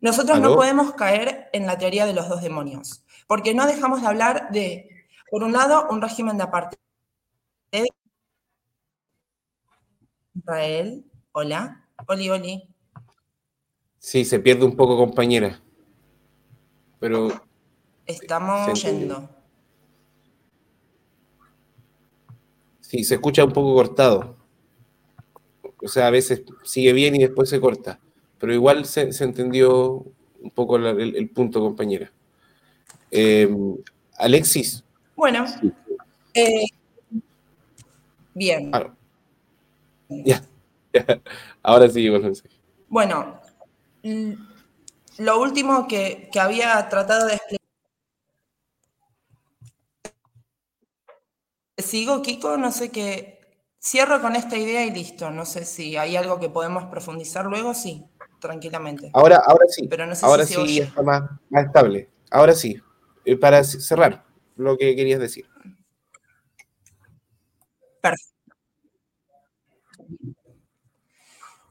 nosotros 0.00 0.38
no 0.38 0.54
podemos 0.54 0.92
caer 0.92 1.48
en 1.54 1.66
la 1.66 1.78
teoría 1.78 2.04
de 2.04 2.12
los 2.12 2.28
dos 2.28 2.42
demonios. 2.42 3.04
Porque 3.26 3.54
no 3.54 3.66
dejamos 3.66 4.02
de 4.02 4.06
hablar 4.06 4.50
de, 4.50 5.08
por 5.30 5.42
un 5.42 5.52
lado, 5.54 5.88
un 5.90 6.02
régimen 6.02 6.36
de 6.36 6.44
apartheid. 6.44 6.83
Israel, 10.34 11.04
hola, 11.32 11.86
Oli, 12.06 12.30
Oli. 12.30 12.68
Sí, 13.98 14.24
se 14.24 14.38
pierde 14.38 14.64
un 14.64 14.76
poco, 14.76 14.96
compañera. 14.96 15.60
Pero. 17.00 17.28
Estamos 18.06 18.82
yendo. 18.82 19.28
Sí, 22.80 23.02
se 23.04 23.14
escucha 23.14 23.44
un 23.44 23.52
poco 23.52 23.74
cortado. 23.74 24.36
o 25.82 25.88
sea, 25.88 26.06
a 26.06 26.10
veces 26.10 26.42
sigue 26.62 26.92
bien 26.92 27.16
y 27.16 27.20
después 27.20 27.48
se 27.48 27.60
corta, 27.60 27.98
pero 28.38 28.52
igual 28.52 28.84
se, 28.84 29.08
entendió 29.24 30.04
un 30.40 30.50
poco 30.54 30.76
el, 30.76 31.30
punto, 31.30 31.60
compañera. 31.60 32.12
Eh, 33.10 33.48
Alexis. 34.18 34.84
Bueno, 35.16 35.44
eh, 36.34 36.66
bien. 38.34 38.72
Ya, 40.08 40.42
ahora 41.62 41.88
sí, 41.88 42.08
Bueno, 42.88 43.40
lo 45.18 45.40
último 45.40 45.88
que, 45.88 46.28
que 46.32 46.40
había 46.40 46.88
tratado 46.88 47.26
de 47.26 47.34
explicar. 47.34 47.64
Sigo, 51.76 52.22
Kiko, 52.22 52.56
no 52.56 52.70
sé 52.70 52.90
qué. 52.90 53.40
Cierro 53.82 54.20
con 54.20 54.36
esta 54.36 54.56
idea 54.56 54.86
y 54.86 54.90
listo. 54.90 55.30
No 55.30 55.44
sé 55.44 55.64
si 55.64 55.96
hay 55.96 56.16
algo 56.16 56.38
que 56.38 56.48
podemos 56.48 56.84
profundizar 56.84 57.44
luego, 57.46 57.74
sí, 57.74 58.04
tranquilamente. 58.40 59.10
Ahora, 59.12 59.42
ahora 59.44 59.66
sí. 59.68 59.88
Pero 59.88 60.06
no 60.06 60.14
sé 60.14 60.24
ahora 60.24 60.46
sí 60.46 60.80
está 60.80 61.02
más, 61.02 61.22
más, 61.50 61.66
estable. 61.66 62.08
Ahora 62.30 62.54
sí. 62.54 62.80
Eh, 63.24 63.36
para 63.36 63.64
cerrar 63.64 64.24
lo 64.56 64.76
que 64.76 64.94
querías 64.94 65.20
decir. 65.20 65.46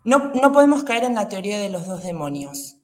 No, 0.03 0.31
no 0.33 0.51
podemos 0.51 0.83
caer 0.83 1.05
en 1.05 1.15
la 1.15 1.29
teoría 1.29 1.59
de 1.59 1.69
los 1.69 1.87
dos 1.87 2.03
demonios, 2.03 2.77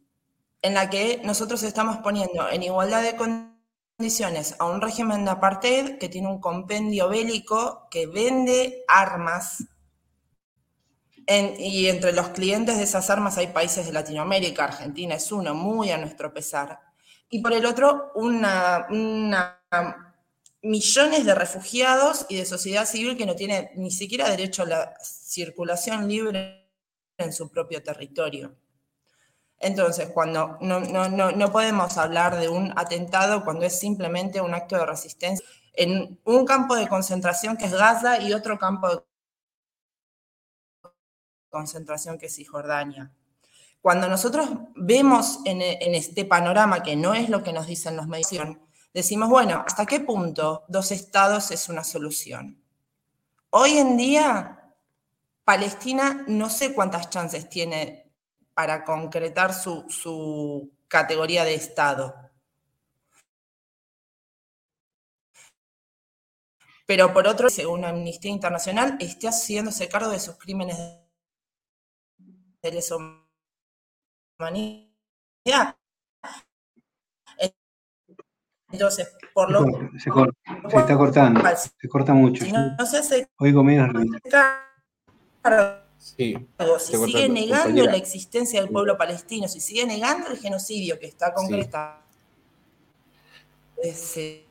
en 0.62 0.74
la 0.74 0.90
que 0.90 1.22
nosotros 1.24 1.64
estamos 1.64 1.98
poniendo 1.98 2.50
en 2.50 2.64
igualdad 2.64 3.04
de 3.04 3.18
condiciones 3.18 4.56
a 4.60 4.66
un 4.66 4.82
régimen 4.82 5.26
de 5.26 5.32
apartheid 5.32 5.98
que 5.98 6.08
tiene 6.08 6.30
un 6.30 6.40
compendio 6.40 7.10
bélico 7.10 7.88
que 7.92 8.08
vende 8.08 8.86
armas 8.88 9.66
y 11.60 11.88
entre 11.88 12.12
los 12.12 12.30
clientes 12.30 12.78
de 12.78 12.84
esas 12.84 13.10
armas 13.12 13.38
hay 13.38 13.48
países 13.48 13.86
de 13.86 13.92
Latinoamérica, 13.92 14.64
Argentina 14.64 15.16
es 15.16 15.32
uno, 15.32 15.54
muy 15.54 15.92
a 15.92 15.98
nuestro 15.98 16.34
pesar. 16.34 16.80
Y 17.30 17.42
por 17.42 17.54
el 17.54 17.68
otro, 17.68 18.12
una, 18.16 18.88
millones 20.62 21.26
de 21.26 21.36
refugiados 21.36 22.26
y 22.30 22.36
de 22.36 22.46
sociedad 22.46 22.86
civil 22.86 23.18
que 23.18 23.26
no 23.26 23.36
tiene 23.36 23.72
ni 23.76 23.92
siquiera 23.92 24.30
derecho 24.30 24.64
a 24.64 24.68
la 24.68 24.94
circulación 25.02 26.08
libre 26.08 26.70
en 27.18 27.34
su 27.34 27.50
propio 27.50 27.82
territorio. 27.82 28.56
Entonces, 29.60 30.10
cuando 30.14 30.58
no, 30.62 30.80
no, 30.80 31.52
podemos 31.52 31.98
hablar 31.98 32.40
de 32.40 32.48
un 32.48 32.72
atentado 32.78 33.44
cuando 33.44 33.66
es 33.66 33.78
simplemente 33.78 34.40
un 34.40 34.54
acto 34.54 34.78
de 34.78 34.86
resistencia 34.86 35.46
en 35.74 36.20
un 36.24 36.46
campo 36.46 36.76
de 36.76 36.88
concentración 36.88 37.58
que 37.58 37.66
es 37.66 37.74
Gaza 37.74 38.22
y 38.22 38.34
otro 38.34 38.58
campo 38.58 38.90
de 38.90 39.04
concentración 41.50 42.18
que 42.18 42.28
es 42.28 42.36
Cisjordania. 42.36 43.12
Cuando 43.82 44.08
nosotros 44.08 44.50
vemos 44.76 45.40
en, 45.46 45.62
en, 45.62 45.96
este 45.96 46.26
panorama, 46.26 46.84
que 46.84 46.96
no 46.96 47.14
es 47.14 47.30
lo 47.30 47.44
que 47.44 47.54
nos 47.54 47.68
dicen 47.68 47.96
los 47.96 48.08
medios, 48.08 48.58
decimos, 48.94 49.30
bueno, 49.30 49.64
¿hasta 49.66 49.86
qué 49.86 50.00
punto 50.00 50.66
dos 50.68 50.92
estados 50.92 51.52
es 51.52 51.70
una 51.70 51.84
solución? 51.84 52.62
Hoy 53.52 53.78
en 53.78 53.98
día, 53.98 54.76
Palestina 55.44 56.24
no 56.28 56.50
sé 56.50 56.74
cuántas 56.74 57.10
chances 57.10 57.50
tiene 57.50 58.12
para 58.54 58.84
concretar 58.84 59.54
su, 59.54 60.72
categoría 60.88 61.44
de 61.44 61.56
Estado. 61.56 62.16
Pero 66.86 67.14
por 67.14 67.28
otro, 67.28 67.50
según 67.50 67.86
Amnistía 67.86 68.32
Internacional, 68.32 68.98
está 69.00 69.30
haciéndose 69.30 69.88
cargo 69.88 70.10
de 70.10 70.20
sus 70.20 70.36
crímenes 70.38 70.78
de 72.62 72.72
lesa. 72.72 72.96
Entonces, 78.72 79.12
por 79.34 79.52
lo 79.52 79.66
se, 79.98 80.00
se, 80.00 80.78
está 80.78 80.96
cortando, 80.96 81.42
se 81.56 81.90
corta 81.90 82.14
mucho. 82.14 82.46
Si 82.46 82.52
no, 82.52 82.86
se 82.86 82.98
hace 82.98 83.30
Oigo 83.38 83.64
menos 83.64 83.92
si 86.80 86.98
sigue 87.06 87.30
negando 87.30 87.86
la 87.86 87.96
existencia 87.96 88.62
del 88.62 88.70
pueblo 88.70 88.98
palestino, 88.98 89.48
si 89.48 89.60
sigue 89.60 89.86
negando 89.86 90.28
el 90.30 90.38
genocidio 90.38 91.00
que 91.00 91.08
está 91.08 91.34
concretado. 91.34 92.00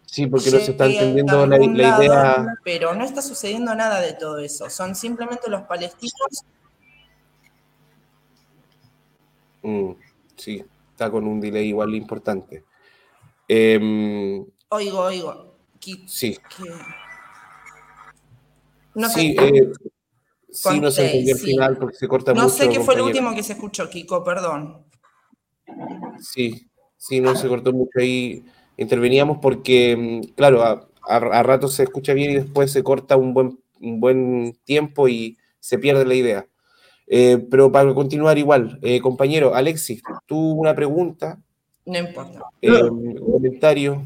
Sí, 0.07 0.27
porque 0.27 0.51
no 0.51 0.59
se 0.59 0.71
está 0.71 0.87
entendiendo 0.87 1.47
la, 1.47 1.63
idea. 1.63 2.47
Pero 2.65 2.95
no 2.95 3.05
está 3.05 3.21
sucediendo 3.21 3.75
nada 3.75 4.01
de 4.01 4.15
todo 4.15 4.39
eso. 4.39 4.71
Son 4.71 4.95
simplemente 4.95 5.51
los 5.51 5.63
palestinos. 5.63 6.45
Mm, 9.63 9.93
sí, 10.37 10.65
está 10.93 11.11
con 11.11 11.27
un 11.27 11.41
delay 11.41 11.69
igual 11.69 11.95
importante. 11.95 12.65
Em, 13.49 14.45
oigo, 14.69 14.99
oigo. 15.01 15.57
sí. 16.07 16.39
No 18.95 19.09
sí, 19.09 19.37
eh, 19.39 19.73
Sí, 20.51 20.81
no 20.81 20.91
se 20.91 21.35
final 21.37 21.77
porque 21.77 21.97
se 21.97 22.09
corta 22.09 22.33
mucho. 22.33 22.45
No 22.45 22.49
sé 22.49 22.69
qué 22.69 22.81
fue 22.81 22.95
el 22.95 23.03
último 23.03 23.35
que 23.35 23.43
se 23.43 23.53
escuchó, 23.53 23.89
Kiko, 23.91 24.25
perdón. 24.25 24.85
Sí, 26.21 26.71
sí, 26.97 27.21
no 27.21 27.37
se 27.37 27.49
cortó 27.49 27.73
mucho 27.73 27.99
ahí. 27.99 28.45
Interveníamos 28.77 29.39
porque, 29.43 29.97
mm, 29.97 30.35
claro, 30.35 30.63
a, 30.63 30.89
a, 31.07 31.43
rato 31.43 31.69
se 31.69 31.83
escucha 31.83 32.15
bien 32.15 32.31
y 32.31 32.35
después 32.37 32.73
se 32.73 32.83
corta 32.83 33.17
un 33.17 33.35
buen, 33.35 33.59
un 33.81 34.01
buen 34.01 34.59
tiempo 34.65 35.09
y 35.09 35.37
se 35.61 35.79
pierde 35.79 36.05
la 36.05 36.15
idea. 36.15 36.47
Eh, 37.07 37.47
pero 37.51 37.71
para 37.71 37.93
continuar 37.95 38.39
igual, 38.39 38.79
eh, 38.83 39.01
compañero, 39.01 39.55
Alexis, 39.55 40.03
tú 40.27 40.53
una 40.53 40.75
pregunta. 40.75 41.41
No 41.89 41.99
importa. 41.99 42.41
Eh, 42.63 42.89
comentario. 43.19 44.05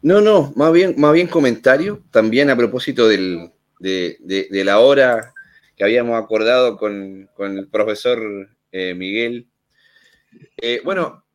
No, 0.00 0.20
no, 0.20 0.52
más 0.56 0.72
bien, 0.72 0.94
más 0.96 1.12
bien 1.12 1.26
comentario, 1.26 2.02
también 2.10 2.48
a 2.48 2.56
propósito 2.56 3.08
del, 3.08 3.50
de, 3.80 4.16
de, 4.20 4.48
de, 4.50 4.64
la 4.64 4.78
hora 4.78 5.34
que 5.76 5.84
habíamos 5.84 6.22
acordado 6.22 6.76
con, 6.78 7.28
el 7.38 7.68
profesor 7.68 8.48
eh, 8.72 8.94
Miguel. 8.94 9.48
Eh, 10.56 10.80
bueno, 10.84 11.26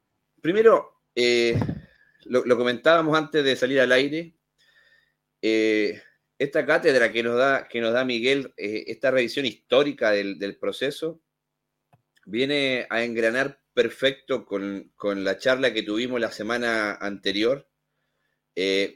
primero, 0.42 1.04
eh, 1.16 1.60
lo, 2.26 2.58
comentábamos 2.58 3.18
antes 3.18 3.44
de 3.44 3.56
salir 3.56 3.80
al 3.80 3.92
aire. 3.92 4.34
esta 5.42 6.66
cátedra 6.66 7.12
que 7.12 7.22
nos 7.24 7.38
da, 7.38 7.68
que 7.68 7.82
nos 7.82 7.94
da 7.94 8.04
Miguel, 8.04 8.54
esta 8.58 9.12
revisión 9.12 9.46
histórica 9.46 10.12
del, 10.12 10.58
proceso, 10.60 11.22
viene 12.26 12.88
a 12.90 13.04
engranar 13.04 13.61
perfecto 13.74 14.46
con, 14.46 14.92
con, 14.96 15.24
la 15.24 15.38
charla 15.38 15.74
que 15.74 15.84
tuvimos 15.84 16.20
la 16.20 16.32
semana 16.32 16.96
anterior, 16.96 17.68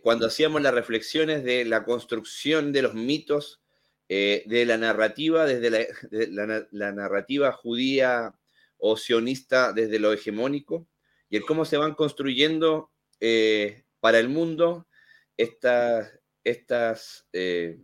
cuando 0.03 0.27
hacíamos 0.27 0.61
las 0.61 0.73
reflexiones 0.73 1.43
de 1.43 1.65
la 1.65 1.85
construcción 1.85 2.73
de 2.73 2.81
los 2.81 2.93
mitos 2.93 3.61
eh, 4.07 4.43
de 4.45 4.65
la 4.65 4.77
narrativa, 4.77 5.45
desde 5.47 5.71
la, 6.29 6.91
narrativa 6.91 7.51
judía 7.51 8.35
o 8.77 8.97
sionista 8.97 9.73
desde 9.73 9.97
lo 9.97 10.13
hegemónico, 10.13 10.87
y 11.27 11.37
el 11.37 11.45
cómo 11.45 11.65
se 11.65 11.77
van 11.77 11.95
construyendo 11.95 12.91
eh, 13.19 13.83
para 13.99 14.19
el 14.19 14.29
mundo 14.29 14.87
estas, 15.37 16.19
estas 16.43 17.27
eh, 17.33 17.79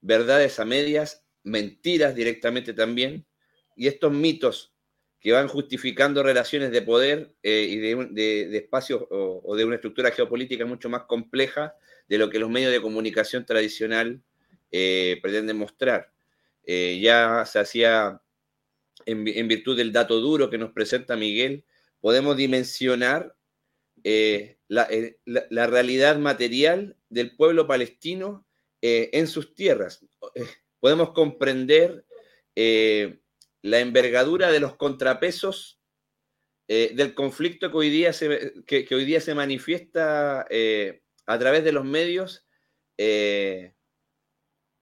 verdades 0.00 0.60
a 0.60 0.64
medias, 0.64 1.24
mentiras 1.42 2.14
directamente 2.14 2.72
también, 2.72 3.26
y 3.74 3.88
estos 3.88 4.12
mitos 4.12 4.72
que 5.20 5.32
van 5.32 5.48
justificando 5.48 6.22
relaciones 6.22 6.70
de 6.70 6.82
poder 6.82 7.34
y 7.42 7.76
de, 7.76 8.56
espacios 8.56 9.04
o, 9.10 9.56
de 9.56 9.64
una 9.64 9.74
estructura 9.76 10.10
geopolítica 10.12 10.64
mucho 10.64 10.88
más 10.88 11.02
compleja 11.02 11.74
de 12.08 12.18
lo 12.18 12.30
que 12.30 12.38
los 12.38 12.50
medios 12.50 12.72
de 12.72 12.80
comunicación 12.80 13.44
tradicional 13.44 14.22
eh, 14.70 15.18
pretende 15.22 15.54
mostrar. 15.54 16.12
Eh, 16.64 17.00
ya 17.00 17.44
se 17.46 17.58
hacía, 17.58 18.20
en, 19.06 19.48
virtud 19.48 19.76
del 19.76 19.92
dato 19.92 20.20
duro 20.20 20.50
que 20.50 20.58
nos 20.58 20.72
presenta 20.72 21.16
Miguel, 21.16 21.64
podemos 22.00 22.36
dimensionar 22.36 23.34
eh, 24.04 24.58
la, 24.68 24.86
realidad 25.66 26.18
material 26.18 26.96
del 27.08 27.34
pueblo 27.34 27.66
palestino 27.66 28.46
en 28.80 29.26
sus 29.26 29.54
tierras. 29.54 30.06
podemos 30.78 31.10
comprender 31.10 32.04
la 33.62 33.80
envergadura 33.80 34.50
de 34.50 34.60
los 34.60 34.76
contrapesos 34.76 35.80
del 36.68 37.14
conflicto 37.14 37.70
que 37.70 37.76
hoy 37.78 37.88
día 37.88 38.12
se, 38.12 38.52
que, 38.66 38.86
hoy 38.94 39.06
día 39.06 39.22
se 39.22 39.34
manifiesta 39.34 40.42
a 40.42 41.38
través 41.38 41.64
de 41.64 41.72
los 41.72 41.84
medios 41.84 42.46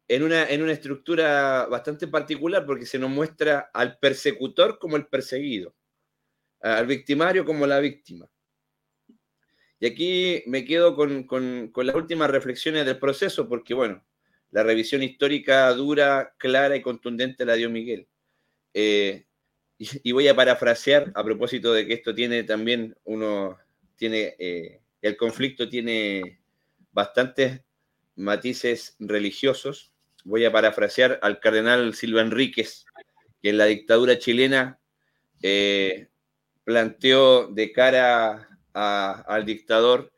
en 0.09 0.23
una, 0.23 0.49
en 0.49 0.63
una 0.63 0.73
estructura 0.73 1.67
bastante 1.67 2.07
particular 2.07 2.65
porque 2.65 2.87
se 2.87 2.99
nos 2.99 3.11
muestra 3.11 3.71
al 3.73 3.99
persecutor 3.99 4.79
como 4.79 4.97
el 4.97 5.07
perseguido, 5.07 5.75
al 6.61 6.87
victimario 6.87 7.45
como 7.45 7.67
la 7.67 7.81
víctima. 7.81 8.29
Y 9.79 9.87
aquí 9.87 10.43
me 10.47 10.65
quedo 10.65 10.97
con, 10.97 11.25
con, 11.25 11.71
las 11.75 11.95
últimas 11.95 12.31
reflexiones 12.31 12.87
del 12.87 12.99
proceso 12.99 13.49
porque, 13.49 13.75
bueno, 13.75 14.05
la 14.51 14.63
revisión 14.63 15.03
histórica 15.03 15.71
dura, 15.73 16.35
clara 16.39 16.77
y 16.77 16.83
contundente 16.83 17.45
la 17.45 17.55
dio 17.55 17.69
Miguel. 17.69 18.09
Eh, 18.79 19.25
y, 19.79 20.13
voy 20.13 20.29
a 20.29 20.37
parafrasear 20.37 21.11
a 21.15 21.25
propósito 21.25 21.73
de 21.73 21.87
que 21.87 21.95
esto 21.95 22.15
tiene 22.15 22.45
también 22.45 22.95
uno, 23.05 23.57
tiene, 23.97 24.37
eh, 24.39 24.83
el 25.01 25.17
conflicto 25.17 25.67
tiene 25.67 26.41
bastantes 26.93 27.63
matices 28.17 28.95
religiosos. 28.99 29.93
Voy 30.25 30.45
a 30.45 30.53
parafrasear 30.53 31.19
al 31.23 31.41
cardenal 31.41 31.95
Silva 31.95 32.21
Enríquez, 32.21 32.85
que 33.43 33.49
en 33.49 33.57
la 33.57 33.65
dictadura 33.65 34.19
chilena 34.19 34.79
eh, 35.41 36.09
planteó 36.65 37.47
de 37.47 37.73
cara 37.73 38.61
al 38.75 39.47
dictador 39.47 40.13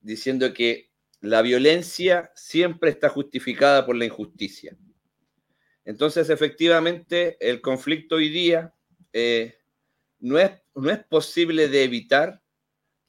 diciendo 0.00 0.52
que 0.52 0.90
la 1.20 1.42
violencia 1.42 2.32
siempre 2.34 2.90
está 2.90 3.08
justificada 3.08 3.86
por 3.86 3.94
la 3.94 4.06
injusticia. 4.06 4.76
Entonces, 5.84 6.30
efectivamente, 6.30 7.36
el 7.40 7.60
conflicto 7.60 8.16
hoy 8.16 8.28
día 8.28 8.74
eh, 9.12 9.58
no, 10.18 10.38
es, 10.38 10.50
no 10.74 10.90
es 10.90 11.04
posible 11.04 11.68
de 11.68 11.84
evitar 11.84 12.42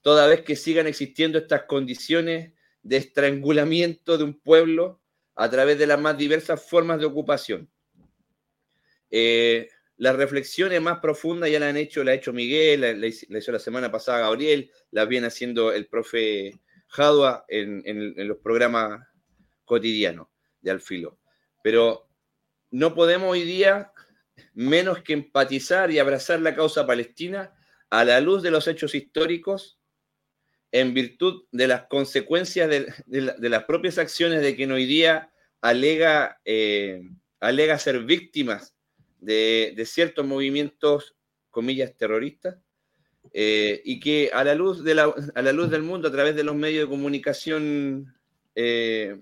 toda 0.02 0.26
vez 0.26 0.42
que 0.42 0.56
sigan 0.56 0.86
existiendo 0.86 1.38
estas 1.38 1.62
condiciones 1.62 2.52
de 2.82 2.96
estrangulamiento 2.98 4.18
de 4.18 4.24
un 4.24 4.38
pueblo 4.38 5.00
a 5.34 5.50
través 5.50 5.78
de 5.78 5.86
las 5.86 6.00
más 6.00 6.16
diversas 6.16 6.62
formas 6.64 7.00
de 7.00 7.06
ocupación. 7.06 7.68
Eh, 9.10 9.68
las 9.96 10.14
reflexiones 10.16 10.80
más 10.80 10.98
profundas 11.00 11.50
ya 11.50 11.58
las 11.58 11.70
han 11.70 11.76
hecho, 11.78 12.04
la 12.04 12.12
ha 12.12 12.14
hecho 12.14 12.32
Miguel, 12.32 12.82
la, 12.82 13.06
hizo 13.06 13.52
la 13.52 13.58
semana 13.58 13.90
pasada 13.90 14.20
Gabriel, 14.20 14.70
las 14.90 15.08
viene 15.08 15.28
haciendo 15.28 15.72
el 15.72 15.86
profe 15.86 16.60
Jadua 16.88 17.44
en, 17.48 17.82
en 17.84 18.28
los 18.28 18.38
programas 18.38 19.06
cotidianos 19.64 20.28
de 20.60 20.70
Alfilo. 20.70 21.18
Pero 21.62 22.05
no 22.76 22.94
podemos 22.94 23.30
hoy 23.30 23.42
día 23.42 23.90
menos 24.52 25.02
que 25.02 25.14
empatizar 25.14 25.90
y 25.90 25.98
abrazar 25.98 26.42
la 26.42 26.54
causa 26.54 26.86
palestina 26.86 27.54
a 27.88 28.04
la 28.04 28.20
luz 28.20 28.42
de 28.42 28.50
los 28.50 28.68
hechos 28.68 28.94
históricos 28.94 29.78
en 30.72 30.92
virtud 30.92 31.44
de 31.52 31.68
las 31.68 31.86
consecuencias 31.86 32.68
de, 32.68 33.48
las 33.48 33.64
propias 33.64 33.96
acciones 33.96 34.42
de 34.42 34.54
quien 34.54 34.72
hoy 34.72 34.84
día 34.84 35.32
alega, 35.62 36.38
eh, 36.44 37.00
alega 37.40 37.78
ser 37.78 38.04
víctimas 38.04 38.76
de, 39.20 39.82
ciertos 39.86 40.26
movimientos, 40.26 41.16
comillas, 41.50 41.96
terroristas, 41.96 42.58
eh, 43.32 43.80
y 43.86 44.00
que 44.00 44.30
a 44.34 44.44
la, 44.44 44.54
luz 44.54 44.84
de 44.84 44.94
la, 44.94 45.14
a 45.34 45.40
la 45.40 45.52
luz 45.52 45.70
del 45.70 45.82
mundo, 45.82 46.08
a 46.08 46.12
través 46.12 46.36
de 46.36 46.44
los 46.44 46.54
medios 46.54 46.84
de 46.84 46.94
comunicación 46.94 48.14
eh, 48.54 49.18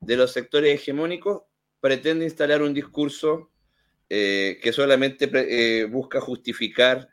de 0.00 0.16
los 0.16 0.32
sectores 0.32 0.74
hegemónicos, 0.74 1.42
pretende 1.82 2.24
instalar 2.24 2.62
un 2.62 2.72
discurso 2.72 3.50
que 4.08 4.70
solamente 4.72 5.86
busca 5.86 6.20
justificar 6.20 7.08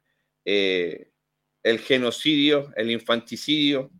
el 1.63 1.79
genocidio, 1.79 2.71
el 2.75 2.91
infanticidio 2.91 3.91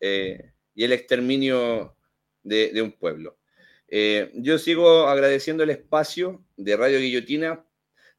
eh, 0.00 0.52
y 0.74 0.84
el 0.84 0.92
exterminio 0.92 1.96
de, 2.42 2.80
un 2.80 2.92
pueblo. 2.92 3.38
Eh, 3.88 4.30
yo 4.34 4.58
sigo 4.58 5.08
agradeciendo 5.08 5.64
el 5.64 5.70
espacio 5.70 6.44
de 6.56 6.76
Radio 6.76 6.98
Guillotina, 6.98 7.64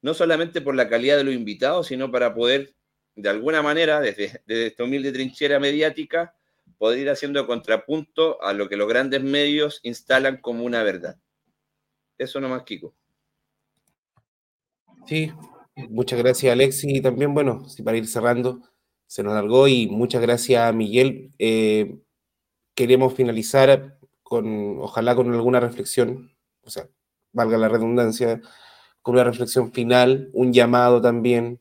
no 0.02 0.14
solamente 0.14 0.60
por 0.60 0.74
la 0.74 0.88
calidad 0.88 1.16
de 1.16 1.24
los 1.24 1.34
invitados, 1.34 1.86
sino 1.86 2.10
para 2.10 2.34
poder, 2.34 2.74
de 3.14 3.28
alguna 3.28 3.62
manera, 3.62 4.00
desde, 4.00 4.42
esta 4.46 4.84
humilde 4.84 5.12
trinchera 5.12 5.58
mediática, 5.58 6.34
poder 6.76 6.98
ir 7.00 7.10
haciendo 7.10 7.46
contrapunto 7.46 8.42
a 8.42 8.52
lo 8.52 8.68
que 8.68 8.76
los 8.76 8.88
grandes 8.88 9.22
medios 9.22 9.80
instalan 9.82 10.36
como 10.38 10.64
una 10.64 10.82
verdad. 10.82 11.16
Eso 12.18 12.40
nomás, 12.40 12.64
Kiko. 12.64 12.94
Sí, 15.06 15.32
Muchas 15.88 16.18
gracias, 16.18 16.52
Alexi. 16.52 16.96
Y 16.96 17.00
también, 17.00 17.34
bueno, 17.34 17.68
si 17.68 17.82
para 17.82 17.96
ir 17.96 18.06
cerrando, 18.08 18.62
se 19.06 19.22
nos 19.22 19.32
alargó 19.32 19.68
y 19.68 19.86
muchas 19.88 20.20
gracias, 20.20 20.74
Miguel. 20.74 21.32
Eh, 21.38 21.98
queremos 22.74 23.14
finalizar 23.14 23.98
con, 24.22 24.78
ojalá 24.80 25.14
con 25.16 25.32
alguna 25.32 25.60
reflexión, 25.60 26.32
o 26.62 26.70
sea, 26.70 26.88
valga 27.32 27.58
la 27.58 27.68
redundancia, 27.68 28.42
con 29.02 29.14
una 29.16 29.24
reflexión 29.24 29.72
final, 29.72 30.30
un 30.34 30.52
llamado 30.52 31.00
también, 31.00 31.60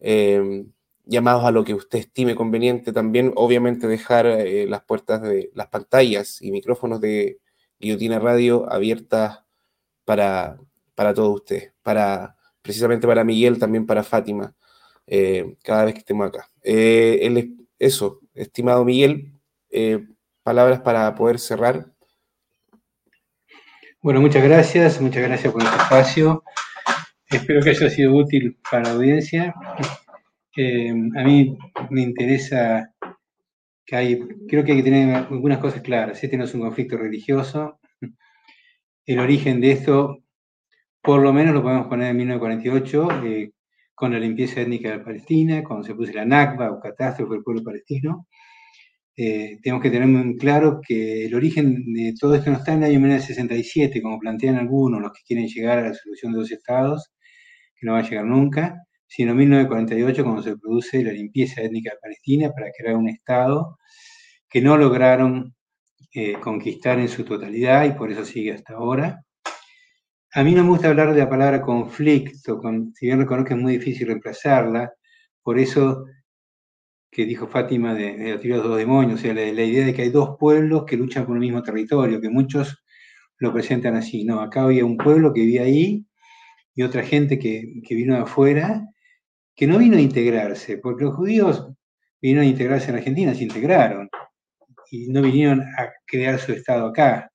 eh, 0.00 0.66
llamados 1.06 1.44
a 1.44 1.52
lo 1.52 1.64
que 1.64 1.74
usted 1.74 2.00
estime 2.00 2.34
conveniente. 2.36 2.92
También, 2.92 3.32
obviamente, 3.36 3.88
dejar 3.88 4.26
eh, 4.26 4.66
las 4.68 4.84
puertas 4.84 5.22
de 5.22 5.50
las 5.54 5.68
pantallas 5.68 6.42
y 6.42 6.52
micrófonos 6.52 7.00
de 7.00 7.40
Guillotina 7.80 8.18
Radio 8.20 8.70
abiertas 8.72 9.43
para, 10.04 10.58
para 10.94 11.14
todos 11.14 11.36
ustedes, 11.36 11.72
para 11.82 12.36
precisamente 12.64 13.06
para 13.06 13.24
Miguel, 13.24 13.58
también 13.58 13.84
para 13.84 14.02
Fátima, 14.02 14.54
eh, 15.06 15.54
cada 15.62 15.84
vez 15.84 15.92
que 15.92 16.00
estemos 16.00 16.26
acá. 16.26 16.48
Eh, 16.62 17.54
eso, 17.78 18.20
estimado 18.32 18.86
Miguel, 18.86 19.32
eh, 19.70 20.02
palabras 20.42 20.80
para 20.80 21.14
poder 21.14 21.38
cerrar. 21.38 21.92
Bueno, 24.00 24.22
muchas 24.22 24.42
gracias, 24.42 24.98
muchas 24.98 25.22
gracias 25.22 25.52
por 25.52 25.62
este 25.62 25.76
espacio. 25.76 26.42
Espero 27.28 27.60
que 27.62 27.70
haya 27.70 27.90
sido 27.90 28.14
útil 28.14 28.56
para 28.70 28.84
la 28.84 28.90
audiencia. 28.92 29.54
a 29.56 31.22
mí 31.22 31.58
me 31.90 32.00
interesa 32.00 32.90
que 33.84 33.96
hay, 33.96 34.20
creo 34.48 34.64
que 34.64 34.72
hay 34.72 34.78
que 34.78 34.90
tener 34.90 35.14
algunas 35.14 35.58
cosas 35.58 35.82
claras. 35.82 36.18
No 36.32 36.44
es 36.44 36.54
un 36.54 36.62
conflicto 36.62 36.96
religioso. 36.96 37.78
El 39.06 39.18
origen 39.18 39.60
de 39.60 39.72
esto 39.72 40.24
por 41.04 41.20
lo 41.22 41.32
menos 41.34 41.54
lo 41.54 41.62
podemos 41.62 41.86
poner 41.88 42.10
en 42.10 42.16
1948, 42.16 43.08
eh, 43.26 43.52
con 43.94 44.12
la 44.12 44.18
limpieza 44.18 44.62
étnica 44.62 44.90
de 44.90 45.00
Palestina, 45.00 45.62
cuando 45.62 45.86
se 45.86 45.94
puso 45.94 46.12
la 46.14 46.24
Nakba 46.24 46.72
o 46.72 46.80
catástrofe 46.80 47.34
del 47.34 47.42
pueblo 47.42 47.62
palestino. 47.62 48.26
Eh, 49.16 49.58
tenemos 49.62 49.82
que 49.82 49.90
tener 49.90 50.08
muy 50.08 50.36
claro 50.38 50.80
que 50.86 51.26
el 51.26 51.34
origen 51.34 51.92
de 51.92 52.14
todo 52.18 52.34
esto 52.34 52.50
no 52.50 52.56
está 52.56 52.72
en 52.72 52.84
el 52.84 52.90
año 52.90 53.00
1967, 53.00 54.00
como 54.02 54.18
plantean 54.18 54.56
algunos, 54.56 55.02
los 55.02 55.12
que 55.12 55.20
quieren 55.26 55.46
llegar 55.46 55.78
a 55.78 55.88
la 55.88 55.94
solución 55.94 56.32
de 56.32 56.38
dos 56.38 56.50
estados, 56.52 57.12
que 57.76 57.86
no 57.86 57.92
va 57.92 57.98
a 58.00 58.08
llegar 58.08 58.24
nunca, 58.24 58.82
sino 59.06 59.32
en 59.32 59.38
1948, 59.38 60.24
cuando 60.24 60.42
se 60.42 60.56
produce 60.56 61.04
la 61.04 61.12
limpieza 61.12 61.62
étnica 61.62 61.90
de 61.92 61.98
Palestina 62.00 62.50
para 62.50 62.70
crear 62.76 62.96
un 62.96 63.10
estado 63.10 63.78
que 64.48 64.62
no 64.62 64.76
lograron 64.78 65.54
eh, 66.16 66.34
conquistar 66.40 67.00
en 67.00 67.08
su 67.08 67.24
totalidad 67.24 67.84
y 67.86 67.90
por 67.98 68.12
eso 68.12 68.24
sigue 68.24 68.52
hasta 68.52 68.74
ahora. 68.74 69.24
A 70.32 70.44
mí 70.44 70.52
no 70.54 70.62
me 70.62 70.68
gusta 70.68 70.88
hablar 70.88 71.12
de 71.12 71.18
la 71.18 71.28
palabra 71.28 71.60
conflicto, 71.60 72.60
si 72.94 73.06
bien 73.06 73.18
reconozco 73.18 73.48
que 73.48 73.54
es 73.54 73.60
muy 73.60 73.72
difícil 73.78 74.06
reemplazarla, 74.06 74.92
por 75.42 75.58
eso 75.58 76.04
que 77.10 77.26
dijo 77.26 77.48
Fátima 77.48 77.94
de, 77.94 78.38
de 78.38 78.48
los 78.48 78.62
dos 78.62 78.76
demonios, 78.76 79.18
o 79.18 79.22
sea, 79.22 79.34
la, 79.34 79.42
idea 79.42 79.86
de 79.86 79.92
que 79.92 80.02
hay 80.02 80.10
dos 80.10 80.36
pueblos 80.38 80.84
que 80.84 80.96
luchan 80.96 81.26
por 81.26 81.34
el 81.34 81.40
mismo 81.40 81.64
territorio, 81.64 82.20
que 82.20 82.30
muchos 82.30 82.84
lo 83.38 83.52
presentan 83.52 83.96
así. 83.96 84.24
No, 84.24 84.40
acá 84.40 84.62
había 84.62 84.84
un 84.84 84.96
pueblo 84.96 85.32
que 85.32 85.40
vivía 85.40 85.62
ahí 85.62 86.06
y 86.76 86.84
otra 86.84 87.02
gente 87.02 87.40
que, 87.40 87.80
que 87.84 87.94
vino 87.96 88.14
de 88.14 88.22
afuera, 88.22 88.86
que 89.56 89.66
no 89.66 89.78
vino 89.78 89.96
a 89.96 90.00
integrarse, 90.00 90.78
porque 90.78 91.04
los 91.06 91.14
judíos 91.14 91.68
vinieron 92.22 92.44
a 92.44 92.50
integrarse 92.50 92.90
en 92.90 92.98
Argentina, 92.98 93.34
se 93.34 93.42
integraron 93.42 94.08
y 94.94 95.08
no 95.08 95.22
vinieron 95.22 95.60
a 95.60 95.90
crear 96.06 96.38
su 96.38 96.52
estado 96.52 96.86
acá 96.86 97.30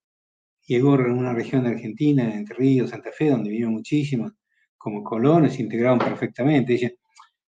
llegó 0.69 0.95
en 0.95 1.11
una 1.11 1.33
región 1.33 1.63
de 1.63 1.71
Argentina, 1.71 2.31
Entre 2.33 2.55
Ríos, 2.55 2.91
Santa 2.91 3.11
Fe, 3.11 3.29
donde 3.29 3.49
vivieron 3.49 3.73
muchísimos, 3.73 4.33
como 4.77 5.03
colonos, 5.03 5.53
se 5.53 5.63
integraron 5.63 5.97
perfectamente. 5.97 6.95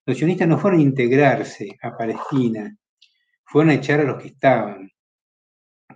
los 0.07 0.17
sionistas 0.17 0.49
no 0.49 0.59
fueron 0.59 0.81
a 0.81 0.85
integrarse 0.85 1.69
a 1.83 1.97
Palestina, 1.97 2.75
fueron 3.45 3.71
a 3.71 3.75
echar 3.75 4.01
a 4.01 4.05
los 4.05 4.21
que 4.23 4.29
estaban. 4.29 4.91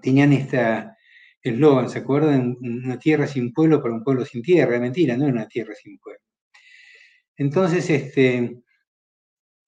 Tenían 0.02 0.34
esta 0.34 0.96
eslogan, 1.42 1.88
¿se 1.88 2.00
acuerdan? 2.00 2.56
Una 2.60 2.98
tierra 2.98 3.26
sin 3.26 3.52
pueblo 3.52 3.82
para 3.82 3.94
un 3.94 4.04
pueblo 4.04 4.24
sin 4.26 4.42
tierra. 4.42 4.78
Mentira, 4.78 5.16
no 5.16 5.24
era 5.24 5.32
una 5.32 5.48
tierra 5.48 5.74
sin 5.74 5.98
pueblo. 5.98 6.20
Entonces, 7.36 7.88
este, 7.88 8.62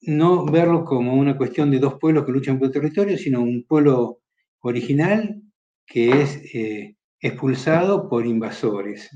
no 0.02 0.44
verlo 0.44 0.84
como 0.84 1.14
una 1.14 1.36
cuestión 1.38 1.70
de 1.70 1.78
dos 1.78 1.94
pueblos 1.98 2.26
que 2.26 2.32
luchan 2.32 2.58
por 2.58 2.66
el 2.66 2.72
territorio, 2.74 3.16
sino 3.16 3.40
un 3.40 3.64
pueblo 3.66 4.20
original 4.60 5.42
que 5.86 6.22
es 6.22 6.54
eh, 6.54 6.96
expulsado 7.20 8.08
por 8.08 8.26
invasores. 8.26 9.10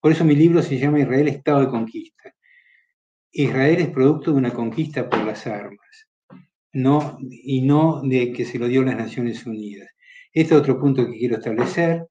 Por 0.00 0.12
eso 0.12 0.24
mi 0.24 0.34
libro 0.34 0.62
se 0.62 0.78
llama 0.78 1.00
Israel 1.00 1.28
Estado 1.28 1.60
de 1.60 1.68
Conquista. 1.68 2.34
Israel 3.32 3.80
es 3.80 3.88
producto 3.88 4.30
de 4.30 4.38
una 4.38 4.52
conquista 4.52 5.08
por 5.10 5.24
las 5.24 5.46
armas, 5.46 6.08
no, 6.72 7.18
y 7.30 7.62
no 7.62 8.00
de 8.02 8.32
que 8.32 8.44
se 8.44 8.58
lo 8.58 8.68
dio 8.68 8.84
las 8.84 8.96
Naciones 8.96 9.44
Unidas. 9.44 9.88
Este 10.32 10.54
es 10.54 10.60
otro 10.60 10.78
punto 10.78 11.04
que 11.06 11.18
quiero 11.18 11.36
establecer 11.36 12.06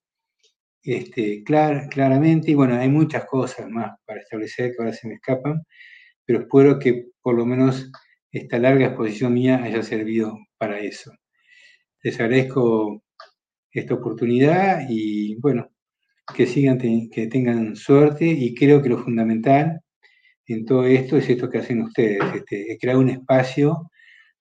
este, 0.84 1.43
claramente, 1.43 2.51
y 2.51 2.55
bueno, 2.55 2.76
hay 2.76 2.89
muchas 2.89 3.26
cosas 3.26 3.69
más 3.69 3.97
para 4.05 4.19
establecer 4.19 4.72
que 4.72 4.76
ahora 4.80 4.93
se 4.93 5.07
me 5.07 5.15
escapan, 5.15 5.64
pero 6.26 6.41
espero 6.41 6.77
que 6.77 7.07
por 7.22 7.35
lo 7.35 7.45
menos 7.45 7.89
esta 8.31 8.60
larga 8.60 8.88
exposición 8.88 9.34
mía 9.34 9.64
haya 9.64 9.81
servido 9.81 10.38
para 10.57 10.80
eso. 10.80 11.14
Les 12.03 12.19
agradezco 12.19 13.01
esta 13.71 13.95
oportunidad 13.95 14.81
y 14.88 15.35
bueno, 15.35 15.69
que 16.35 16.45
sigan, 16.45 16.77
que 16.77 17.27
tengan 17.27 17.75
suerte 17.75 18.25
y 18.25 18.53
creo 18.53 18.81
que 18.81 18.89
lo 18.89 18.97
fundamental 18.97 19.84
en 20.47 20.65
todo 20.65 20.85
esto 20.85 21.17
es 21.17 21.30
esto 21.30 21.49
que 21.49 21.59
hacen 21.59 21.81
ustedes, 21.81 22.19
este, 22.35 22.77
crear 22.80 22.97
un 22.97 23.09
espacio 23.09 23.89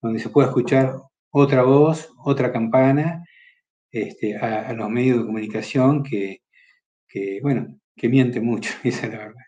donde 0.00 0.18
se 0.18 0.28
pueda 0.28 0.48
escuchar 0.48 0.94
otra 1.30 1.62
voz, 1.62 2.10
otra 2.24 2.52
campana 2.52 3.24
este, 3.90 4.36
a, 4.36 4.72
los 4.72 4.90
medios 4.90 5.18
de 5.18 5.26
comunicación 5.26 6.02
que, 6.02 6.40
bueno, 7.42 7.78
que 7.96 8.08
miente 8.08 8.40
mucho, 8.40 8.72
esa 8.84 9.06
es 9.06 9.12
la 9.12 9.18
verdad. 9.18 9.42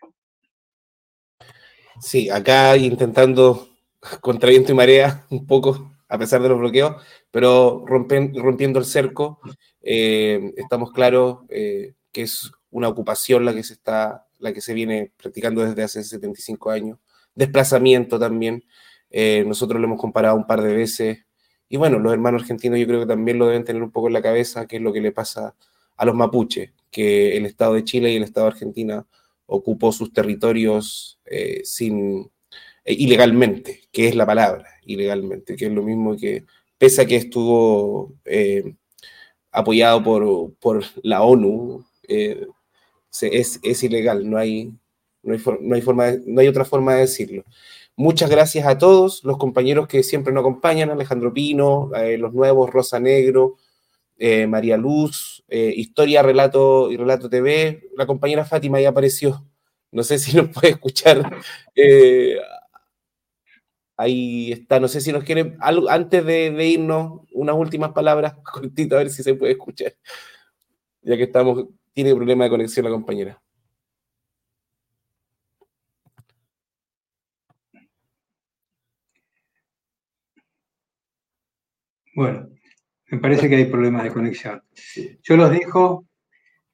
Sí, 1.99 2.29
acá 2.29 2.77
intentando 2.77 3.69
contra 4.21 4.49
viento 4.49 4.71
y 4.71 4.75
marea 4.75 5.25
un 5.29 5.45
poco, 5.45 5.91
a 6.07 6.17
pesar 6.17 6.41
de 6.41 6.49
los 6.49 6.59
bloqueos, 6.59 6.95
pero 7.31 7.83
rompiendo 7.85 8.79
el 8.79 8.85
cerco, 8.85 9.39
eh, 9.81 10.53
estamos 10.57 10.91
claros 10.91 11.39
eh, 11.49 11.93
que 12.11 12.23
es 12.23 12.51
una 12.69 12.87
ocupación 12.87 13.45
la 13.45 13.53
que 13.53 13.63
se 13.63 13.73
está, 13.73 14.27
la 14.39 14.53
que 14.53 14.61
se 14.61 14.73
viene 14.73 15.11
practicando 15.17 15.63
desde 15.63 15.83
hace 15.83 16.03
75 16.03 16.69
años, 16.69 16.99
desplazamiento 17.33 18.19
también. 18.19 18.63
Eh, 19.09 19.43
nosotros 19.47 19.79
lo 19.79 19.87
hemos 19.87 19.99
comparado 19.99 20.35
un 20.35 20.47
par 20.47 20.61
de 20.61 20.73
veces 20.73 21.19
y 21.69 21.77
bueno, 21.77 21.99
los 21.99 22.13
hermanos 22.13 22.43
argentinos 22.43 22.79
yo 22.79 22.87
creo 22.87 22.99
que 23.01 23.05
también 23.07 23.39
lo 23.39 23.47
deben 23.47 23.63
tener 23.63 23.81
un 23.81 23.91
poco 23.91 24.07
en 24.07 24.13
la 24.13 24.21
cabeza, 24.21 24.67
que 24.67 24.77
es 24.77 24.81
lo 24.81 24.93
que 24.93 25.01
le 25.01 25.11
pasa 25.11 25.55
a 25.95 26.05
los 26.05 26.15
mapuches, 26.15 26.71
que 26.91 27.37
el 27.37 27.45
Estado 27.45 27.73
de 27.73 27.83
Chile 27.83 28.11
y 28.11 28.17
el 28.17 28.23
Estado 28.23 28.47
de 28.47 28.53
Argentina 28.53 29.07
ocupó 29.47 29.91
sus 29.91 30.11
territorios 30.13 31.19
sin, 31.63 32.29
eh, 32.85 32.93
ilegalmente, 32.93 33.81
que 33.91 34.07
es 34.07 34.15
la 34.15 34.25
palabra, 34.25 34.67
ilegalmente, 34.85 35.55
que 35.55 35.65
es 35.65 35.71
lo 35.71 35.83
mismo 35.83 36.15
que, 36.17 36.45
pese 36.77 37.01
a 37.01 37.05
que 37.05 37.17
estuvo 37.17 38.13
eh, 38.25 38.75
apoyado 39.51 40.03
por, 40.03 40.53
por, 40.59 40.83
la 41.03 41.23
ONU, 41.23 41.85
es, 42.07 43.59
es, 43.63 43.83
ilegal, 43.83 44.29
no 44.29 44.37
hay, 44.37 44.71
no 45.23 45.33
hay, 45.33 45.41
no 45.61 45.75
hay, 45.75 45.81
forma 45.81 46.11
no 46.25 46.41
hay 46.41 46.47
otra 46.47 46.65
forma 46.65 46.95
de 46.95 47.01
decirlo. 47.01 47.43
Muchas 47.97 48.29
gracias 48.29 48.67
a 48.67 48.77
todos 48.77 49.23
los 49.23 49.37
compañeros 49.37 49.87
que 49.87 50.03
siempre 50.03 50.33
nos 50.33 50.41
acompañan, 50.41 50.89
Alejandro 50.89 51.33
Pino, 51.33 51.91
eh, 51.95 52.17
los 52.17 52.33
nuevos, 52.33 52.69
Rosa 52.69 52.99
Negro, 52.99 53.55
eh, 54.17 54.47
María 54.47 54.75
Luz, 54.75 55.45
eh, 55.47 55.73
Historia, 55.73 56.21
Relato 56.21 56.91
y 56.91 56.97
Relato 56.97 57.29
TV. 57.29 57.89
La 57.95 58.05
compañera 58.05 58.43
Fátima 58.43 58.81
ya 58.81 58.89
apareció. 58.89 59.45
No 59.91 60.03
sé 60.03 60.19
si 60.19 60.35
nos 60.35 60.49
puede 60.49 60.71
escuchar. 60.71 61.37
Ahí 63.97 64.51
está. 64.51 64.79
No 64.79 64.87
sé 64.87 65.01
si 65.01 65.11
nos 65.11 65.23
quiere, 65.23 65.55
antes 65.59 66.25
de, 66.25 66.67
irnos, 66.67 67.21
unas 67.33 67.55
últimas 67.55 67.91
palabras 67.91 68.35
cortito, 68.43 68.95
a 68.95 68.99
ver 68.99 69.09
si 69.09 69.23
se 69.23 69.35
puede 69.35 69.53
escuchar. 69.53 69.93
Ya 71.01 71.17
que 71.17 71.23
estamos, 71.23 71.67
tiene 71.93 72.15
problema 72.15 72.45
de 72.45 72.49
conexión 72.49 72.85
la 72.85 72.91
compañera. 72.91 73.41
Bueno, 82.15 82.49
me 83.07 83.19
parece 83.19 83.49
que 83.49 83.55
hay 83.55 83.65
problemas 83.65 84.03
de 84.03 84.13
conexión. 84.13 84.63
Yo 85.21 85.35
los 85.35 85.51
dejo 85.51 86.07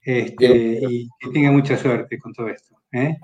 este, 0.01 0.79
y 0.89 1.09
que 1.19 1.29
tengan 1.31 1.53
mucha 1.53 1.77
suerte 1.77 2.17
con 2.19 2.33
todo 2.33 2.47
esto. 2.49 2.75
¿eh? 2.91 3.17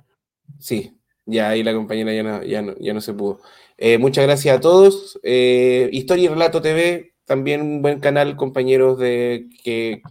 Sí, 0.60 0.98
ya 1.28 1.50
ahí 1.50 1.64
la 1.64 1.74
compañera 1.74 2.12
ya 2.14 2.24
no, 2.24 2.44
ya 2.44 2.76
ya 2.80 2.94
no 2.94 3.02
se 3.02 3.14
pudo. 3.14 3.42
Eh, 3.78 4.00
muchas 4.00 4.26
gracias 4.26 4.58
a 4.58 4.60
todos. 4.60 5.20
Eh, 5.22 5.90
Historia 5.92 6.26
y 6.26 6.28
Relato 6.30 6.62
TV, 6.62 7.14
también 7.26 7.62
un 7.62 7.82
buen 7.84 8.00
canal, 8.00 8.36
compañeros 8.36 8.98
de, 8.98 9.48
que, 9.64 10.02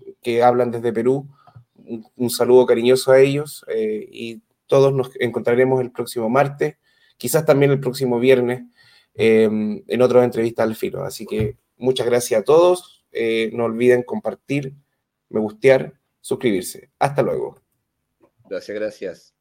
hablan 0.43 0.71
desde 0.71 0.93
Perú. 0.93 1.29
Un, 2.17 2.31
saludo 2.31 2.67
cariñoso 2.67 3.13
a 3.13 3.21
ellos 3.21 3.65
y 4.11 4.43
todos 4.67 4.93
nos 4.93 5.11
encontraremos 5.21 5.81
el 5.81 5.93
próximo 5.93 6.29
martes, 6.29 6.77
quizás 7.17 7.45
también 7.45 7.73
el 7.73 7.81
próximo 7.81 8.19
viernes, 8.21 8.65
en 9.15 10.03
otras 10.03 10.25
entrevistas 10.25 10.65
al 10.65 10.77
filo. 10.77 11.05
Así 11.05 11.27
que 11.27 11.57
Muchas 11.79 12.07
gracias 12.07 12.41
a 12.41 12.45
todos. 12.45 13.05
Eh, 13.13 13.51
no 13.53 13.65
olviden 13.65 14.03
compartir, 14.03 14.75
me 15.29 15.41
gustear, 15.41 15.99
suscribirse. 16.21 16.91
Hasta 16.99 17.23
luego. 17.23 17.61
Gracias, 18.49 18.75
gracias. 18.75 19.36